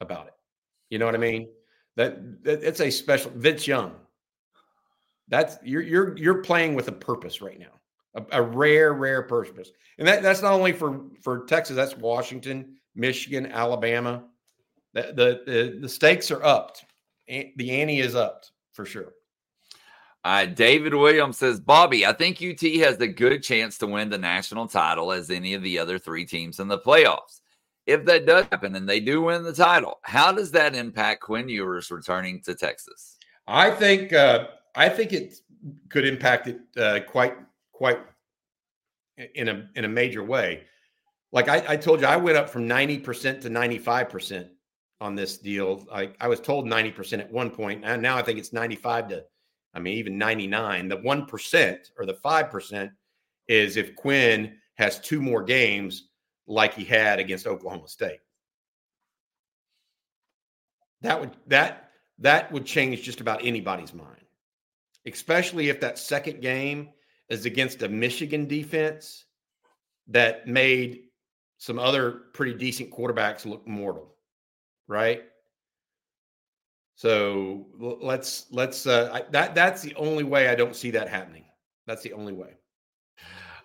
about 0.00 0.26
it. 0.26 0.32
You 0.90 0.98
know 0.98 1.04
what 1.04 1.14
I 1.14 1.18
mean? 1.18 1.48
That, 1.96 2.42
that 2.44 2.62
it's 2.62 2.80
a 2.80 2.90
special 2.90 3.30
Vince 3.36 3.66
Young. 3.66 3.94
That's 5.28 5.58
you're 5.62 5.82
you're 5.82 6.16
you're 6.18 6.42
playing 6.42 6.74
with 6.74 6.88
a 6.88 6.92
purpose 6.92 7.40
right 7.40 7.58
now 7.58 7.80
a, 8.14 8.24
a 8.32 8.42
rare, 8.42 8.92
rare 8.92 9.22
purpose. 9.22 9.70
And 9.98 10.06
that, 10.08 10.22
that's 10.22 10.42
not 10.42 10.52
only 10.52 10.72
for 10.72 11.02
for 11.22 11.44
Texas, 11.46 11.76
that's 11.76 11.96
Washington, 11.96 12.76
Michigan, 12.94 13.46
Alabama. 13.46 14.24
The 14.92 15.02
the 15.14 15.52
the, 15.52 15.78
the 15.82 15.88
stakes 15.88 16.30
are 16.30 16.42
upped. 16.42 16.84
The 17.28 17.70
ante 17.70 18.00
is 18.00 18.14
upped 18.14 18.52
for 18.72 18.84
sure. 18.84 19.12
Uh, 20.24 20.46
David 20.46 20.94
Williams 20.94 21.36
says, 21.36 21.60
Bobby, 21.60 22.06
I 22.06 22.14
think 22.14 22.42
UT 22.42 22.62
has 22.80 22.98
a 22.98 23.06
good 23.06 23.42
chance 23.42 23.76
to 23.78 23.86
win 23.86 24.08
the 24.08 24.16
national 24.16 24.66
title 24.66 25.12
as 25.12 25.30
any 25.30 25.52
of 25.52 25.62
the 25.62 25.78
other 25.78 25.98
three 25.98 26.24
teams 26.24 26.60
in 26.60 26.68
the 26.68 26.78
playoffs. 26.78 27.40
if 27.86 28.04
that 28.06 28.26
does 28.26 28.46
happen 28.50 28.74
and 28.76 28.88
they 28.88 29.00
do 29.00 29.22
win 29.22 29.42
the 29.42 29.52
title, 29.52 29.98
how 30.02 30.32
does 30.32 30.50
that 30.52 30.74
impact 30.74 31.22
Quinn 31.22 31.48
Ewers 31.48 31.90
returning 31.90 32.40
to 32.42 32.54
Texas? 32.54 33.18
I 33.46 33.70
think 33.70 34.12
uh, 34.12 34.46
I 34.74 34.88
think 34.88 35.12
it 35.12 35.34
could 35.90 36.06
impact 36.06 36.46
it 36.46 36.60
uh, 36.78 37.00
quite 37.06 37.36
quite 37.72 37.98
in 39.34 39.48
a 39.48 39.68
in 39.74 39.84
a 39.84 39.88
major 39.88 40.24
way. 40.24 40.62
Like 41.32 41.48
I, 41.48 41.62
I 41.68 41.76
told 41.76 42.00
you, 42.00 42.06
I 42.06 42.16
went 42.16 42.38
up 42.38 42.48
from 42.48 42.66
ninety 42.66 42.98
percent 42.98 43.42
to 43.42 43.50
ninety 43.50 43.78
five 43.78 44.08
percent 44.08 44.48
on 45.00 45.14
this 45.14 45.36
deal. 45.36 45.86
I, 45.92 46.10
I 46.20 46.28
was 46.28 46.40
told 46.40 46.66
ninety 46.66 46.90
percent 46.90 47.20
at 47.20 47.30
one 47.30 47.50
point, 47.50 47.84
and 47.84 48.00
now 48.00 48.16
I 48.16 48.22
think 48.22 48.38
it's 48.38 48.52
ninety 48.54 48.76
five 48.76 49.08
to, 49.08 49.24
I 49.74 49.80
mean, 49.80 49.98
even 49.98 50.16
ninety 50.18 50.46
nine. 50.46 50.88
The 50.88 50.96
one 50.96 51.26
percent 51.26 51.90
or 51.98 52.06
the 52.06 52.14
five 52.14 52.50
percent 52.50 52.92
is 53.48 53.76
if 53.76 53.94
Quinn 53.96 54.56
has 54.74 55.00
two 55.00 55.20
more 55.20 55.42
games 55.42 56.08
like 56.46 56.74
he 56.74 56.84
had 56.84 57.18
against 57.18 57.46
Oklahoma 57.46 57.88
State. 57.88 58.20
That 61.02 61.20
would 61.20 61.36
that 61.46 61.90
that 62.18 62.50
would 62.52 62.64
change 62.64 63.02
just 63.02 63.20
about 63.20 63.44
anybody's 63.44 63.92
mind, 63.92 64.24
especially 65.06 65.68
if 65.68 65.80
that 65.80 65.98
second 65.98 66.40
game 66.40 66.90
is 67.28 67.46
against 67.46 67.82
a 67.82 67.88
Michigan 67.88 68.46
defense 68.46 69.24
that 70.08 70.46
made 70.46 71.00
some 71.58 71.78
other 71.78 72.10
pretty 72.34 72.54
decent 72.54 72.90
quarterbacks 72.90 73.46
look 73.46 73.66
mortal, 73.66 74.14
right? 74.86 75.24
So 76.96 77.66
let's 77.78 78.46
let's 78.50 78.86
uh, 78.86 79.10
I, 79.12 79.22
that 79.30 79.54
that's 79.54 79.82
the 79.82 79.94
only 79.96 80.24
way 80.24 80.48
I 80.48 80.54
don't 80.54 80.76
see 80.76 80.90
that 80.92 81.08
happening. 81.08 81.44
That's 81.86 82.02
the 82.02 82.12
only 82.12 82.32
way. 82.32 82.54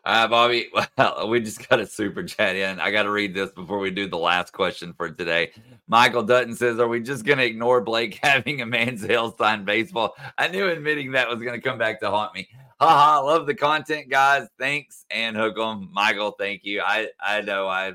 Uh, 0.06 0.28
Bobby, 0.28 0.70
well, 0.98 1.30
we 1.30 1.40
just 1.40 1.68
got 1.68 1.80
a 1.80 1.86
super 1.86 2.24
chat 2.24 2.56
in. 2.56 2.80
I 2.80 2.92
got 2.92 3.04
to 3.04 3.12
read 3.12 3.34
this 3.34 3.52
before 3.52 3.80
we 3.80 3.92
do 3.92 4.08
the 4.08 4.18
last 4.18 4.54
question 4.54 4.94
for 4.94 5.10
today. 5.10 5.52
Michael 5.88 6.24
Dutton 6.24 6.56
says, 6.56 6.80
Are 6.80 6.88
we 6.88 7.02
just 7.02 7.26
going 7.26 7.38
to 7.38 7.46
ignore 7.46 7.82
Blake 7.82 8.20
having 8.24 8.62
a 8.62 8.66
Manziel 8.66 9.38
sign 9.38 9.66
baseball? 9.66 10.16
I 10.38 10.48
knew 10.48 10.68
admitting 10.68 11.12
that 11.12 11.30
was 11.30 11.42
going 11.42 11.60
to 11.60 11.62
come 11.62 11.78
back 11.78 12.00
to 12.00 12.10
haunt 12.10 12.34
me. 12.34 12.48
Haha, 12.80 13.24
love 13.26 13.46
the 13.46 13.56
content, 13.56 14.10
guys. 14.10 14.48
Thanks. 14.58 15.06
And 15.12 15.36
hook 15.36 15.58
hook 15.58 15.78
'em. 15.78 15.90
Michael, 15.92 16.32
thank 16.32 16.64
you. 16.64 16.82
I, 16.82 17.10
I 17.20 17.42
know 17.42 17.68
I, 17.68 17.94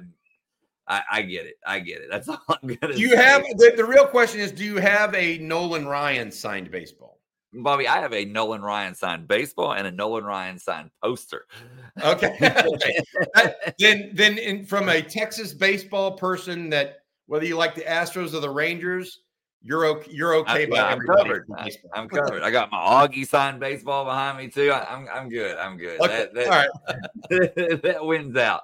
I, 0.86 1.02
I 1.10 1.22
get 1.22 1.46
it. 1.46 1.56
I 1.66 1.80
get 1.80 2.02
it. 2.02 2.08
That's 2.10 2.28
all 2.28 2.40
I'm 2.48 2.68
to 2.68 2.92
Do 2.92 3.00
you 3.00 3.10
say. 3.10 3.16
have 3.16 3.42
the, 3.42 3.72
the 3.76 3.84
real 3.84 4.06
question 4.06 4.40
is, 4.40 4.52
do 4.52 4.64
you 4.64 4.76
have 4.76 5.14
a 5.14 5.38
Nolan 5.38 5.86
Ryan 5.86 6.30
signed 6.30 6.70
baseball? 6.70 7.20
Bobby, 7.56 7.86
I 7.86 8.00
have 8.00 8.12
a 8.12 8.24
Nolan 8.24 8.62
Ryan 8.62 8.94
signed 8.94 9.28
baseball 9.28 9.74
and 9.74 9.86
a 9.86 9.90
Nolan 9.90 10.24
Ryan 10.24 10.58
signed 10.58 10.90
poster. 11.02 11.46
Okay. 12.02 12.36
okay. 12.66 13.54
then, 13.78 14.10
then 14.14 14.36
in, 14.36 14.66
from 14.66 14.88
a 14.88 15.00
Texas 15.00 15.54
baseball 15.54 16.18
person 16.18 16.68
that 16.70 16.96
whether 17.26 17.44
you 17.46 17.56
like 17.56 17.76
the 17.76 17.82
Astros 17.82 18.34
or 18.34 18.40
the 18.40 18.50
Rangers, 18.50 19.20
you're 19.64 19.86
okay. 19.86 20.10
You're 20.12 20.34
okay. 20.36 20.70
I, 20.70 20.92
I'm 20.92 21.00
covered. 21.00 21.46
I, 21.56 21.70
am 21.96 22.06
covered. 22.06 22.42
I 22.42 22.50
got 22.50 22.70
my 22.70 22.76
Augie 22.76 23.26
signed 23.26 23.60
baseball 23.60 24.04
behind 24.04 24.36
me 24.36 24.48
too. 24.48 24.70
I, 24.70 24.92
am 24.92 25.08
I'm, 25.08 25.22
I'm 25.22 25.28
good. 25.30 25.56
I'm 25.56 25.78
good. 25.78 25.98
Okay. 26.00 26.28
That, 26.32 26.34
that, 26.34 26.46
All 26.46 27.70
right. 27.70 27.82
that 27.82 28.04
wins 28.04 28.36
out. 28.36 28.62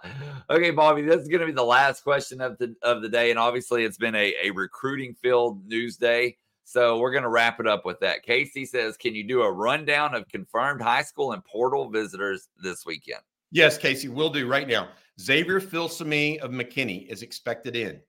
Okay, 0.50 0.70
Bobby. 0.70 1.00
This 1.00 1.22
is 1.22 1.28
going 1.28 1.40
to 1.40 1.46
be 1.46 1.52
the 1.52 1.64
last 1.64 2.04
question 2.04 2.42
of 2.42 2.58
the 2.58 2.76
of 2.82 3.00
the 3.00 3.08
day, 3.08 3.30
and 3.30 3.38
obviously 3.38 3.84
it's 3.84 3.96
been 3.96 4.14
a 4.14 4.34
a 4.44 4.50
recruiting 4.50 5.14
filled 5.14 5.66
news 5.66 5.96
day. 5.96 6.36
So 6.64 6.98
we're 6.98 7.10
going 7.10 7.24
to 7.24 7.30
wrap 7.30 7.58
it 7.58 7.66
up 7.66 7.84
with 7.84 7.98
that. 8.00 8.22
Casey 8.22 8.64
says, 8.64 8.96
Can 8.96 9.14
you 9.14 9.24
do 9.24 9.42
a 9.42 9.50
rundown 9.50 10.14
of 10.14 10.28
confirmed 10.28 10.80
high 10.80 11.02
school 11.02 11.32
and 11.32 11.44
portal 11.44 11.90
visitors 11.90 12.48
this 12.62 12.86
weekend? 12.86 13.22
Yes, 13.50 13.76
Casey, 13.76 14.06
we'll 14.06 14.30
do 14.30 14.46
right 14.46 14.68
now. 14.68 14.90
Xavier 15.20 15.60
Filsaime 15.60 16.38
of 16.38 16.52
McKinney 16.52 17.08
is 17.08 17.22
expected 17.22 17.74
in. 17.74 18.00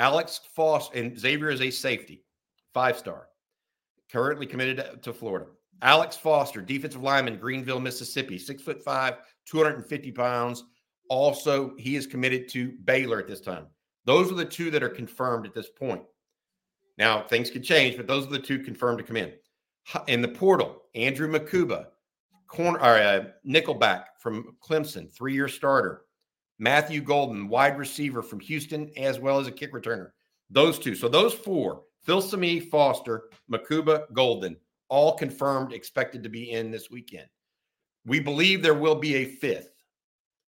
Alex 0.00 0.40
Foss, 0.56 0.88
and 0.94 1.16
Xavier 1.16 1.50
is 1.50 1.60
a 1.60 1.70
safety, 1.70 2.24
five 2.72 2.96
star, 2.96 3.28
currently 4.10 4.46
committed 4.46 5.02
to 5.02 5.12
Florida. 5.12 5.44
Alex 5.82 6.16
Foster, 6.16 6.62
defensive 6.62 7.02
lineman, 7.02 7.36
Greenville, 7.36 7.80
Mississippi, 7.80 8.38
six 8.38 8.62
foot 8.62 8.82
five, 8.82 9.18
250 9.44 10.10
pounds. 10.12 10.64
Also, 11.10 11.76
he 11.76 11.96
is 11.96 12.06
committed 12.06 12.48
to 12.48 12.72
Baylor 12.84 13.18
at 13.18 13.28
this 13.28 13.42
time. 13.42 13.66
Those 14.06 14.32
are 14.32 14.36
the 14.36 14.44
two 14.44 14.70
that 14.70 14.82
are 14.82 14.88
confirmed 14.88 15.44
at 15.44 15.52
this 15.52 15.68
point. 15.68 16.02
Now, 16.96 17.22
things 17.22 17.50
could 17.50 17.62
change, 17.62 17.98
but 17.98 18.06
those 18.06 18.26
are 18.26 18.30
the 18.30 18.38
two 18.38 18.60
confirmed 18.60 18.98
to 18.98 19.04
come 19.04 19.18
in. 19.18 19.34
In 20.06 20.22
the 20.22 20.28
portal, 20.28 20.80
Andrew 20.94 21.30
Mukuba, 21.30 21.88
corner 22.46 22.78
or 22.78 22.96
uh, 22.96 23.24
nickelback 23.46 24.04
from 24.18 24.56
Clemson, 24.66 25.12
three-year 25.12 25.48
starter. 25.48 26.06
Matthew 26.60 27.00
Golden, 27.00 27.48
wide 27.48 27.76
receiver 27.76 28.22
from 28.22 28.38
Houston, 28.40 28.90
as 28.96 29.18
well 29.18 29.40
as 29.40 29.48
a 29.48 29.52
kick 29.52 29.72
returner. 29.72 30.10
Those 30.50 30.78
two. 30.78 30.94
So 30.94 31.08
those 31.08 31.34
four, 31.34 31.82
Filsaime, 32.06 32.68
Foster, 32.70 33.30
Mukuba, 33.50 34.12
Golden, 34.12 34.56
all 34.88 35.16
confirmed, 35.16 35.72
expected 35.72 36.22
to 36.22 36.28
be 36.28 36.52
in 36.52 36.70
this 36.70 36.90
weekend. 36.90 37.26
We 38.06 38.20
believe 38.20 38.62
there 38.62 38.74
will 38.74 38.94
be 38.94 39.16
a 39.16 39.24
fifth. 39.24 39.70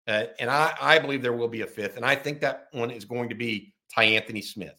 Uh, 0.07 0.27
and 0.39 0.51
I, 0.51 0.75
I 0.81 0.99
believe 0.99 1.23
there 1.23 1.33
will 1.33 1.49
be 1.49 1.63
a 1.63 1.67
fifth. 1.67 1.97
And 1.97 2.07
I 2.07 2.15
think 2.15 2.41
that 2.41 2.69
one 2.73 2.91
is 2.91 3.05
going 3.05 3.29
to 3.29 3.35
be 3.35 3.75
Tyanthony 3.97 4.45
Smith 4.45 4.75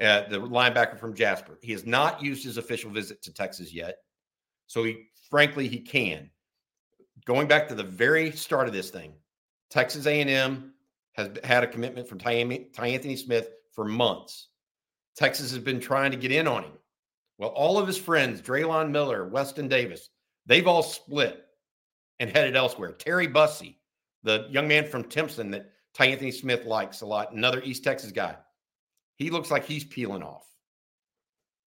uh, 0.00 0.28
the 0.28 0.38
linebacker 0.38 0.98
from 0.98 1.14
Jasper. 1.14 1.58
He 1.62 1.72
has 1.72 1.84
not 1.84 2.22
used 2.22 2.44
his 2.44 2.56
official 2.56 2.90
visit 2.90 3.22
to 3.22 3.32
Texas 3.32 3.72
yet. 3.72 3.96
So 4.66 4.84
he, 4.84 5.06
frankly, 5.30 5.68
he 5.68 5.80
can. 5.80 6.30
Going 7.26 7.48
back 7.48 7.68
to 7.68 7.74
the 7.74 7.84
very 7.84 8.30
start 8.32 8.68
of 8.68 8.74
this 8.74 8.90
thing, 8.90 9.12
Texas 9.70 10.06
A&M 10.06 10.72
has 11.14 11.30
had 11.44 11.64
a 11.64 11.68
commitment 11.68 12.08
from 12.08 12.18
Ty, 12.18 12.32
Anthony 12.78 13.16
Smith 13.16 13.50
for 13.72 13.84
months. 13.84 14.48
Texas 15.16 15.50
has 15.50 15.60
been 15.60 15.80
trying 15.80 16.10
to 16.10 16.16
get 16.16 16.32
in 16.32 16.46
on 16.46 16.64
him. 16.64 16.72
Well, 17.38 17.50
all 17.50 17.78
of 17.78 17.86
his 17.86 17.98
friends, 17.98 18.40
Drelon 18.40 18.90
Miller, 18.90 19.28
Weston 19.28 19.68
Davis, 19.68 20.10
they've 20.46 20.66
all 20.66 20.82
split 20.82 21.44
and 22.18 22.30
headed 22.30 22.56
elsewhere. 22.56 22.92
Terry 22.92 23.26
Bussey, 23.26 23.78
the 24.22 24.46
young 24.50 24.66
man 24.68 24.86
from 24.86 25.04
Timpson 25.04 25.50
that 25.52 25.70
Tyanthony 25.96 26.32
Smith 26.32 26.64
likes 26.64 27.00
a 27.00 27.06
lot, 27.06 27.32
another 27.32 27.62
East 27.62 27.84
Texas 27.84 28.12
guy, 28.12 28.36
he 29.16 29.30
looks 29.30 29.50
like 29.50 29.64
he's 29.64 29.84
peeling 29.84 30.22
off. 30.22 30.46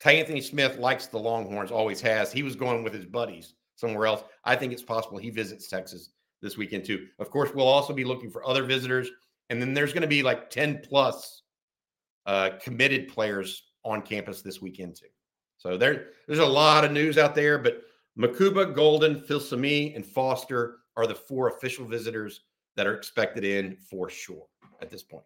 Tyanthony 0.02 0.44
Smith 0.44 0.78
likes 0.78 1.07
the 1.07 1.20
Longhorns, 1.20 1.72
always 1.72 1.99
has. 2.02 2.32
He 2.32 2.44
was 2.44 2.56
going 2.56 2.84
with 2.84 2.94
his 2.94 3.06
buddies 3.06 3.53
somewhere 3.76 4.06
else. 4.06 4.24
I 4.45 4.56
think 4.56 4.72
it's 4.72 4.84
possible 4.84 5.18
he 5.18 5.30
visits 5.30 5.68
Texas 5.68 6.10
this 6.41 6.57
weekend 6.57 6.86
too. 6.86 7.07
Of 7.20 7.30
course, 7.30 7.52
we'll 7.53 7.68
also 7.68 7.94
be 7.94 8.03
looking 8.03 8.30
for 8.30 8.48
other 8.48 8.64
visitors, 8.64 9.10
and 9.49 9.61
then 9.61 9.74
there's 9.74 9.94
going 9.94 10.02
to 10.02 10.07
be 10.07 10.24
like 10.24 10.49
10 10.49 10.82
plus 10.88 11.44
uh, 12.26 12.52
committed 12.61 13.07
players 13.07 13.64
on 13.84 14.02
campus 14.02 14.41
this 14.41 14.61
weekend 14.61 14.95
too. 14.95 15.07
So 15.57 15.78
there, 15.78 16.07
there's 16.28 16.40
a 16.40 16.45
lot 16.45 16.86
of 16.86 16.91
news 16.91 17.18
out 17.18 17.36
there, 17.36 17.57
but 17.57 17.82
Mukuba, 18.18 18.74
Golden, 18.74 19.22
Filsaime, 19.22 19.95
and 19.95 20.06
Foster 20.06 20.78
are 20.95 21.07
the 21.07 21.16
four 21.16 21.49
official 21.49 21.86
visitors 21.86 22.41
that 22.76 22.88
are 22.88 22.94
expected 22.94 23.44
in 23.44 23.76
for 23.76 24.10
sure 24.10 24.45
at 24.82 24.90
this 24.90 25.03
point. 25.03 25.24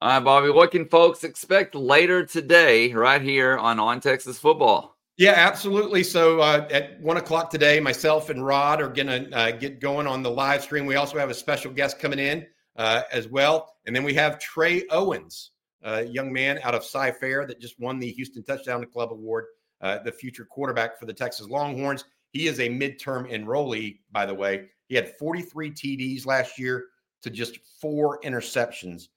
All 0.00 0.10
right, 0.10 0.20
Bobby, 0.20 0.50
what 0.50 0.72
can 0.72 0.86
folks 0.88 1.24
expect 1.24 1.74
later 1.74 2.26
today, 2.26 2.92
right 2.92 3.22
here 3.22 3.56
on 3.56 3.80
On 3.80 4.00
Texas 4.00 4.38
Football? 4.38 4.95
Yeah, 5.18 5.32
absolutely. 5.34 6.02
So 6.02 6.40
uh, 6.40 6.68
at 6.70 7.00
one 7.00 7.16
o'clock 7.16 7.50
today, 7.50 7.80
myself 7.80 8.28
and 8.28 8.44
Rod 8.44 8.82
are 8.82 8.88
going 8.88 9.06
to 9.06 9.34
uh, 9.34 9.50
get 9.52 9.80
going 9.80 10.06
on 10.06 10.22
the 10.22 10.30
live 10.30 10.62
stream. 10.62 10.84
We 10.84 10.96
also 10.96 11.18
have 11.18 11.30
a 11.30 11.34
special 11.34 11.72
guest 11.72 11.98
coming 11.98 12.18
in 12.18 12.46
uh, 12.76 13.02
as 13.10 13.26
well. 13.26 13.74
And 13.86 13.96
then 13.96 14.04
we 14.04 14.12
have 14.14 14.38
Trey 14.38 14.84
Owens, 14.90 15.52
a 15.82 16.02
young 16.02 16.30
man 16.30 16.60
out 16.62 16.74
of 16.74 16.84
Cy 16.84 17.10
Fair 17.12 17.46
that 17.46 17.60
just 17.60 17.80
won 17.80 17.98
the 17.98 18.10
Houston 18.12 18.44
Touchdown 18.44 18.84
Club 18.84 19.10
Award, 19.10 19.46
uh, 19.80 19.98
the 20.02 20.12
future 20.12 20.44
quarterback 20.44 20.98
for 20.98 21.06
the 21.06 21.14
Texas 21.14 21.48
Longhorns. 21.48 22.04
He 22.32 22.46
is 22.46 22.60
a 22.60 22.68
midterm 22.68 23.30
enrollee, 23.32 24.00
by 24.12 24.26
the 24.26 24.34
way. 24.34 24.68
He 24.88 24.94
had 24.94 25.16
43 25.16 25.70
TDs 25.70 26.26
last 26.26 26.58
year 26.58 26.84
to 27.22 27.30
just 27.30 27.58
four 27.80 28.20
interceptions 28.20 29.08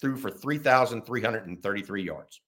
threw 0.00 0.16
for 0.16 0.30
3,333 0.30 2.02
yards. 2.02 2.40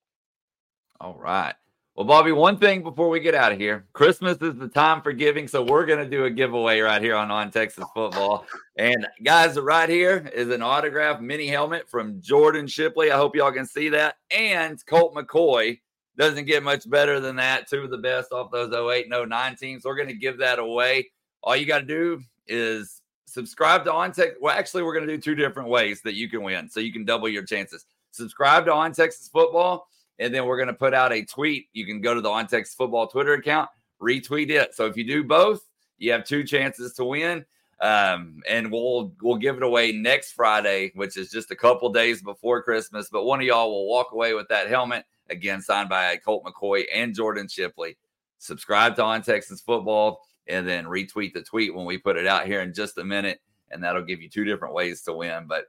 All 1.00 1.18
right. 1.18 1.54
Well, 1.94 2.06
Bobby, 2.06 2.32
one 2.32 2.56
thing 2.56 2.82
before 2.82 3.10
we 3.10 3.20
get 3.20 3.34
out 3.34 3.52
of 3.52 3.58
here 3.58 3.84
Christmas 3.92 4.38
is 4.40 4.56
the 4.56 4.68
time 4.68 5.02
for 5.02 5.12
giving. 5.12 5.46
So 5.46 5.62
we're 5.62 5.84
going 5.84 5.98
to 5.98 6.08
do 6.08 6.24
a 6.24 6.30
giveaway 6.30 6.80
right 6.80 7.02
here 7.02 7.14
on 7.14 7.30
On 7.30 7.50
Texas 7.50 7.84
Football. 7.94 8.46
And 8.78 9.06
guys, 9.22 9.58
right 9.58 9.90
here 9.90 10.26
is 10.34 10.48
an 10.48 10.62
autograph 10.62 11.20
mini 11.20 11.48
helmet 11.48 11.90
from 11.90 12.18
Jordan 12.22 12.66
Shipley. 12.66 13.10
I 13.10 13.18
hope 13.18 13.36
y'all 13.36 13.52
can 13.52 13.66
see 13.66 13.90
that. 13.90 14.16
And 14.30 14.80
Colt 14.86 15.14
McCoy 15.14 15.80
doesn't 16.16 16.46
get 16.46 16.62
much 16.62 16.88
better 16.88 17.20
than 17.20 17.36
that. 17.36 17.68
Two 17.68 17.82
of 17.82 17.90
the 17.90 17.98
best 17.98 18.32
off 18.32 18.50
those 18.50 18.72
08 18.72 19.12
and 19.12 19.28
09 19.28 19.56
teams. 19.56 19.84
We're 19.84 19.96
going 19.96 20.08
to 20.08 20.14
give 20.14 20.38
that 20.38 20.58
away. 20.58 21.10
All 21.42 21.54
you 21.54 21.66
got 21.66 21.80
to 21.80 21.84
do 21.84 22.22
is 22.46 23.02
subscribe 23.26 23.84
to 23.84 23.92
On 23.92 24.12
Tech. 24.12 24.32
Well, 24.40 24.56
actually, 24.56 24.82
we're 24.82 24.94
going 24.94 25.06
to 25.06 25.14
do 25.14 25.20
two 25.20 25.34
different 25.34 25.68
ways 25.68 26.00
that 26.02 26.14
you 26.14 26.30
can 26.30 26.42
win, 26.42 26.70
so 26.70 26.80
you 26.80 26.92
can 26.92 27.04
double 27.04 27.28
your 27.28 27.44
chances. 27.44 27.84
Subscribe 28.12 28.64
to 28.64 28.72
On 28.72 28.92
Texas 28.92 29.28
Football, 29.28 29.86
and 30.22 30.34
then 30.34 30.46
we're 30.46 30.56
going 30.56 30.68
to 30.68 30.74
put 30.74 30.94
out 30.94 31.12
a 31.12 31.24
tweet. 31.24 31.68
You 31.72 31.84
can 31.84 32.00
go 32.00 32.14
to 32.14 32.20
the 32.20 32.30
On 32.30 32.46
Football 32.46 33.08
Twitter 33.08 33.34
account, 33.34 33.68
retweet 34.00 34.50
it. 34.50 34.74
So 34.74 34.86
if 34.86 34.96
you 34.96 35.04
do 35.04 35.24
both, 35.24 35.62
you 35.98 36.12
have 36.12 36.24
two 36.24 36.44
chances 36.44 36.94
to 36.94 37.04
win. 37.04 37.44
Um, 37.80 38.42
and 38.48 38.70
we'll 38.70 39.12
we'll 39.20 39.36
give 39.36 39.56
it 39.56 39.64
away 39.64 39.90
next 39.90 40.32
Friday, 40.32 40.92
which 40.94 41.16
is 41.16 41.30
just 41.32 41.50
a 41.50 41.56
couple 41.56 41.92
days 41.92 42.22
before 42.22 42.62
Christmas. 42.62 43.08
But 43.10 43.24
one 43.24 43.40
of 43.40 43.46
y'all 43.46 43.70
will 43.70 43.88
walk 43.88 44.12
away 44.12 44.34
with 44.34 44.46
that 44.48 44.68
helmet 44.68 45.04
again, 45.28 45.60
signed 45.60 45.88
by 45.88 46.16
Colt 46.18 46.44
McCoy 46.44 46.84
and 46.94 47.12
Jordan 47.12 47.48
Shipley. 47.48 47.98
Subscribe 48.38 48.94
to 48.96 49.02
On 49.02 49.20
Texas 49.20 49.60
Football 49.60 50.20
and 50.46 50.66
then 50.66 50.84
retweet 50.84 51.32
the 51.32 51.42
tweet 51.42 51.74
when 51.74 51.84
we 51.84 51.98
put 51.98 52.16
it 52.16 52.26
out 52.26 52.46
here 52.46 52.60
in 52.60 52.72
just 52.72 52.98
a 52.98 53.04
minute, 53.04 53.40
and 53.70 53.82
that'll 53.82 54.02
give 54.02 54.22
you 54.22 54.28
two 54.28 54.44
different 54.44 54.74
ways 54.74 55.02
to 55.02 55.12
win. 55.12 55.46
But 55.48 55.64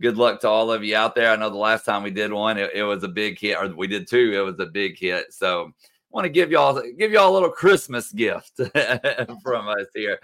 good 0.00 0.16
luck 0.16 0.40
to 0.40 0.48
all 0.48 0.70
of 0.70 0.84
you 0.84 0.96
out 0.96 1.14
there. 1.14 1.30
I 1.30 1.36
know 1.36 1.50
the 1.50 1.56
last 1.56 1.84
time 1.84 2.02
we 2.02 2.10
did 2.10 2.32
one, 2.32 2.58
it, 2.58 2.70
it 2.74 2.82
was 2.82 3.02
a 3.02 3.08
big 3.08 3.38
hit, 3.38 3.56
or 3.56 3.68
we 3.74 3.86
did 3.86 4.08
two, 4.08 4.32
it 4.34 4.44
was 4.44 4.58
a 4.60 4.66
big 4.66 4.98
hit. 4.98 5.32
So 5.32 5.72
want 6.10 6.24
to 6.24 6.30
give 6.30 6.50
y'all 6.50 6.82
give 6.98 7.12
y'all 7.12 7.30
a 7.30 7.34
little 7.34 7.50
Christmas 7.50 8.10
gift 8.10 8.56
from 9.42 9.68
us 9.68 9.86
here. 9.94 10.18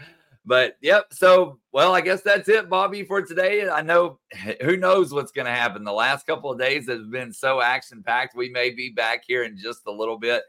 But 0.44 0.77
yep, 0.81 1.12
so 1.12 1.59
well, 1.70 1.94
I 1.94 2.01
guess 2.01 2.23
that's 2.23 2.49
it, 2.49 2.69
Bobby, 2.69 3.05
for 3.05 3.23
today. 3.23 3.69
I 3.69 3.82
know 3.82 4.19
who 4.62 4.77
knows 4.77 5.12
what's 5.12 5.32
going 5.32 5.47
to 5.47 5.53
happen. 5.53 5.85
The 5.85 5.93
last 5.93 6.27
couple 6.27 6.51
of 6.51 6.59
days 6.59 6.89
have 6.89 7.11
been 7.11 7.32
so 7.32 7.61
action 7.61 8.03
packed. 8.03 8.35
We 8.35 8.49
may 8.49 8.70
be 8.70 8.90
back 8.90 9.23
here 9.27 9.44
in 9.44 9.57
just 9.57 9.82
a 9.86 9.93
little 9.93 10.19
bit. 10.19 10.43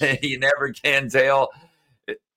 you 0.22 0.38
never 0.38 0.72
can 0.72 1.08
tell. 1.08 1.50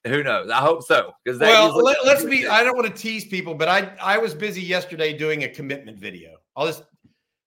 Who 0.08 0.24
knows? 0.24 0.50
I 0.52 0.60
hope 0.60 0.84
so. 0.84 1.14
Because 1.24 1.40
well, 1.40 1.76
let, 1.84 1.98
us 2.06 2.24
be. 2.24 2.48
I 2.48 2.64
don't 2.64 2.76
want 2.76 2.88
to 2.88 3.02
tease 3.02 3.26
people, 3.26 3.56
but 3.56 3.68
I 3.68 3.92
I 4.02 4.18
was 4.18 4.34
busy 4.34 4.62
yesterday 4.62 5.18
doing 5.18 5.44
a 5.44 5.50
commitment 5.50 5.98
video. 5.98 6.38
I'll 6.56 6.68
just 6.68 6.84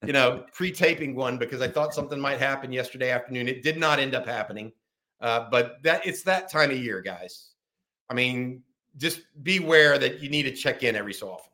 you 0.04 0.12
know 0.12 0.44
pre-taping 0.52 1.14
one 1.14 1.38
because 1.38 1.62
I 1.62 1.68
thought 1.68 1.94
something 1.94 2.18
might 2.18 2.38
happen 2.38 2.72
yesterday 2.72 3.10
afternoon. 3.10 3.48
It 3.48 3.62
did 3.62 3.78
not 3.78 3.98
end 3.98 4.14
up 4.14 4.26
happening. 4.26 4.72
Uh, 5.20 5.48
but 5.50 5.82
that 5.82 6.06
it's 6.06 6.22
that 6.22 6.50
time 6.50 6.70
of 6.70 6.78
year, 6.78 7.00
guys. 7.00 7.50
I 8.10 8.14
mean, 8.14 8.62
just 8.96 9.22
beware 9.42 9.98
that 9.98 10.20
you 10.20 10.28
need 10.28 10.44
to 10.44 10.52
check 10.52 10.82
in 10.82 10.96
every 10.96 11.14
so 11.14 11.30
often. 11.30 11.52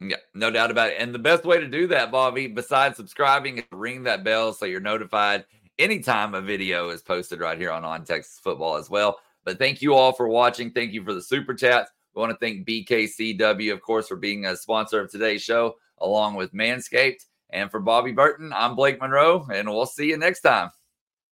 Yeah, 0.00 0.16
no 0.34 0.50
doubt 0.50 0.70
about 0.70 0.90
it. 0.90 0.96
And 0.98 1.14
the 1.14 1.18
best 1.18 1.44
way 1.44 1.58
to 1.58 1.68
do 1.68 1.86
that, 1.88 2.10
Bobby, 2.10 2.46
besides 2.46 2.96
subscribing, 2.96 3.58
is 3.58 3.64
ring 3.70 4.02
that 4.04 4.24
bell 4.24 4.52
so 4.52 4.66
you're 4.66 4.80
notified 4.80 5.46
anytime 5.78 6.34
a 6.34 6.40
video 6.40 6.90
is 6.90 7.02
posted 7.02 7.40
right 7.40 7.58
here 7.58 7.70
on 7.70 7.84
On 7.84 8.04
Texas 8.04 8.38
Football 8.42 8.76
as 8.76 8.90
well. 8.90 9.18
But 9.44 9.58
thank 9.58 9.82
you 9.82 9.94
all 9.94 10.12
for 10.12 10.28
watching. 10.28 10.70
Thank 10.70 10.92
you 10.92 11.04
for 11.04 11.14
the 11.14 11.22
super 11.22 11.54
chats. 11.54 11.90
We 12.14 12.20
want 12.20 12.32
to 12.32 12.38
thank 12.38 12.66
BKCW, 12.66 13.72
of 13.72 13.82
course, 13.82 14.08
for 14.08 14.16
being 14.16 14.46
a 14.46 14.56
sponsor 14.56 15.00
of 15.00 15.10
today's 15.10 15.42
show, 15.42 15.74
along 15.98 16.34
with 16.34 16.52
Manscaped. 16.52 17.24
And 17.50 17.70
for 17.70 17.80
Bobby 17.80 18.12
Burton, 18.12 18.52
I'm 18.54 18.74
Blake 18.74 19.00
Monroe, 19.00 19.46
and 19.52 19.68
we'll 19.68 19.86
see 19.86 20.06
you 20.06 20.16
next 20.16 20.40
time. 20.40 20.70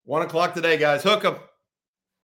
One 0.03 0.23
o'clock 0.23 0.53
today, 0.53 0.77
guys. 0.77 1.03
Hook 1.03 1.25
'em. 1.25 1.37